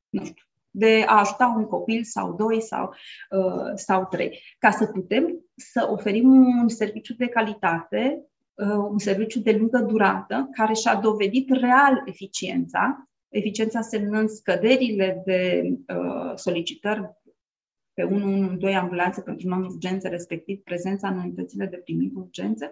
nu 0.10 0.26
știu, 0.26 0.44
de 0.72 1.03
a 1.07 1.20
ajuta 1.20 1.53
un 1.57 1.66
copil 1.66 2.03
sau 2.03 2.34
doi 2.34 2.62
sau, 2.62 2.94
uh, 3.30 3.72
sau 3.76 4.07
trei, 4.07 4.40
ca 4.60 4.72
să 4.72 4.86
putem 4.86 5.45
să 5.56 5.88
oferim 5.91 6.30
un 6.62 6.70
serviciu 6.70 7.14
de 7.14 7.28
calitate 7.28 8.30
Uh, 8.56 8.88
un 8.90 8.99
serviciu 8.99 9.40
de 9.40 9.52
lungă 9.52 9.80
durată 9.80 10.49
care 10.52 10.74
și-a 10.74 10.95
dovedit 10.95 11.49
real 11.49 12.03
eficiența, 12.06 13.10
eficiența 13.30 13.82
semnând 13.82 14.30
scăderile 14.30 15.22
de 15.26 15.70
uh, 15.88 16.36
solicitări 16.36 17.02
pe 17.94 18.03
112 18.03 18.80
ambulanțe 18.80 19.22
pentru 19.22 19.48
non-urgențe, 19.48 20.07
respectiv 20.07 20.62
prezența 20.64 21.07
în 21.07 21.18
unitățile 21.18 21.66
de 21.66 21.78
primit 21.78 22.12
urgențe, 22.16 22.72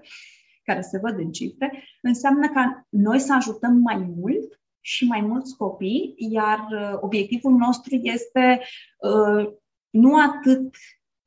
care 0.63 0.81
se 0.81 0.99
văd 0.99 1.17
în 1.17 1.31
cifre, 1.31 1.83
înseamnă 2.01 2.49
ca 2.49 2.87
noi 2.89 3.19
să 3.19 3.33
ajutăm 3.33 3.73
mai 3.73 4.13
mult 4.17 4.61
și 4.79 5.05
mai 5.05 5.21
mulți 5.21 5.57
copii, 5.57 6.15
iar 6.17 6.59
uh, 6.71 6.97
obiectivul 7.01 7.51
nostru 7.51 7.95
este 7.95 8.61
uh, 8.97 9.47
nu 9.89 10.15
atât 10.15 10.75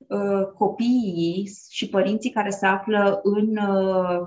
uh, 0.07 0.47
copiii 0.55 1.51
și 1.71 1.89
părinții 1.89 2.31
care 2.31 2.51
se 2.51 2.67
află 2.67 3.21
în 3.23 3.57
uh, 3.57 4.21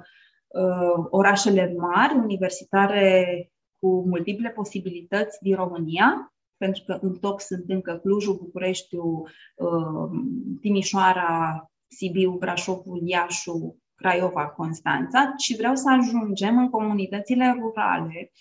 uh, 0.48 1.06
orașele 1.10 1.74
mari, 1.78 2.18
universitare 2.18 3.52
cu 3.80 4.08
multiple 4.08 4.50
posibilități 4.50 5.38
din 5.42 5.56
România, 5.56 6.34
pentru 6.58 6.84
că 6.86 6.98
în 7.02 7.16
top 7.16 7.40
sunt 7.40 7.64
încă 7.68 8.00
Clujul, 8.04 8.36
Bucureștiul, 8.36 9.30
uh, 9.56 10.20
Timișoara, 10.62 11.64
Sibiu, 11.88 12.32
Brașovul, 12.32 13.02
Iașu, 13.04 13.78
Craiova, 14.00 14.48
Constanța, 14.48 15.34
și 15.38 15.56
vreau 15.56 15.76
să 15.76 15.90
ajungem 15.90 16.58
în 16.58 16.70
comunitățile 16.70 17.56
rurale, 17.60 18.32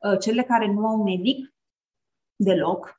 uh, 0.00 0.18
cele 0.20 0.42
care 0.42 0.72
nu 0.72 0.86
au 0.86 1.02
medic 1.02 1.54
deloc, 2.36 2.95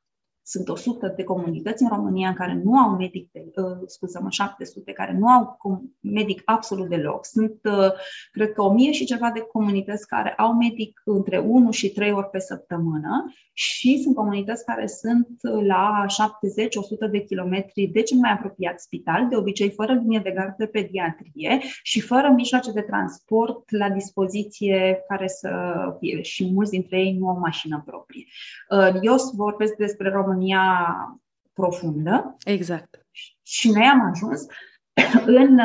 sunt 0.48 0.68
100 0.68 1.12
de 1.16 1.24
comunități 1.24 1.82
în 1.82 1.88
România 1.88 2.28
în 2.28 2.34
care 2.34 2.60
nu 2.64 2.78
au 2.78 2.96
medic, 2.96 3.28
de, 3.32 3.44
uh, 3.54 3.78
scuză-mă, 3.86 4.30
700 4.30 4.92
care 4.92 5.16
nu 5.18 5.28
au 5.28 5.56
medic 6.00 6.42
absolut 6.44 6.88
deloc. 6.88 7.24
Sunt, 7.24 7.60
uh, 7.64 7.92
cred 8.32 8.52
că, 8.52 8.62
1000 8.62 8.92
și 8.92 9.04
ceva 9.04 9.30
de 9.30 9.40
comunități 9.40 10.06
care 10.06 10.32
au 10.32 10.52
medic 10.52 11.00
între 11.04 11.38
1 11.38 11.70
și 11.70 11.88
3 11.92 12.12
ori 12.12 12.30
pe 12.30 12.38
săptămână 12.38 13.32
și 13.52 14.00
sunt 14.02 14.14
comunități 14.14 14.64
care 14.64 14.86
sunt 14.86 15.28
la 15.66 16.04
70-100 16.08 17.06
de 17.10 17.18
kilometri 17.18 17.90
de 17.92 18.02
cel 18.02 18.18
mai 18.18 18.32
apropiat 18.32 18.80
spital, 18.80 19.28
de 19.28 19.36
obicei 19.36 19.70
fără 19.70 19.92
linie 19.92 20.20
de 20.22 20.30
gardă 20.30 20.54
de 20.58 20.66
pediatrie 20.66 21.60
și 21.82 22.00
fără 22.00 22.32
mijloace 22.36 22.72
de 22.72 22.80
transport 22.80 23.70
la 23.70 23.90
dispoziție 23.90 25.04
care 25.08 25.28
să 25.28 25.50
fie 25.98 26.22
și 26.22 26.50
mulți 26.52 26.70
dintre 26.70 26.98
ei 26.98 27.16
nu 27.18 27.28
au 27.28 27.38
mașină 27.38 27.82
proprie. 27.86 28.24
Uh, 28.70 28.98
eu 29.02 29.14
vorbesc 29.36 29.76
despre 29.76 30.10
România 30.10 30.36
România 30.38 31.20
profundă. 31.52 32.36
Exact. 32.44 33.06
Și 33.42 33.70
noi 33.70 33.86
am 33.86 34.00
ajuns 34.00 34.46
în, 35.40 35.58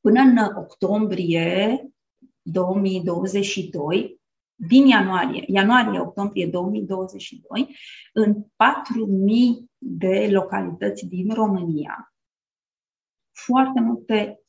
până 0.00 0.20
în 0.20 0.36
octombrie 0.56 1.86
2022, 2.42 4.20
din 4.54 4.86
ianuarie, 4.86 5.44
ianuarie-octombrie 5.46 6.46
2022, 6.46 7.76
în 8.12 8.34
4.000 8.42 8.46
de 9.78 10.28
localități 10.30 11.06
din 11.06 11.34
România, 11.34 12.14
foarte 13.32 13.80
multe 13.80 14.41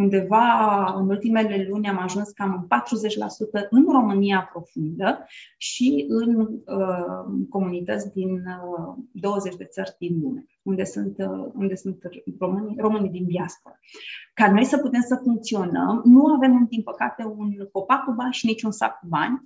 undeva 0.00 0.84
în 0.96 1.08
ultimele 1.08 1.66
luni 1.68 1.88
am 1.88 1.98
ajuns 1.98 2.30
cam 2.30 2.52
în 2.52 2.78
40% 3.64 3.68
în 3.70 3.84
România 3.92 4.48
profundă 4.52 5.26
și 5.56 6.04
în 6.08 6.40
uh, 6.40 7.46
comunități 7.48 8.12
din 8.12 8.30
uh, 8.30 8.96
20 9.12 9.56
de 9.56 9.64
țări 9.64 9.94
din 9.98 10.20
lume, 10.20 10.44
unde 10.62 10.84
sunt, 10.84 11.18
uh, 11.18 11.50
unde 11.54 11.74
sunt 11.74 11.98
românii, 12.38 12.76
românii 12.78 13.10
din 13.10 13.26
diaspora. 13.26 13.78
Ca 14.34 14.52
noi 14.52 14.64
să 14.64 14.78
putem 14.78 15.00
să 15.00 15.20
funcționăm, 15.22 16.02
nu 16.04 16.26
avem, 16.26 16.66
din 16.70 16.82
păcate, 16.82 17.24
un 17.24 17.68
copac 17.72 18.04
cu 18.04 18.12
bani 18.12 18.32
și 18.32 18.46
nici 18.46 18.62
un 18.62 18.70
sac 18.70 18.98
cu 18.98 19.06
bani. 19.08 19.42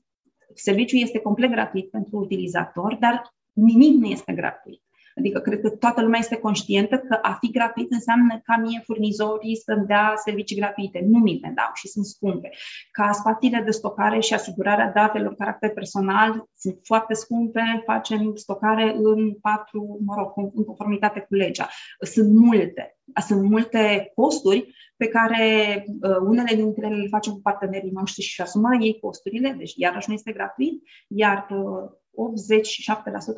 Serviciul 0.54 1.00
este 1.00 1.18
complet 1.18 1.50
gratuit 1.50 1.90
pentru 1.90 2.16
utilizator, 2.16 2.96
dar 3.00 3.34
nimic 3.52 4.00
nu 4.00 4.06
este 4.06 4.32
gratuit. 4.32 4.82
Adică 5.18 5.38
cred 5.38 5.60
că 5.60 5.70
toată 5.70 6.00
lumea 6.02 6.18
este 6.18 6.36
conștientă 6.36 6.96
că 6.96 7.18
a 7.22 7.36
fi 7.40 7.50
gratuit 7.50 7.92
înseamnă 7.92 8.40
ca 8.44 8.56
mie 8.56 8.82
furnizorii 8.84 9.56
să-mi 9.56 9.86
dea 9.86 10.12
servicii 10.24 10.56
gratuite. 10.56 11.04
Nu 11.08 11.18
mi 11.18 11.38
le 11.42 11.52
dau 11.54 11.70
și 11.74 11.88
sunt 11.88 12.04
scumpe. 12.04 12.50
Ca 12.90 13.12
spațiile 13.12 13.62
de 13.64 13.70
stocare 13.70 14.20
și 14.20 14.34
asigurarea 14.34 14.92
datelor 14.94 15.34
caracter 15.34 15.70
personal 15.70 16.44
sunt 16.54 16.78
foarte 16.82 17.14
scumpe, 17.14 17.82
facem 17.84 18.34
stocare 18.34 18.94
în 18.96 19.32
patru, 19.34 19.98
mă 20.04 20.14
rog, 20.16 20.52
în 20.54 20.64
conformitate 20.64 21.20
cu 21.20 21.34
legea. 21.34 21.68
Sunt 22.00 22.32
multe. 22.32 22.96
Sunt 23.26 23.42
multe 23.42 24.12
costuri 24.14 24.74
pe 24.96 25.08
care 25.08 25.84
uh, 25.86 26.16
unele 26.28 26.54
dintre 26.54 26.86
ele 26.86 26.96
le 26.96 27.08
facem 27.08 27.32
cu 27.32 27.40
partenerii 27.40 27.90
noștri 27.90 28.22
și 28.22 28.40
asumă 28.40 28.68
ei 28.80 28.98
costurile, 29.00 29.54
deci 29.58 29.72
iarăși 29.76 30.08
nu 30.08 30.14
este 30.14 30.32
gratuit, 30.32 30.82
iar 31.08 31.46
uh, 31.50 31.90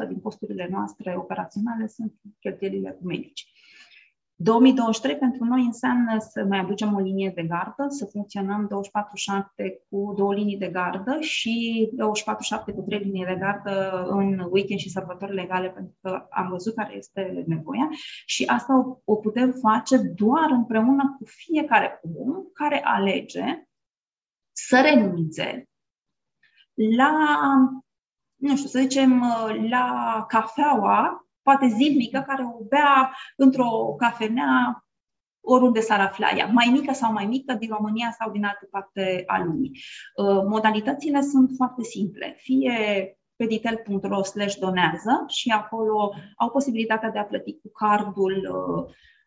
87% 0.05 0.09
din 0.09 0.21
costurile 0.21 0.69
noastre 0.71 1.15
operaționale 1.17 1.87
sunt 1.87 2.13
cheltuielile 2.41 2.91
cu 2.91 3.07
medici. 3.07 3.49
2023 4.37 5.17
pentru 5.17 5.45
noi 5.45 5.63
înseamnă 5.65 6.17
să 6.19 6.45
mai 6.49 6.59
aducem 6.59 6.95
o 6.95 6.99
linie 6.99 7.33
de 7.35 7.43
gardă, 7.43 7.87
să 7.89 8.05
funcționăm 8.05 8.69
24-7 8.69 8.71
cu 9.89 10.15
două 10.17 10.35
linii 10.35 10.59
de 10.59 10.69
gardă 10.69 11.21
și 11.21 11.89
24-7 12.71 12.75
cu 12.75 12.85
trei 12.89 12.99
linii 12.99 13.25
de 13.25 13.37
gardă 13.41 14.05
în 14.09 14.49
weekend 14.51 14.81
și 14.81 14.91
sărbători 14.91 15.35
legale, 15.35 15.71
pentru 15.71 15.97
că 16.01 16.27
am 16.31 16.49
văzut 16.49 16.75
care 16.75 16.97
este 16.97 17.45
nevoia 17.47 17.89
și 18.27 18.45
asta 18.45 18.79
o, 18.79 18.99
o 19.05 19.17
putem 19.17 19.53
face 19.53 19.97
doar 19.97 20.51
împreună 20.51 21.17
cu 21.19 21.25
fiecare 21.25 22.01
om 22.17 22.45
care 22.53 22.81
alege 22.85 23.69
să 24.53 24.81
renunțe 24.81 25.69
la 26.97 27.13
nu 28.49 28.57
știu, 28.57 28.69
să 28.69 28.79
zicem, 28.79 29.21
uh, 29.21 29.69
la 29.71 30.25
cafeaua, 30.29 31.27
poate 31.43 31.67
zilnică, 31.67 32.25
care 32.27 32.43
o 32.43 32.65
bea 32.65 33.17
într-o 33.37 33.95
cafenea 33.99 34.85
oriunde 35.41 35.81
s-ar 35.81 36.01
afla 36.01 36.31
ea, 36.37 36.47
mai 36.47 36.69
mică 36.73 36.93
sau 36.93 37.13
mai 37.13 37.27
mică, 37.27 37.55
din 37.55 37.69
România 37.69 38.15
sau 38.19 38.31
din 38.31 38.45
altă 38.45 38.69
parte 38.71 39.23
a 39.27 39.43
lumii. 39.45 39.71
Uh, 40.17 40.43
modalitățile 40.49 41.21
sunt 41.21 41.51
foarte 41.57 41.83
simple. 41.83 42.37
Fie 42.39 42.75
peditel.ro 43.37 44.23
slash 44.23 44.57
donează 44.57 45.25
și 45.27 45.51
acolo 45.51 46.15
au 46.37 46.51
posibilitatea 46.51 47.11
de 47.11 47.19
a 47.19 47.25
plăti 47.25 47.59
cu 47.63 47.71
cardul 47.71 48.35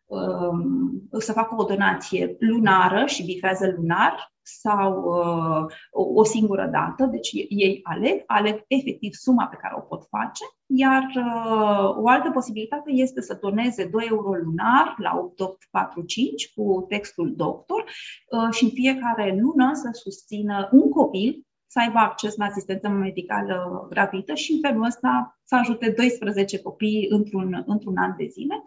uh, 0.06 0.18
um, 0.18 1.08
să 1.18 1.32
facă 1.32 1.54
o 1.58 1.64
donație 1.64 2.36
lunară 2.38 3.06
și 3.06 3.24
bifează 3.24 3.74
lunar 3.76 4.32
sau 4.60 5.02
uh, 5.02 5.66
o 5.90 6.24
singură 6.24 6.68
dată, 6.72 7.04
deci 7.04 7.30
ei 7.48 7.80
aleg, 7.82 8.22
aleg 8.26 8.64
efectiv 8.66 9.12
suma 9.12 9.46
pe 9.46 9.56
care 9.60 9.74
o 9.76 9.80
pot 9.80 10.06
face, 10.10 10.44
iar 10.66 11.02
uh, 11.16 12.02
o 12.02 12.08
altă 12.08 12.30
posibilitate 12.30 12.90
este 12.92 13.20
să 13.20 13.38
doneze 13.40 13.84
2 13.84 14.06
euro 14.10 14.32
lunar 14.32 14.94
la 14.98 15.12
8845 15.16 16.52
cu 16.54 16.84
textul 16.88 17.34
doctor 17.36 17.84
uh, 17.84 18.54
și 18.54 18.64
în 18.64 18.70
fiecare 18.70 19.38
lună 19.40 19.70
să 19.74 19.88
susțină 19.92 20.68
un 20.72 20.90
copil 20.90 21.46
să 21.70 21.78
aibă 21.78 21.98
acces 21.98 22.36
la 22.36 22.44
asistență 22.44 22.88
medicală 22.88 23.86
gratuită 23.90 24.34
și 24.34 24.52
în 24.52 24.58
felul 24.60 24.84
ăsta 24.84 25.40
să 25.44 25.54
ajute 25.54 25.90
12 25.90 26.62
copii 26.62 27.06
într-un, 27.10 27.62
într-un 27.66 27.96
an 27.96 28.14
de 28.16 28.26
zile. 28.26 28.64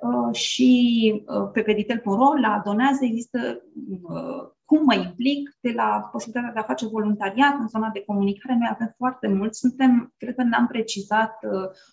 Uh, 0.00 0.34
și 0.34 1.22
uh, 1.26 1.50
pe 1.52 1.62
peditel.ro 1.62 2.34
la 2.40 2.62
donează 2.64 3.04
există 3.04 3.62
uh, 4.02 4.50
cum 4.70 4.84
mă 4.84 4.94
implic, 4.94 5.56
de 5.60 5.72
la 5.72 6.08
posibilitatea 6.12 6.52
de 6.52 6.58
a 6.58 6.70
face 6.72 6.86
voluntariat 6.86 7.58
în 7.58 7.68
zona 7.68 7.90
de 7.90 8.04
comunicare. 8.04 8.56
Noi 8.58 8.68
avem 8.70 8.94
foarte 8.96 9.28
mult. 9.28 9.54
Suntem, 9.54 10.14
cred 10.16 10.34
că 10.34 10.42
n-am 10.42 10.66
precizat 10.66 11.38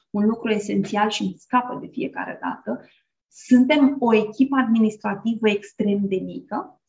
un 0.10 0.26
lucru 0.26 0.50
esențial 0.50 1.10
și 1.10 1.22
îmi 1.22 1.36
scapă 1.38 1.78
de 1.82 1.88
fiecare 1.88 2.40
dată. 2.42 2.86
Suntem 3.28 3.96
o 4.00 4.14
echipă 4.16 4.56
administrativă 4.56 5.50
extrem 5.50 6.00
de 6.02 6.16
mică, 6.16 6.82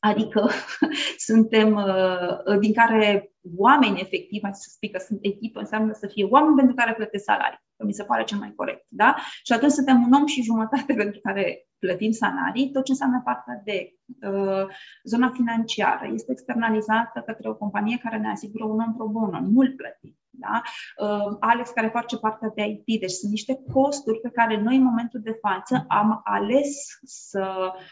Adică 0.00 0.48
suntem, 1.28 1.74
uh, 1.74 2.58
din 2.58 2.72
care 2.72 3.32
oameni 3.56 4.00
efectiv, 4.00 4.40
să 4.52 4.70
spun 4.70 4.88
că 4.92 4.98
sunt 4.98 5.18
echipă, 5.22 5.58
înseamnă 5.58 5.92
să 5.92 6.06
fie 6.06 6.24
oameni 6.24 6.56
pentru 6.56 6.74
care 6.74 6.94
plătesc 6.94 7.24
salarii, 7.24 7.64
că 7.76 7.84
mi 7.84 7.92
se 7.92 8.04
pare 8.04 8.24
cel 8.24 8.38
mai 8.38 8.52
corect. 8.56 8.86
Da? 8.88 9.16
Și 9.42 9.52
atunci 9.52 9.72
suntem 9.72 10.02
un 10.02 10.12
om 10.12 10.26
și 10.26 10.42
jumătate 10.42 10.94
pentru 11.02 11.20
care 11.20 11.68
plătim 11.78 12.10
salarii, 12.10 12.70
tot 12.70 12.84
ce 12.84 12.90
înseamnă 12.90 13.20
partea 13.24 13.62
de 13.64 13.92
uh, 14.28 14.66
zona 15.04 15.30
financiară 15.30 16.10
este 16.12 16.32
externalizată 16.32 17.22
către 17.26 17.48
o 17.48 17.54
companie 17.54 17.98
care 18.02 18.18
ne 18.18 18.30
asigură 18.30 18.64
un 18.64 18.80
om 18.80 18.94
pro 18.94 19.06
bono, 19.06 19.40
nu-l 19.40 19.74
plătim. 19.76 20.14
Da? 20.30 20.62
Uh, 20.96 21.36
Alex 21.40 21.70
care 21.70 21.88
face 21.88 22.18
partea 22.18 22.52
de 22.54 22.62
IT, 22.62 23.00
deci 23.00 23.10
sunt 23.10 23.30
niște 23.30 23.62
costuri 23.72 24.20
pe 24.20 24.30
care 24.30 24.60
noi 24.60 24.76
în 24.76 24.82
momentul 24.82 25.20
de 25.20 25.38
față 25.40 25.84
am 25.88 26.20
ales 26.24 26.98
să 27.02 27.72
Uh, 27.74 27.82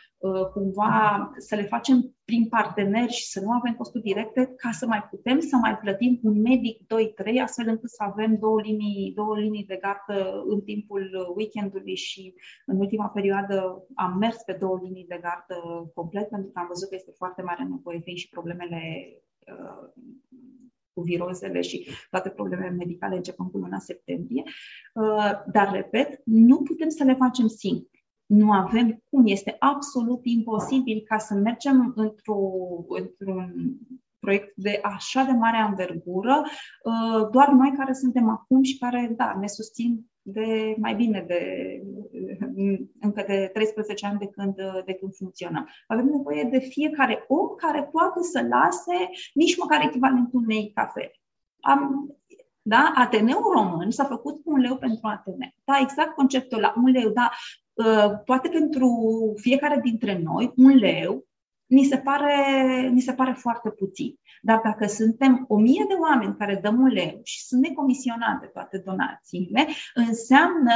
cumva 0.53 1.33
să 1.39 1.55
le 1.55 1.63
facem 1.63 2.15
prin 2.25 2.49
parteneri 2.49 3.13
și 3.13 3.27
să 3.27 3.41
nu 3.41 3.51
avem 3.51 3.75
costuri 3.75 4.03
directe 4.03 4.55
ca 4.57 4.71
să 4.71 4.87
mai 4.87 5.03
putem 5.11 5.41
să 5.41 5.57
mai 5.57 5.79
plătim 5.79 6.21
un 6.23 6.41
medic 6.41 6.83
2-3 6.83 6.87
astfel 7.43 7.69
încât 7.69 7.91
să 7.91 8.03
avem 8.03 8.37
două 8.39 8.61
linii, 8.61 9.13
două 9.15 9.39
linii 9.39 9.65
de 9.65 9.81
gardă 9.83 10.43
în 10.47 10.61
timpul 10.61 11.33
weekendului 11.37 11.97
și 11.97 12.35
în 12.67 12.79
ultima 12.79 13.09
perioadă 13.09 13.87
am 13.95 14.17
mers 14.19 14.37
pe 14.37 14.53
două 14.53 14.81
linii 14.83 15.07
de 15.09 15.19
gardă 15.23 15.91
complet 15.95 16.29
pentru 16.29 16.51
că 16.51 16.59
am 16.59 16.67
văzut 16.69 16.89
că 16.89 16.95
este 16.95 17.13
foarte 17.17 17.43
mare 17.43 17.63
nevoie 17.63 18.01
fiind 18.01 18.19
și 18.19 18.29
problemele 18.29 18.83
uh, 19.53 19.93
cu 20.93 21.01
virozele 21.01 21.61
și 21.61 21.89
toate 22.11 22.29
problemele 22.29 22.71
medicale 22.71 23.17
începând 23.17 23.51
cu 23.51 23.59
luna 23.59 23.79
septembrie. 23.79 24.43
Uh, 24.95 25.33
dar, 25.53 25.73
repet, 25.73 26.21
nu 26.25 26.63
putem 26.63 26.89
să 26.89 27.05
le 27.05 27.15
facem 27.15 27.47
singuri 27.47 27.98
nu 28.29 28.53
avem 28.53 29.03
cum, 29.11 29.23
este 29.27 29.57
absolut 29.59 30.21
imposibil 30.23 31.03
ca 31.07 31.19
să 31.19 31.35
mergem 31.35 31.93
într-o, 31.97 32.39
într-un 32.89 33.77
proiect 34.19 34.53
de 34.57 34.81
așa 34.83 35.23
de 35.23 35.33
mare 35.33 35.57
anvergură, 35.57 36.43
uh, 36.45 37.29
doar 37.31 37.49
noi 37.49 37.73
care 37.77 37.93
suntem 37.93 38.29
acum 38.29 38.63
și 38.63 38.79
care, 38.79 39.13
da, 39.17 39.37
ne 39.41 39.47
susțin 39.47 40.07
de 40.23 40.75
mai 40.79 40.95
bine 40.95 41.25
de 41.27 41.43
încă 43.01 43.25
de 43.27 43.51
13 43.53 44.07
ani 44.07 44.19
de 44.19 44.27
când, 44.27 44.55
de 44.85 44.93
când 44.93 45.15
funcționăm. 45.15 45.69
Avem 45.87 46.07
nevoie 46.07 46.45
de 46.45 46.59
fiecare 46.59 47.25
om 47.29 47.55
care 47.57 47.83
poate 47.83 48.23
să 48.23 48.47
lase 48.49 49.11
nici 49.35 49.57
măcar 49.57 49.81
echivalentul 49.85 50.41
unei 50.41 50.73
cafele. 50.75 51.13
Am, 51.61 52.15
da? 52.63 52.93
Ateneul 52.95 53.53
român 53.53 53.91
s-a 53.91 54.05
făcut 54.05 54.43
cu 54.43 54.51
un 54.51 54.61
leu 54.61 54.77
pentru 54.77 55.01
Atene. 55.03 55.55
Da, 55.65 55.79
exact 55.81 56.15
conceptul 56.15 56.61
la 56.61 56.75
un 56.77 56.91
leu, 56.91 57.11
da, 57.11 57.31
Uh, 57.31 57.68
poate 58.25 58.49
pentru 58.49 58.89
fiecare 59.37 59.81
dintre 59.83 60.19
noi, 60.19 60.53
un 60.57 60.77
leu 60.77 61.27
ni 61.67 61.85
se 61.85 61.99
pare, 61.99 62.89
ni 62.93 63.01
se 63.01 63.13
pare 63.13 63.33
foarte 63.33 63.71
puțin. 63.71 64.19
Dar 64.43 64.61
dacă 64.65 64.87
suntem 64.87 65.45
o 65.49 65.57
mie 65.57 65.85
de 65.89 65.95
oameni 65.95 66.37
care 66.37 66.59
dăm 66.63 66.81
un 66.81 66.89
leu 66.89 67.21
și 67.23 67.45
sunt 67.45 67.63
necomisionate 67.63 68.47
toate 68.47 68.79
donațiile, 68.79 69.67
înseamnă 69.95 70.73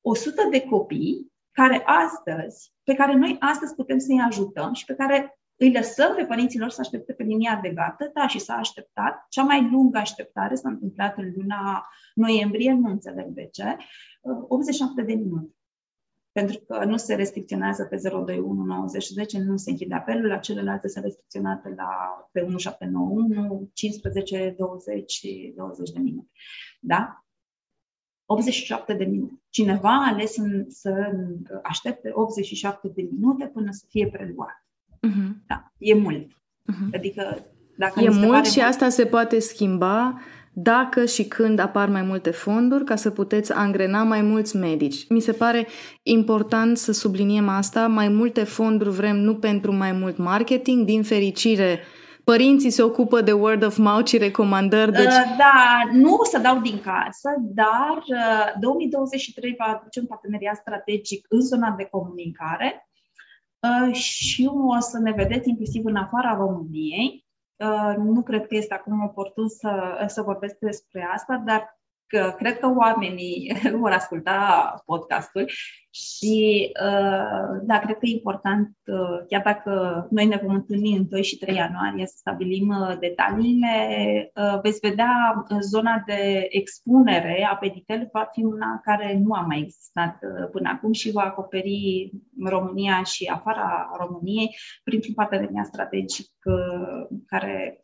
100 0.00 0.48
de 0.50 0.60
copii 0.60 1.32
care 1.50 1.82
astăzi, 1.84 2.72
pe 2.82 2.94
care 2.94 3.14
noi 3.14 3.36
astăzi 3.40 3.74
putem 3.74 3.98
să-i 3.98 4.22
ajutăm 4.26 4.72
și 4.72 4.84
pe 4.84 4.94
care 4.94 5.38
îi 5.56 5.72
lăsăm 5.72 6.14
pe 6.14 6.24
părinților 6.24 6.70
să 6.70 6.80
aștepte 6.80 7.12
pe 7.12 7.22
linia 7.22 7.58
de 7.62 7.68
gata, 7.68 8.10
da, 8.14 8.26
și 8.26 8.38
s-a 8.38 8.54
așteptat. 8.54 9.26
Cea 9.28 9.42
mai 9.42 9.68
lungă 9.70 9.98
așteptare 9.98 10.54
s-a 10.54 10.68
întâmplat 10.68 11.18
în 11.18 11.32
luna 11.36 11.88
noiembrie, 12.14 12.72
nu 12.72 12.90
înțeleg 12.90 13.26
de 13.26 13.48
ce, 13.52 13.76
87 14.48 15.00
uh, 15.00 15.06
de 15.06 15.14
minute 15.14 15.54
pentru 16.32 16.58
că 16.58 16.84
nu 16.84 16.96
se 16.96 17.14
restricționează 17.14 17.84
pe 17.84 17.96
021 18.02 18.62
90 18.62 19.06
10, 19.06 19.38
nu 19.38 19.56
se 19.56 19.70
închide 19.70 19.94
apelul, 19.94 20.26
la 20.26 20.38
celelalte 20.38 20.88
se 20.88 21.00
restricționate 21.00 21.74
la 21.76 21.88
pe 22.32 22.40
1791, 22.40 23.70
15, 23.72 24.54
20 24.58 25.10
și 25.10 25.52
20 25.56 25.90
de 25.90 25.98
minute. 26.00 26.30
Da? 26.80 27.24
87 28.26 28.94
de 28.94 29.04
minute. 29.04 29.42
Cineva 29.48 29.88
a 29.88 30.12
ales 30.12 30.36
în, 30.36 30.64
să 30.68 31.12
aștepte 31.62 32.10
87 32.12 32.88
de 32.88 33.08
minute 33.10 33.46
până 33.46 33.70
să 33.70 33.84
fie 33.88 34.08
preluat. 34.08 34.66
Uh-huh. 35.06 35.46
Da, 35.46 35.72
e 35.78 35.94
mult. 35.94 36.26
Uh-huh. 36.26 36.94
Adică 36.94 37.46
dacă 37.76 38.00
e 38.00 38.08
mult 38.08 38.46
și 38.46 38.60
asta 38.60 38.88
se 38.88 39.06
poate 39.06 39.38
schimba 39.38 40.20
dacă 40.52 41.04
și 41.04 41.24
când 41.24 41.58
apar 41.58 41.88
mai 41.88 42.02
multe 42.02 42.30
fonduri 42.30 42.84
ca 42.84 42.96
să 42.96 43.10
puteți 43.10 43.52
angrena 43.52 44.02
mai 44.02 44.22
mulți 44.22 44.56
medici. 44.56 45.08
Mi 45.08 45.20
se 45.20 45.32
pare 45.32 45.66
important 46.02 46.78
să 46.78 46.92
subliniem 46.92 47.48
asta, 47.48 47.86
mai 47.86 48.08
multe 48.08 48.44
fonduri 48.44 48.90
vrem 48.90 49.16
nu 49.16 49.34
pentru 49.34 49.72
mai 49.72 49.92
mult 49.92 50.16
marketing, 50.16 50.84
din 50.86 51.02
fericire 51.02 51.80
părinții 52.24 52.70
se 52.70 52.82
ocupă 52.82 53.20
de 53.20 53.32
word 53.32 53.64
of 53.64 53.76
mouth 53.76 54.08
și 54.08 54.18
recomandări. 54.18 54.92
Deci... 54.92 55.04
Uh, 55.04 55.34
da, 55.38 55.80
nu 55.92 56.14
o 56.14 56.24
să 56.24 56.38
dau 56.38 56.60
din 56.60 56.80
casă, 56.80 57.30
dar 57.40 58.04
2023 58.60 59.50
uh, 59.50 59.56
va 59.58 59.64
aduce 59.64 60.00
un 60.00 60.06
parteneriat 60.06 60.56
strategic 60.56 61.26
în 61.28 61.40
zona 61.40 61.74
de 61.76 61.84
comunicare 61.84 62.88
uh, 63.60 63.94
și 63.94 64.50
o 64.76 64.80
să 64.80 64.98
ne 64.98 65.12
vedeți 65.16 65.48
inclusiv 65.48 65.84
în 65.84 65.96
afara 65.96 66.36
României. 66.36 67.21
Nu 67.96 68.22
cred 68.22 68.46
că 68.46 68.54
este 68.54 68.74
acum 68.74 69.04
oportun 69.04 69.48
să, 69.48 70.04
să 70.08 70.22
vorbesc 70.22 70.58
despre 70.58 71.08
asta, 71.12 71.42
dar 71.46 71.81
că 72.12 72.34
cred 72.38 72.58
că 72.58 72.72
oamenii 72.76 73.56
vor 73.82 73.90
asculta 73.90 74.74
podcastul 74.84 75.50
și 75.90 76.70
uh, 76.84 77.60
da, 77.62 77.78
cred 77.78 77.96
că 77.96 78.06
e 78.06 78.10
important, 78.10 78.76
uh, 78.86 79.26
chiar 79.28 79.42
dacă 79.44 80.06
noi 80.10 80.26
ne 80.26 80.40
vom 80.42 80.54
întâlni 80.54 80.96
în 80.96 81.08
2 81.08 81.22
și 81.22 81.38
3 81.38 81.54
ianuarie 81.54 82.06
să 82.06 82.14
stabilim 82.16 82.68
uh, 82.68 82.96
detaliile, 82.98 83.72
veți 84.62 84.78
vedea 84.80 85.44
zona 85.60 86.02
de 86.06 86.46
expunere 86.48 87.48
a 87.50 87.56
Peditel 87.56 88.08
va 88.12 88.28
fi 88.32 88.44
una 88.44 88.80
care 88.84 89.20
nu 89.24 89.32
a 89.32 89.40
mai 89.40 89.60
existat 89.60 90.18
până 90.50 90.68
acum 90.68 90.92
și 90.92 91.10
va 91.10 91.22
acoperi 91.22 92.10
România 92.44 93.02
și 93.02 93.30
afara 93.32 93.96
României. 93.98 94.56
Prin 94.84 95.00
un 95.08 95.14
parteneriat 95.14 95.66
strategic 95.66 96.30
care 97.26 97.82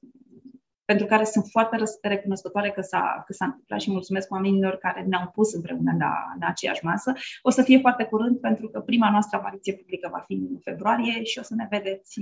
pentru 0.90 1.06
care 1.06 1.24
sunt 1.24 1.46
foarte 1.50 1.76
recunoscătoare 2.02 2.70
că 2.70 2.80
s-a, 2.80 3.22
că 3.26 3.32
s-a 3.32 3.44
întâmplat 3.44 3.80
și 3.80 3.90
mulțumesc 3.90 4.32
oamenilor 4.32 4.74
care 4.76 5.04
ne-au 5.08 5.30
pus 5.34 5.52
împreună 5.52 5.92
la, 5.98 6.12
la 6.40 6.46
aceeași 6.46 6.84
masă. 6.84 7.12
O 7.42 7.50
să 7.50 7.62
fie 7.62 7.78
foarte 7.78 8.04
curând 8.04 8.36
pentru 8.38 8.68
că 8.68 8.80
prima 8.80 9.10
noastră 9.10 9.36
apariție 9.36 9.72
publică 9.72 10.08
va 10.12 10.22
fi 10.26 10.32
în 10.32 10.58
februarie 10.62 11.24
și 11.24 11.38
o 11.38 11.42
să 11.42 11.54
ne 11.56 11.66
vedeți 11.70 12.20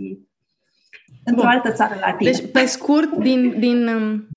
într-o 1.24 1.42
Bun. 1.42 1.50
altă 1.50 1.72
țară 1.72 1.94
latină. 2.00 2.30
Deci, 2.30 2.50
pe 2.50 2.64
scurt, 2.64 3.16
din, 3.16 3.60
din 3.60 3.86
um, 3.86 4.12
uh, 4.12 4.35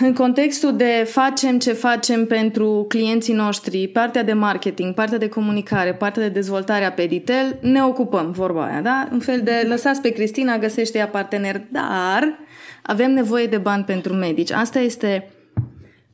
în 0.00 0.14
contextul 0.14 0.76
de 0.76 1.06
facem 1.08 1.58
ce 1.58 1.72
facem 1.72 2.26
pentru 2.26 2.84
clienții 2.88 3.34
noștri, 3.34 3.88
partea 3.88 4.22
de 4.22 4.32
marketing, 4.32 4.94
partea 4.94 5.18
de 5.18 5.28
comunicare, 5.28 5.94
partea 5.94 6.22
de 6.22 6.28
dezvoltare 6.28 6.84
a 6.84 6.92
Peditel, 6.92 7.58
ne 7.60 7.84
ocupăm, 7.84 8.30
vorba 8.30 8.66
aia, 8.66 8.80
da? 8.80 9.08
Un 9.12 9.20
fel 9.20 9.40
de 9.40 9.64
lăsați 9.68 10.00
pe 10.00 10.10
Cristina, 10.10 10.58
găsește 10.58 10.98
ea 10.98 11.08
partener, 11.08 11.60
dar 11.70 12.38
avem 12.82 13.12
nevoie 13.12 13.46
de 13.46 13.58
bani 13.58 13.84
pentru 13.84 14.12
medici. 14.12 14.52
Asta 14.52 14.78
este 14.78 15.30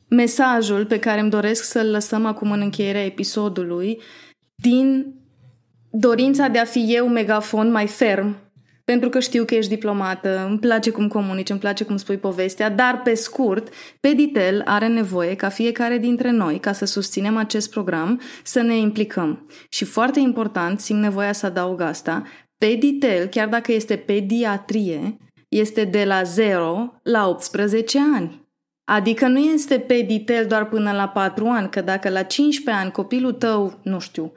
mesajul 0.07 0.85
pe 0.85 0.99
care 0.99 1.19
îmi 1.19 1.29
doresc 1.29 1.63
să-l 1.63 1.91
lăsăm 1.91 2.25
acum 2.25 2.51
în 2.51 2.61
încheierea 2.61 3.05
episodului 3.05 4.01
din 4.55 5.13
dorința 5.91 6.47
de 6.47 6.59
a 6.59 6.65
fi 6.65 6.85
eu 6.87 7.07
megafon 7.07 7.71
mai 7.71 7.87
ferm 7.87 8.35
pentru 8.83 9.09
că 9.09 9.19
știu 9.19 9.45
că 9.45 9.55
ești 9.55 9.73
diplomată, 9.73 10.45
îmi 10.49 10.59
place 10.59 10.89
cum 10.89 11.07
comunici, 11.07 11.49
îmi 11.49 11.59
place 11.59 11.83
cum 11.83 11.97
spui 11.97 12.17
povestea, 12.17 12.69
dar 12.69 13.01
pe 13.01 13.13
scurt, 13.13 13.73
Peditel 13.99 14.61
are 14.65 14.87
nevoie 14.87 15.35
ca 15.35 15.49
fiecare 15.49 15.97
dintre 15.97 16.31
noi, 16.31 16.59
ca 16.59 16.71
să 16.71 16.85
susținem 16.85 17.37
acest 17.37 17.69
program, 17.69 18.21
să 18.43 18.61
ne 18.61 18.77
implicăm. 18.77 19.47
Și 19.69 19.85
foarte 19.85 20.19
important, 20.19 20.79
simt 20.79 20.99
nevoia 20.99 21.31
să 21.31 21.45
adaug 21.45 21.81
asta, 21.81 22.23
Peditel, 22.57 23.27
chiar 23.27 23.47
dacă 23.47 23.71
este 23.71 23.95
pediatrie, 23.95 25.17
este 25.49 25.83
de 25.83 26.03
la 26.03 26.23
0 26.23 26.99
la 27.03 27.27
18 27.27 27.99
ani. 28.15 28.41
Adică 28.83 29.27
nu 29.27 29.39
este 29.39 29.79
peditel 29.79 30.45
doar 30.45 30.65
până 30.65 30.91
la 30.91 31.07
4 31.07 31.47
ani, 31.47 31.69
că 31.69 31.81
dacă 31.81 32.09
la 32.09 32.23
15 32.23 32.83
ani 32.83 32.91
copilul 32.91 33.33
tău, 33.33 33.79
nu 33.83 33.99
știu, 33.99 34.33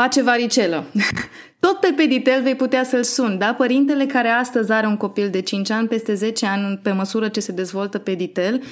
face 0.00 0.22
varicelă, 0.22 0.84
tot 1.64 1.80
pe 1.80 1.92
peditel 1.96 2.42
vei 2.42 2.54
putea 2.54 2.84
să-l 2.84 3.02
suni, 3.02 3.38
da? 3.38 3.54
Părintele 3.54 4.06
care 4.06 4.28
astăzi 4.28 4.72
are 4.72 4.86
un 4.86 4.96
copil 4.96 5.30
de 5.30 5.40
5 5.40 5.70
ani, 5.70 5.88
peste 5.88 6.14
10 6.14 6.46
ani, 6.46 6.76
pe 6.76 6.92
măsură 6.92 7.28
ce 7.28 7.40
se 7.40 7.52
dezvoltă 7.52 7.98
peditel, 7.98 8.62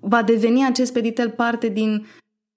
va 0.00 0.22
deveni 0.22 0.64
acest 0.64 0.92
peditel 0.92 1.30
parte 1.30 1.68
din 1.68 2.06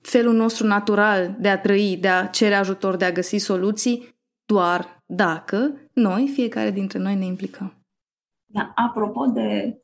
felul 0.02 0.34
nostru 0.34 0.68
natural 0.68 1.36
de 1.40 1.50
a 1.50 1.60
trăi, 1.60 1.98
de 2.02 2.08
a 2.08 2.28
cere 2.28 2.54
ajutor, 2.54 2.96
de 2.96 3.06
a 3.06 3.12
găsi 3.12 3.38
soluții, 3.38 4.08
doar 4.46 5.04
dacă 5.06 5.74
noi, 5.94 6.32
fiecare 6.34 6.72
dintre 6.72 7.00
noi, 7.00 7.16
ne 7.16 7.26
implicăm. 7.26 7.74
Da, 8.46 8.72
apropo 8.76 9.26
de, 9.26 9.82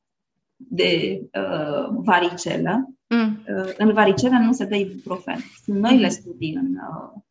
de 0.56 1.22
uh, 1.22 1.90
varicelă, 2.04 2.90
mm. 3.08 3.44
uh, 3.48 3.74
în 3.78 3.94
varicelă 3.94 4.38
nu 4.42 4.54
se 4.54 4.66
dă 4.66 4.76
ibuprofen. 4.76 5.38
Sunt 5.64 5.78
noile 5.78 6.06
mm. 6.06 6.12
studii 6.12 6.54
în, 6.56 6.76
uh, 6.76 7.22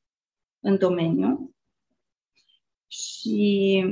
în 0.66 0.78
domeniu 0.78 1.54
și 2.86 3.84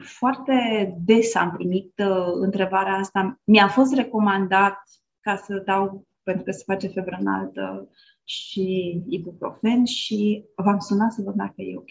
foarte 0.00 0.94
des 1.04 1.34
am 1.34 1.50
primit 1.50 1.92
uh, 1.98 2.32
întrebarea 2.40 2.94
asta. 2.94 3.40
Mi-a 3.44 3.68
fost 3.68 3.94
recomandat 3.94 4.78
ca 5.20 5.36
să 5.36 5.62
dau, 5.64 6.06
pentru 6.22 6.44
că 6.44 6.50
se 6.50 6.62
face 6.66 6.86
febră 6.86 7.16
înaltă 7.20 7.88
și 8.24 8.98
ibuprofen 9.08 9.84
și 9.84 10.44
v-am 10.54 10.78
sunat 10.78 11.12
să 11.12 11.22
văd 11.22 11.34
dacă 11.34 11.62
e 11.62 11.76
ok 11.76 11.90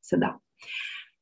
să 0.00 0.16
dau. 0.16 0.42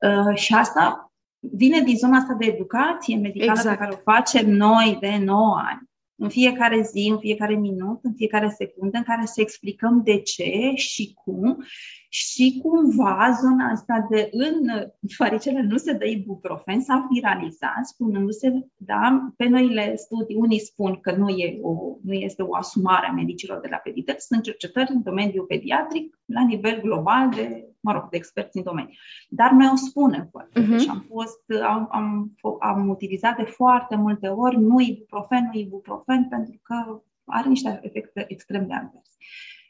Uh, 0.01 0.37
și 0.37 0.55
asta 0.55 1.13
vine 1.39 1.81
din 1.81 1.97
zona 1.97 2.17
asta 2.17 2.35
de 2.35 2.47
educație 2.47 3.17
medicală 3.17 3.59
exact. 3.59 3.79
pe 3.79 3.85
care 3.85 3.95
o 3.95 4.11
facem 4.13 4.51
noi 4.51 4.97
de 5.01 5.17
9 5.17 5.61
ani. 5.65 5.91
În 6.17 6.29
fiecare 6.29 6.83
zi, 6.83 7.09
în 7.11 7.19
fiecare 7.19 7.55
minut, 7.55 7.99
în 8.03 8.15
fiecare 8.15 8.49
secundă, 8.49 8.97
în 8.97 9.03
care 9.03 9.25
să 9.25 9.41
explicăm 9.41 10.03
de 10.05 10.21
ce 10.21 10.73
și 10.75 11.15
cum 11.25 11.65
și 12.09 12.61
cumva 12.63 13.39
zona 13.41 13.71
asta 13.71 14.07
de 14.11 14.29
în 14.33 14.71
faricele 15.19 15.63
nu 15.63 15.77
se 15.77 15.93
dă 15.93 16.07
ibuprofen 16.07 16.81
s-a 16.81 17.09
viralizat, 17.13 17.87
spunându-se, 17.87 18.67
da, 18.77 19.33
pe 19.37 19.49
noile 19.49 19.97
studii, 19.97 20.37
unii 20.37 20.61
spun 20.61 20.99
că 21.01 21.13
nu, 21.17 21.29
e 21.29 21.59
o, 21.63 21.97
nu 22.03 22.13
este 22.13 22.43
o 22.43 22.57
asumare 22.57 23.07
a 23.07 23.13
medicilor 23.13 23.61
de 23.61 23.69
la 23.71 23.77
pediatri, 23.77 24.23
sunt 24.23 24.43
cercetări 24.43 24.91
în 24.91 25.03
domeniul 25.03 25.45
pediatric 25.45 26.19
la 26.25 26.45
nivel 26.45 26.81
global 26.81 27.29
de, 27.29 27.74
mă 27.85 27.93
rog, 27.93 28.09
de 28.11 28.17
experți 28.17 28.57
în 28.57 28.63
domeniu. 28.63 28.95
Dar 29.29 29.51
noi 29.51 29.69
o 29.73 29.77
spunem 29.77 30.29
foarte 30.31 30.63
uh-huh. 30.63 30.69
deci 30.69 30.89
am, 30.89 31.05
fost, 31.09 31.43
am, 31.67 31.89
am, 31.91 32.35
am 32.61 32.89
utilizat 32.89 33.37
de 33.37 33.43
foarte 33.43 33.97
multe 33.97 34.29
ori 34.29 34.57
nu 34.57 34.81
ibuprofen, 34.81 35.51
nu 35.53 35.59
ibuprofen, 35.59 36.29
pentru 36.29 36.61
că 36.63 37.03
are 37.25 37.49
niște 37.49 37.81
efecte 37.83 38.25
extrem 38.29 38.67
de 38.67 38.75
adverse. 38.75 39.17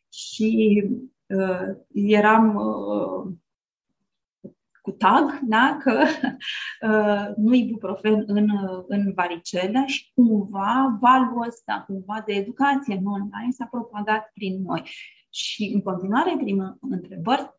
Și 0.08 0.82
uh, 1.26 1.76
eram 1.92 2.54
uh, 2.54 3.32
cu 4.82 4.90
tag, 4.90 5.40
da, 5.42 5.78
că 5.82 6.02
uh, 6.88 7.34
nu 7.36 7.54
ibuprofen 7.54 8.24
în, 8.26 8.48
în 8.88 9.12
varicele 9.14 9.84
și 9.86 10.12
cumva 10.14 10.98
valul 11.00 11.44
ăsta, 11.46 11.84
cumva 11.86 12.22
de 12.26 12.32
educație 12.32 12.94
în 12.94 13.06
online 13.06 13.50
s-a 13.50 13.68
propagat 13.70 14.30
prin 14.34 14.62
noi. 14.62 14.82
Și 15.30 15.70
în 15.74 15.82
continuare 15.82 16.34
primim 16.36 16.78
întrebări 16.80 17.54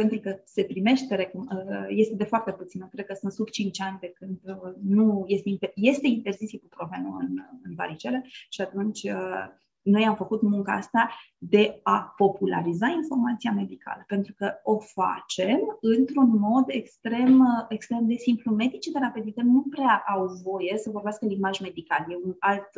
pentru 0.00 0.18
că 0.18 0.40
se 0.44 0.64
primește, 0.64 1.30
uh, 1.34 1.86
este 1.88 2.14
de 2.14 2.24
foarte 2.24 2.52
puțină, 2.52 2.88
cred 2.92 3.06
că 3.06 3.14
sunt 3.14 3.32
sub 3.32 3.48
5 3.48 3.80
ani 3.80 3.98
de 4.00 4.12
când 4.18 4.38
uh, 4.44 4.72
nu 4.82 5.24
este, 5.26 5.72
este 5.74 6.06
interzis 6.06 6.52
ibuprofenul 6.52 7.16
în, 7.20 7.36
în 7.62 7.74
varicele 7.74 8.24
și 8.48 8.60
atunci 8.60 9.02
uh, 9.02 9.46
noi 9.82 10.04
am 10.04 10.16
făcut 10.16 10.42
munca 10.42 10.72
asta 10.72 11.10
de 11.38 11.80
a 11.82 12.14
populariza 12.16 12.86
informația 12.86 13.52
medicală, 13.52 14.04
pentru 14.06 14.34
că 14.36 14.52
o 14.62 14.78
facem 14.78 15.58
într-un 15.80 16.30
mod 16.38 16.64
extrem, 16.66 17.44
extrem 17.68 18.06
de 18.06 18.14
simplu. 18.14 18.54
Medicii 18.54 18.92
de 18.92 18.98
la 18.98 19.08
Peditel 19.14 19.44
nu 19.44 19.64
prea 19.70 20.04
au 20.08 20.26
voie 20.44 20.74
să 20.78 20.90
vorbească 20.90 21.24
în 21.24 21.30
limbaj 21.30 21.60
medical. 21.60 22.06
E 22.08 22.24
un 22.24 22.34
alt, 22.38 22.68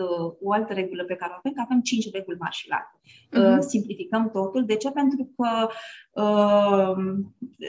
o 0.41 0.53
altă 0.53 0.73
regulă 0.73 1.05
pe 1.05 1.15
care 1.15 1.33
o 1.33 1.37
avem, 1.39 1.53
că 1.53 1.61
avem 1.65 1.81
cinci 1.81 2.13
reguli 2.13 2.39
mari 2.39 2.55
și 2.55 2.69
largi. 2.69 2.99
Uh-huh. 3.01 3.59
Simplificăm 3.59 4.31
totul. 4.31 4.65
De 4.65 4.77
ce? 4.77 4.91
Pentru 4.91 5.33
că 5.37 5.69
uh, 6.11 6.95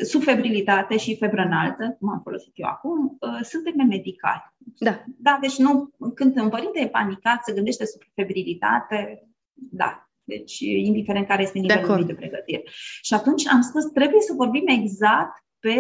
sub 0.04 0.22
febrilitate 0.22 0.98
și 0.98 1.18
febră 1.18 1.42
înaltă, 1.42 1.96
cum 2.00 2.10
am 2.10 2.22
folosit 2.24 2.52
eu 2.56 2.68
acum, 2.68 3.18
uh, 3.20 3.40
suntem 3.42 3.88
medicali. 3.88 4.54
Da. 4.80 5.04
Da, 5.18 5.38
deci 5.42 5.58
nu, 5.58 5.90
când 6.16 6.40
un 6.40 6.50
părinte 6.50 6.80
e 6.80 6.88
panicat, 6.88 7.44
se 7.44 7.54
gândește 7.54 7.86
sub 7.86 8.02
febrilitate, 8.14 9.28
da, 9.54 10.10
deci, 10.24 10.60
indiferent 10.60 11.28
care 11.28 11.42
este 11.42 11.60
nivelul 11.60 11.98
de, 11.98 12.04
de 12.04 12.14
pregătire. 12.14 12.64
Și 13.02 13.14
atunci 13.14 13.48
am 13.48 13.62
spus, 13.62 13.86
trebuie 13.86 14.22
să 14.22 14.34
vorbim 14.34 14.68
exact 14.68 15.44
pe 15.60 15.78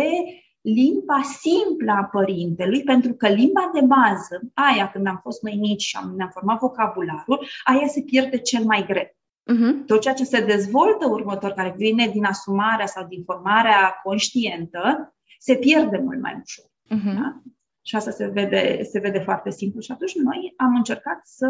limba 0.61 1.21
simplă 1.21 1.91
a 1.91 2.03
părintelui, 2.03 2.83
pentru 2.83 3.13
că 3.13 3.27
limba 3.27 3.69
de 3.73 3.81
bază, 3.81 4.41
aia 4.53 4.91
când 4.91 5.07
am 5.07 5.19
fost 5.23 5.41
mai 5.41 5.57
mici 5.59 5.81
și 5.81 5.97
am, 6.01 6.13
ne-am 6.15 6.29
format 6.33 6.59
vocabularul, 6.59 7.47
aia 7.63 7.87
se 7.87 8.01
pierde 8.01 8.37
cel 8.37 8.63
mai 8.63 8.85
greu. 8.85 9.15
Uh-huh. 9.41 9.85
Tot 9.85 10.01
ceea 10.01 10.13
ce 10.13 10.23
se 10.23 10.45
dezvoltă 10.45 11.07
următor, 11.07 11.51
care 11.51 11.73
vine 11.77 12.07
din 12.07 12.25
asumarea 12.25 12.85
sau 12.85 13.07
din 13.07 13.23
formarea 13.23 13.99
conștientă, 14.03 15.15
se 15.39 15.55
pierde 15.55 15.97
mult 15.97 16.21
mai 16.21 16.41
ușor. 16.43 16.65
Uh-huh. 16.65 17.15
Da? 17.15 17.41
Și 17.81 17.95
asta 17.95 18.11
se 18.11 18.27
vede, 18.27 18.83
se 18.83 18.99
vede 18.99 19.19
foarte 19.19 19.49
simplu. 19.49 19.79
Și 19.81 19.91
atunci 19.91 20.15
noi 20.15 20.53
am 20.57 20.75
încercat 20.75 21.19
să 21.23 21.47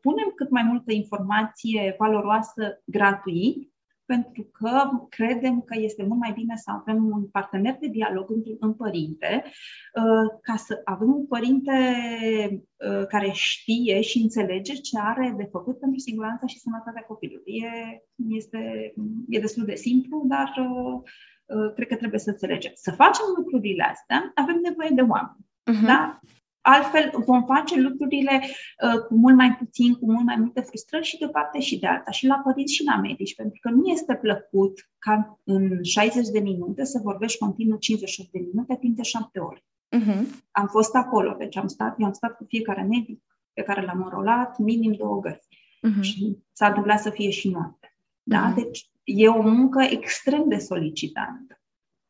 punem 0.00 0.32
cât 0.34 0.50
mai 0.50 0.62
multă 0.62 0.92
informație 0.92 1.94
valoroasă 1.98 2.82
gratuit 2.84 3.72
pentru 4.12 4.42
că 4.42 4.90
credem 5.08 5.60
că 5.60 5.78
este 5.78 6.02
mult 6.02 6.20
mai 6.20 6.32
bine 6.32 6.56
să 6.56 6.70
avem 6.70 7.04
un 7.10 7.26
partener 7.26 7.76
de 7.80 7.86
dialog 7.86 8.30
în, 8.30 8.42
în 8.58 8.74
părinte, 8.74 9.44
uh, 9.44 10.38
ca 10.42 10.56
să 10.56 10.80
avem 10.84 11.14
un 11.14 11.26
părinte 11.26 11.72
uh, 12.76 13.06
care 13.06 13.30
știe 13.32 14.00
și 14.00 14.18
înțelege 14.18 14.74
ce 14.74 14.98
are 14.98 15.34
de 15.36 15.48
făcut 15.50 15.78
pentru 15.78 15.98
siguranța 15.98 16.46
și 16.46 16.58
sănătatea 16.58 17.02
copilului. 17.02 17.52
E, 17.56 18.02
este, 18.28 18.92
e 19.28 19.40
destul 19.40 19.64
de 19.64 19.74
simplu, 19.74 20.24
dar 20.26 20.52
uh, 20.56 21.72
cred 21.74 21.88
că 21.88 21.96
trebuie 21.96 22.20
să 22.20 22.30
înțelegem. 22.30 22.72
Să 22.74 22.90
facem 22.90 23.24
lucrurile 23.36 23.82
astea, 23.82 24.32
avem 24.34 24.58
nevoie 24.62 24.90
de 24.94 25.02
oameni. 25.02 25.46
Uh-huh. 25.70 25.86
Da? 25.86 26.20
Altfel 26.74 27.10
vom 27.24 27.44
face 27.44 27.80
lucrurile 27.80 28.40
uh, 28.42 29.00
cu 29.06 29.14
mult 29.14 29.36
mai 29.36 29.56
puțin, 29.56 29.94
cu 29.94 30.12
mult 30.12 30.24
mai 30.24 30.36
multe 30.36 30.60
frustrări 30.60 31.04
și 31.04 31.18
de 31.18 31.24
o 31.24 31.28
parte 31.28 31.60
și 31.60 31.78
de 31.78 31.86
alta, 31.86 32.10
și 32.10 32.26
la 32.26 32.40
părinți 32.44 32.74
și 32.74 32.84
la 32.84 32.96
medici, 32.96 33.34
pentru 33.34 33.58
că 33.60 33.70
nu 33.70 33.86
este 33.86 34.14
plăcut 34.14 34.90
ca 34.98 35.40
în 35.44 35.82
60 35.82 36.28
de 36.28 36.38
minute 36.38 36.84
să 36.84 37.00
vorbești 37.02 37.38
continuu 37.38 37.76
58 37.78 38.30
de 38.30 38.38
minute 38.38 38.76
timp 38.80 38.96
de 38.96 39.02
7 39.02 39.38
ore. 39.38 39.64
Uh-huh. 39.96 40.22
Am 40.50 40.66
fost 40.66 40.94
acolo, 40.94 41.34
deci 41.38 41.56
am 41.56 41.66
stat, 41.66 41.94
eu 41.98 42.06
am 42.06 42.12
stat 42.12 42.36
cu 42.36 42.44
fiecare 42.48 42.82
medic 42.82 43.22
pe 43.52 43.62
care 43.62 43.82
l-am 43.82 44.02
înrolat, 44.02 44.58
minim 44.58 44.92
două 44.92 45.20
găsi. 45.20 45.48
Uh-huh. 45.48 46.00
Și 46.00 46.38
s-a 46.52 46.66
întâmplat 46.66 47.00
să 47.00 47.10
fie 47.10 47.30
și 47.30 47.48
noapte. 47.48 47.96
Da? 48.22 48.52
Uh-huh. 48.52 48.54
Deci 48.54 48.90
e 49.04 49.28
o 49.28 49.42
muncă 49.42 49.82
extrem 49.82 50.48
de 50.48 50.58
solicitantă. 50.58 51.60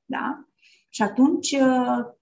Da? 0.05 0.48
Și 0.89 1.02
atunci 1.02 1.51
uh, 1.51 2.16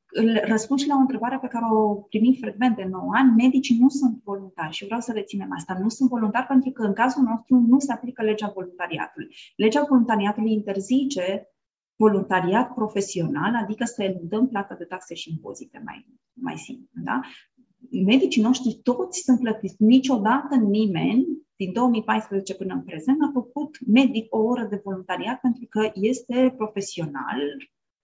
răspund 0.45 0.81
și 0.81 0.89
la 0.89 0.95
o 0.95 0.99
întrebare 0.99 1.39
pe 1.41 1.47
care 1.47 1.65
o 1.73 1.95
primim 1.95 2.37
frecvent 2.41 2.77
de 2.77 2.85
9 2.85 3.11
ani. 3.15 3.35
Medicii 3.37 3.79
nu 3.79 3.89
sunt 3.89 4.23
voluntari 4.25 4.73
și 4.73 4.85
vreau 4.85 5.01
să 5.01 5.13
reținem 5.13 5.49
asta. 5.57 5.79
Nu 5.83 5.89
sunt 5.89 6.09
voluntari 6.09 6.47
pentru 6.47 6.71
că 6.71 6.83
în 6.83 6.93
cazul 6.93 7.23
nostru 7.23 7.65
nu 7.69 7.79
se 7.79 7.93
aplică 7.93 8.23
legea 8.23 8.53
voluntariatului. 8.55 9.29
Legea 9.57 9.85
voluntariatului 9.89 10.53
interzice 10.53 11.51
voluntariat 11.97 12.75
profesional, 12.75 13.55
adică 13.55 13.85
să 13.85 14.03
eludăm 14.03 14.49
plata 14.49 14.75
de 14.75 14.85
taxe 14.85 15.15
și 15.15 15.31
impozite 15.31 15.83
mai, 15.85 16.07
mai 16.33 16.57
simplu. 16.57 17.03
Da? 17.05 17.21
Medicii 17.91 18.43
noștri 18.43 18.81
toți 18.83 19.21
sunt 19.21 19.41
plătiți. 19.41 19.83
Niciodată 19.83 20.55
nimeni 20.55 21.27
din 21.57 21.73
2014 21.73 22.55
până 22.55 22.75
în 22.75 22.83
prezent 22.83 23.17
a 23.23 23.31
făcut 23.33 23.79
medic 23.87 24.35
o 24.35 24.39
oră 24.39 24.65
de 24.65 24.81
voluntariat 24.85 25.41
pentru 25.41 25.67
că 25.69 25.91
este 25.95 26.55
profesional, 26.57 27.41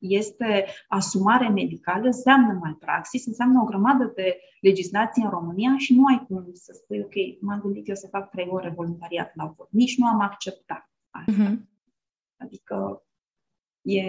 este 0.03 0.67
asumare 0.89 1.49
medicală, 1.49 2.07
înseamnă 2.07 2.59
malpraxis, 2.63 3.27
înseamnă 3.27 3.61
o 3.61 3.65
grămadă 3.65 4.13
de 4.15 4.39
legislație 4.61 5.25
în 5.25 5.31
România 5.31 5.75
și 5.79 5.95
nu 5.95 6.05
ai 6.05 6.25
cum 6.29 6.51
să 6.53 6.73
spui, 6.75 7.01
ok, 7.01 7.41
m-am 7.41 7.61
gândit 7.61 7.89
eu 7.89 7.95
să 7.95 8.09
fac 8.11 8.31
trei 8.31 8.49
ore 8.51 8.73
voluntariat 8.77 9.33
la 9.35 9.55
vot. 9.57 9.69
Nici 9.71 9.97
nu 9.97 10.07
am 10.07 10.21
acceptat 10.21 10.91
asta. 11.11 11.43
Uh-huh. 11.43 11.57
Adică 12.37 13.07
e 13.83 14.03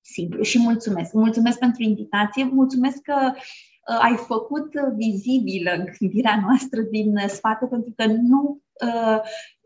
simplu 0.00 0.42
și 0.42 0.58
mulțumesc. 0.58 1.12
Mulțumesc 1.12 1.58
pentru 1.58 1.82
invitație, 1.82 2.44
mulțumesc 2.44 3.02
că 3.02 3.32
uh, 3.34 3.98
ai 4.02 4.16
făcut 4.16 4.70
vizibilă 4.96 5.84
gândirea 5.98 6.40
noastră 6.40 6.80
din 6.80 7.14
spate, 7.26 7.66
pentru 7.66 7.92
că 7.96 8.06
nu 8.06 8.62
uh, 8.84 9.20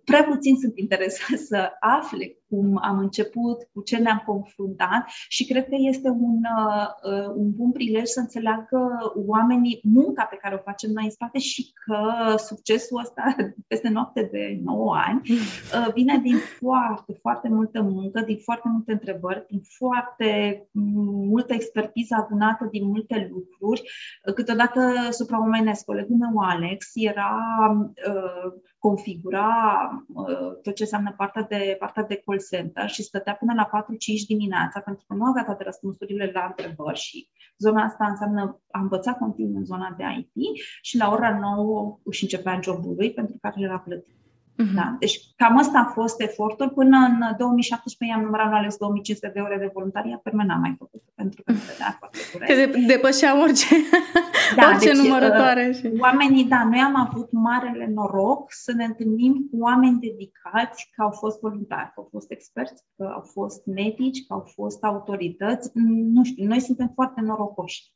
prea 0.05 0.25
puțin 0.25 0.57
sunt 0.57 0.79
interesați 0.79 1.47
să 1.47 1.71
afle 1.81 2.40
cum 2.51 2.79
am 2.83 2.99
început, 2.99 3.69
cu 3.73 3.83
ce 3.83 3.97
ne-am 3.97 4.23
confruntat 4.27 5.05
și 5.29 5.47
cred 5.47 5.65
că 5.69 5.77
este 5.79 6.09
un, 6.09 6.39
uh, 6.59 7.33
un 7.35 7.51
bun 7.51 7.73
prilej 7.73 8.05
să 8.05 8.21
înțeleagă 8.21 9.13
oamenii 9.27 9.81
munca 9.83 10.25
pe 10.25 10.39
care 10.43 10.55
o 10.55 10.63
facem 10.65 10.91
noi 10.91 11.05
în 11.05 11.11
spate 11.11 11.39
și 11.39 11.73
că 11.73 12.35
succesul 12.37 13.01
ăsta 13.01 13.37
peste 13.71 13.89
noapte 13.89 14.29
de 14.33 14.61
9 14.63 14.95
ani 15.07 15.21
uh, 15.29 15.93
vine 15.95 16.19
din 16.19 16.37
foarte, 16.59 17.19
foarte 17.21 17.49
multă 17.49 17.83
muncă, 17.83 18.21
din 18.21 18.39
foarte 18.39 18.69
multe 18.73 18.93
întrebări, 18.93 19.47
din 19.49 19.61
foarte 19.63 20.31
multă 20.73 21.55
expertiză 21.55 22.15
adunată 22.15 22.69
din 22.71 22.87
multe 22.87 23.31
lucruri, 23.33 23.83
uh, 24.27 24.35
câteodată 24.35 24.81
supraomenesc. 25.11 25.85
Colegul 25.85 26.17
meu, 26.17 26.39
Alex, 26.39 26.91
era 26.95 27.37
uh, 28.09 28.53
configura 28.79 29.49
uh, 30.15 30.53
tot 30.63 30.75
ce 30.75 30.83
înseamnă 30.83 31.15
partea 31.17 31.43
de, 31.43 31.77
partea 31.79 32.03
de 32.03 32.23
call 32.25 32.40
center 32.51 32.89
și 32.89 33.03
stătea 33.03 33.35
până 33.35 33.53
la 33.55 33.85
4-5 33.85 34.27
dimineața 34.27 34.81
pentru 34.81 35.05
că 35.07 35.15
nu 35.15 35.25
avea 35.25 35.45
toate 35.45 35.63
răspunsurile 35.63 36.31
la 36.35 36.45
întrebări 36.49 36.99
și 36.99 37.29
zona 37.59 37.83
asta 37.83 38.07
înseamnă 38.07 38.61
a 38.71 38.81
învăța 38.81 39.13
continuu 39.15 39.57
în 39.57 39.65
zona 39.65 39.95
de 39.97 40.05
IT 40.19 40.57
și 40.83 40.97
la 40.97 41.11
ora 41.11 41.39
9 41.39 41.99
își 42.05 42.23
începea 42.23 42.61
jobul 42.63 42.95
lui 42.95 43.13
pentru 43.13 43.37
care 43.41 43.55
era 43.59 43.79
plătit. 43.79 44.17
Uh-huh. 44.61 44.75
Da? 44.75 44.97
Deci 44.99 45.21
cam 45.37 45.59
asta 45.59 45.79
a 45.79 45.93
fost 45.93 46.21
efortul. 46.21 46.69
Până 46.69 46.97
în 46.97 47.37
2017 47.39 48.19
am 48.19 48.25
numărat 48.25 48.53
ales 48.53 48.77
2500 48.77 49.31
de 49.35 49.41
ore 49.41 49.57
de 49.59 49.71
voluntariat, 49.75 50.21
pe 50.21 50.31
mine 50.33 50.45
n-am 50.45 50.61
mai 50.61 50.75
făcut 50.79 51.03
pentru 51.15 51.43
că 51.43 51.53
da, 51.83 51.97
foarte 51.99 52.19
curent. 52.33 52.73
de, 52.73 52.87
depășea 52.87 53.41
orice, 53.43 53.75
da, 54.57 54.67
orice 54.67 54.89
deci, 54.89 54.97
numărătoare. 55.03 55.67
Uh, 55.69 55.75
și... 55.77 55.93
Oamenii, 55.99 56.45
da, 56.45 56.65
noi 56.71 56.79
am 56.79 56.97
avut 56.97 57.29
marele 57.33 57.91
noroc 57.95 58.53
să 58.53 58.73
ne 58.73 58.85
întâlnim 58.85 59.49
cu 59.51 59.57
oameni 59.61 60.01
dedicați, 60.01 60.91
că 60.95 61.03
au 61.03 61.11
fost 61.11 61.41
voluntari, 61.41 61.91
că 61.95 61.97
au 61.97 62.09
fost 62.11 62.31
experți, 62.31 62.83
că 62.97 63.05
au 63.15 63.25
fost 63.33 63.67
medici, 63.67 64.27
că 64.27 64.33
au 64.33 64.45
fost 64.55 64.85
autorități. 64.85 65.71
Nu 66.15 66.25
știu, 66.25 66.47
noi 66.47 66.61
suntem 66.61 66.91
foarte 66.95 67.21
norocoși. 67.21 67.93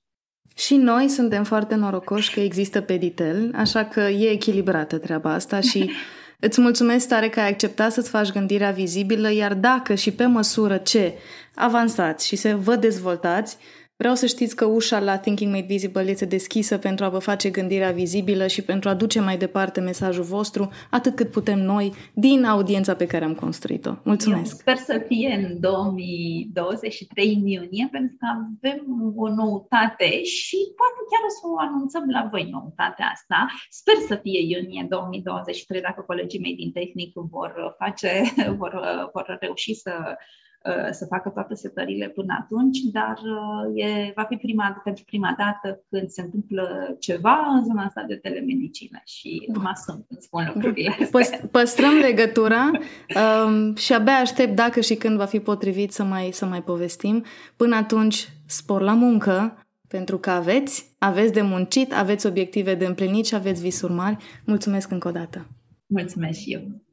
Și 0.56 0.76
noi 0.76 1.08
suntem 1.08 1.44
foarte 1.44 1.74
norocoși 1.74 2.34
că 2.34 2.40
există 2.40 2.80
Peditel, 2.80 3.50
așa 3.54 3.84
că 3.84 4.00
e 4.00 4.30
echilibrată 4.30 4.98
treaba 4.98 5.32
asta 5.32 5.60
și 5.60 5.90
Îți 6.40 6.60
mulțumesc 6.60 7.08
tare 7.08 7.28
că 7.28 7.40
ai 7.40 7.48
acceptat 7.48 7.92
să-ți 7.92 8.10
faci 8.10 8.32
gândirea 8.32 8.70
vizibilă, 8.70 9.32
iar 9.32 9.54
dacă 9.54 9.94
și 9.94 10.10
pe 10.10 10.26
măsură 10.26 10.76
ce 10.76 11.14
avansați 11.54 12.26
și 12.26 12.36
se 12.36 12.54
vă 12.54 12.76
dezvoltați, 12.76 13.56
Vreau 13.96 14.14
să 14.14 14.26
știți 14.26 14.56
că 14.56 14.64
ușa 14.64 14.98
la 15.00 15.18
Thinking 15.18 15.52
Made 15.52 15.66
Visible 15.66 16.02
este 16.02 16.24
deschisă 16.24 16.78
pentru 16.78 17.04
a 17.04 17.08
vă 17.08 17.18
face 17.18 17.50
gândirea 17.50 17.90
vizibilă 17.90 18.46
și 18.46 18.62
pentru 18.62 18.88
a 18.88 18.94
duce 18.94 19.20
mai 19.20 19.36
departe 19.36 19.80
mesajul 19.80 20.24
vostru, 20.24 20.70
atât 20.90 21.14
cât 21.16 21.30
putem 21.30 21.58
noi, 21.58 21.92
din 22.14 22.44
audiența 22.44 22.94
pe 22.94 23.06
care 23.06 23.24
am 23.24 23.34
construit-o. 23.34 23.92
Mulțumesc! 24.04 24.50
Eu 24.50 24.58
sper 24.58 24.76
să 24.76 25.04
fie 25.06 25.48
în 25.48 25.60
2023, 25.60 27.34
în 27.34 27.46
iunie, 27.46 27.88
pentru 27.90 28.16
că 28.18 28.26
avem 28.26 28.82
o 29.16 29.28
noutate 29.28 30.22
și 30.22 30.56
poate 30.76 31.00
chiar 31.10 31.22
o 31.28 31.32
să 31.38 31.42
o 31.52 31.58
anunțăm 31.58 32.04
la 32.10 32.28
voi 32.30 32.48
noutatea 32.50 33.06
asta. 33.12 33.46
Sper 33.70 33.94
să 34.08 34.14
fie 34.22 34.40
iunie 34.40 34.86
2023, 34.88 35.80
dacă 35.80 36.00
colegii 36.06 36.40
mei 36.40 36.54
din 36.54 36.72
tehnic 36.72 37.12
vor 37.14 37.74
face, 37.78 38.22
vor, 38.60 38.72
vor 39.12 39.36
reuși 39.40 39.74
să 39.74 39.92
Uh, 39.94 40.14
să 40.90 41.06
facă 41.08 41.28
toate 41.28 41.54
setările 41.54 42.08
până 42.08 42.36
atunci, 42.40 42.78
dar 42.78 43.18
uh, 43.18 43.82
e, 43.84 44.12
va 44.14 44.22
fi 44.22 44.36
prima, 44.36 44.80
pentru 44.84 45.04
prima 45.04 45.34
dată 45.38 45.84
când 45.90 46.08
se 46.08 46.20
întâmplă 46.20 46.96
ceva 46.98 47.46
în 47.56 47.64
zona 47.64 47.84
asta 47.84 48.04
de 48.08 48.14
telemedicină 48.14 49.00
și 49.04 49.50
mă 49.54 49.72
sunt 49.86 50.04
când 50.08 50.20
spun 50.20 50.50
lucrurile 50.54 50.96
astea. 51.00 51.48
Păstrăm 51.50 51.94
legătura 51.94 52.70
um, 53.46 53.74
și 53.74 53.92
abia 53.92 54.12
aștept 54.12 54.54
dacă 54.54 54.80
și 54.80 54.94
când 54.94 55.16
va 55.16 55.24
fi 55.24 55.40
potrivit 55.40 55.92
să 55.92 56.04
mai, 56.04 56.28
să 56.32 56.46
mai 56.46 56.62
povestim. 56.62 57.24
Până 57.56 57.76
atunci, 57.76 58.28
spor 58.46 58.80
la 58.80 58.94
muncă, 58.94 59.66
pentru 59.88 60.18
că 60.18 60.30
aveți, 60.30 60.94
aveți 60.98 61.32
de 61.32 61.42
muncit, 61.42 61.92
aveți 61.92 62.26
obiective 62.26 62.74
de 62.74 62.86
împlinit 62.86 63.26
și 63.26 63.34
aveți 63.34 63.62
visuri 63.62 63.92
mari. 63.92 64.16
Mulțumesc 64.44 64.90
încă 64.90 65.08
o 65.08 65.10
dată! 65.10 65.46
Mulțumesc 65.86 66.38
și 66.38 66.52
eu! 66.52 66.83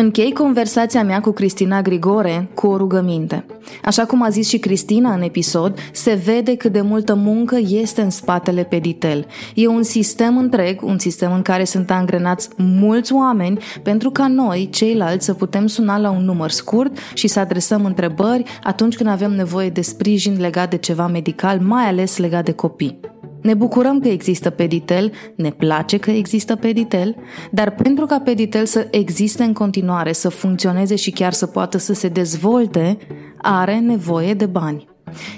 Închei 0.00 0.32
conversația 0.32 1.04
mea 1.04 1.20
cu 1.20 1.30
Cristina 1.30 1.82
Grigore 1.82 2.48
cu 2.54 2.66
o 2.66 2.76
rugăminte. 2.76 3.44
Așa 3.84 4.04
cum 4.04 4.22
a 4.22 4.28
zis 4.28 4.48
și 4.48 4.58
Cristina 4.58 5.14
în 5.14 5.22
episod, 5.22 5.78
se 5.92 6.14
vede 6.24 6.56
cât 6.56 6.72
de 6.72 6.80
multă 6.80 7.14
muncă 7.14 7.58
este 7.68 8.00
în 8.00 8.10
spatele 8.10 8.64
Peditel. 8.64 9.26
E 9.54 9.66
un 9.66 9.82
sistem 9.82 10.36
întreg, 10.36 10.82
un 10.82 10.98
sistem 10.98 11.32
în 11.32 11.42
care 11.42 11.64
sunt 11.64 11.90
angrenați 11.90 12.48
mulți 12.56 13.12
oameni 13.12 13.58
pentru 13.82 14.10
ca 14.10 14.26
noi, 14.26 14.68
ceilalți, 14.72 15.24
să 15.24 15.34
putem 15.34 15.66
suna 15.66 15.98
la 15.98 16.10
un 16.10 16.24
număr 16.24 16.50
scurt 16.50 16.98
și 17.14 17.28
să 17.28 17.40
adresăm 17.40 17.84
întrebări 17.84 18.42
atunci 18.62 18.96
când 18.96 19.08
avem 19.08 19.32
nevoie 19.32 19.70
de 19.70 19.80
sprijin 19.80 20.40
legat 20.40 20.70
de 20.70 20.76
ceva 20.76 21.06
medical, 21.06 21.58
mai 21.58 21.84
ales 21.84 22.16
legat 22.16 22.44
de 22.44 22.52
copii. 22.52 23.00
Ne 23.42 23.54
bucurăm 23.54 24.00
că 24.00 24.08
există 24.08 24.50
Peditel, 24.50 25.12
ne 25.34 25.50
place 25.50 25.96
că 25.96 26.10
există 26.10 26.56
Peditel, 26.56 27.16
dar 27.50 27.74
pentru 27.74 28.06
ca 28.06 28.20
Peditel 28.20 28.66
să 28.66 28.88
existe 28.90 29.42
în 29.42 29.52
continuare, 29.52 30.12
să 30.12 30.28
funcționeze 30.28 30.94
și 30.94 31.10
chiar 31.10 31.32
să 31.32 31.46
poată 31.46 31.78
să 31.78 31.92
se 31.92 32.08
dezvolte, 32.08 32.98
are 33.42 33.78
nevoie 33.78 34.34
de 34.34 34.46
bani. 34.46 34.88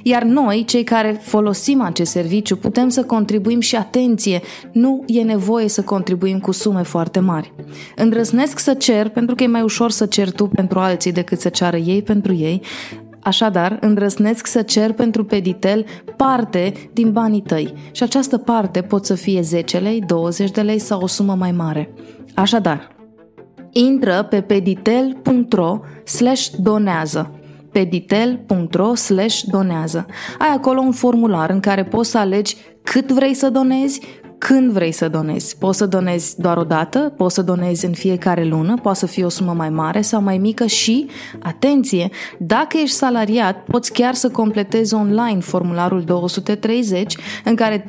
Iar 0.02 0.22
noi, 0.22 0.64
cei 0.64 0.84
care 0.84 1.20
folosim 1.20 1.80
acest 1.80 2.10
serviciu, 2.10 2.56
putem 2.56 2.88
să 2.88 3.02
contribuim 3.02 3.60
și 3.60 3.76
atenție, 3.76 4.40
nu 4.72 5.04
e 5.06 5.22
nevoie 5.22 5.68
să 5.68 5.82
contribuim 5.82 6.38
cu 6.38 6.52
sume 6.52 6.82
foarte 6.82 7.20
mari. 7.20 7.52
Îndrăznesc 7.96 8.58
să 8.58 8.74
cer, 8.74 9.08
pentru 9.08 9.34
că 9.34 9.42
e 9.42 9.46
mai 9.46 9.62
ușor 9.62 9.90
să 9.90 10.06
cer 10.06 10.30
tu 10.30 10.46
pentru 10.46 10.78
alții 10.78 11.12
decât 11.12 11.40
să 11.40 11.48
ceară 11.48 11.76
ei 11.76 12.02
pentru 12.02 12.34
ei, 12.34 12.62
Așadar, 13.22 13.78
îndrăznesc 13.80 14.46
să 14.46 14.62
cer 14.62 14.92
pentru 14.92 15.24
Peditel 15.24 15.84
parte 16.16 16.72
din 16.92 17.12
banii 17.12 17.42
tăi 17.42 17.74
și 17.90 18.02
această 18.02 18.38
parte 18.38 18.82
pot 18.82 19.04
să 19.04 19.14
fie 19.14 19.40
10 19.40 19.78
lei, 19.78 20.00
20 20.00 20.50
de 20.50 20.60
lei 20.60 20.78
sau 20.78 21.00
o 21.00 21.06
sumă 21.06 21.34
mai 21.34 21.52
mare. 21.52 21.94
Așadar, 22.34 22.96
intră 23.72 24.22
pe 24.22 24.40
peditel.ro 24.40 25.80
slash 26.04 26.48
donează 26.58 27.36
peditel.ro 27.72 28.94
slash 28.94 29.40
donează. 29.40 30.06
Ai 30.38 30.48
acolo 30.54 30.80
un 30.80 30.92
formular 30.92 31.50
în 31.50 31.60
care 31.60 31.84
poți 31.84 32.10
să 32.10 32.18
alegi 32.18 32.56
cât 32.82 33.12
vrei 33.12 33.34
să 33.34 33.50
donezi, 33.50 34.00
când 34.48 34.70
vrei 34.70 34.93
să 34.93 35.09
donezi. 35.09 35.56
Poți 35.59 35.78
să 35.78 35.86
donezi 35.86 36.40
doar 36.40 36.56
o 36.56 36.64
dată, 36.64 37.12
poți 37.16 37.35
să 37.35 37.43
donezi 37.43 37.85
în 37.85 37.93
fiecare 37.93 38.44
lună, 38.44 38.74
poate 38.82 38.98
să 38.98 39.06
fie 39.06 39.24
o 39.24 39.28
sumă 39.28 39.52
mai 39.52 39.70
mare 39.70 40.01
sau 40.01 40.23
mai 40.23 40.39
mică 40.39 40.66
și, 40.66 41.06
atenție, 41.43 42.10
dacă 42.39 42.77
ești 42.77 42.97
salariat, 42.97 43.64
poți 43.64 43.93
chiar 43.93 44.14
să 44.14 44.31
completezi 44.31 44.94
online 44.94 45.40
formularul 45.40 46.02
230 46.02 47.16
în 47.44 47.55
care 47.55 47.85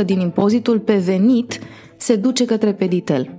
3,5% 0.00 0.04
din 0.04 0.20
impozitul 0.20 0.78
pe 0.78 0.94
venit 0.94 1.58
se 1.96 2.16
duce 2.16 2.44
către 2.44 2.72
Peditel. 2.72 3.30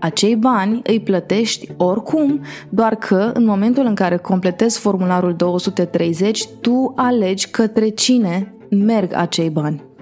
Acei 0.00 0.36
bani 0.36 0.80
îi 0.82 1.00
plătești 1.00 1.68
oricum, 1.76 2.40
doar 2.68 2.94
că 2.94 3.30
în 3.34 3.44
momentul 3.44 3.84
în 3.86 3.94
care 3.94 4.16
completezi 4.16 4.78
formularul 4.78 5.34
230, 5.34 6.46
tu 6.60 6.92
alegi 6.96 7.48
către 7.48 7.88
cine 7.88 8.54
merg 8.68 9.12
acei 9.14 9.50
bani 9.50 9.94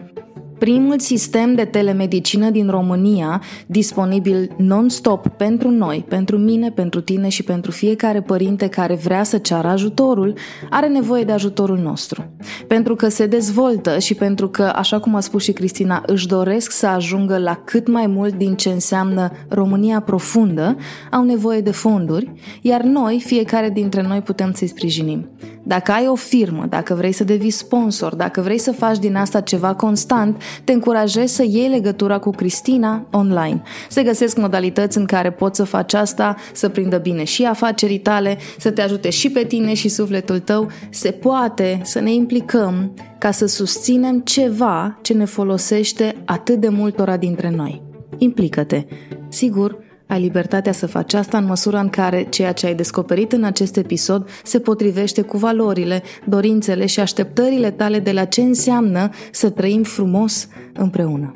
primul 0.58 0.98
sistem 0.98 1.54
de 1.54 1.64
telemedicină 1.64 2.50
din 2.50 2.70
România, 2.70 3.42
disponibil 3.66 4.50
non-stop 4.56 5.26
pentru 5.28 5.70
noi, 5.70 6.04
pentru 6.08 6.36
mine, 6.38 6.70
pentru 6.70 7.00
tine 7.00 7.28
și 7.28 7.42
pentru 7.42 7.70
fiecare 7.70 8.20
părinte 8.20 8.68
care 8.68 8.94
vrea 8.94 9.22
să 9.22 9.38
ceară 9.38 9.68
ajutorul, 9.68 10.34
are 10.70 10.88
nevoie 10.88 11.24
de 11.24 11.32
ajutorul 11.32 11.78
nostru. 11.78 12.24
Pentru 12.68 12.94
că 12.94 13.08
se 13.08 13.26
dezvoltă 13.26 13.98
și 13.98 14.14
pentru 14.14 14.48
că, 14.48 14.72
așa 14.74 15.00
cum 15.00 15.14
a 15.14 15.20
spus 15.20 15.42
și 15.42 15.52
Cristina, 15.52 16.02
își 16.06 16.26
doresc 16.26 16.70
să 16.70 16.86
ajungă 16.86 17.38
la 17.38 17.54
cât 17.64 17.88
mai 17.88 18.06
mult 18.06 18.34
din 18.34 18.54
ce 18.54 18.68
înseamnă 18.68 19.30
România 19.48 20.00
profundă, 20.00 20.76
au 21.10 21.24
nevoie 21.24 21.60
de 21.60 21.70
fonduri, 21.70 22.32
iar 22.60 22.82
noi, 22.82 23.22
fiecare 23.26 23.70
dintre 23.70 24.02
noi, 24.02 24.20
putem 24.20 24.52
să-i 24.52 24.66
sprijinim. 24.66 25.28
Dacă 25.62 25.92
ai 25.92 26.06
o 26.06 26.14
firmă, 26.14 26.66
dacă 26.68 26.94
vrei 26.94 27.12
să 27.12 27.24
devii 27.24 27.50
sponsor, 27.50 28.14
dacă 28.14 28.40
vrei 28.40 28.58
să 28.58 28.72
faci 28.72 28.98
din 28.98 29.16
asta 29.16 29.40
ceva 29.40 29.74
constant, 29.74 30.42
te 30.64 30.72
încurajez 30.72 31.32
să 31.32 31.42
iei 31.42 31.68
legătura 31.68 32.18
cu 32.18 32.30
Cristina 32.30 33.06
online. 33.10 33.62
Se 33.88 34.02
găsesc 34.02 34.36
modalități 34.36 34.98
în 34.98 35.04
care 35.04 35.30
poți 35.30 35.56
să 35.56 35.64
faci 35.64 35.94
asta, 35.94 36.36
să 36.52 36.68
prindă 36.68 36.96
bine 36.96 37.24
și 37.24 37.44
afacerii 37.44 37.98
tale, 37.98 38.38
să 38.58 38.70
te 38.70 38.82
ajute 38.82 39.10
și 39.10 39.30
pe 39.30 39.44
tine 39.44 39.74
și 39.74 39.88
sufletul 39.88 40.38
tău. 40.38 40.70
Se 40.90 41.10
poate 41.10 41.80
să 41.82 42.00
ne 42.00 42.12
implicăm 42.12 42.94
ca 43.18 43.30
să 43.30 43.46
susținem 43.46 44.20
ceva 44.20 44.98
ce 45.02 45.12
ne 45.12 45.24
folosește 45.24 46.16
atât 46.24 46.60
de 46.60 46.68
multora 46.68 47.16
dintre 47.16 47.50
noi. 47.50 47.82
Implică-te. 48.18 48.84
Sigur, 49.28 49.83
ai 50.06 50.20
libertatea 50.20 50.72
să 50.72 50.86
faci 50.86 51.14
asta 51.14 51.38
în 51.38 51.44
măsura 51.44 51.80
în 51.80 51.88
care 51.88 52.26
ceea 52.30 52.52
ce 52.52 52.66
ai 52.66 52.74
descoperit 52.74 53.32
în 53.32 53.44
acest 53.44 53.76
episod 53.76 54.28
se 54.44 54.58
potrivește 54.58 55.22
cu 55.22 55.36
valorile, 55.36 56.02
dorințele 56.24 56.86
și 56.86 57.00
așteptările 57.00 57.70
tale 57.70 57.98
de 57.98 58.12
la 58.12 58.24
ce 58.24 58.40
înseamnă 58.40 59.10
să 59.30 59.50
trăim 59.50 59.82
frumos 59.82 60.48
împreună. 60.72 61.32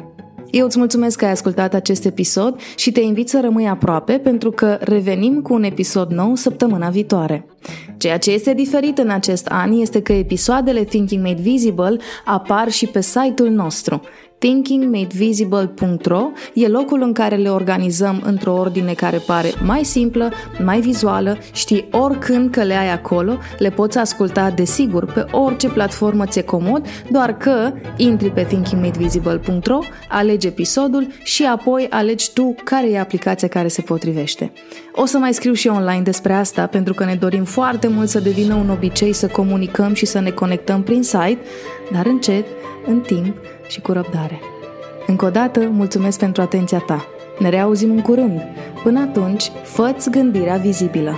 Eu 0.51 0.67
îți 0.67 0.79
mulțumesc 0.79 1.19
că 1.19 1.25
ai 1.25 1.31
ascultat 1.31 1.75
acest 1.75 2.05
episod 2.05 2.61
și 2.77 2.93
te 2.93 3.01
invit 3.01 3.29
să 3.29 3.41
rămâi 3.41 3.69
aproape 3.69 4.13
pentru 4.13 4.51
că 4.51 4.79
revenim 4.81 5.43
cu 5.43 5.55
un 5.55 5.63
episod 5.63 6.11
nou 6.11 6.35
săptămâna 6.35 6.89
viitoare. 6.89 7.47
Ceea 7.97 8.19
ce 8.19 8.31
este 8.31 8.55
diferit 8.55 8.99
în 8.99 9.11
acest 9.11 9.47
an 9.47 9.73
este 9.73 10.03
că 10.03 10.13
episoadele 10.13 10.85
Thinking 10.85 11.25
Made 11.25 11.43
Visible 11.43 11.97
apar 12.25 12.71
și 12.71 12.87
pe 12.87 13.01
site-ul 13.01 13.51
nostru 13.51 14.01
thinkingmadevisible.ro 14.39 16.31
e 16.55 16.69
locul 16.69 17.03
în 17.03 17.13
care 17.13 17.37
le 17.37 17.49
organizăm 17.49 18.23
într-o 18.25 18.53
ordine 18.53 18.93
care 18.93 19.17
pare 19.27 19.53
mai 19.65 19.85
simplă, 19.85 20.31
mai 20.65 20.81
vizuală, 20.81 21.39
știi 21.53 21.89
oricând 21.91 22.51
că 22.51 22.63
le 22.63 22.75
ai 22.75 22.93
acolo, 22.93 23.39
le 23.59 23.71
poți 23.71 23.99
asculta 23.99 24.51
desigur 24.51 25.13
pe 25.13 25.25
orice 25.31 25.69
platformă 25.69 26.27
ți-e 26.27 26.43
comod, 26.43 26.87
doar 27.11 27.37
că 27.37 27.73
intri 27.97 28.31
pe 28.31 28.43
thinkingmadevisible.ro, 28.43 29.79
alegi 30.09 30.47
episodul 30.47 31.07
și 31.23 31.45
apoi 31.45 31.87
alegi 31.91 32.33
tu 32.33 32.55
care 32.65 32.91
e 32.91 33.01
aplicația 33.01 33.49
care 33.49 33.69
se 33.69 33.83
potrivește. 33.83 34.53
O 34.93 35.07
să 35.07 35.19
mai 35.19 35.35
scriu 35.35 35.53
și 35.53 35.69
online 35.69 36.03
despre 36.03 36.33
asta 36.33 36.67
pentru 36.67 36.95
că 36.95 37.05
ne 37.05 37.15
dorim 37.15 37.45
foarte 37.45 37.89
mult 37.89 38.09
să 38.09 38.21
devină 38.21 38.55
un 38.55 38.71
obicei 38.71 39.13
să 39.13 39.27
comunicăm 39.27 39.95
și 39.95 40.07
să 40.07 40.21
ne 40.21 40.31
conectăm 40.31 40.83
prin 40.83 41.03
site, 41.03 41.39
dar 41.93 42.07
încet, 42.07 42.47
în 42.87 43.01
timp, 43.01 43.37
și 43.69 43.81
cu 43.81 43.93
răbdare. 43.93 44.41
Încă 45.07 45.25
o 45.25 45.31
dată, 45.31 45.61
mulțumesc 45.61 46.19
pentru 46.19 46.43
atenția 46.43 46.79
ta. 46.79 47.07
Ne 47.39 47.49
reauzim 47.49 47.91
în 47.91 48.01
curând. 48.01 48.41
Până 48.83 49.01
atunci, 49.01 49.51
fă 49.63 49.95
gândirea 50.11 50.57
vizibilă. 50.57 51.15